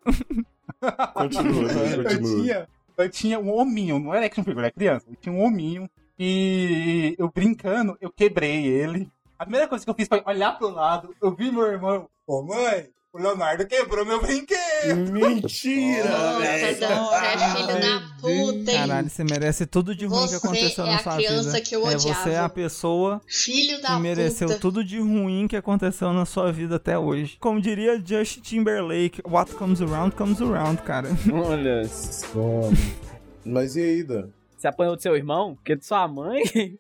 Continua, 1.14 1.68
Dan, 1.74 1.80
Eu 1.96 2.04
continua. 2.04 2.36
tinha, 2.42 2.68
eu 2.98 3.10
tinha 3.10 3.40
um 3.40 3.50
hominho, 3.58 3.98
não 3.98 4.14
era 4.14 4.26
action 4.26 4.44
figure, 4.44 4.66
era 4.66 4.72
criança. 4.72 5.06
Eu 5.10 5.16
tinha 5.16 5.34
um 5.34 5.42
hominho 5.42 5.90
e 6.20 7.16
eu 7.18 7.32
brincando, 7.34 7.98
eu 8.02 8.12
quebrei 8.12 8.66
ele. 8.68 9.10
A 9.38 9.44
primeira 9.46 9.68
coisa 9.68 9.86
que 9.86 9.90
eu 9.90 9.96
fiz 9.96 10.08
foi 10.08 10.22
olhar 10.26 10.58
pro 10.58 10.70
lado, 10.70 11.16
eu 11.22 11.34
vi 11.34 11.50
meu 11.50 11.66
irmão. 11.66 12.10
Ô 12.28 12.42
mãe, 12.44 12.88
o 13.14 13.18
Leonardo 13.18 13.66
quebrou 13.66 14.06
meu 14.06 14.22
brinquedo. 14.22 14.60
Mentira! 15.14 16.40
Velho. 16.40 16.76
Você 16.78 16.86
é 16.86 17.38
filho 17.56 17.80
da 17.80 18.02
puta, 18.20 18.72
hein? 18.72 18.78
Caralho, 18.78 19.10
você 19.10 19.24
merece 19.24 19.66
tudo 19.66 19.96
de 19.96 20.06
ruim 20.06 20.24
que 20.28 20.28
Você 20.28 20.36
aconteceu 20.36 20.86
é 20.86 20.90
na 20.90 20.96
a 20.96 21.00
sua 21.00 21.16
criança 21.16 21.52
vida. 21.54 21.62
que 21.62 21.76
eu 21.76 21.88
é, 21.88 21.92
você 21.98 22.10
é 22.10 22.12
a 22.12 22.22
odiava. 22.22 22.50
pessoa 22.50 23.22
Filho 23.28 23.82
da 23.82 23.96
que 23.96 24.02
mereceu 24.02 24.48
puta. 24.50 24.60
tudo 24.60 24.84
de 24.84 25.00
ruim 25.00 25.48
que 25.48 25.56
aconteceu 25.56 26.12
na 26.14 26.26
sua 26.26 26.52
vida 26.52 26.76
até 26.76 27.00
hoje. 27.00 27.38
Como 27.40 27.62
diria 27.62 27.98
Justin 28.06 28.42
Timberlake, 28.42 29.22
what 29.26 29.54
comes 29.56 29.82
around 29.82 30.16
comes 30.16 30.42
around, 30.42 30.82
cara. 30.84 31.10
Olha 31.34 31.88
só. 31.88 32.70
Mas 33.46 33.76
e 33.78 33.82
aí, 33.82 34.04
Dan? 34.04 34.30
Você 34.60 34.68
apanhou 34.68 34.96
do 34.96 35.02
seu 35.02 35.16
irmão? 35.16 35.56
Porque 35.56 35.76
de 35.76 35.86
sua 35.86 36.06
mãe? 36.08 36.44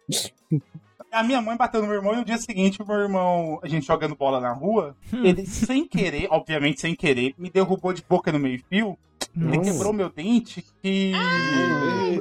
A 1.12 1.24
minha 1.24 1.42
mãe 1.42 1.58
bateu 1.58 1.82
no 1.82 1.88
meu 1.88 1.96
irmão 1.96 2.14
e 2.14 2.18
no 2.18 2.26
dia 2.26 2.38
seguinte, 2.38 2.84
o 2.84 2.86
meu 2.86 2.98
irmão, 2.98 3.60
a 3.64 3.68
gente 3.68 3.88
jogando 3.88 4.16
bola 4.16 4.40
na 4.40 4.52
rua, 4.54 4.96
Hum. 5.12 5.26
ele, 5.26 5.44
sem 5.44 5.88
querer, 5.88 6.28
obviamente 6.30 6.80
sem 6.82 6.94
querer, 6.94 7.34
me 7.36 7.50
derrubou 7.50 7.92
de 7.94 8.04
boca 8.08 8.32
no 8.32 8.38
meio-fio. 8.38 8.96
Ele 9.36 9.60
quebrou 9.60 9.92
meu 9.92 10.10
dente 10.10 10.64
que 10.84 11.14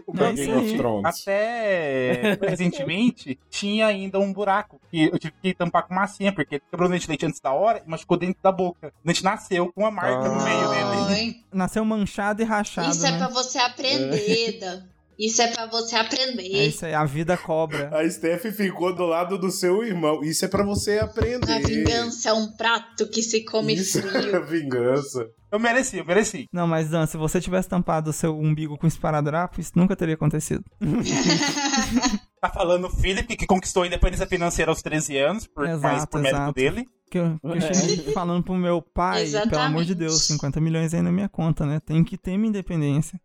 o 0.07 0.13
meu 0.15 0.27
é. 0.27 0.77
Thrones. 0.77 1.05
até 1.23 2.39
recentemente 2.49 3.39
tinha 3.51 3.87
ainda 3.87 4.19
um 4.19 4.33
buraco 4.33 4.81
que 4.91 5.05
eu 5.05 5.19
tive 5.19 5.35
que 5.43 5.55
tampar 5.55 5.87
com 5.87 5.95
massinha, 5.95 6.33
porque 6.33 6.55
ele 6.57 6.63
quebrou 6.71 6.89
o 6.89 6.93
dente 6.93 7.03
de 7.03 7.09
leite 7.09 7.27
antes 7.27 7.41
da 7.41 7.53
hora 7.53 7.83
e 7.85 7.91
machucou 7.91 8.17
dentro 8.17 8.39
da 8.43 8.51
boca. 8.53 8.93
O 9.05 9.07
dente 9.07 9.23
nasceu 9.25 9.71
com 9.73 9.83
uma 9.83 9.91
marca 9.91 10.29
no 10.29 10.43
meio 10.43 11.09
dele. 11.09 11.45
Nasceu 11.53 11.85
manchado 11.85 12.41
e 12.43 12.45
rachado, 12.45 12.91
Isso 12.91 13.07
é 13.07 13.11
né? 13.13 13.19
pra 13.19 13.29
você 13.29 13.59
aprender, 13.59 14.59
Dan. 14.61 14.83
Isso 15.19 15.43
é 15.43 15.49
pra 15.49 15.67
você 15.67 15.97
É 15.97 16.01
aprender. 16.01 16.69
isso 16.69 16.87
aí, 16.87 16.95
a 16.95 17.05
vida 17.05 17.37
cobra. 17.37 17.91
A 17.93 18.09
Steph 18.09 18.45
ficou 18.55 18.95
do 18.95 19.05
lado 19.05 19.37
do 19.37 19.51
seu 19.51 19.83
irmão. 19.83 20.23
Isso 20.23 20.45
é 20.45 20.49
pra 20.49 20.63
você 20.63 20.99
aprender. 21.01 21.53
A 21.53 21.59
vingança 21.59 22.29
é 22.29 22.33
um 22.33 22.53
prato 22.53 23.09
que 23.09 23.21
se 23.23 23.45
come 23.45 23.75
Isso 23.75 23.99
é 23.99 24.03
frio. 24.03 24.47
vingança. 24.47 25.27
Eu 25.51 25.59
mereci, 25.59 25.97
eu 25.99 26.05
mereci. 26.05 26.47
Não, 26.53 26.67
mas 26.67 26.91
Dan, 26.91 27.07
se 27.07 27.17
você 27.17 27.41
tivesse 27.41 27.69
tampado 27.69 28.11
o 28.11 28.13
seu 28.13 28.39
umbigo 28.39 28.79
com 28.79 28.87
esparadrapo, 28.87 29.61
isso 29.61 29.73
nunca 29.75 29.97
teria 29.97 30.15
acontecido. 30.15 30.63
Tá 32.41 32.49
falando 32.51 32.87
o 32.87 32.91
Felipe, 32.91 33.37
que 33.37 33.47
conquistou 33.47 33.83
a 33.83 33.87
independência 33.87 34.27
financeira 34.27 34.71
aos 34.71 34.81
13 34.83 35.17
anos, 35.19 35.47
por, 35.47 35.65
mais 35.65 35.79
Exato, 35.79 36.09
por 36.09 36.21
mérito 36.21 36.41
exato. 36.41 36.53
dele. 36.55 36.87
Que 37.11 37.19
eu, 37.19 37.39
que 37.41 37.47
eu 37.47 37.61
cheguei 37.75 37.97
falando 38.13 38.45
pro 38.45 38.55
meu 38.55 38.83
pai, 38.83 39.23
Exatamente. 39.23 39.51
pelo 39.51 39.63
amor 39.63 39.85
de 39.85 39.95
Deus, 39.95 40.27
50 40.27 40.61
milhões 40.61 40.93
aí 40.93 41.01
na 41.01 41.11
minha 41.11 41.29
conta, 41.29 41.65
né? 41.65 41.81
Tem 41.81 42.05
que 42.05 42.19
ter 42.19 42.37
minha 42.37 42.51
independência. 42.51 43.19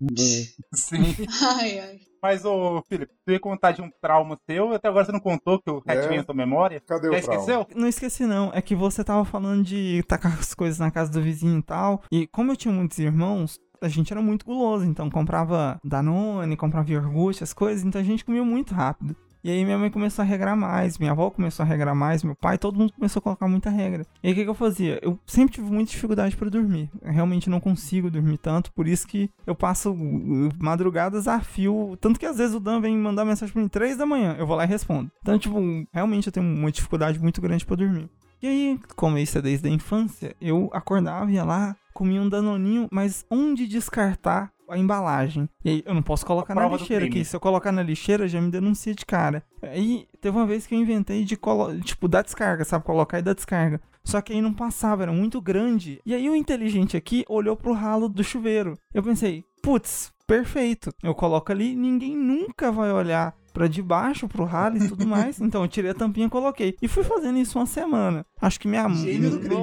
Sim. 0.74 1.16
Ai, 1.60 1.80
ai. 1.80 2.00
Mas, 2.22 2.46
ô, 2.46 2.82
Felipe, 2.88 3.12
tu 3.26 3.34
ia 3.34 3.40
contar 3.40 3.74
de 3.74 3.82
um 3.82 3.90
trauma 4.02 4.40
seu, 4.50 4.72
até 4.74 4.88
agora 4.88 5.04
você 5.04 5.12
não 5.12 5.20
contou 5.20 5.62
que 5.62 5.70
o 5.70 5.84
É. 5.86 5.94
retinho 5.96 6.16
na 6.18 6.24
tua 6.24 6.34
memória. 6.34 6.82
Cadê 6.88 7.12
Já 7.12 7.18
o 7.18 7.22
trauma? 7.22 7.42
esqueceu? 7.42 7.68
Não 7.76 7.88
esqueci, 7.90 8.26
não. 8.26 8.50
É 8.54 8.62
que 8.62 8.74
você 8.74 9.04
tava 9.04 9.26
falando 9.26 9.62
de 9.64 10.02
tacar 10.08 10.40
as 10.40 10.54
coisas 10.54 10.80
na 10.80 10.90
casa 10.90 11.12
do 11.12 11.22
vizinho 11.22 11.60
e 11.60 11.64
tal. 11.64 12.02
E 12.10 12.26
como 12.28 12.54
eu 12.54 12.56
tinha 12.56 12.74
muitos 12.74 12.98
irmãos, 13.00 13.60
a 13.84 13.90
gente 13.90 14.12
era 14.12 14.22
muito 14.22 14.46
guloso. 14.46 14.86
Então 14.86 15.10
comprava 15.10 15.80
Danone, 15.84 16.56
comprava 16.56 16.92
iogurte, 16.92 17.44
as 17.44 17.54
coisas. 17.54 17.84
Então 17.84 18.02
a 18.02 18.04
gente 18.04 18.26
comia 18.26 18.44
muito 18.44 18.74
rápido. 18.74 19.16
E 19.44 19.52
aí 19.52 19.66
minha 19.66 19.78
mãe 19.78 19.92
começou 19.92 20.24
a 20.24 20.26
regrar 20.26 20.56
mais, 20.56 20.98
minha 20.98 21.12
avó 21.12 21.30
começou 21.30 21.66
a 21.66 21.68
regrar 21.68 21.94
mais, 21.94 22.24
meu 22.24 22.34
pai, 22.34 22.58
todo 22.58 22.80
mundo 22.80 22.94
começou 22.94 23.20
a 23.20 23.24
colocar 23.24 23.46
muita 23.46 23.70
regra. 23.70 24.08
E 24.24 24.28
aí 24.28 24.32
o 24.32 24.36
que, 24.38 24.44
que 24.46 24.50
eu 24.50 24.54
fazia? 24.54 24.98
Eu 25.02 25.20
sempre 25.26 25.56
tive 25.56 25.70
muita 25.70 25.92
dificuldade 25.92 26.38
para 26.38 26.50
dormir. 26.50 26.90
Eu 27.02 27.12
realmente 27.12 27.50
não 27.50 27.60
consigo 27.60 28.10
dormir 28.10 28.38
tanto, 28.38 28.72
por 28.72 28.88
isso 28.88 29.06
que 29.06 29.30
eu 29.46 29.54
passo 29.54 29.92
uh, 29.92 30.50
madrugadas 30.58 31.28
a 31.28 31.42
fio. 31.42 31.98
Tanto 32.00 32.18
que 32.18 32.26
às 32.26 32.38
vezes 32.38 32.56
o 32.56 32.60
Dan 32.60 32.80
vem 32.80 32.98
mandar 32.98 33.26
mensagem 33.26 33.52
pra 33.52 33.62
mim 33.62 33.68
3 33.68 33.98
da 33.98 34.06
manhã, 34.06 34.34
eu 34.40 34.48
vou 34.48 34.56
lá 34.56 34.64
e 34.64 34.68
respondo. 34.68 35.12
Então, 35.22 35.38
tipo, 35.38 35.60
realmente 35.92 36.28
eu 36.28 36.32
tenho 36.32 36.46
uma 36.46 36.72
dificuldade 36.72 37.20
muito 37.20 37.42
grande 37.42 37.66
para 37.66 37.76
dormir. 37.76 38.10
E 38.44 38.48
aí, 38.48 38.80
como 38.98 39.18
isso 39.18 39.38
é 39.38 39.42
desde 39.42 39.70
a 39.70 39.72
infância, 39.72 40.36
eu 40.42 40.70
acordava, 40.74 41.32
ia 41.32 41.46
lá, 41.46 41.78
comia 41.94 42.22
um 42.22 42.28
danoninho, 42.28 42.90
mas 42.92 43.26
onde 43.32 43.66
descartar 43.66 44.52
a 44.68 44.78
embalagem? 44.78 45.48
E 45.64 45.70
aí, 45.70 45.84
eu 45.86 45.94
não 45.94 46.02
posso 46.02 46.26
colocar 46.26 46.54
na 46.54 46.68
lixeira 46.68 47.06
aqui. 47.06 47.24
Se 47.24 47.34
eu 47.34 47.40
colocar 47.40 47.72
na 47.72 47.82
lixeira, 47.82 48.28
já 48.28 48.42
me 48.42 48.52
denuncia 48.52 48.94
de 48.94 49.06
cara. 49.06 49.46
Aí, 49.62 50.10
teve 50.20 50.36
uma 50.36 50.46
vez 50.46 50.68
que 50.68 50.76
eu 50.76 50.80
inventei 50.80 51.24
de, 51.24 51.40
tipo, 51.86 52.08
dar 52.10 52.22
descarga, 52.22 52.66
sabe? 52.66 52.84
Colocar 52.84 53.18
e 53.18 53.22
dar 53.22 53.34
descarga. 53.34 53.80
Só 54.04 54.20
que 54.20 54.34
aí 54.34 54.42
não 54.42 54.54
passava, 54.54 55.04
era 55.04 55.14
muito 55.14 55.40
grande. 55.40 56.02
E 56.06 56.14
aí 56.14 56.30
o 56.30 56.36
inteligente 56.36 56.98
aqui 56.98 57.24
olhou 57.30 57.56
pro 57.56 57.72
ralo 57.72 58.10
do 58.10 58.26
chuveiro. 58.26 58.78
Eu 58.94 59.02
pensei, 59.02 59.46
putz, 59.62 60.12
perfeito. 60.28 60.94
Eu 61.02 61.16
coloco 61.16 61.50
ali, 61.50 61.78
ninguém 61.78 62.18
nunca 62.18 62.74
vai 62.74 62.92
olhar 62.92 63.34
pra 63.54 63.68
debaixo, 63.68 64.28
pro 64.28 64.44
ralo 64.44 64.78
e 64.78 64.88
tudo 64.88 65.08
mais. 65.08 65.40
Então 65.40 65.62
eu 65.62 65.68
tirei 65.68 65.92
a 65.92 65.94
tampinha 65.94 66.28
e 66.28 66.30
coloquei. 66.30 66.76
E 66.82 66.88
fui 66.88 67.04
fazendo 67.04 67.38
isso 67.38 67.60
uma 67.60 67.66
semana. 67.66 68.26
Acho 68.42 68.60
que 68.60 68.68
minha 68.68 68.90
mãe. 68.90 68.98
Gênio 68.98 69.30
do 69.30 69.40
crime. 69.40 69.56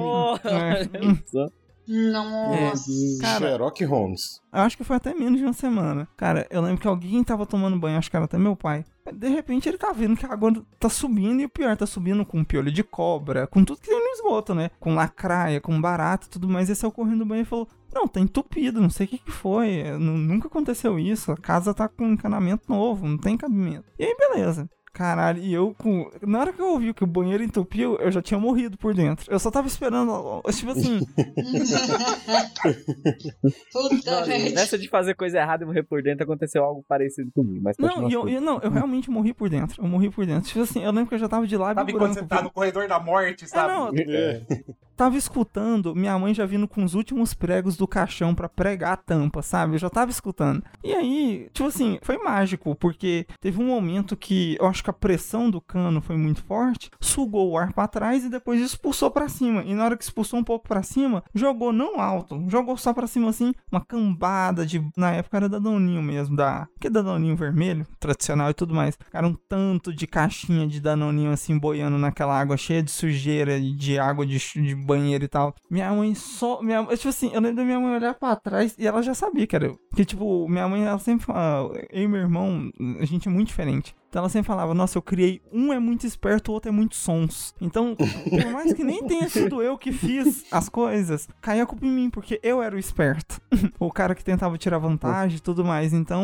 É. 0.43 1.61
Nossa. 1.87 2.91
Cara, 3.19 3.49
Sherlock 3.49 3.83
Holmes. 3.83 4.39
eu 4.53 4.61
acho 4.61 4.77
que 4.77 4.83
foi 4.83 4.95
até 4.95 5.13
menos 5.13 5.39
de 5.39 5.45
uma 5.45 5.53
semana. 5.53 6.07
Cara, 6.15 6.47
eu 6.49 6.61
lembro 6.61 6.79
que 6.79 6.87
alguém 6.87 7.23
tava 7.23 7.45
tomando 7.45 7.77
banho, 7.77 7.97
acho 7.97 8.09
que 8.09 8.15
era 8.15 8.25
até 8.25 8.37
meu 8.37 8.55
pai. 8.55 8.85
De 9.11 9.27
repente 9.27 9.67
ele 9.67 9.77
tá 9.77 9.91
vendo 9.91 10.15
que 10.15 10.25
a 10.25 10.31
água 10.31 10.53
tá 10.79 10.87
subindo 10.87 11.41
e 11.41 11.45
o 11.45 11.49
pior, 11.49 11.75
tá 11.75 11.85
subindo 11.85 12.23
com 12.25 12.43
piolho 12.43 12.71
de 12.71 12.83
cobra, 12.83 13.47
com 13.47 13.65
tudo 13.65 13.81
que 13.81 13.89
tem 13.89 13.99
no 13.99 14.13
esgoto, 14.13 14.53
né? 14.53 14.69
Com 14.79 14.93
lacraia, 14.93 15.59
com 15.59 15.81
barata 15.81 16.27
e 16.27 16.29
tudo 16.29 16.47
mais. 16.47 16.69
E 16.69 16.75
saiu 16.75 16.91
correndo 16.91 17.19
do 17.19 17.25
banho 17.25 17.41
e 17.41 17.45
falou: 17.45 17.67
Não, 17.93 18.07
tá 18.07 18.19
entupido, 18.19 18.79
não 18.81 18.89
sei 18.89 19.05
o 19.05 19.09
que 19.09 19.17
que 19.17 19.31
foi. 19.31 19.83
nu- 19.99 20.17
Nunca 20.17 20.47
aconteceu 20.47 20.97
isso. 20.97 21.31
A 21.31 21.37
casa 21.37 21.73
tá 21.73 21.87
com 21.89 22.05
encanamento 22.07 22.63
novo, 22.69 23.07
não 23.07 23.17
tem 23.17 23.37
cabimento. 23.37 23.85
E 23.99 24.03
aí, 24.05 24.15
beleza. 24.17 24.69
Caralho, 24.93 25.41
e 25.41 25.53
eu 25.53 25.73
com. 25.77 26.09
Na 26.21 26.39
hora 26.41 26.51
que 26.53 26.61
eu 26.61 26.67
ouvi 26.67 26.93
que 26.93 27.03
o 27.03 27.07
banheiro 27.07 27.41
entupiu, 27.43 27.95
eu 27.97 28.11
já 28.11 28.21
tinha 28.21 28.39
morrido 28.39 28.77
por 28.77 28.93
dentro. 28.93 29.31
Eu 29.31 29.39
só 29.39 29.49
tava 29.49 29.67
esperando. 29.67 30.41
Tipo 30.51 30.71
assim. 30.71 30.99
Puta 33.71 34.25
merda. 34.25 34.49
Nessa 34.55 34.77
de 34.77 34.87
fazer 34.89 35.15
coisa 35.15 35.37
errada 35.39 35.63
e 35.63 35.67
morrer 35.67 35.83
por 35.83 36.01
dentro, 36.01 36.23
aconteceu 36.23 36.63
algo 36.63 36.83
parecido 36.87 37.31
comigo. 37.31 37.61
Mas 37.63 37.77
Não, 37.77 38.09
e 38.09 38.13
eu, 38.13 38.23
assim. 38.23 38.35
e 38.35 38.39
não, 38.39 38.59
eu 38.61 38.69
realmente 38.71 39.09
morri 39.09 39.33
por 39.33 39.49
dentro. 39.49 39.81
Eu 39.81 39.87
morri 39.87 40.09
por 40.09 40.25
dentro. 40.25 40.47
Tipo 40.49 40.61
assim, 40.61 40.83
eu 40.83 40.91
lembro 40.91 41.07
que 41.09 41.15
eu 41.15 41.19
já 41.19 41.29
tava 41.29 41.47
de 41.47 41.55
lábio 41.57 41.75
Sabe 41.81 41.93
quando 41.93 42.13
você 42.13 42.23
tá 42.25 42.41
no 42.41 42.51
corredor 42.51 42.87
da 42.87 42.99
morte, 42.99 43.47
sabe? 43.47 43.73
não, 43.73 43.91
É. 44.11 44.41
tava 44.95 45.17
escutando 45.17 45.95
minha 45.95 46.17
mãe 46.19 46.33
já 46.33 46.45
vindo 46.45 46.67
com 46.67 46.83
os 46.83 46.93
últimos 46.95 47.33
pregos 47.33 47.77
do 47.77 47.87
caixão 47.87 48.35
pra 48.35 48.49
pregar 48.49 48.93
a 48.93 48.97
tampa, 48.97 49.41
sabe? 49.41 49.75
Eu 49.75 49.79
já 49.79 49.89
tava 49.89 50.11
escutando. 50.11 50.63
E 50.83 50.93
aí, 50.93 51.49
tipo 51.53 51.67
assim, 51.69 51.97
foi 52.01 52.17
mágico, 52.17 52.75
porque 52.75 53.25
teve 53.39 53.61
um 53.61 53.65
momento 53.67 54.17
que 54.17 54.57
eu 54.59 54.65
acho 54.67 54.80
que 54.83 54.89
a 54.89 54.93
pressão 54.93 55.49
do 55.49 55.61
cano 55.61 56.01
foi 56.01 56.17
muito 56.17 56.43
forte, 56.43 56.89
sugou 56.99 57.51
o 57.51 57.57
ar 57.57 57.73
pra 57.73 57.87
trás 57.87 58.23
e 58.23 58.29
depois 58.29 58.61
expulsou 58.61 59.11
pra 59.11 59.27
cima. 59.27 59.63
E 59.63 59.73
na 59.73 59.85
hora 59.85 59.97
que 59.97 60.03
expulsou 60.03 60.39
um 60.39 60.43
pouco 60.43 60.67
pra 60.67 60.83
cima, 60.83 61.23
jogou 61.33 61.71
não 61.71 61.99
alto, 61.99 62.43
jogou 62.47 62.77
só 62.77 62.93
pra 62.93 63.07
cima 63.07 63.29
assim, 63.29 63.53
uma 63.71 63.83
cambada 63.83 64.65
de. 64.65 64.85
Na 64.95 65.11
época 65.11 65.37
era 65.37 65.49
da 65.49 65.59
Danoninho 65.59 66.01
mesmo, 66.01 66.35
da. 66.35 66.67
Que 66.79 66.87
é 66.87 66.89
Danoninho 66.89 67.35
vermelho, 67.35 67.85
tradicional 67.99 68.49
e 68.49 68.53
tudo 68.53 68.73
mais. 68.73 68.97
Era 69.13 69.27
um 69.27 69.35
tanto 69.47 69.93
de 69.93 70.07
caixinha 70.07 70.67
de 70.67 70.79
Danoninho 70.79 71.31
assim 71.31 71.57
boiando 71.57 71.97
naquela 71.97 72.39
água 72.39 72.57
cheia 72.57 72.83
de 72.83 72.91
sujeira 72.91 73.59
de 73.59 73.99
água 73.99 74.25
de, 74.25 74.37
de 74.37 74.75
banheiro 74.75 75.23
e 75.23 75.27
tal. 75.27 75.55
Minha 75.69 75.91
mãe 75.91 76.13
só. 76.15 76.61
Minha, 76.61 76.85
tipo 76.85 77.09
assim, 77.09 77.31
eu 77.33 77.41
lembro 77.41 77.57
da 77.57 77.63
minha 77.63 77.79
mãe 77.79 77.95
olhar 77.95 78.13
pra 78.13 78.35
trás 78.35 78.75
e 78.77 78.85
ela 78.85 79.01
já 79.01 79.13
sabia 79.13 79.47
que 79.47 79.55
era 79.55 79.65
eu. 79.65 79.79
Que 79.95 80.05
tipo, 80.05 80.47
minha 80.47 80.67
mãe, 80.67 80.83
ela 80.85 80.99
sempre 80.99 81.25
fala. 81.25 81.71
Eu 81.89 82.03
e 82.03 82.07
meu 82.07 82.19
irmão, 82.19 82.71
a 82.99 83.05
gente 83.05 83.27
é 83.27 83.31
muito 83.31 83.47
diferente. 83.47 83.95
Então 84.11 84.19
ela 84.19 84.27
sempre 84.27 84.47
falava, 84.47 84.73
nossa, 84.73 84.97
eu 84.97 85.01
criei 85.01 85.41
um 85.53 85.71
é 85.71 85.79
muito 85.79 86.05
esperto, 86.05 86.51
o 86.51 86.53
outro 86.53 86.67
é 86.67 86.71
muito 86.71 86.97
sons. 86.97 87.55
Então, 87.61 87.95
por 87.95 88.51
mais 88.51 88.73
que 88.73 88.83
nem 88.83 89.07
tenha 89.07 89.29
sido 89.29 89.61
eu 89.61 89.77
que 89.77 89.93
fiz 89.93 90.43
as 90.51 90.67
coisas, 90.67 91.29
caía 91.39 91.63
a 91.63 91.65
culpa 91.65 91.85
em 91.85 91.91
mim, 91.91 92.09
porque 92.09 92.37
eu 92.43 92.61
era 92.61 92.75
o 92.75 92.79
esperto. 92.79 93.39
o 93.79 93.89
cara 93.89 94.13
que 94.13 94.21
tentava 94.21 94.57
tirar 94.57 94.79
vantagem 94.79 95.37
e 95.37 95.39
tudo 95.39 95.63
mais. 95.63 95.93
Então, 95.93 96.21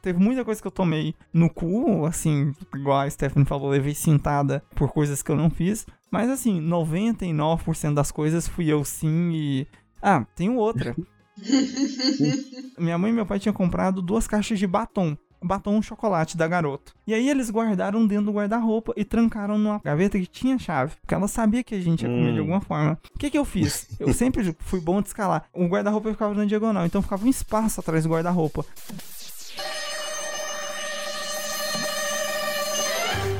teve 0.00 0.18
muita 0.18 0.46
coisa 0.46 0.62
que 0.62 0.66
eu 0.66 0.72
tomei 0.72 1.14
no 1.30 1.50
cu, 1.50 2.06
assim, 2.06 2.54
igual 2.74 3.00
a 3.00 3.10
Stephanie 3.10 3.46
falou, 3.46 3.68
levei 3.68 3.94
cintada 3.94 4.64
por 4.74 4.90
coisas 4.90 5.22
que 5.22 5.30
eu 5.30 5.36
não 5.36 5.50
fiz. 5.50 5.84
Mas 6.10 6.30
assim, 6.30 6.58
99% 6.58 7.92
das 7.92 8.10
coisas 8.10 8.48
fui 8.48 8.66
eu 8.72 8.82
sim 8.82 9.30
e. 9.30 9.66
Ah, 10.00 10.24
tem 10.34 10.48
outra. 10.48 10.96
Minha 12.78 12.96
mãe 12.96 13.10
e 13.10 13.14
meu 13.14 13.26
pai 13.26 13.38
tinham 13.38 13.52
comprado 13.52 14.00
duas 14.00 14.26
caixas 14.26 14.58
de 14.58 14.66
batom. 14.66 15.18
Batom 15.42 15.80
chocolate 15.80 16.36
da 16.36 16.46
garoto. 16.46 16.92
E 17.06 17.14
aí 17.14 17.28
eles 17.28 17.50
guardaram 17.50 18.06
dentro 18.06 18.26
do 18.26 18.32
guarda-roupa 18.32 18.92
e 18.96 19.04
trancaram 19.04 19.56
numa 19.58 19.80
gaveta 19.82 20.18
que 20.18 20.26
tinha 20.26 20.58
chave. 20.58 20.92
Porque 21.00 21.14
ela 21.14 21.26
sabia 21.28 21.62
que 21.64 21.74
a 21.74 21.80
gente 21.80 22.02
ia 22.02 22.08
comer 22.08 22.30
Hum. 22.30 22.34
de 22.34 22.38
alguma 22.40 22.60
forma. 22.60 22.98
O 23.14 23.18
que 23.18 23.30
que 23.30 23.38
eu 23.38 23.44
fiz? 23.44 23.88
Eu 23.98 24.12
sempre 24.12 24.54
fui 24.60 24.80
bom 24.80 25.00
de 25.00 25.08
escalar. 25.08 25.44
O 25.52 25.66
guarda-roupa 25.66 26.10
ficava 26.12 26.34
na 26.34 26.44
diagonal, 26.44 26.84
então 26.86 27.00
ficava 27.02 27.24
um 27.24 27.28
espaço 27.28 27.80
atrás 27.80 28.04
do 28.04 28.10
guarda-roupa. 28.10 28.64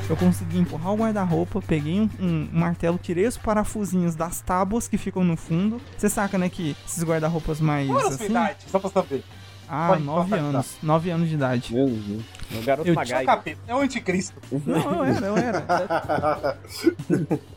Eu 0.09 0.17
consegui 0.17 0.57
empurrar 0.59 0.91
o 0.91 0.97
guarda-roupa, 0.97 1.61
peguei 1.61 2.01
um, 2.01 2.09
um 2.19 2.49
martelo, 2.51 2.97
tirei 2.97 3.25
os 3.25 3.37
parafusinhos 3.37 4.13
das 4.13 4.41
tábuas 4.41 4.85
que 4.85 4.97
ficam 4.97 5.23
no 5.23 5.37
fundo. 5.37 5.79
Você 5.97 6.09
saca, 6.09 6.37
né, 6.37 6.49
que 6.49 6.75
esses 6.85 7.01
guarda-roupas 7.01 7.61
mais. 7.61 7.87
Qual 7.87 7.97
a 7.97 8.01
sua 8.03 8.15
assim, 8.15 8.25
idade? 8.25 8.57
Só 8.67 8.77
pra 8.77 8.89
saber. 8.89 9.23
Ah, 9.73 9.87
Pode 9.87 10.03
nove 10.03 10.35
anos. 10.35 10.77
Nove 10.83 11.09
anos 11.11 11.29
de 11.29 11.35
idade. 11.35 11.73
Meu 11.73 11.87
Deus. 11.87 12.23
É 12.53 12.59
o 12.59 12.63
garoto 12.63 12.89
Eu 12.89 12.93
o 12.93 12.95
Magai. 12.97 13.23
capeta, 13.23 13.61
é 13.65 13.73
o 13.73 13.79
anticristo. 13.79 14.35
Não, 14.67 14.97
eu 14.97 15.03
era, 15.05 15.25
eu 15.27 15.37
era. 15.37 16.57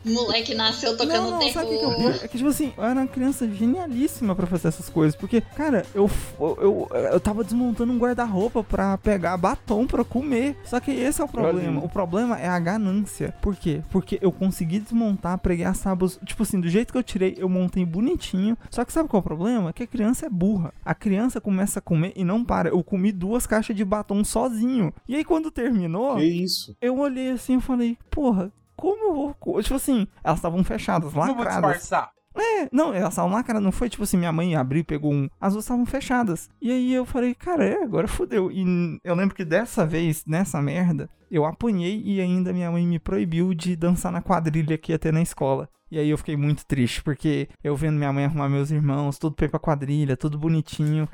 Moleque 0.05 0.55
nasceu 0.55 0.95
tocando 0.95 1.31
Não, 1.31 1.39
não, 1.39 1.51
sabe 1.51 1.65
o 1.65 1.69
que, 1.69 1.95
que 1.95 2.03
é? 2.03 2.25
É 2.25 2.27
que, 2.29 2.37
tipo 2.37 2.49
assim, 2.49 2.71
eu 2.77 2.83
era 2.85 3.01
uma 3.01 3.07
criança 3.07 3.45
genialíssima 3.49 4.33
pra 4.33 4.47
fazer 4.47 4.69
essas 4.69 4.89
coisas. 4.89 5.13
Porque, 5.13 5.41
cara, 5.41 5.85
eu, 5.93 6.09
eu, 6.39 6.57
eu, 6.61 6.97
eu 7.11 7.19
tava 7.19 7.43
desmontando 7.43 7.91
um 7.91 7.97
guarda-roupa 7.97 8.63
pra 8.63 8.97
pegar 8.97 9.35
batom 9.35 9.85
pra 9.85 10.05
comer. 10.05 10.55
Só 10.63 10.79
que 10.79 10.91
esse 10.91 11.19
é 11.19 11.25
o 11.25 11.27
problema. 11.27 11.83
O 11.83 11.89
problema 11.89 12.39
é 12.39 12.47
a 12.47 12.57
ganância. 12.57 13.33
Por 13.41 13.57
quê? 13.57 13.81
Porque 13.89 14.17
eu 14.21 14.31
consegui 14.31 14.79
desmontar, 14.79 15.37
preguei 15.39 15.65
as 15.65 15.79
tábuas. 15.79 16.17
Tipo 16.23 16.43
assim, 16.43 16.61
do 16.61 16.69
jeito 16.69 16.93
que 16.93 16.97
eu 16.97 17.03
tirei, 17.03 17.35
eu 17.37 17.49
montei 17.49 17.83
bonitinho. 17.85 18.57
Só 18.69 18.85
que 18.85 18.93
sabe 18.93 19.09
qual 19.09 19.19
é 19.19 19.21
o 19.21 19.23
problema? 19.23 19.73
Que 19.73 19.83
a 19.83 19.87
criança 19.87 20.27
é 20.27 20.29
burra. 20.29 20.73
A 20.85 20.95
criança 20.95 21.41
começa 21.41 21.79
a 21.79 21.81
comer 21.81 22.04
e 22.15 22.23
não 22.23 22.43
para. 22.43 22.69
Eu 22.69 22.83
comi 22.83 23.11
duas 23.11 23.45
caixas 23.47 23.75
de 23.75 23.85
batom 23.85 24.23
sozinho. 24.23 24.93
E 25.07 25.15
aí, 25.15 25.23
quando 25.23 25.49
terminou 25.51 26.15
Que 26.17 26.23
isso? 26.23 26.75
eu 26.81 26.97
olhei 26.99 27.31
assim 27.31 27.57
e 27.57 27.61
falei, 27.61 27.97
porra, 28.11 28.51
como 28.75 29.09
eu 29.09 29.13
vou. 29.13 29.33
co-" 29.35 29.61
Tipo 29.61 29.75
assim, 29.75 30.07
elas 30.23 30.39
estavam 30.39 30.63
fechadas, 30.63 31.13
Não 31.13 31.25
vou 31.25 31.35
lacradas. 31.37 31.71
disfarçar. 31.77 32.11
É, 32.37 32.67
não, 32.69 32.93
elas 32.93 33.13
estavam 33.13 33.31
lacradas, 33.31 33.63
não 33.63 33.71
foi 33.71 33.89
tipo 33.89 34.03
assim, 34.03 34.17
minha 34.17 34.31
mãe 34.33 34.55
abriu 34.55 34.81
e 34.81 34.83
pegou 34.83 35.13
um. 35.13 35.29
As 35.39 35.53
duas 35.53 35.63
estavam 35.63 35.85
fechadas. 35.85 36.49
E 36.61 36.69
aí 36.69 36.93
eu 36.93 37.05
falei, 37.05 37.33
cara, 37.33 37.63
é, 37.63 37.81
agora 37.81 38.07
fodeu. 38.09 38.51
E 38.51 38.99
eu 39.05 39.15
lembro 39.15 39.33
que 39.33 39.45
dessa 39.45 39.85
vez, 39.85 40.25
nessa 40.25 40.61
merda, 40.61 41.09
eu 41.31 41.45
apanhei 41.45 42.01
e 42.03 42.19
ainda 42.19 42.51
minha 42.51 42.69
mãe 42.69 42.85
me 42.85 42.99
proibiu 42.99 43.53
de 43.53 43.75
dançar 43.77 44.11
na 44.11 44.21
quadrilha 44.21 44.77
que 44.77 44.91
ia 44.91 44.99
ter 44.99 45.13
na 45.13 45.21
escola. 45.21 45.69
E 45.89 45.97
aí 45.97 46.09
eu 46.09 46.17
fiquei 46.17 46.35
muito 46.35 46.65
triste, 46.65 47.01
porque 47.03 47.47
eu 47.63 47.73
vendo 47.75 47.95
minha 47.97 48.11
mãe 48.11 48.25
arrumar 48.25 48.49
meus 48.49 48.69
irmãos, 48.69 49.17
tudo 49.17 49.33
pra 49.35 49.45
ir 49.45 49.49
pra 49.49 49.59
quadrilha, 49.59 50.17
tudo 50.17 50.37
bonitinho. 50.37 51.07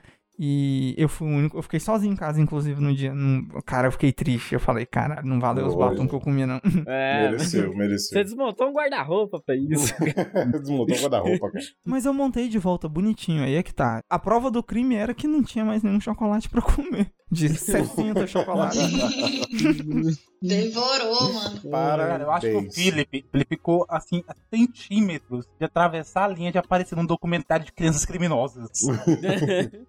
E 0.43 0.95
eu 0.97 1.07
fui 1.07 1.27
o 1.27 1.37
único, 1.37 1.55
eu 1.57 1.61
fiquei 1.61 1.79
sozinho 1.79 2.13
em 2.13 2.15
casa, 2.15 2.41
inclusive, 2.41 2.81
no 2.81 2.95
dia. 2.95 3.13
Não- 3.13 3.45
cara, 3.63 3.87
eu 3.87 3.91
fiquei 3.91 4.11
triste. 4.11 4.53
Eu 4.55 4.59
falei, 4.59 4.87
cara, 4.87 5.21
não 5.23 5.39
valeu 5.39 5.67
os 5.67 5.75
batom 5.75 6.07
que 6.07 6.15
eu 6.15 6.19
comia, 6.19 6.47
não. 6.47 6.59
É, 6.87 7.29
Mereceu, 7.29 7.69
Você 7.71 7.77
mereceu. 7.77 8.23
desmontou 8.23 8.67
um 8.69 8.73
guarda-roupa 8.73 9.39
pra 9.45 9.55
isso. 9.55 9.93
Desmontou 10.51 10.95
o 10.95 10.99
guarda-roupa, 10.99 11.51
cara. 11.51 11.65
Mas 11.85 12.05
eu 12.05 12.13
montei 12.13 12.49
de 12.49 12.57
volta 12.57 12.89
bonitinho, 12.89 13.43
aí 13.43 13.53
é 13.53 13.61
que 13.61 13.71
tá. 13.73 14.01
A 14.09 14.17
prova 14.17 14.49
do 14.49 14.63
crime 14.63 14.95
era 14.95 15.13
que 15.13 15.27
não 15.27 15.43
tinha 15.43 15.63
mais 15.63 15.83
nenhum 15.83 15.99
chocolate 16.01 16.49
pra 16.49 16.61
comer. 16.63 17.11
De 17.31 17.47
60 17.47 18.27
chocolates. 18.27 18.77
Devorou, 20.41 21.33
mano. 21.33 21.61
Cara, 21.69 22.17
eu 22.21 22.31
acho 22.31 22.47
que 22.47 22.55
o. 22.55 22.71
Philip, 22.71 23.25
ele 23.33 23.45
ficou 23.47 23.85
assim, 23.89 24.23
a 24.27 24.33
centímetros 24.53 25.45
de 25.59 25.65
atravessar 25.65 26.25
a 26.25 26.27
linha 26.27 26.51
de 26.51 26.57
aparecer 26.57 26.95
num 26.95 27.05
documentário 27.05 27.65
de 27.65 27.71
crianças 27.71 28.03
criminosas. 28.05 28.69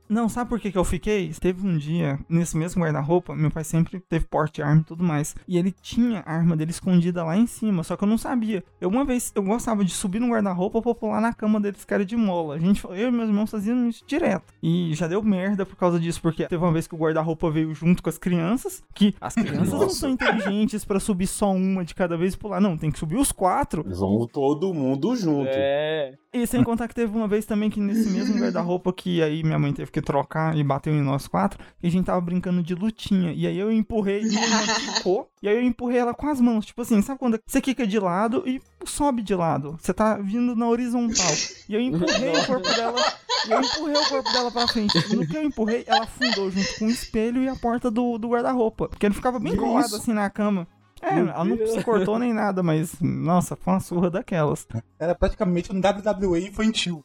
Não, 0.09 0.29
sabe 0.29 0.42
por 0.47 0.61
que, 0.61 0.71
que 0.71 0.79
eu 0.79 0.85
fiquei? 0.85 1.33
Teve 1.41 1.67
um 1.67 1.77
dia, 1.77 2.19
nesse 2.29 2.57
mesmo 2.57 2.83
guarda-roupa, 2.83 3.35
meu 3.35 3.51
pai 3.51 3.65
sempre 3.65 4.01
teve 4.09 4.25
porte 4.27 4.57
de 4.57 4.63
arma 4.63 4.81
e 4.81 4.85
tudo 4.85 5.03
mais. 5.03 5.35
E 5.47 5.59
ele 5.59 5.73
tinha 5.73 6.21
a 6.27 6.33
arma 6.33 6.57
dele 6.57 6.71
escondida 6.71 7.25
lá 7.25 7.37
em 7.37 7.47
cima, 7.47 7.83
só 7.83 7.97
que 7.97 8.05
eu 8.05 8.09
não 8.09 8.19
sabia. 8.19 8.63
Eu 8.81 8.89
uma 8.89 9.05
vez, 9.05 9.33
eu 9.35 9.43
gostava 9.43 9.85
de 9.85 9.91
subir 9.93 10.21
no 10.21 10.29
guarda-roupa 10.29 10.83
pra 10.83 10.95
pular 10.95 11.21
na 11.21 11.33
cama 11.33 11.61
deles, 11.61 11.85
que 11.85 11.95
era 11.95 12.05
de 12.05 12.17
mola. 12.17 12.57
A 12.57 12.59
gente, 12.59 12.85
eu 12.85 13.09
e 13.09 13.11
meus 13.11 13.29
irmãos 13.29 13.51
fazíamos 13.51 13.97
isso 13.97 14.05
direto. 14.07 14.53
E 14.63 14.95
já 14.95 15.07
deu 15.07 15.23
merda 15.23 15.65
por 15.65 15.77
causa 15.77 15.99
disso, 15.99 16.21
porque 16.21 16.47
teve 16.47 16.63
uma 16.63 16.73
vez 16.73 16.87
que 16.87 16.95
o 16.95 16.99
guarda-roupa 16.99 17.51
veio 17.51 17.75
junto 17.75 18.03
com 18.03 18.09
as 18.09 18.19
crianças, 18.19 18.83
que 18.95 19.15
as 19.21 19.35
crianças 19.35 19.73
não 19.73 19.81
Nossa. 19.81 19.97
são 19.97 20.11
inteligentes 20.11 20.85
pra 20.85 21.01
subir 21.01 21.27
só 21.27 21.53
uma 21.53 21.85
de 21.85 21.95
cada 21.95 22.17
vez 22.17 22.35
e 22.35 22.39
pular. 22.39 22.61
Não, 22.61 22.77
tem 22.77 22.91
que 22.91 22.99
subir 22.99 23.17
os 23.17 23.33
quatro. 23.33 23.83
Eles 23.87 23.99
vão 23.99 24.27
todo 24.27 24.73
mundo 24.75 25.15
junto. 25.17 25.51
É. 25.51 26.15
E 26.33 26.47
sem 26.47 26.65
contar 26.65 26.89
que 26.89 26.95
teve 26.95 27.15
uma 27.15 27.29
vez 27.29 27.45
também 27.45 27.69
que 27.69 27.79
nesse 27.79 28.09
mesmo 28.09 28.41
guarda-roupa 28.41 28.91
que 28.93 29.23
aí 29.23 29.43
minha 29.43 29.59
mãe 29.59 29.73
teve 29.73 29.91
que 29.91 30.01
trocar 30.01 30.32
e 30.55 30.65
bateu 30.65 30.93
em 30.95 31.03
nós 31.03 31.27
quatro, 31.27 31.59
que 31.81 31.87
a 31.87 31.91
gente 31.91 32.07
tava 32.07 32.21
brincando 32.21 32.63
de 32.63 32.75
lutinha. 32.75 33.33
E 33.33 33.47
aí 33.47 33.59
eu 33.59 33.71
empurrei 33.71 34.23
e 34.23 34.27
irmã 34.27 34.59
quicou, 34.95 35.29
e 35.43 35.49
aí 35.49 35.57
eu 35.57 35.63
empurrei 35.63 35.99
ela 35.99 36.15
com 36.15 36.29
as 36.29 36.41
mãos. 36.41 36.67
Tipo 36.67 36.83
assim, 36.83 37.01
sabe 37.03 37.19
quando 37.19 37.39
você 37.47 37.61
quica 37.61 37.87
de 37.87 37.99
lado 37.99 38.43
e 38.47 38.61
sobe 38.85 39.23
de 39.23 39.35
lado? 39.35 39.77
Você 39.81 39.93
tá 39.93 40.17
vindo 40.17 40.55
na 40.57 40.69
horizontal. 40.69 41.33
E 41.69 41.75
eu 41.75 41.81
empurrei 41.81 42.31
o 42.31 42.47
corpo 42.47 42.69
dela. 42.69 43.01
E 43.47 43.51
eu 43.51 43.61
empurrei 43.61 43.97
o 43.97 44.09
corpo 44.09 44.33
dela 44.33 44.51
pra 44.51 44.69
frente. 44.69 45.15
No 45.15 45.27
que 45.27 45.37
eu 45.37 45.43
empurrei, 45.43 45.85
ela 45.87 46.05
afundou 46.05 46.51
junto 46.51 46.79
com 46.79 46.87
o 46.87 46.91
espelho 46.91 47.43
e 47.43 47.49
a 47.49 47.57
porta 47.57 47.91
do, 47.91 48.19
do 48.19 48.29
guarda-roupa. 48.29 48.89
Porque 48.89 49.07
ele 49.07 49.15
ficava 49.15 49.39
bem 49.39 49.57
colado 49.57 49.97
assim 49.97 50.13
na 50.13 50.29
cama. 50.31 50.67
É, 51.03 51.15
Meu 51.17 51.29
ela 51.29 51.45
não 51.45 51.57
Deus. 51.57 51.73
se 51.73 51.83
cortou 51.83 52.17
nem 52.17 52.33
nada, 52.33 52.63
mas 52.63 52.95
nossa, 53.01 53.57
foi 53.57 53.73
uma 53.73 53.81
surra 53.81 54.09
daquelas. 54.09 54.67
Era 54.99 55.17
praticamente 55.17 55.73
um 55.73 55.81
WWE 55.81 56.47
infantil. 56.47 57.05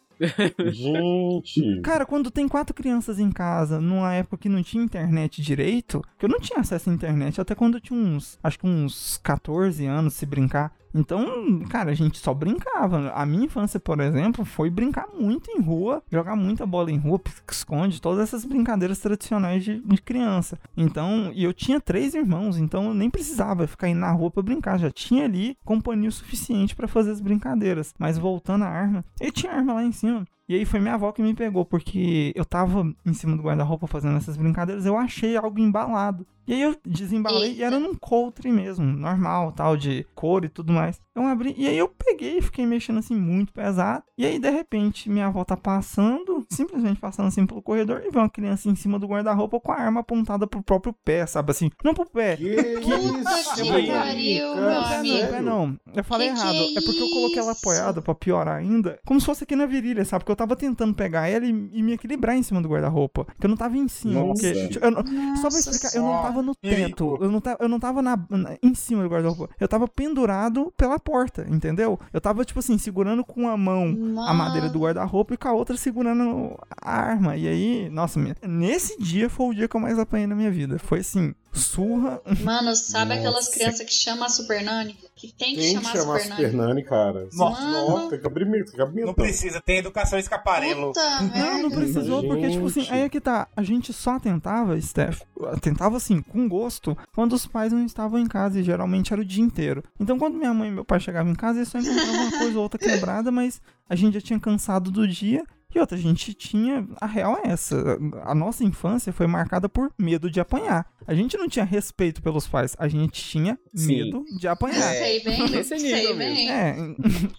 Gente. 0.72 1.82
Cara, 1.82 2.06
quando 2.06 2.32
tem 2.32 2.48
quatro 2.48 2.74
crianças 2.74 3.20
em 3.20 3.32
casa, 3.32 3.80
numa 3.80 4.14
época 4.14 4.38
que 4.38 4.50
não 4.50 4.64
tinha 4.64 4.84
internet 4.84 5.42
direito, 5.42 6.02
que 6.18 6.26
eu 6.26 6.30
não 6.30 6.40
tinha 6.40 6.60
acesso 6.60 6.90
à 6.90 6.94
internet 6.94 7.40
até 7.40 7.54
quando 7.54 7.76
eu 7.76 7.82
tinha 7.82 8.00
uns, 8.00 8.38
acho 8.42 8.60
que 8.60 8.68
uns 8.68 9.18
14 9.24 9.86
anos 9.86 10.14
se 10.14 10.26
brincar. 10.26 10.76
Então, 10.94 11.60
cara, 11.70 11.92
a 11.92 11.94
gente 11.94 12.18
só 12.18 12.34
brincava. 12.34 13.12
A 13.12 13.26
minha 13.26 13.46
infância, 13.46 13.80
por 13.80 14.00
exemplo, 14.00 14.46
foi 14.46 14.70
brincar 14.70 15.08
muito 15.14 15.52
em 15.52 15.62
rua, 15.62 16.02
jogar 16.12 16.36
muita 16.36 16.66
bola 16.66 16.92
em 16.92 16.98
rua, 16.98 17.20
esconde, 17.50 18.02
todas 18.02 18.24
essas 18.24 18.46
brincadeiras 18.46 19.00
tradicionais 19.00 19.64
de, 19.64 19.80
de 19.80 20.02
criança. 20.02 20.60
Então, 20.76 21.32
e 21.34 21.44
eu 21.44 21.54
tinha 21.54 21.80
três 21.80 22.14
irmãos, 22.14 22.58
então 22.58 22.86
eu 22.86 22.94
nem 22.94 23.10
precisava 23.10 23.68
ficar 23.68 23.90
indo 23.90 24.00
na 24.00 24.12
rua 24.12 24.32
pra 24.32 24.44
brincar, 24.44 24.78
já 24.78 24.92
tinha 24.92 25.26
ali 25.26 25.58
companhia 25.66 26.10
o 26.10 26.12
suficiente 26.12 26.76
pra 26.76 26.88
fazer 26.88 27.12
as 27.12 27.22
brincadeiras. 27.22 27.94
Mas 27.98 28.18
voltando 28.18 28.64
à 28.64 28.68
arma, 28.68 29.04
eu 29.20 29.32
tinha 29.32 29.52
arma 29.52 29.74
lá 29.74 29.84
em 29.84 29.92
cima. 29.92 30.26
E 30.50 30.56
aí 30.56 30.66
foi 30.66 30.80
minha 30.80 30.94
avó 30.94 31.12
que 31.12 31.22
me 31.22 31.34
pegou, 31.34 31.66
porque 31.66 32.32
eu 32.34 32.46
tava 32.46 32.84
em 33.06 33.14
cima 33.14 33.36
do 33.36 33.44
guarda-roupa 33.44 33.86
fazendo 33.86 34.16
essas 34.16 34.38
brincadeiras, 34.38 34.86
eu 34.86 34.98
achei 34.98 35.36
algo 35.36 35.60
embalado. 35.60 36.26
E 36.48 36.54
aí 36.54 36.62
eu 36.62 36.76
desembalei 36.86 37.56
e 37.56 37.64
era 37.64 37.78
num 37.78 37.94
coldre 37.94 38.50
mesmo, 38.50 38.86
normal, 38.86 39.52
tal, 39.52 39.76
de 39.76 40.06
couro 40.16 40.46
e 40.46 40.50
tudo 40.50 40.72
mais. 40.72 41.02
Eu 41.18 41.26
abri, 41.28 41.56
e 41.58 41.68
aí 41.68 41.78
eu 41.78 41.88
peguei 41.90 42.38
e 42.38 42.42
fiquei 42.42 42.66
mexendo 42.66 43.00
assim 43.00 43.16
muito 43.16 43.52
pesado. 43.52 44.04
E 44.18 44.26
aí, 44.26 44.40
de 44.40 44.50
repente, 44.50 45.10
minha 45.10 45.28
avó 45.28 45.44
tá 45.44 45.58
passando, 45.58 46.46
simplesmente 46.50 47.00
passando 47.00 47.28
assim 47.28 47.46
pelo 47.46 47.62
corredor, 47.62 48.02
e 48.06 48.10
vê 48.12 48.18
uma 48.20 48.30
criança 48.30 48.70
em 48.70 48.76
cima 48.76 48.98
do 49.00 49.08
guarda-roupa 49.08 49.60
com 49.60 49.72
a 49.72 49.76
arma 49.76 50.02
apontada 50.02 50.46
pro 50.48 50.62
próprio 50.62 50.94
pé, 51.06 51.26
sabe 51.26 51.52
assim? 51.52 51.70
Não 51.84 51.94
pro 51.94 52.06
pé. 52.10 52.36
Que 52.38 52.44
isso, 52.56 53.56
que 53.56 53.88
pariu, 53.92 54.56
meu 54.56 54.62
Não, 54.70 54.86
amigo. 54.96 55.28
pé 55.28 55.42
não. 55.42 55.78
Eu 55.96 56.04
falei 56.04 56.30
Que 56.30 56.36
que 56.36 56.40
errado. 56.42 56.56
é 56.56 56.74
É, 56.78 56.82
porque 56.82 57.02
eu 57.02 57.10
coloquei 57.10 57.40
ela 57.40 57.52
isso? 57.52 57.62
apoiada 57.62 58.02
pra 58.02 58.16
piorar 58.16 58.56
ainda. 58.58 59.00
Como 59.06 59.20
se 59.20 59.26
fosse 59.26 59.44
aqui 59.44 59.56
na 59.56 59.66
virilha, 59.66 60.06
sabe? 60.06 60.22
Porque 60.24 60.32
eu 60.32 60.36
tava 60.36 60.56
tentando 60.56 60.94
pegar 60.94 61.28
ela 61.28 61.46
e, 61.46 61.50
e 61.50 61.82
me 61.84 61.94
equilibrar 61.94 62.36
em 62.36 62.44
cima 62.44 62.62
do 62.62 62.70
guarda-roupa. 62.70 63.26
Que 63.40 63.46
eu 63.46 63.50
não 63.50 63.58
tava 63.58 63.78
em 63.78 63.88
cima. 63.88 64.22
Nossa. 64.24 64.42
Porque, 64.54 64.80
eu 64.82 64.92
não- 64.92 65.38
só 65.38 65.50
pra 65.50 65.60
explicar, 65.60 65.96
eu 65.96 66.02
não 66.04 66.22
tava 66.22 66.42
no 66.42 66.56
teto. 66.56 67.18
Eu 67.22 67.32
não, 67.32 67.42
tava, 67.42 67.58
eu 67.62 67.70
não 67.70 67.80
tava 67.80 68.02
na, 68.02 68.18
na- 68.30 68.58
em 68.62 68.74
cima 68.76 69.04
do 69.04 69.10
guarda-roupa. 69.10 69.50
Eu 69.60 69.68
tava 69.68 69.88
pendurado 69.88 70.72
pela 70.78 71.00
porta, 71.08 71.46
entendeu? 71.50 71.98
Eu 72.12 72.20
tava, 72.20 72.44
tipo 72.44 72.60
assim, 72.60 72.78
segurando 72.78 73.24
com 73.24 73.48
a 73.48 73.56
mão 73.56 73.96
a 74.28 74.34
madeira 74.34 74.68
do 74.70 74.80
guarda-roupa 74.80 75.34
e 75.34 75.38
com 75.38 75.48
a 75.48 75.54
outra 75.54 75.78
segurando 75.78 76.58
a 76.82 76.92
arma. 76.92 77.38
E 77.38 77.48
aí, 77.48 77.90
nossa, 77.90 78.20
minha- 78.20 78.36
nesse 78.46 79.02
dia 79.02 79.30
foi 79.30 79.46
o 79.48 79.54
dia 79.54 79.68
que 79.70 79.76
eu 79.78 79.80
mais 79.82 79.98
apanhei 79.98 80.28
na 80.28 80.36
minha 80.36 80.52
vida. 80.52 80.78
Foi 80.78 81.00
assim, 81.00 81.34
surra. 81.58 82.22
Mano, 82.44 82.76
sabe 82.76 83.14
aquelas 83.14 83.46
Nossa. 83.46 83.52
crianças 83.52 83.86
que 83.86 83.94
chamam 83.94 84.24
a 84.26 84.30
Super 84.30 84.64
Nani? 84.64 84.96
Que 85.16 85.34
tem 85.34 85.56
que 85.56 85.62
Tem 85.62 85.76
que 85.78 85.84
chamar 85.84 85.90
a 85.90 85.96
chamar 85.96 86.20
Super 86.20 86.36
Super 86.36 86.54
Nani. 86.54 86.84
Cara. 86.84 87.28
Nossa. 87.34 87.62
Nossa, 87.62 88.10
tem 88.10 88.20
que 88.20 88.28
abrir, 88.28 88.46
tem 88.66 88.76
que 88.76 88.82
abrir 88.82 89.06
Não 89.06 89.14
precisa, 89.14 89.60
tem 89.62 89.78
educação 89.80 90.20
escaparelo. 90.20 90.88
Puta 90.88 91.22
Não, 91.22 91.54
não 91.54 91.70
merda. 91.70 91.76
precisou, 91.76 92.24
porque, 92.24 92.50
tipo 92.50 92.68
assim, 92.68 92.82
Gente. 92.82 92.94
aí 92.94 93.02
é 93.02 93.10
que 93.10 93.20
tá. 93.20 93.48
A 93.56 93.64
gente 93.64 93.92
só 93.92 94.20
tentava, 94.20 94.80
Steph, 94.80 95.22
tentava 95.62 95.98
assim, 95.98 96.22
com 96.22 96.48
gosto, 96.48 96.98
quando 97.16 97.34
os 97.34 97.46
pais 97.48 97.74
não 97.74 97.86
estavam 97.86 98.20
em 98.20 98.28
casa, 98.28 98.60
e 98.60 98.64
geralmente 98.64 99.12
era 99.12 99.22
o 99.22 99.26
dia 99.26 99.44
inteiro. 99.44 99.84
Então, 100.00 100.18
quando 100.20 100.36
minha 100.38 100.54
mãe 100.54 100.70
e 100.70 100.72
meu 100.72 100.86
pai 100.86 101.00
chegavam 101.00 101.32
em 101.32 101.36
casa, 101.36 101.60
eles 101.60 101.70
só 101.70 101.80
encontravam 101.80 102.14
uma 102.28 102.38
coisa 102.38 102.58
ou 102.58 102.64
outra 102.64 102.80
quebrada, 102.80 103.32
mas 103.32 103.62
a 103.90 103.96
gente 103.96 104.14
já 104.16 104.22
tinha 104.22 104.40
cansado 104.40 104.92
do 104.92 105.08
dia. 105.08 105.44
E 105.78 105.80
outra, 105.80 105.96
a 105.96 106.02
gente 106.02 106.34
tinha. 106.34 106.88
A 107.00 107.06
real 107.06 107.40
é 107.46 107.50
essa. 107.50 108.00
A 108.24 108.34
nossa 108.34 108.64
infância 108.64 109.14
foi 109.14 109.28
marcada 109.28 109.70
por 109.70 109.92
medo 109.96 110.28
de 110.28 110.40
apanhar. 110.40 110.88
A 111.06 111.14
gente 111.14 111.38
não 111.38 111.48
tinha 111.48 111.64
respeito 111.64 112.20
pelos 112.20 112.48
pais, 112.48 112.76
a 112.80 112.88
gente 112.88 113.22
tinha 113.24 113.60
Sim. 113.76 113.88
medo 113.88 114.26
de 114.40 114.48
apanhar. 114.48 114.82
Sei 114.82 115.24
bem, 115.24 115.50
Nesse 115.52 115.78
sei 115.80 115.94
nível 115.94 116.18
bem. 116.18 116.50
É, 116.52 116.70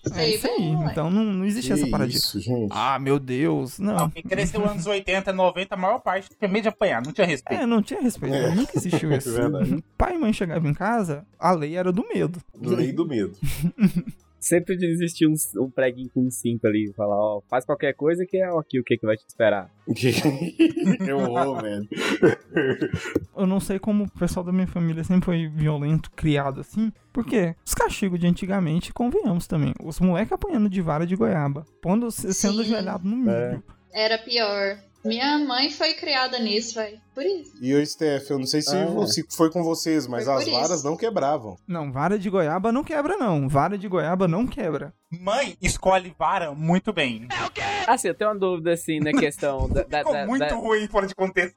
é 0.07 0.09
Sei 0.15 0.35
isso 0.37 0.47
aí. 0.47 0.57
bem, 0.57 0.77
ué. 0.77 0.89
Então 0.93 1.11
não, 1.11 1.25
não 1.25 1.45
existe 1.45 1.67
Que 1.67 1.73
essa 1.73 1.87
parada 1.89 2.09
de. 2.09 2.17
isso, 2.17 2.39
gente. 2.39 2.69
Ah, 2.71 2.97
meu 3.01 3.19
Deus. 3.19 3.81
Não. 3.81 4.09
Quem 4.09 4.23
cresceu 4.23 4.61
nos 4.61 4.71
anos 4.71 4.87
80, 4.87 5.33
90, 5.33 5.75
a 5.75 5.79
maior 5.79 5.99
parte 5.99 6.29
tinha 6.39 6.49
medo 6.49 6.63
de 6.63 6.69
apanhar, 6.69 7.03
não 7.05 7.13
tinha 7.13 7.27
respeito. 7.27 7.61
É, 7.61 7.67
não 7.67 7.83
tinha 7.83 8.01
respeito. 8.01 8.37
É. 8.37 8.55
Nunca 8.55 8.73
existiu 8.79 9.13
isso. 9.19 9.37
É. 9.37 9.83
Pai 9.99 10.15
e 10.15 10.19
mãe 10.19 10.33
chegavam 10.33 10.71
em 10.71 10.75
casa, 10.75 11.27
a 11.37 11.51
lei 11.51 11.77
era 11.77 11.91
do 11.91 12.07
medo. 12.07 12.41
Lei 12.55 12.93
do 12.93 13.05
medo. 13.05 13.37
Sempre 14.41 14.75
existia 14.75 15.29
um, 15.29 15.35
um 15.57 15.71
preguinho 15.71 16.11
com 16.11 16.27
um 16.27 16.31
cinto 16.31 16.67
ali. 16.67 16.93
Falar, 16.97 17.17
ó, 17.17 17.41
faz 17.49 17.65
qualquer 17.65 17.93
coisa 17.95 18.25
que 18.25 18.37
é 18.37 18.45
aqui 18.45 18.79
o 18.81 18.85
que, 18.85 18.97
que 18.97 19.07
vai 19.07 19.17
te 19.17 19.25
esperar. 19.27 19.71
Eu 21.07 21.19
horror, 21.19 21.63
velho. 21.63 21.89
Eu 23.37 23.47
não 23.47 23.61
sei 23.61 23.79
como 23.79 24.05
o 24.05 24.11
pessoal 24.19 24.45
da 24.45 24.53
minha 24.53 24.67
família 24.67 25.03
sempre 25.03 25.27
foi 25.27 25.49
violento, 25.49 26.11
criado 26.13 26.61
assim. 26.61 26.93
Porque 27.13 27.55
os 27.67 27.75
castigos 27.75 28.21
de 28.21 28.27
antigamente, 28.27 28.93
convenhamos 28.93 29.47
também. 29.47 29.75
Os 29.83 29.99
moleques 29.99 30.33
apanhando 30.33 30.69
de 30.69 30.81
vara 30.81 31.07
de 31.07 31.17
goiaba. 31.17 31.65
Pondo, 31.83 32.11
sendo 32.11 32.61
ajoelhado 32.61 33.09
no 33.09 33.17
milho. 33.17 33.63
Era 33.93 34.19
pior. 34.19 34.79
Minha 35.05 35.39
mãe 35.39 35.71
foi 35.71 35.95
criada 35.95 36.39
nisso, 36.39 36.75
velho. 36.75 36.99
Por 37.15 37.25
isso. 37.25 37.53
E 37.61 37.73
o 37.75 37.87
Steph, 37.87 38.31
eu 38.31 38.39
não 38.39 38.47
sei 38.47 38.61
se, 38.63 38.77
Ah. 38.77 39.07
se 39.07 39.25
foi 39.35 39.51
com 39.51 39.63
vocês, 39.63 40.07
mas 40.07 40.29
as 40.29 40.43
isso. 40.43 40.51
varas 40.51 40.83
não 40.85 40.97
quebravam. 40.97 41.57
Não, 41.67 41.91
vara 41.93 42.19
de 42.19 42.29
goiaba 42.29 42.73
não 42.73 42.83
quebra, 42.85 43.17
não. 43.17 43.49
Vara 43.49 43.79
de 43.79 43.89
goiaba 43.89 44.27
não 44.29 44.47
quebra. 44.47 44.93
Mãe 45.11 45.57
escolhe 45.63 46.15
vara 46.19 46.53
muito 46.53 46.93
bem. 46.93 47.27
Assim, 47.87 48.09
eu 48.09 48.15
tenho 48.15 48.31
uma 48.31 48.39
dúvida, 48.39 48.73
assim, 48.73 48.99
na 49.01 49.13
questão 49.13 49.69
da... 49.69 49.83
da- 49.85 49.99
Ficou 49.99 50.13
da- 50.13 50.27
muito 50.27 50.41
da- 50.47 50.55
ruim 50.55 50.87
fora 50.89 51.07
de 51.07 51.15
contexto. 51.15 51.57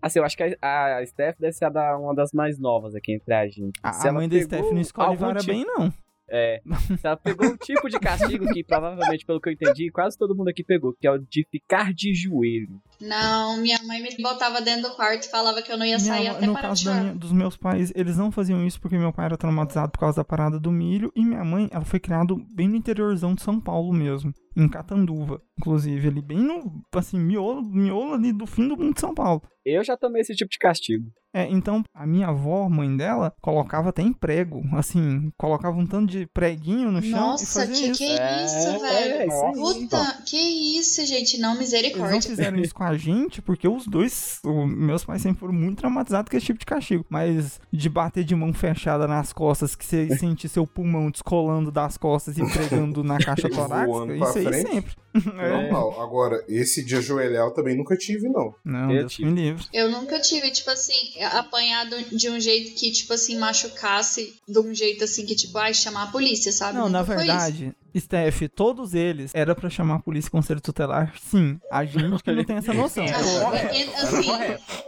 Assim, 0.00 0.18
eu 0.20 0.24
acho 0.24 0.36
que 0.36 0.56
a, 0.62 0.96
a 0.98 1.06
Steph 1.06 1.36
deve 1.38 1.52
ser 1.52 1.64
a 1.66 1.70
da- 1.70 1.96
uma 1.98 2.14
das 2.14 2.32
mais 2.32 2.58
novas 2.58 2.94
aqui 2.94 3.12
entre 3.14 3.34
a 3.34 3.46
gente. 3.46 3.78
A, 3.82 3.92
Se 3.92 4.08
a 4.08 4.12
mãe 4.12 4.28
da 4.28 4.40
Steph 4.40 4.70
não 4.72 4.80
escolhe 4.80 5.16
vara 5.16 5.40
tipo- 5.40 5.52
bem, 5.52 5.64
não. 5.64 5.92
É, 6.30 6.60
ela 7.02 7.16
pegou 7.16 7.46
um 7.46 7.56
tipo 7.56 7.88
de 7.88 7.98
castigo 7.98 8.46
que 8.52 8.62
provavelmente, 8.62 9.24
pelo 9.24 9.40
que 9.40 9.48
eu 9.48 9.52
entendi, 9.52 9.90
quase 9.90 10.18
todo 10.18 10.36
mundo 10.36 10.48
aqui 10.48 10.62
pegou, 10.62 10.92
que 10.92 11.06
é 11.06 11.10
o 11.10 11.18
de 11.18 11.46
ficar 11.50 11.92
de 11.92 12.14
joelho. 12.14 12.80
Não, 13.00 13.56
minha 13.58 13.78
mãe 13.84 14.02
me 14.02 14.16
botava 14.22 14.60
dentro 14.60 14.90
do 14.90 14.96
quarto 14.96 15.24
e 15.24 15.30
falava 15.30 15.62
que 15.62 15.70
eu 15.70 15.76
não 15.78 15.86
ia 15.86 15.96
Minha 15.98 16.06
sair 16.08 16.24
mãe- 16.28 16.36
até 16.36 16.46
no 16.46 16.52
parar 16.52 16.62
de 16.62 16.68
caso 16.70 16.84
da 16.84 16.90
chorar. 16.92 17.02
minha- 17.04 17.14
dos 17.14 17.32
meus 17.32 17.56
pais, 17.56 17.92
eles 17.94 18.16
não 18.16 18.30
faziam 18.32 18.66
isso 18.66 18.80
porque 18.80 18.98
meu 18.98 19.12
pai 19.12 19.26
era 19.26 19.36
traumatizado 19.36 19.92
por 19.92 20.00
causa 20.00 20.16
da 20.16 20.24
parada 20.24 20.58
do 20.58 20.72
milho. 20.72 21.12
E 21.14 21.24
minha 21.24 21.44
mãe, 21.44 21.68
ela 21.72 21.84
foi 21.84 22.00
criada 22.00 22.34
bem 22.50 22.68
no 22.68 22.76
interiorzão 22.76 23.34
de 23.34 23.42
São 23.42 23.60
Paulo 23.60 23.92
mesmo. 23.92 24.32
Em 24.56 24.68
Catanduva, 24.68 25.40
inclusive. 25.56 26.08
Ali 26.08 26.20
bem 26.20 26.38
no, 26.38 26.82
assim, 26.92 27.18
miolo, 27.18 27.62
miolo 27.62 28.14
ali 28.14 28.32
do 28.32 28.44
fim 28.44 28.66
do 28.66 28.76
mundo 28.76 28.94
de 28.94 29.00
São 29.00 29.14
Paulo. 29.14 29.40
Eu 29.64 29.84
já 29.84 29.96
tomei 29.96 30.22
esse 30.22 30.34
tipo 30.34 30.50
de 30.50 30.58
castigo. 30.58 31.04
É, 31.32 31.46
então, 31.48 31.84
a 31.94 32.06
minha 32.06 32.28
avó, 32.28 32.68
mãe 32.68 32.96
dela, 32.96 33.32
colocava 33.40 33.90
até 33.90 34.00
em 34.02 34.12
prego. 34.12 34.62
Assim, 34.72 35.30
colocava 35.36 35.76
um 35.76 35.86
tanto 35.86 36.10
de 36.10 36.26
preguinho 36.26 36.90
no 36.90 37.00
chão 37.02 37.10
e 37.10 37.12
Nossa, 37.20 37.60
fazia 37.60 37.74
que 37.84 37.90
isso. 37.92 37.98
que 37.98 38.18
é 38.18 38.44
isso, 38.44 38.80
velho? 38.80 39.14
é, 39.14 39.26
isso 39.26 39.44
aí. 39.44 39.52
Puta, 39.54 40.22
que 40.26 40.36
isso, 40.78 41.06
gente? 41.06 41.38
Não, 41.38 41.50
Eles 41.54 41.70
não 41.70 41.78
misericórdia. 41.80 42.22
fizeram 42.22 42.58
isso 42.58 42.74
com 42.74 42.82
a 42.88 42.96
gente, 42.96 43.42
porque 43.42 43.68
os 43.68 43.86
dois, 43.86 44.40
meus 44.44 45.04
pais 45.04 45.22
sempre 45.22 45.40
foram 45.40 45.52
muito 45.52 45.78
traumatizados 45.78 46.30
com 46.30 46.36
esse 46.36 46.46
tipo 46.46 46.58
de 46.58 46.66
castigo. 46.66 47.04
Mas 47.08 47.60
de 47.72 47.88
bater 47.88 48.24
de 48.24 48.34
mão 48.34 48.52
fechada 48.52 49.06
nas 49.06 49.32
costas, 49.32 49.74
que 49.74 49.84
você 49.84 50.08
sente 50.18 50.48
seu 50.48 50.66
pulmão 50.66 51.10
descolando 51.10 51.70
das 51.70 51.96
costas 51.96 52.38
e 52.38 52.44
pregando 52.44 53.04
na 53.04 53.18
caixa 53.18 53.48
torácica, 53.50 54.14
isso 54.14 54.38
aí 54.38 54.44
frente. 54.44 54.68
sempre. 54.68 54.92
É. 55.38 55.50
Normal. 55.50 56.00
Agora, 56.00 56.44
esse 56.48 56.84
de 56.84 56.94
ajoelhar 56.94 57.46
eu 57.46 57.50
também 57.50 57.76
nunca 57.76 57.96
tive, 57.96 58.28
não. 58.28 58.54
Não, 58.64 58.90
Eu 58.90 59.00
Deus 59.00 59.12
tive. 59.12 59.56
Eu 59.72 59.90
nunca 59.90 60.20
tive, 60.20 60.48
tipo 60.50 60.70
assim, 60.70 60.92
apanhado 61.32 61.96
de 62.12 62.28
um 62.28 62.38
jeito 62.38 62.78
que, 62.78 62.92
tipo 62.92 63.12
assim, 63.12 63.36
machucasse 63.36 64.36
de 64.46 64.58
um 64.60 64.72
jeito 64.72 65.02
assim 65.02 65.26
que, 65.26 65.34
tipo, 65.34 65.58
ai, 65.58 65.74
chamar 65.74 66.04
a 66.04 66.06
polícia, 66.08 66.52
sabe? 66.52 66.78
Não, 66.78 66.86
Nunca 66.86 66.98
na 66.98 67.02
verdade, 67.02 67.74
Steph, 67.96 68.42
todos 68.54 68.94
eles 68.94 69.30
era 69.34 69.54
pra 69.54 69.70
chamar 69.70 69.96
a 69.96 70.00
polícia 70.00 70.28
e 70.28 70.32
conselho 70.32 70.60
tutelar? 70.60 71.14
Sim. 71.30 71.60
A 71.70 71.84
gente 71.84 72.22
que 72.22 72.30
não 72.32 72.44
tem 72.44 72.56
essa 72.56 72.72
noção. 72.74 73.04
Não, 73.04 73.44
correto, 73.44 73.74
é- 73.74 73.82
era 73.82 74.02
assim. 74.02 74.30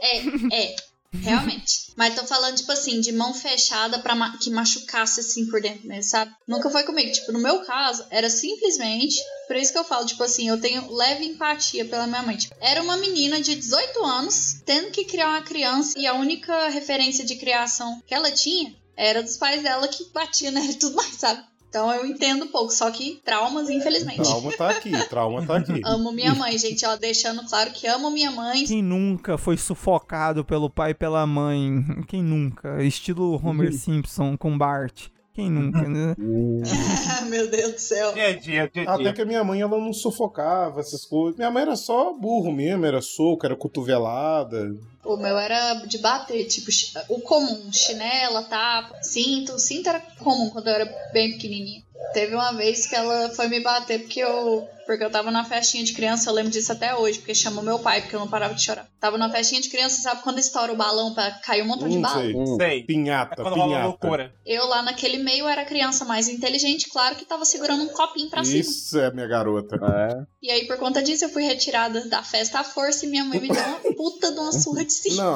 É, 0.01 0.17
é, 0.65 0.77
realmente. 1.13 1.93
Mas 1.97 2.15
tô 2.15 2.25
falando, 2.27 2.57
tipo 2.57 2.71
assim, 2.73 3.01
de 3.01 3.13
mão 3.13 3.35
fechada 3.35 3.99
pra 3.99 4.15
ma- 4.15 4.37
que 4.39 4.51
machucasse 4.51 5.21
assim 5.21 5.47
por 5.47 5.61
dentro 5.61 5.87
mesmo, 5.87 6.05
sabe? 6.11 6.33
Nunca 6.47 6.71
foi 6.71 6.83
comigo. 6.85 7.11
Tipo, 7.13 7.33
no 7.33 7.39
meu 7.41 7.61
caso, 7.65 8.05
era 8.11 8.31
simplesmente. 8.31 9.17
Por 9.47 9.57
isso 9.57 9.73
que 9.73 9.79
eu 9.79 9.85
falo, 9.85 10.07
tipo 10.07 10.23
assim, 10.23 10.49
eu 10.49 10.61
tenho 10.61 10.91
leve 10.93 11.25
empatia 11.25 11.85
pela 11.85 12.07
minha 12.07 12.23
mãe. 12.23 12.37
Tipo, 12.37 12.55
era 12.61 12.83
uma 12.83 12.97
menina 12.97 13.41
de 13.41 13.55
18 13.57 14.05
anos 14.05 14.61
tendo 14.65 14.91
que 14.91 15.05
criar 15.05 15.29
uma 15.29 15.43
criança 15.43 15.99
e 15.99 16.07
a 16.07 16.15
única 16.15 16.69
referência 16.69 17.25
de 17.25 17.37
criação 17.37 18.01
que 18.07 18.15
ela 18.15 18.31
tinha 18.31 18.75
era 18.97 19.23
dos 19.23 19.37
pais 19.39 19.63
dela 19.63 19.89
que 19.89 20.05
batiam 20.13 20.53
nela 20.53 20.67
e 20.67 20.75
tudo 20.75 20.95
mais, 20.97 21.15
sabe? 21.17 21.43
Então 21.71 21.95
eu 21.95 22.05
entendo 22.05 22.49
pouco, 22.49 22.73
só 22.73 22.91
que 22.91 23.21
traumas, 23.25 23.71
infelizmente. 23.71 24.23
Trauma 24.23 24.53
tá 24.57 24.71
aqui, 24.71 25.09
trauma 25.09 25.47
tá 25.47 25.59
aqui. 25.59 25.81
Amo 25.87 26.11
minha 26.11 26.35
mãe, 26.35 26.59
gente, 26.59 26.85
ó, 26.85 26.97
deixando 26.97 27.49
claro 27.49 27.71
que 27.71 27.87
amo 27.87 28.11
minha 28.11 28.33
mãe. 28.33 28.65
Quem 28.65 28.83
nunca 28.83 29.39
foi 29.39 29.57
sufocado 29.57 30.45
pelo 30.45 30.69
pai 30.69 30.91
e 30.91 30.95
pela 30.95 31.25
mãe? 31.25 31.81
Quem 32.09 32.25
nunca? 32.25 32.83
Estilo 32.83 33.41
Homer 33.43 33.73
Simpson 33.73 34.37
com 34.37 34.59
Bart. 34.59 35.07
Quem 35.33 35.49
nunca, 35.49 35.89
né? 35.89 36.17
Meu 37.31 37.49
Deus 37.49 37.75
do 37.75 37.79
céu. 37.79 38.13
Dia 38.15 38.27
a 38.27 38.37
dia, 38.37 38.71
dia 38.73 38.91
Até 38.91 39.13
que 39.13 39.23
a 39.23 39.25
minha 39.25 39.45
mãe, 39.45 39.61
ela 39.61 39.79
não 39.79 39.93
sufocava 39.93 40.81
essas 40.81 41.05
coisas. 41.05 41.39
Minha 41.39 41.53
mãe 41.53 41.63
era 41.63 41.77
só 41.77 42.13
burro 42.13 42.51
mesmo, 42.51 42.85
era 42.85 43.01
soco, 43.01 43.47
era 43.47 43.55
cotovelada. 43.55 44.75
O 45.05 45.17
meu 45.17 45.39
era 45.39 45.75
de 45.87 45.99
bater, 45.99 46.45
tipo, 46.47 46.71
o 47.09 47.21
comum, 47.21 47.73
chinela, 47.73 48.43
tapa, 48.43 49.03
cinto. 49.03 49.59
Cinto 49.59 49.89
era 49.89 50.01
comum 50.19 50.51
quando 50.51 50.69
eu 50.69 50.75
era 50.75 51.11
bem 51.13 51.33
pequenininha. 51.33 51.83
Teve 52.13 52.35
uma 52.35 52.53
vez 52.53 52.87
que 52.87 52.95
ela 52.97 53.31
foi 53.31 53.47
me 53.49 53.61
bater 53.61 54.01
porque 54.01 54.21
eu, 54.21 54.67
porque 54.87 55.05
eu 55.05 55.11
tava 55.11 55.31
na 55.31 55.45
festinha 55.45 55.85
de 55.85 55.93
criança, 55.93 56.29
eu 56.29 56.35
lembro 56.35 56.51
disso 56.51 56.73
até 56.73 56.95
hoje, 56.95 57.19
porque 57.19 57.35
chamou 57.35 57.63
meu 57.63 57.79
pai, 57.79 58.01
porque 58.01 58.17
eu 58.17 58.21
não 58.21 58.27
parava 58.29 58.55
de 58.55 58.63
chorar. 58.65 58.89
Tava 58.99 59.17
na 59.19 59.31
festinha 59.31 59.61
de 59.61 59.69
criança, 59.69 60.01
sabe 60.03 60.23
quando 60.23 60.39
estoura 60.39 60.73
o 60.73 60.77
balão 60.77 61.15
pra 61.15 61.31
cair 61.31 61.63
um 61.63 61.67
montão 61.67 61.89
de 61.89 61.99
Hum, 61.99 62.03
bala? 62.03 62.23
sei. 62.23 62.35
Sei. 62.57 62.83
Pinhata, 62.85 63.35
É 63.35 63.45
quando 63.45 63.55
rola 63.55 63.67
pinhata. 63.67 63.87
loucura. 63.87 64.35
Eu 64.45 64.67
lá 64.67 64.83
naquele 64.83 65.19
meio 65.19 65.47
era 65.47 65.63
a 65.63 65.67
criança 65.67 66.05
mais 66.05 66.27
inteligente, 66.29 66.89
claro 66.89 67.15
que 67.17 67.25
tava 67.25 67.45
segurando 67.45 67.83
um 67.85 67.89
copinho 67.89 68.29
pra 68.31 68.43
cima. 68.43 68.59
Isso 68.61 68.99
é 68.99 69.13
minha 69.13 69.27
garota. 69.29 69.77
É. 69.77 70.27
E 70.43 70.51
aí, 70.51 70.67
por 70.67 70.79
conta 70.79 71.03
disso, 71.03 71.27
eu 71.27 71.29
fui 71.29 71.45
retirada 71.45 72.09
da 72.09 72.23
festa 72.25 72.61
à 72.61 72.65
força 72.65 73.05
e 73.05 73.09
minha 73.09 73.25
mãe 73.25 73.39
me 73.41 73.49
deu 73.49 73.63
uma 73.63 73.79
puta 73.95 74.33
de 74.33 74.39
uma 74.41 74.53
surra 74.53 74.85
Não. 75.17 75.35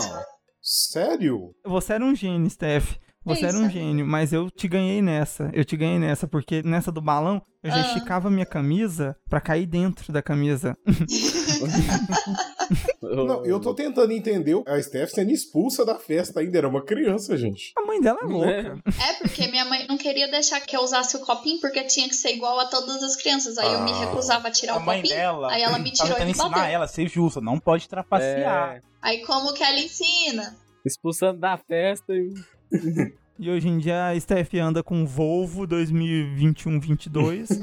Sério? 0.62 1.50
Você 1.64 1.92
era 1.92 2.04
um 2.04 2.14
gênio, 2.14 2.48
Steph. 2.50 2.96
Você 3.26 3.46
É 3.46 3.48
era 3.48 3.58
um 3.58 3.70
gênio, 3.70 4.06
mas 4.06 4.32
eu 4.34 4.50
te 4.50 4.68
ganhei 4.68 5.00
nessa. 5.00 5.50
Eu 5.54 5.64
te 5.64 5.76
ganhei 5.78 5.98
nessa, 5.98 6.26
porque 6.28 6.62
nessa 6.62 6.92
do 6.92 7.00
balão, 7.00 7.40
eu 7.62 7.70
já 7.70 7.76
Ah. 7.78 7.86
esticava 7.86 8.28
minha 8.30 8.44
camisa 8.44 9.16
pra 9.30 9.40
cair 9.40 9.66
dentro 9.66 10.12
da 10.12 10.22
camisa. 10.22 10.76
Não, 13.02 13.44
eu 13.44 13.60
tô 13.60 13.74
tentando 13.74 14.12
entender 14.12 14.60
a 14.66 14.80
Steph 14.80 15.10
sendo 15.10 15.30
expulsa 15.30 15.84
da 15.84 15.96
festa 15.98 16.40
ainda. 16.40 16.58
Era 16.58 16.68
uma 16.68 16.82
criança, 16.84 17.36
gente. 17.36 17.72
A 17.76 17.82
mãe 17.82 18.00
dela 18.00 18.18
é 18.22 18.24
louca. 18.26 18.78
É 19.08 19.12
porque 19.14 19.46
minha 19.48 19.64
mãe 19.64 19.86
não 19.88 19.96
queria 19.98 20.28
deixar 20.30 20.60
que 20.60 20.76
eu 20.76 20.80
usasse 20.80 21.16
o 21.16 21.20
copinho 21.20 21.60
porque 21.60 21.82
tinha 21.84 22.08
que 22.08 22.14
ser 22.16 22.30
igual 22.30 22.58
a 22.58 22.66
todas 22.66 23.02
as 23.02 23.16
crianças. 23.16 23.58
Aí 23.58 23.72
eu 23.72 23.82
me 23.82 23.92
Ah. 23.92 24.00
recusava 24.06 24.48
a 24.48 24.50
tirar 24.50 24.74
A 24.74 24.78
o 24.78 24.80
mãe 24.84 24.98
copinho. 25.02 25.14
dela 25.16 25.52
aí 25.52 25.62
ela 25.62 25.78
me 25.78 25.92
tava 25.92 25.94
tirou 25.94 26.08
tentando 26.08 26.22
e 26.22 26.24
me 26.26 26.30
ensinar 26.32 26.48
bateu. 26.50 26.64
ela 26.74 26.84
a 26.84 26.88
ser 26.88 27.08
justa, 27.08 27.40
não 27.40 27.58
pode 27.60 27.88
trapacear. 27.88 28.76
É, 28.76 28.80
Aí 29.02 29.24
como 29.26 29.52
que 29.52 29.62
ela 29.62 29.78
ensina? 29.78 30.56
expulsando 30.84 31.38
da 31.40 31.56
festa 31.58 32.12
e. 32.14 32.34
E 33.38 33.50
hoje 33.50 33.68
em 33.68 33.78
dia 33.78 34.06
a 34.08 34.20
Steph 34.20 34.54
anda 34.54 34.82
com 34.82 35.04
Volvo 35.04 35.66
2021-22. 35.66 37.48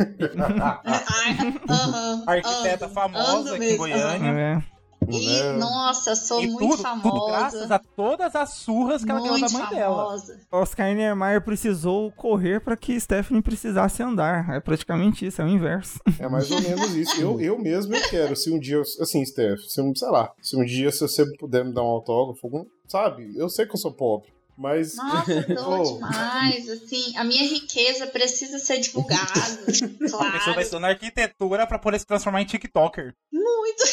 Ai, 0.86 1.62
aham, 1.70 2.24
Arquiteta 2.28 2.90
famosa 2.90 3.56
aqui 3.56 3.66
em 3.66 3.78
Goiânia. 3.78 4.30
é. 4.32 4.62
E, 5.10 5.36
É. 5.40 5.54
nossa, 5.54 6.14
sou 6.16 6.42
E 6.44 6.48
muito 6.48 6.60
tudo, 6.60 6.78
famosa. 6.84 7.10
tudo 7.10 7.26
graças 7.26 7.72
a 7.72 7.80
todas 7.80 8.36
as 8.36 8.52
surras 8.52 9.04
que 9.04 9.10
ela 9.10 9.20
ganhou 9.20 9.34
da 9.40 9.50
muito 9.50 9.54
mãe 9.54 9.70
dela. 9.70 9.96
famosa. 10.06 10.40
Oscar 10.52 10.94
Niemeyer 10.94 11.42
precisou 11.42 12.12
correr 12.12 12.60
pra 12.62 12.78
que 12.78 13.00
Stephanie 13.00 13.42
precisasse 13.42 14.04
andar. 14.04 14.48
É 14.54 14.60
praticamente 14.60 15.26
isso, 15.26 15.42
é 15.42 15.46
o 15.46 15.48
inverso. 15.48 16.00
É 16.20 16.30
mais 16.30 16.52
ou 16.52 16.62
menos 16.62 16.94
isso. 16.96 17.20
Eu, 17.20 17.42
eu 17.42 17.58
mesmo 17.58 17.96
eu 17.96 18.10
quero. 18.10 18.36
Se 18.36 18.52
um 18.52 18.60
dia, 18.60 18.76
eu- 18.76 18.84
assim, 19.02 19.26
Steph, 19.26 19.62
se 19.68 19.82
um, 19.82 19.96
sei 19.96 20.10
lá, 20.10 20.32
se 20.40 20.56
um 20.56 20.64
dia 20.64 20.92
se 20.92 21.00
você 21.00 21.26
puder 21.38 21.66
me 21.66 21.74
dar 21.74 21.82
um 21.82 21.88
autógrafo, 21.88 22.46
algum- 22.46 22.66
sabe? 22.88 23.34
Eu 23.36 23.50
sei 23.50 23.66
que 23.66 23.74
eu 23.74 23.78
sou 23.80 23.92
pobre, 23.94 24.30
mas. 24.62 24.96
Nossa, 24.96 25.44
tô 25.56 25.64
Pô, 25.64 25.94
demais. 25.96 26.70
Assim, 26.70 27.18
a 27.18 27.24
minha 27.24 27.44
riqueza 27.44 28.06
precisa 28.08 28.60
ser 28.60 28.80
divulgada. 28.80 29.22
A 29.42 29.98
pessoa 29.98 30.24
vai 30.24 30.42
claro. 30.42 30.62
estudar 30.62 30.88
arquitetura 30.90 31.66
pra 31.66 31.80
poder 31.80 32.00
se 32.00 32.06
transformar 32.06 32.42
em 32.42 32.46
TikToker. 32.46 33.16
Muito. 33.32 33.84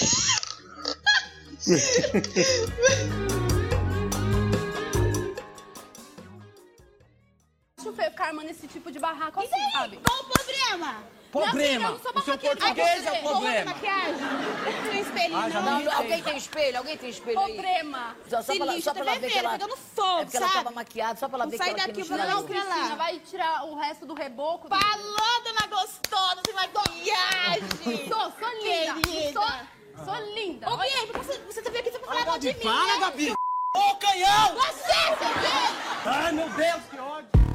Acho 7.78 7.92
feio 7.92 8.10
ficar 8.10 8.26
armando 8.26 8.50
esse 8.50 8.66
tipo 8.66 8.92
de 8.92 8.98
barraco 8.98 9.40
assim, 9.40 9.70
sabe? 9.72 9.98
Qual 10.04 10.20
o 10.20 10.24
problema? 10.24 11.02
Problema? 11.30 11.90
O 11.92 11.98
seu 12.00 12.12
português 12.38 13.06
é 13.06 13.12
o 13.12 13.22
problema. 13.22 13.70
Maquiagem. 13.72 14.16
Tem 14.90 15.00
espelhinho, 15.00 15.36
Ah, 15.38 15.48
não. 15.48 15.80
não 15.82 15.92
alguém 15.98 16.22
tem 16.22 16.36
espelho? 16.38 16.78
Alguém 16.78 16.96
tem 16.96 17.10
espelho 17.10 17.38
aí? 17.38 17.52
Problema. 17.54 18.16
Só, 18.30 18.42
só 18.42 18.54
pra, 18.54 18.64
ela- 18.64 18.80
só 18.80 18.92
pra 18.94 19.02
ela 19.02 19.12
tá 19.14 19.18
ver 19.20 19.30
que 19.30 19.38
ela... 19.38 19.58
fogo, 19.94 20.20
é 20.20 20.24
porque 20.24 20.36
ela 20.38 20.46
sabe? 20.48 20.58
tava 20.64 20.70
maquiada, 20.74 21.18
só 21.18 21.28
pra 21.28 21.36
ela 21.36 21.44
Não 21.44 21.50
ver 21.50 21.56
sai 21.58 21.66
que 21.74 21.80
ela 21.80 21.86
daqui, 21.86 22.00
aqui 22.00 22.10
no 22.10 22.16
não, 22.16 22.24
chinelo. 22.24 22.44
Cristina, 22.44 22.96
vai 22.96 23.18
tirar 23.18 23.64
o 23.66 23.74
resto 23.76 24.06
do 24.06 24.14
reboco. 24.14 24.68
Falou, 24.68 25.42
dona 25.44 25.66
gostosa, 25.68 26.40
sem 26.46 26.54
maquiagem. 26.54 28.08
Sou, 28.08 28.32
sou 28.38 28.62
linda. 28.62 29.00
Querida. 29.02 29.32
Sou, 29.40 30.04
sou 30.04 30.24
linda. 30.34 30.70
Ô, 30.72 30.76
Guilherme, 30.78 31.12
você, 31.12 31.38
você 31.40 31.60
veio 31.62 31.78
aqui 31.80 31.92
só 31.92 31.98
pra 31.98 32.08
falar 32.08 32.24
mal 32.26 32.38
de 32.38 32.48
mim, 32.48 32.54
para, 32.60 32.86
né? 32.86 32.98
Gabi. 33.00 33.32
Ô, 33.74 33.94
canhão! 33.96 34.54
Você, 34.54 34.82
seu! 34.82 36.10
Ai, 36.10 36.32
meu 36.32 36.48
Deus, 36.48 36.82
que 36.90 36.98
ódio! 36.98 37.47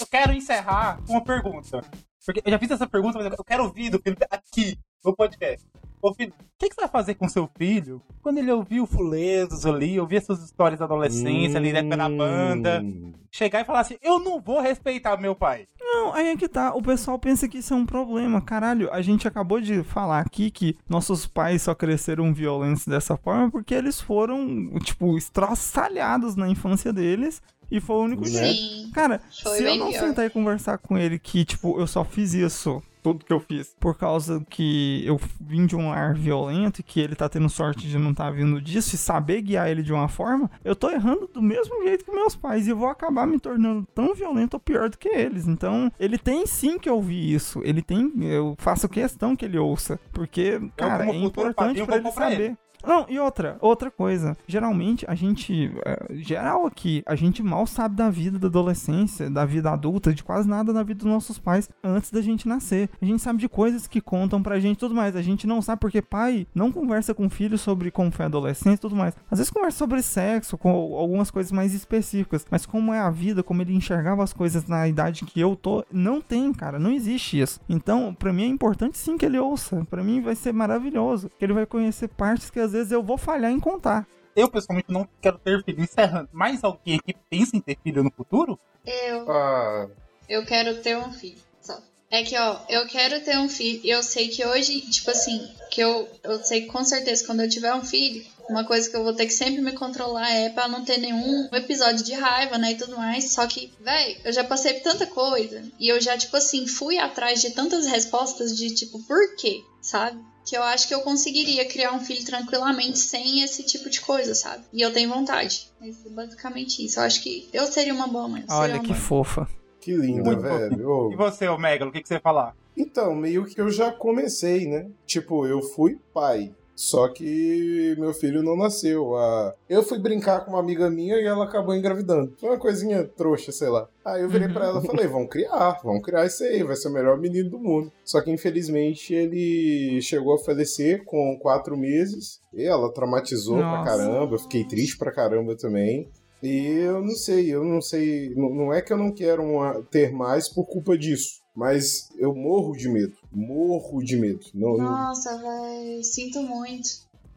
Eu 0.00 0.06
quero 0.06 0.32
encerrar 0.32 0.98
com 1.06 1.12
uma 1.12 1.22
pergunta. 1.22 1.84
Porque 2.24 2.42
eu 2.44 2.50
já 2.50 2.58
fiz 2.58 2.70
essa 2.70 2.88
pergunta, 2.88 3.18
mas 3.18 3.38
eu 3.38 3.44
quero 3.44 3.64
ouvir 3.64 3.90
do 3.90 4.00
Felipe 4.00 4.24
aqui, 4.30 4.78
no 5.04 5.14
podcast. 5.14 5.66
Ô, 6.02 6.14
filho, 6.14 6.32
o 6.32 6.44
que, 6.58 6.70
que 6.70 6.74
você 6.74 6.80
vai 6.80 6.88
fazer 6.88 7.14
com 7.14 7.28
seu 7.28 7.48
filho 7.58 8.00
quando 8.22 8.38
ele 8.38 8.50
ouvir 8.50 8.80
o 8.80 8.86
Fulesos 8.86 9.66
ali, 9.66 10.00
ouvir 10.00 10.16
essas 10.16 10.42
histórias 10.42 10.78
da 10.78 10.86
adolescência 10.86 11.58
ali, 11.58 11.72
da 11.72 11.80
época 11.80 11.96
da 11.98 12.08
banda, 12.08 12.82
chegar 13.30 13.60
e 13.60 13.64
falar 13.64 13.80
assim, 13.80 13.98
eu 14.00 14.18
não 14.18 14.40
vou 14.40 14.60
respeitar 14.60 15.18
meu 15.18 15.34
pai. 15.34 15.66
Não, 15.78 16.14
aí 16.14 16.28
é 16.28 16.36
que 16.36 16.48
tá. 16.48 16.72
O 16.74 16.80
pessoal 16.80 17.18
pensa 17.18 17.46
que 17.48 17.58
isso 17.58 17.74
é 17.74 17.76
um 17.76 17.84
problema. 17.84 18.40
Caralho, 18.40 18.90
a 18.92 19.02
gente 19.02 19.28
acabou 19.28 19.60
de 19.60 19.82
falar 19.82 20.20
aqui 20.20 20.50
que 20.50 20.76
nossos 20.88 21.26
pais 21.26 21.62
só 21.62 21.74
cresceram 21.74 22.32
violentos 22.32 22.86
dessa 22.86 23.16
forma 23.16 23.50
porque 23.50 23.74
eles 23.74 24.00
foram, 24.00 24.70
tipo, 24.78 25.18
estraçalhados 25.18 26.34
na 26.34 26.48
infância 26.48 26.92
deles. 26.92 27.42
E 27.70 27.80
foi 27.80 27.96
o 27.96 28.02
único 28.02 28.22
Né? 28.22 28.28
jeito. 28.30 28.60
Sim. 28.86 28.90
Cara, 28.92 29.20
Foi 29.42 29.56
se 29.58 29.64
eu 29.64 29.76
não 29.76 29.90
pior. 29.90 30.00
sentar 30.00 30.26
e 30.26 30.30
conversar 30.30 30.78
com 30.78 30.98
ele 30.98 31.18
que, 31.18 31.44
tipo, 31.44 31.78
eu 31.80 31.86
só 31.86 32.04
fiz 32.04 32.34
isso, 32.34 32.82
tudo 33.02 33.24
que 33.24 33.32
eu 33.32 33.40
fiz, 33.40 33.74
por 33.80 33.96
causa 33.96 34.44
que 34.50 35.02
eu 35.06 35.18
vim 35.40 35.64
de 35.64 35.74
um 35.76 35.88
lar 35.88 36.12
violento 36.14 36.80
e 36.80 36.82
que 36.82 37.00
ele 37.00 37.14
tá 37.14 37.28
tendo 37.28 37.48
sorte 37.48 37.88
de 37.88 37.96
não 37.98 38.12
tá 38.12 38.30
vindo 38.30 38.60
disso 38.60 38.94
e 38.94 38.98
saber 38.98 39.40
guiar 39.40 39.70
ele 39.70 39.82
de 39.82 39.92
uma 39.92 40.06
forma, 40.08 40.50
eu 40.64 40.74
tô 40.76 40.90
errando 40.90 41.26
do 41.32 41.40
mesmo 41.40 41.82
jeito 41.84 42.04
que 42.04 42.10
meus 42.10 42.34
pais 42.36 42.66
e 42.66 42.70
eu 42.70 42.76
vou 42.76 42.88
acabar 42.88 43.26
me 43.26 43.38
tornando 43.38 43.86
tão 43.94 44.14
violento 44.14 44.54
ou 44.54 44.60
pior 44.60 44.90
do 44.90 44.98
que 44.98 45.08
eles. 45.08 45.46
Então, 45.46 45.90
ele 45.98 46.18
tem 46.18 46.44
sim 46.46 46.78
que 46.78 46.90
ouvir 46.90 47.32
isso. 47.32 47.62
Ele 47.64 47.80
tem, 47.80 48.12
eu 48.20 48.54
faço 48.58 48.88
questão 48.88 49.34
que 49.36 49.44
ele 49.46 49.56
ouça, 49.58 49.98
porque, 50.12 50.60
cara, 50.76 51.06
como 51.06 51.18
é 51.18 51.24
importante 51.24 51.82
pra 51.84 51.96
ele 51.96 52.10
saber. 52.10 52.40
ele. 52.40 52.56
Não, 52.86 53.06
e 53.08 53.18
outra, 53.18 53.56
outra 53.60 53.90
coisa. 53.90 54.36
Geralmente, 54.46 55.04
a 55.08 55.14
gente, 55.14 55.72
é, 55.84 56.14
geral 56.16 56.66
aqui, 56.66 57.02
a 57.06 57.14
gente 57.14 57.42
mal 57.42 57.66
sabe 57.66 57.96
da 57.96 58.10
vida 58.10 58.38
da 58.38 58.46
adolescência, 58.48 59.30
da 59.30 59.44
vida 59.44 59.70
adulta, 59.70 60.12
de 60.12 60.22
quase 60.22 60.48
nada 60.48 60.72
da 60.72 60.82
vida 60.82 61.00
dos 61.00 61.08
nossos 61.08 61.38
pais 61.38 61.68
antes 61.82 62.10
da 62.10 62.20
gente 62.20 62.48
nascer. 62.48 62.88
A 63.00 63.04
gente 63.04 63.22
sabe 63.22 63.38
de 63.38 63.48
coisas 63.48 63.86
que 63.86 64.00
contam 64.00 64.42
pra 64.42 64.60
gente 64.60 64.78
tudo 64.78 64.94
mais. 64.94 65.16
A 65.16 65.22
gente 65.22 65.46
não 65.46 65.62
sabe 65.62 65.80
porque 65.80 66.02
pai 66.02 66.46
não 66.54 66.72
conversa 66.72 67.14
com 67.14 67.28
filho 67.28 67.58
sobre 67.58 67.90
como 67.90 68.10
foi 68.10 68.24
a 68.24 68.28
adolescência 68.28 68.76
e 68.76 68.78
tudo 68.78 68.96
mais. 68.96 69.14
Às 69.30 69.38
vezes 69.38 69.52
conversa 69.52 69.78
sobre 69.78 70.02
sexo, 70.02 70.58
com 70.58 70.70
algumas 70.70 71.30
coisas 71.30 71.52
mais 71.52 71.74
específicas. 71.74 72.46
Mas 72.50 72.66
como 72.66 72.92
é 72.92 73.00
a 73.00 73.10
vida, 73.10 73.42
como 73.42 73.62
ele 73.62 73.74
enxergava 73.74 74.22
as 74.22 74.32
coisas 74.32 74.66
na 74.66 74.88
idade 74.88 75.24
que 75.24 75.40
eu 75.40 75.56
tô, 75.56 75.84
não 75.92 76.20
tem, 76.20 76.52
cara. 76.52 76.78
Não 76.78 76.90
existe 76.90 77.40
isso. 77.40 77.60
Então, 77.68 78.14
pra 78.14 78.32
mim 78.32 78.44
é 78.44 78.46
importante 78.46 78.98
sim 78.98 79.16
que 79.16 79.26
ele 79.26 79.38
ouça. 79.38 79.86
Pra 79.90 80.02
mim 80.02 80.20
vai 80.20 80.34
ser 80.34 80.52
maravilhoso. 80.52 81.30
Que 81.38 81.44
ele 81.44 81.52
vai 81.52 81.66
conhecer 81.66 82.08
partes 82.08 82.50
que 82.50 82.60
às 82.60 82.69
vezes 82.72 82.92
eu 82.92 83.02
vou 83.02 83.16
falhar 83.18 83.50
em 83.50 83.60
contar. 83.60 84.06
Eu, 84.36 84.48
pessoalmente, 84.48 84.90
não 84.90 85.08
quero 85.20 85.38
ter 85.38 85.62
filho. 85.64 85.82
Encerrando. 85.82 86.28
Mais 86.32 86.62
alguém 86.62 86.98
aqui 86.98 87.14
pensa 87.28 87.56
em 87.56 87.60
ter 87.60 87.76
filho 87.82 88.02
no 88.02 88.10
futuro? 88.10 88.58
Eu, 88.86 89.30
Ah, 89.30 89.88
eu 90.28 90.44
quero 90.46 90.80
ter 90.80 90.96
um 90.96 91.12
filho. 91.12 91.38
Só. 91.60 91.76
É 92.10 92.22
que, 92.22 92.36
ó, 92.38 92.60
eu 92.68 92.86
quero 92.86 93.20
ter 93.24 93.36
um 93.38 93.48
filho. 93.48 93.80
E 93.82 93.90
eu 93.90 94.02
sei 94.02 94.28
que 94.28 94.44
hoje, 94.46 94.80
tipo 94.82 95.10
assim, 95.10 95.48
que 95.70 95.80
eu, 95.80 96.08
eu 96.22 96.42
sei 96.44 96.62
que 96.62 96.66
com 96.68 96.84
certeza 96.84 97.26
quando 97.26 97.40
eu 97.42 97.48
tiver 97.48 97.74
um 97.74 97.84
filho, 97.84 98.24
Uma 98.48 98.64
coisa 98.64 98.90
que 98.90 98.96
eu 98.96 99.04
vou 99.04 99.14
ter 99.14 99.26
que 99.26 99.32
sempre 99.32 99.60
me 99.60 99.70
controlar 99.70 100.28
é 100.28 100.48
pra 100.50 100.66
não 100.66 100.84
ter 100.84 100.98
nenhum 100.98 101.48
episódio 101.52 102.04
de 102.04 102.12
raiva, 102.14 102.58
né, 102.58 102.72
e 102.72 102.76
tudo 102.76 102.96
mais. 102.96 103.32
Só 103.32 103.46
que, 103.46 103.72
véi, 103.80 104.16
eu 104.24 104.32
já 104.32 104.42
passei 104.42 104.74
por 104.74 104.82
tanta 104.82 105.06
coisa 105.06 105.62
e 105.78 105.88
eu 105.88 106.00
já, 106.00 106.18
tipo 106.18 106.36
assim, 106.36 106.66
fui 106.66 106.98
atrás 106.98 107.40
de 107.40 107.50
tantas 107.50 107.86
respostas 107.86 108.56
de, 108.56 108.74
tipo, 108.74 108.98
por 109.04 109.36
quê, 109.36 109.62
sabe? 109.80 110.20
Que 110.44 110.56
eu 110.56 110.62
acho 110.62 110.88
que 110.88 110.94
eu 110.94 111.00
conseguiria 111.02 111.64
criar 111.66 111.92
um 111.92 112.00
filho 112.00 112.24
tranquilamente 112.24 112.98
sem 112.98 113.42
esse 113.42 113.62
tipo 113.62 113.88
de 113.90 114.00
coisa, 114.00 114.34
sabe? 114.34 114.64
E 114.72 114.80
eu 114.80 114.92
tenho 114.92 115.08
vontade. 115.10 115.70
Mas 115.80 116.04
é 116.04 116.08
basicamente 116.08 116.84
isso. 116.84 116.98
Eu 116.98 117.04
acho 117.04 117.22
que 117.22 117.48
eu 117.52 117.66
seria 117.66 117.94
uma 117.94 118.08
boa 118.08 118.28
mãe. 118.28 118.44
Olha 118.48 118.80
que 118.80 118.88
boa. 118.88 118.98
fofa. 118.98 119.48
Que 119.80 119.94
linda, 119.94 120.22
Muito 120.22 120.42
velho. 120.42 120.88
Ô. 120.88 121.12
E 121.12 121.16
você, 121.16 121.48
ô 121.48 121.56
Megalo, 121.56 121.90
o 121.90 121.92
que, 121.92 122.02
que 122.02 122.08
você 122.08 122.14
ia 122.14 122.20
falar? 122.20 122.54
Então, 122.76 123.14
meio 123.14 123.44
que 123.44 123.60
eu 123.60 123.70
já 123.70 123.90
comecei, 123.90 124.66
né? 124.66 124.88
Tipo, 125.06 125.46
eu 125.46 125.62
fui 125.62 125.98
pai. 126.12 126.52
Só 126.82 127.08
que 127.08 127.94
meu 127.98 128.14
filho 128.14 128.42
não 128.42 128.56
nasceu. 128.56 129.14
Ah, 129.14 129.54
Eu 129.68 129.82
fui 129.82 129.98
brincar 129.98 130.40
com 130.46 130.52
uma 130.52 130.60
amiga 130.60 130.88
minha 130.88 131.16
e 131.20 131.26
ela 131.26 131.44
acabou 131.44 131.74
engravidando. 131.76 132.32
Foi 132.40 132.48
uma 132.48 132.58
coisinha 132.58 133.04
trouxa, 133.04 133.52
sei 133.52 133.68
lá. 133.68 133.86
Aí 134.02 134.22
eu 134.22 134.30
virei 134.30 134.48
pra 134.48 134.64
ela 134.64 134.82
e 134.82 134.86
falei: 134.86 135.06
vão 135.06 135.26
criar, 135.26 135.78
vão 135.84 136.00
criar 136.00 136.24
isso 136.24 136.42
aí, 136.42 136.62
vai 136.62 136.74
ser 136.76 136.88
o 136.88 136.92
melhor 136.92 137.18
menino 137.20 137.50
do 137.50 137.58
mundo. 137.58 137.92
Só 138.02 138.22
que 138.22 138.30
infelizmente 138.30 139.12
ele 139.12 140.00
chegou 140.00 140.32
a 140.34 140.38
falecer 140.38 141.04
com 141.04 141.38
quatro 141.38 141.76
meses. 141.76 142.40
E 142.54 142.64
ela 142.64 142.90
traumatizou 142.94 143.58
pra 143.58 143.66
Nossa. 143.84 143.90
caramba, 143.90 144.34
eu 144.36 144.38
fiquei 144.38 144.64
triste 144.64 144.96
pra 144.96 145.12
caramba 145.12 145.54
também. 145.54 146.08
E 146.42 146.66
eu 146.78 147.02
não 147.02 147.14
sei, 147.14 147.54
eu 147.54 147.62
não 147.62 147.82
sei. 147.82 148.32
Não 148.34 148.48
não 148.54 148.72
é 148.72 148.80
que 148.80 148.90
eu 148.90 148.96
não 148.96 149.12
quero 149.12 149.42
uma- 149.42 149.82
ter 149.90 150.10
mais 150.10 150.48
por 150.48 150.64
culpa 150.64 150.96
disso. 150.96 151.40
Mas 151.54 152.08
eu 152.18 152.34
morro 152.34 152.72
de 152.72 152.88
medo. 152.88 153.12
Morro 153.32 154.02
de 154.02 154.16
medo. 154.16 154.40
Não, 154.54 154.76
não- 154.76 154.96
Nossa, 155.08 155.36
véi, 155.40 156.02
sinto 156.02 156.42
muito. 156.42 156.88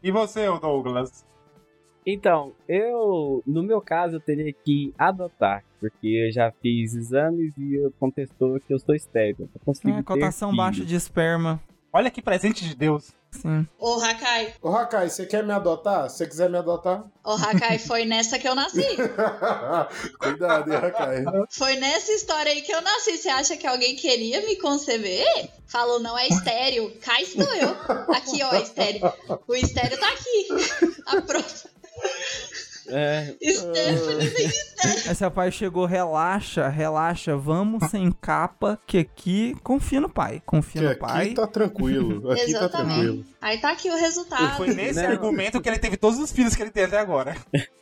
E 0.02 0.10
você, 0.10 0.46
Douglas? 0.60 1.24
Então, 2.06 2.52
eu, 2.68 3.42
no 3.46 3.62
meu 3.62 3.80
caso, 3.80 4.16
eu 4.16 4.20
teria 4.20 4.52
que 4.52 4.92
adotar, 4.98 5.64
porque 5.80 6.06
eu 6.06 6.30
já 6.32 6.52
fiz 6.60 6.94
exames 6.94 7.56
e 7.56 7.74
eu 7.82 7.90
contestou 7.98 8.60
que 8.60 8.74
eu 8.74 8.78
sou 8.78 8.94
consegui 9.64 9.90
É, 9.98 10.02
cotação 10.02 10.54
baixa 10.54 10.84
de 10.84 10.94
esperma. 10.94 11.58
Olha 11.96 12.10
que 12.10 12.20
presente 12.20 12.64
de 12.64 12.74
Deus. 12.74 13.12
Sim. 13.30 13.64
Ô, 13.78 14.00
Hakai, 14.00 14.52
Ô, 14.60 14.68
Hakai, 14.70 15.08
você 15.08 15.24
quer 15.26 15.44
me 15.44 15.52
adotar? 15.52 16.10
Se 16.10 16.18
você 16.18 16.26
quiser 16.26 16.50
me 16.50 16.58
adotar? 16.58 17.04
ô, 17.24 17.34
Hakai, 17.34 17.78
foi 17.78 18.04
nessa 18.04 18.36
que 18.36 18.48
eu 18.48 18.54
nasci. 18.56 18.82
Cuidado, 20.18 20.72
hein, 20.72 20.76
Hakai. 20.76 21.24
Foi 21.50 21.76
nessa 21.76 22.10
história 22.10 22.50
aí 22.50 22.62
que 22.62 22.72
eu 22.72 22.82
nasci. 22.82 23.16
Você 23.16 23.28
acha 23.28 23.56
que 23.56 23.64
alguém 23.64 23.94
queria 23.94 24.44
me 24.44 24.56
conceber? 24.56 25.24
Falou, 25.68 26.00
não 26.00 26.18
é 26.18 26.26
estéreo. 26.26 26.92
Cá 27.00 27.22
estou 27.22 27.46
eu. 27.54 27.68
Aqui, 28.12 28.42
ó, 28.42 28.56
estéreo. 28.56 29.00
O 29.46 29.54
estéreo 29.54 29.96
tá 29.96 30.08
aqui. 30.08 30.48
A 31.06 31.22
prova. 31.22 31.46
É, 32.88 33.34
Stephanie 33.42 34.28
vem 34.28 35.14
seu 35.14 35.30
pai 35.32 35.50
chegou, 35.50 35.86
relaxa, 35.86 36.68
relaxa, 36.68 37.36
vamos 37.36 37.88
sem 37.90 38.10
capa, 38.12 38.78
que 38.86 38.98
aqui 38.98 39.54
confia 39.62 40.00
no 40.00 40.08
pai. 40.08 40.42
Confia 40.44 40.80
Que 40.80 40.86
no 40.86 40.90
aqui 40.92 41.00
pai. 41.00 41.34
tá 41.34 41.46
tranquilo. 41.46 42.30
Aqui 42.34 42.52
tá 42.52 42.58
Exatamente. 42.58 42.94
tranquilo. 43.00 43.24
Aí 43.40 43.58
tá 43.60 43.70
aqui 43.72 43.90
o 43.90 43.96
resultado. 43.96 44.56
Foi 44.56 44.72
nesse 44.74 45.02
Não. 45.02 45.10
argumento 45.10 45.60
que 45.60 45.68
ele 45.68 45.78
teve 45.78 45.96
todos 45.98 46.18
os 46.18 46.32
filhos 46.32 46.54
que 46.54 46.62
ele 46.62 46.70
tem 46.70 46.84
até 46.84 46.98
agora. 46.98 47.34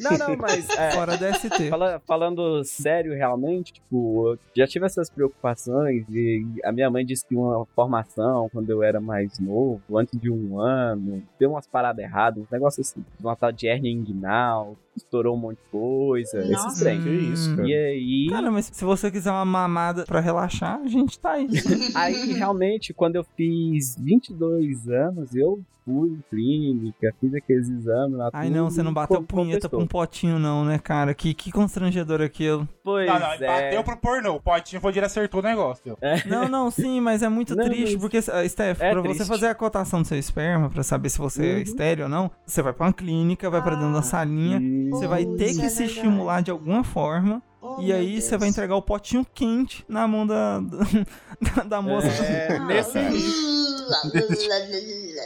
Não, 0.00 0.16
não, 0.16 0.36
mas 0.38 0.66
é, 0.70 0.92
Fora 0.92 1.18
da 1.18 1.34
ST. 1.34 1.68
fala- 1.68 2.00
falando 2.06 2.64
sério 2.64 3.12
realmente, 3.14 3.74
tipo, 3.74 4.30
eu 4.32 4.38
já 4.56 4.66
tive 4.66 4.86
essas 4.86 5.10
preocupações 5.10 6.02
e 6.08 6.46
a 6.64 6.72
minha 6.72 6.90
mãe 6.90 7.04
disse 7.04 7.26
que 7.26 7.36
uma 7.36 7.66
formação 7.76 8.48
quando 8.50 8.70
eu 8.70 8.82
era 8.82 9.02
mais 9.02 9.38
novo, 9.38 9.82
antes 9.98 10.18
de 10.18 10.30
um 10.30 10.58
ano, 10.58 11.22
deu 11.38 11.50
umas 11.50 11.66
paradas 11.66 12.02
erradas, 12.02 12.42
uns 12.42 12.50
negócios 12.50 12.88
assim, 12.90 13.04
uma 13.20 13.36
tal 13.36 13.52
de 13.52 13.66
hernia 13.66 13.92
inguinal, 13.92 14.33
canal, 14.34 14.76
estourou 14.96 15.34
um 15.36 15.38
monte 15.38 15.56
de 15.58 15.70
coisa, 15.70 16.44
Nossa. 16.50 16.84
trem. 16.84 17.02
Que 17.02 17.08
isso, 17.10 17.54
cara. 17.56 17.68
E 17.68 17.74
aí, 17.74 18.26
Cara, 18.30 18.50
mas 18.50 18.70
se 18.72 18.84
você 18.84 19.10
quiser 19.10 19.30
uma 19.30 19.44
mamada 19.44 20.04
pra 20.04 20.20
relaxar, 20.20 20.80
a 20.82 20.86
gente 20.88 21.18
tá 21.18 21.32
aí. 21.32 21.48
aí 21.94 22.32
realmente, 22.32 22.92
quando 22.94 23.16
eu 23.16 23.24
fiz 23.36 23.96
22 23.98 24.88
anos, 24.88 25.34
eu 25.34 25.60
fui 25.84 26.08
em 26.08 26.24
clínica, 26.30 27.14
fiz 27.20 27.34
aqueles 27.34 27.68
exames 27.68 28.16
lá. 28.16 28.30
Ai 28.32 28.48
não, 28.48 28.70
você 28.70 28.82
não 28.82 28.92
bateu 28.94 29.22
punheta 29.22 29.68
com 29.68 29.82
um 29.82 29.86
potinho 29.86 30.38
não, 30.38 30.64
né, 30.64 30.78
cara? 30.78 31.12
Que, 31.12 31.34
que 31.34 31.52
constrangedor 31.52 32.22
aquilo. 32.22 32.66
Pois 32.82 33.06
não, 33.06 33.18
não, 33.18 33.34
ele 33.34 33.44
é. 33.44 33.46
bateu 33.46 33.84
pro 33.84 33.96
pornô. 33.98 34.36
O 34.36 34.40
potinho 34.40 34.80
foi 34.80 34.92
ele 34.92 35.04
acertou 35.04 35.40
o 35.40 35.42
negócio. 35.42 35.94
Não, 36.26 36.48
não, 36.48 36.70
sim, 36.70 37.02
mas 37.02 37.22
é 37.22 37.28
muito 37.28 37.54
Não, 37.56 37.64
triste, 37.66 37.92
mas- 37.94 38.00
porque, 38.00 38.18
uh, 38.18 38.48
Steph, 38.48 38.80
É 38.80 38.92
pra 38.92 39.02
você 39.02 39.08
triste. 39.16 39.28
fazer 39.28 39.46
a 39.48 39.54
cotação 39.54 40.00
do 40.00 40.08
seu 40.08 40.18
esperma, 40.18 40.70
pra 40.70 40.82
saber 40.82 41.10
se 41.10 41.18
você 41.18 41.46
é 41.46 41.54
Uhum. 41.56 41.60
estéreo 41.62 42.04
ou 42.04 42.10
não, 42.10 42.30
você 42.46 42.62
vai 42.62 42.72
pra 42.72 42.86
uma 42.86 42.92
clínica, 42.92 43.50
vai 43.50 43.60
pra 43.62 43.74
dentro 43.74 43.92
da 43.92 44.00
salinha, 44.02 44.58
E- 44.58 44.83
você 44.90 45.06
vai 45.06 45.24
ter 45.24 45.54
que 45.54 45.62
é 45.62 45.68
se 45.68 45.78
verdade. 45.78 45.84
estimular 45.84 46.42
de 46.42 46.50
alguma 46.50 46.84
forma, 46.84 47.42
Oh, 47.66 47.80
e 47.80 47.94
aí 47.94 48.20
você 48.20 48.36
vai 48.36 48.50
entregar 48.50 48.76
o 48.76 48.82
potinho 48.82 49.26
quente 49.34 49.86
na 49.88 50.06
mão 50.06 50.26
da, 50.26 50.60
da, 50.60 51.62
da 51.62 51.80
moça. 51.82 52.08
É, 52.08 52.58
nesse 52.66 52.98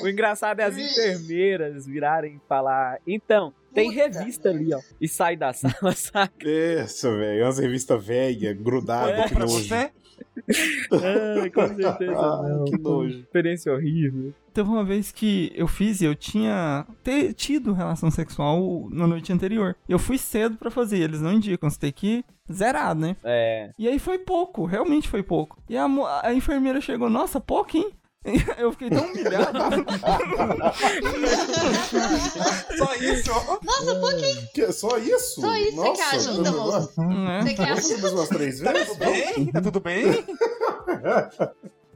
O 0.02 0.08
engraçado 0.08 0.60
é 0.60 0.64
as 0.64 0.76
enfermeiras 0.76 1.86
virarem 1.86 2.36
e 2.36 2.40
falar: 2.48 2.98
então, 3.06 3.52
tem 3.74 3.88
Puta 3.90 4.02
revista 4.02 4.48
ali, 4.50 4.72
ó. 4.72 4.80
E 5.00 5.08
sai 5.08 5.36
da 5.36 5.50
sala, 5.52 5.92
saca? 5.94 6.48
Isso, 6.48 7.10
velho. 7.16 7.44
Umas 7.44 7.58
revistas 7.58 8.04
velhas, 8.04 8.56
grudadas, 8.56 9.18
É, 9.18 9.22
que 9.24 9.34
Pra 9.34 9.46
nojo. 9.46 9.64
você? 9.68 9.90
Ai, 11.40 11.50
com 11.50 11.66
certeza 11.68 12.12
não. 12.42 12.64
Que 12.64 12.78
nojo. 12.78 13.18
Experiência 13.20 13.72
horrível. 13.72 14.32
Teve 14.52 14.68
uma 14.68 14.84
vez 14.84 15.12
que 15.12 15.52
eu 15.54 15.68
fiz 15.68 16.00
e 16.00 16.04
eu 16.04 16.14
tinha 16.14 16.86
ter 17.04 17.32
tido 17.34 17.72
relação 17.72 18.10
sexual 18.10 18.88
na 18.90 19.06
noite 19.06 19.32
anterior. 19.32 19.76
Eu 19.88 19.98
fui 19.98 20.18
cedo 20.18 20.56
pra 20.56 20.70
fazer, 20.70 20.98
eles 20.98 21.20
não 21.20 21.32
indicam, 21.32 21.68
você 21.70 21.78
tem 21.78 21.92
que 21.92 22.06
ir 22.06 22.24
zerado, 22.52 23.00
né? 23.00 23.16
É. 23.22 23.70
E 23.78 23.86
aí 23.86 23.98
foi 23.98 24.18
pouco, 24.18 24.64
realmente 24.64 25.08
foi 25.08 25.22
pouco. 25.22 25.62
E 25.68 25.76
a, 25.76 25.86
a 26.22 26.34
enfermeira 26.34 26.80
chegou, 26.80 27.08
nossa, 27.10 27.40
pouco, 27.40 27.76
hein? 27.76 27.92
Eu 28.58 28.72
fiquei 28.72 28.90
tão 28.90 29.04
humilhado. 29.06 29.58
Só 32.78 32.94
isso. 32.94 33.30
Nossa, 33.62 33.94
pouquinho. 34.00 34.48
Que- 34.54 34.72
só 34.72 34.96
isso? 34.98 35.40
Só 35.40 35.56
isso, 35.56 35.76
você 35.76 35.88
Nossa, 35.88 36.02
quer 36.10 36.16
ajuda, 36.16 36.50
tudo- 36.52 36.64
moço? 36.64 36.92
Você 37.42 37.54
quer 37.54 37.70
ajuda? 37.70 38.10
umas 38.12 38.28
três 38.28 38.60
vezes? 38.60 38.88
Tudo 38.88 38.98
bem? 38.98 39.46
Tá 39.52 39.60
tudo 39.60 39.80
bem? 39.80 40.04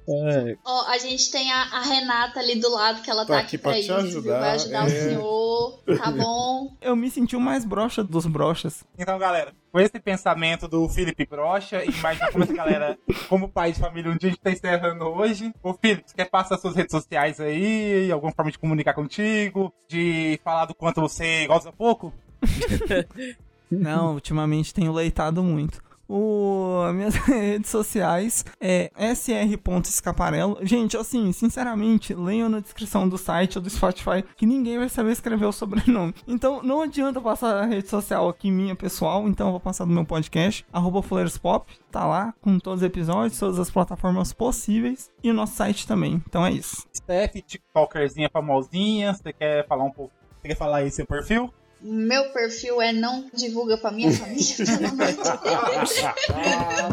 É. 0.09 0.57
Ó, 0.65 0.89
a 0.89 0.99
gente 0.99 1.31
tem 1.31 1.53
a, 1.53 1.63
a 1.63 1.81
Renata 1.83 2.41
ali 2.41 2.59
do 2.59 2.71
lado, 2.71 3.03
que 3.03 3.11
ela 3.11 3.25
tá, 3.25 3.35
Tá 3.35 3.39
aqui 3.39 3.47
aqui 3.57 3.59
pra 3.59 3.73
pra 3.73 3.81
te 3.81 3.85
isso, 3.85 3.95
viu? 3.95 4.03
ajudar, 4.09 4.41
Vai 4.41 4.51
ajudar 4.51 4.85
o 4.85 4.87
é. 4.87 4.91
senhor, 4.91 5.83
tá 5.97 6.11
bom? 6.11 6.73
Eu 6.83 6.97
me 6.97 7.11
senti 7.11 7.37
o 7.37 7.41
mais 7.41 7.65
broxa 7.65 8.03
dos 8.03 8.27
brochas. 8.27 8.85
Então, 8.99 9.19
galera, 9.19 9.53
com 9.71 9.79
esse 9.81 9.99
pensamento 10.01 10.67
do 10.67 10.89
Felipe 10.89 11.25
Brocha, 11.27 11.85
e 11.85 11.89
imagina 11.91 12.31
como 12.33 12.45
essa 12.45 12.53
galera, 12.53 12.99
como 13.29 13.49
pai 13.49 13.73
de 13.73 13.81
família, 13.81 14.11
um 14.11 14.17
dia 14.17 14.29
a 14.31 14.33
gente 14.33 14.43
tá 14.43 14.51
encerrando 14.51 15.05
hoje. 15.05 15.53
Ô, 15.63 15.73
Felipe, 15.75 16.03
você 16.07 16.15
quer 16.17 16.29
passar 16.29 16.59
suas 16.59 16.75
redes 16.75 16.91
sociais 16.93 17.41
aí, 17.41 18.11
alguma 18.11 18.33
forma 18.33 18.51
de 18.51 18.59
comunicar 18.59 18.95
contigo, 18.95 19.73
de 19.89 20.41
falar 20.43 20.67
do 20.67 20.75
quanto 20.75 21.01
você 21.01 21.47
gosta 21.47 21.73
pouco? 21.73 22.13
Não, 23.71 24.15
ultimamente 24.15 24.75
tenho 24.75 24.93
leitado 24.93 25.43
muito. 25.43 25.83
O, 26.15 26.83
as 26.87 26.95
minhas 26.95 27.15
redes 27.25 27.71
sociais 27.71 28.45
é 28.61 28.91
sr.escaparelo. 29.15 30.59
Gente, 30.61 30.95
assim, 30.95 31.33
sinceramente, 31.33 32.13
leiam 32.13 32.51
na 32.51 32.61
descrição 32.61 33.09
do 33.09 33.17
site 33.17 33.57
ou 33.57 33.63
do 33.63 33.71
Spotify 33.71 34.23
que 34.37 34.45
ninguém 34.45 34.79
vai 34.79 34.91
saber 34.91 35.13
escrever 35.13 35.47
o 35.47 35.53
sobrenome. 35.53 36.15
Então, 36.27 36.63
não 36.63 36.83
adianta 36.83 37.21
passar 37.21 37.63
a 37.63 37.67
rede 37.67 37.89
social 37.89 38.29
aqui 38.29 38.51
minha 38.51 38.75
pessoal, 38.75 39.29
então 39.29 39.49
eu 39.49 39.51
vou 39.53 39.61
passar 39.61 39.85
do 39.85 39.93
meu 39.93 40.05
podcast, 40.05 40.65
arroba 40.73 41.03
Fuleirospop, 41.03 41.71
tá 41.91 42.07
lá 42.07 42.35
com 42.41 42.59
todos 42.59 42.81
os 42.81 42.87
episódios, 42.87 43.39
todas 43.39 43.59
as 43.59 43.71
plataformas 43.71 44.33
possíveis 44.33 45.11
e 45.23 45.31
o 45.31 45.35
nosso 45.35 45.55
site 45.55 45.87
também. 45.87 46.23
Então 46.27 46.45
é 46.45 46.53
isso. 46.53 46.87
Steph, 46.95 47.35
tiktokerzinha 47.47 48.31
famosinha, 48.33 49.15
você 49.15 49.33
quer 49.33 49.67
falar 49.67 49.85
um 49.85 49.91
pouco? 49.91 50.13
Você 50.41 50.49
quer 50.49 50.57
falar 50.57 50.79
aí 50.79 50.91
seu 50.91 51.07
perfil? 51.07 51.53
Meu 51.83 52.31
perfil 52.33 52.81
é 52.81 52.93
não 52.93 53.29
divulga 53.35 53.77
pra 53.77 53.91
minha 53.91 54.13
família, 54.13 54.55
pelo 54.57 54.87
amor 54.87 55.07
de 55.09 55.15
Deus. 55.15 55.93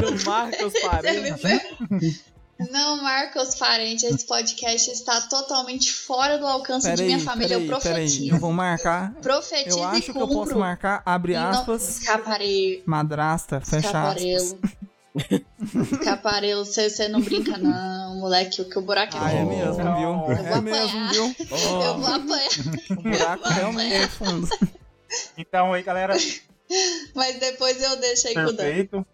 Não 0.00 0.24
marca 0.24 0.66
os 0.66 0.80
parentes. 0.80 2.24
Não 2.70 3.02
marca 3.02 3.40
os 3.42 3.54
parentes, 3.54 4.04
esse 4.04 4.26
podcast 4.26 4.90
está 4.90 5.20
totalmente 5.22 5.90
fora 5.92 6.38
do 6.38 6.46
alcance 6.46 6.86
de 6.90 6.92
Peraí, 6.96 7.06
minha 7.06 7.18
família. 7.20 7.48
peraí, 7.58 7.68
eu 7.70 7.78
peraí, 7.80 8.04
profetizo. 8.04 8.34
eu 8.34 8.38
vou 8.40 8.52
marcar. 8.52 9.12
Profetizo 9.22 9.78
Eu 9.78 9.84
acho 9.84 10.12
que 10.12 10.18
eu 10.20 10.28
posso 10.28 10.58
marcar, 10.58 11.02
abre 11.06 11.32
E 11.32 11.36
não- 11.36 11.50
aspas, 11.50 12.00
Escaparei. 12.00 12.82
madrasta, 12.84 13.60
fecha 13.62 14.08
aspas. 14.10 14.56
Escaparelo, 15.92 16.64
você 16.66 17.08
não 17.08 17.20
brinca, 17.20 17.56
não, 17.58 18.16
moleque, 18.16 18.62
que 18.64 18.78
o 18.78 18.82
buraco 18.82 19.16
é 19.16 19.20
Ah, 19.20 19.32
é 19.32 19.38
fundo. 19.38 19.56
mesmo, 19.56 19.74
viu? 19.74 20.10
Eu 20.10 20.32
É 20.32 20.50
vou 20.52 20.62
mesmo, 20.62 20.86
apanhar. 20.86 21.12
viu? 21.12 21.34
Eu 21.82 21.98
vou 21.98 22.14
apanhar. 22.14 22.50
O 22.90 23.02
buraco 23.02 23.48
realmente 23.48 23.94
é 23.94 24.08
fundo. 24.08 24.48
Então 25.36 25.72
aí, 25.72 25.82
galera, 25.82 26.14
Mas 27.14 27.38
depois 27.38 27.82
eu 27.82 27.96
deixei 27.96 28.34
com 28.34 28.40
o 28.40 28.52
Dan. 28.52 29.04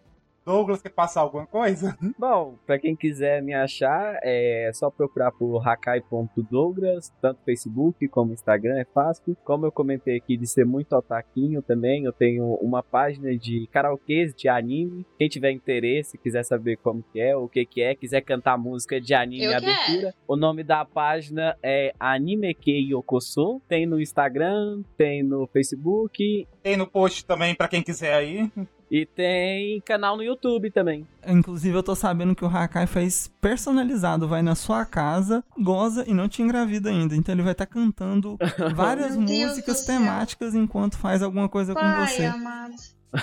Douglas, 0.47 0.81
quer 0.81 0.91
passar 0.91 1.19
alguma 1.19 1.45
coisa? 1.45 1.97
Bom, 2.17 2.55
pra 2.65 2.79
quem 2.79 2.95
quiser 2.95 3.43
me 3.43 3.53
achar, 3.53 4.17
é 4.23 4.71
só 4.73 4.89
procurar 4.89 5.29
por 5.33 5.61
hakai.douglas, 5.67 7.11
tanto 7.21 7.41
Facebook 7.43 8.07
como 8.07 8.31
Instagram, 8.31 8.79
é 8.79 8.85
fácil. 8.85 9.35
Como 9.43 9.65
eu 9.65 9.73
comentei 9.73 10.15
aqui 10.15 10.37
de 10.37 10.47
ser 10.47 10.65
muito 10.65 10.93
otaquinho 10.95 11.61
também, 11.61 12.05
eu 12.05 12.13
tenho 12.13 12.45
uma 12.61 12.81
página 12.81 13.35
de 13.37 13.67
karaokês 13.73 14.33
de 14.33 14.47
anime. 14.47 15.05
Quem 15.17 15.27
tiver 15.27 15.51
interesse, 15.51 16.17
quiser 16.17 16.43
saber 16.43 16.77
como 16.77 17.03
que 17.11 17.19
é, 17.19 17.35
o 17.35 17.49
que 17.49 17.65
que 17.65 17.81
é, 17.81 17.93
quiser 17.93 18.21
cantar 18.21 18.57
música 18.57 19.01
de 19.01 19.13
anime 19.13 19.43
Eu 19.43 19.51
abertura, 19.57 20.11
quero. 20.11 20.15
o 20.29 20.37
nome 20.37 20.63
da 20.63 20.85
página 20.85 21.57
é 21.61 21.93
Animeke 21.99 22.71
Yokoso. 22.71 23.61
Tem 23.67 23.85
no 23.85 23.99
Instagram, 23.99 24.81
tem 24.97 25.21
no 25.21 25.45
Facebook 25.47 26.47
Tem 26.63 26.77
no 26.77 26.87
post 26.87 27.25
também 27.25 27.53
pra 27.53 27.67
quem 27.67 27.83
quiser 27.83 28.13
aí. 28.13 28.49
E 28.89 29.05
tem 29.05 29.81
canal 29.81 30.15
no 30.15 30.23
YouTube 30.23 30.71
também. 30.71 31.05
Inclusive, 31.27 31.75
eu 31.75 31.83
tô 31.83 31.95
sabendo 31.95 32.35
que 32.35 32.45
o 32.45 32.47
Hakai 32.47 32.87
faz 32.87 33.29
personalizado, 33.41 34.27
vai 34.27 34.41
na 34.41 34.55
sua 34.55 34.85
casa, 34.85 35.43
goza 35.59 36.03
e 36.07 36.13
não 36.13 36.27
te 36.27 36.41
engravida 36.41 36.89
ainda. 36.89 37.15
Então 37.15 37.33
ele 37.33 37.41
vai 37.43 37.51
estar 37.51 37.65
cantando 37.65 38.37
várias 38.75 39.15
músicas 39.15 39.85
temáticas 39.85 40.55
enquanto 40.55 40.97
faz 40.97 41.21
alguma 41.21 41.49
coisa 41.49 41.73
com 41.73 41.79
Pai 41.79 42.07
você. 42.07 42.25
amado. 42.25 42.75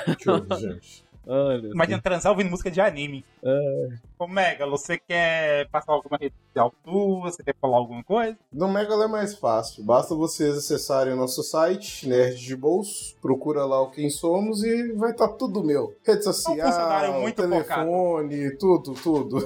Deixa 0.06 0.30
eu 0.30 0.42
ver, 0.42 0.56
gente. 0.56 1.03
Olha, 1.26 1.68
Imagina 1.68 2.00
transar 2.00 2.32
ouvindo 2.32 2.50
música 2.50 2.70
de 2.70 2.80
anime. 2.80 3.24
Ô, 4.18 4.26
Megalo, 4.26 4.76
você 4.78 4.98
quer 4.98 5.68
passar 5.68 5.92
alguma 5.92 6.16
rede 6.18 6.34
social 6.48 6.72
sua? 6.84 7.30
Você 7.30 7.42
quer 7.42 7.54
falar 7.60 7.76
alguma 7.78 8.02
coisa? 8.02 8.36
No 8.52 8.68
Megalo 8.68 9.02
é 9.02 9.08
mais 9.08 9.34
fácil. 9.34 9.84
Basta 9.84 10.14
vocês 10.14 10.56
acessarem 10.56 11.12
o 11.12 11.16
nosso 11.16 11.42
site, 11.42 12.08
Nerd 12.08 12.36
de 12.36 12.56
Bolso, 12.56 13.16
procura 13.20 13.64
lá 13.64 13.80
o 13.82 13.90
Quem 13.90 14.08
Somos 14.10 14.62
e 14.62 14.92
vai 14.92 15.10
estar 15.10 15.28
tudo 15.28 15.62
meu. 15.64 15.94
Rede 16.04 16.24
funcionário 16.24 16.72
social, 16.72 17.20
muito 17.20 17.42
telefone, 17.42 18.56
tudo, 18.56 18.94
tudo. 18.94 19.36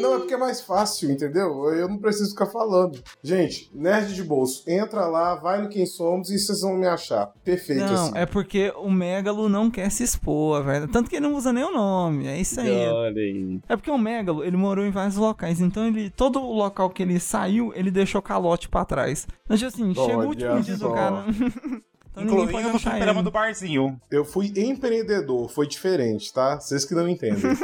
não, 0.00 0.14
é 0.14 0.18
porque 0.18 0.34
é 0.34 0.38
mais 0.38 0.60
fácil, 0.60 1.10
entendeu? 1.10 1.72
Eu 1.72 1.88
não 1.88 1.98
preciso 1.98 2.30
ficar 2.30 2.46
falando. 2.46 3.02
Gente, 3.22 3.70
Nerd 3.74 4.14
de 4.14 4.22
Bolso, 4.24 4.62
entra 4.68 5.06
lá, 5.06 5.34
vai 5.36 5.62
no 5.62 5.68
Quem 5.68 5.86
Somos 5.86 6.30
e 6.30 6.38
vocês 6.38 6.60
vão 6.60 6.74
me 6.74 6.86
achar. 6.86 7.32
Perfeito, 7.44 7.84
Não, 7.84 8.06
assim. 8.06 8.12
é 8.18 8.26
porque 8.26 8.72
o 8.76 8.90
Megalo 8.90 9.48
não 9.48 9.70
quer 9.70 9.90
se 9.90 10.02
expor, 10.02 10.64
velho. 10.64 10.88
Tanto 10.88 11.01
que 11.08 11.16
ele 11.16 11.26
não 11.26 11.34
usa 11.34 11.52
nem 11.52 11.64
o 11.64 11.72
nome. 11.72 12.26
É 12.26 12.38
isso 12.38 12.60
aí. 12.60 12.86
Olha. 12.88 13.60
É 13.68 13.76
porque 13.76 13.90
o 13.90 13.98
Megalo, 13.98 14.44
ele 14.44 14.56
morou 14.56 14.84
em 14.84 14.90
vários 14.90 15.16
locais, 15.16 15.60
então 15.60 15.86
ele 15.86 16.10
todo 16.10 16.40
o 16.40 16.52
local 16.52 16.90
que 16.90 17.02
ele 17.02 17.18
saiu, 17.18 17.72
ele 17.74 17.90
deixou 17.90 18.20
calote 18.20 18.68
pra 18.68 18.84
trás. 18.84 19.26
Mas 19.48 19.60
tipo 19.60 19.68
assim, 19.68 19.94
chega 19.94 20.18
o 20.18 20.26
último 20.26 20.50
Olha 20.50 20.62
dia 20.62 20.76
do 20.76 20.92
cara. 20.92 21.24
então 22.16 22.44
Incluindo 22.44 22.72
no 22.72 22.78
fliperama 22.78 23.22
do 23.22 23.30
barzinho. 23.30 24.00
Eu 24.10 24.24
fui 24.24 24.52
empreendedor, 24.56 25.48
foi 25.48 25.66
diferente, 25.66 26.32
tá? 26.32 26.60
Vocês 26.60 26.84
que 26.84 26.94
não 26.94 27.08
entendem. 27.08 27.40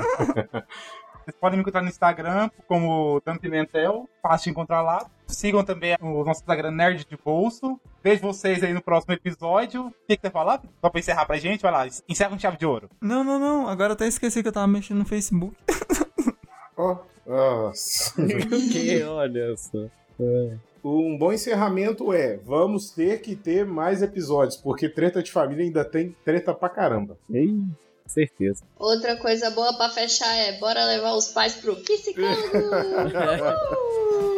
Vocês 1.29 1.37
podem 1.39 1.59
me 1.59 1.61
encontrar 1.61 1.83
no 1.83 1.89
Instagram 1.89 2.51
como 2.67 3.21
Dan 3.25 3.37
Pimentel, 3.37 4.09
fácil 4.23 4.45
de 4.45 4.51
encontrar 4.51 4.81
lá. 4.81 5.07
Sigam 5.29 5.63
também 5.63 5.97
o 6.01 6.25
nosso 6.25 6.41
Instagram 6.41 6.71
Nerd 6.71 7.05
de 7.05 7.17
Bolso. 7.23 7.79
Vejo 8.03 8.23
vocês 8.23 8.65
aí 8.65 8.73
no 8.73 8.83
próximo 8.83 9.13
episódio. 9.13 9.87
O 9.87 9.95
que, 10.09 10.17
que 10.17 10.23
você 10.23 10.31
falar? 10.31 10.63
Só 10.81 10.89
pra 10.89 10.99
encerrar 10.99 11.27
pra 11.27 11.37
gente, 11.37 11.61
vai 11.61 11.71
lá, 11.71 11.87
encerra 12.09 12.31
com 12.31 12.39
chave 12.39 12.57
de 12.57 12.65
ouro. 12.67 12.89
Não, 13.01 13.23
não, 13.23 13.39
não. 13.39 13.69
Agora 13.69 13.93
até 13.93 14.07
esqueci 14.07 14.43
que 14.43 14.49
eu 14.49 14.53
tava 14.53 14.67
mexendo 14.67 14.99
no 14.99 15.05
Facebook. 15.05 15.55
Ó, 16.77 16.97
nossa. 17.27 18.15
O 18.23 18.71
que? 18.73 19.03
Olha 19.03 19.57
só. 19.57 19.85
É. 20.19 20.57
Um 20.83 21.19
bom 21.19 21.33
encerramento 21.33 22.13
é: 22.13 22.39
vamos 22.39 22.91
ter 22.91 23.21
que 23.21 23.37
ter 23.37 23.67
mais 23.67 24.01
episódios, 24.01 24.57
porque 24.57 24.89
treta 24.89 25.23
de 25.23 25.31
família 25.31 25.65
ainda 25.65 25.85
tem 25.85 26.17
treta 26.25 26.55
pra 26.55 26.69
caramba. 26.69 27.19
Ei, 27.31 27.55
certeza. 28.07 28.65
Outra 28.79 29.17
coisa 29.17 29.51
boa 29.51 29.77
pra 29.77 29.91
fechar 29.91 30.35
é 30.35 30.59
bora 30.59 30.85
levar 30.87 31.13
os 31.13 31.29
pais 31.29 31.55
pro 31.57 31.77
psicólogo. 31.77 32.39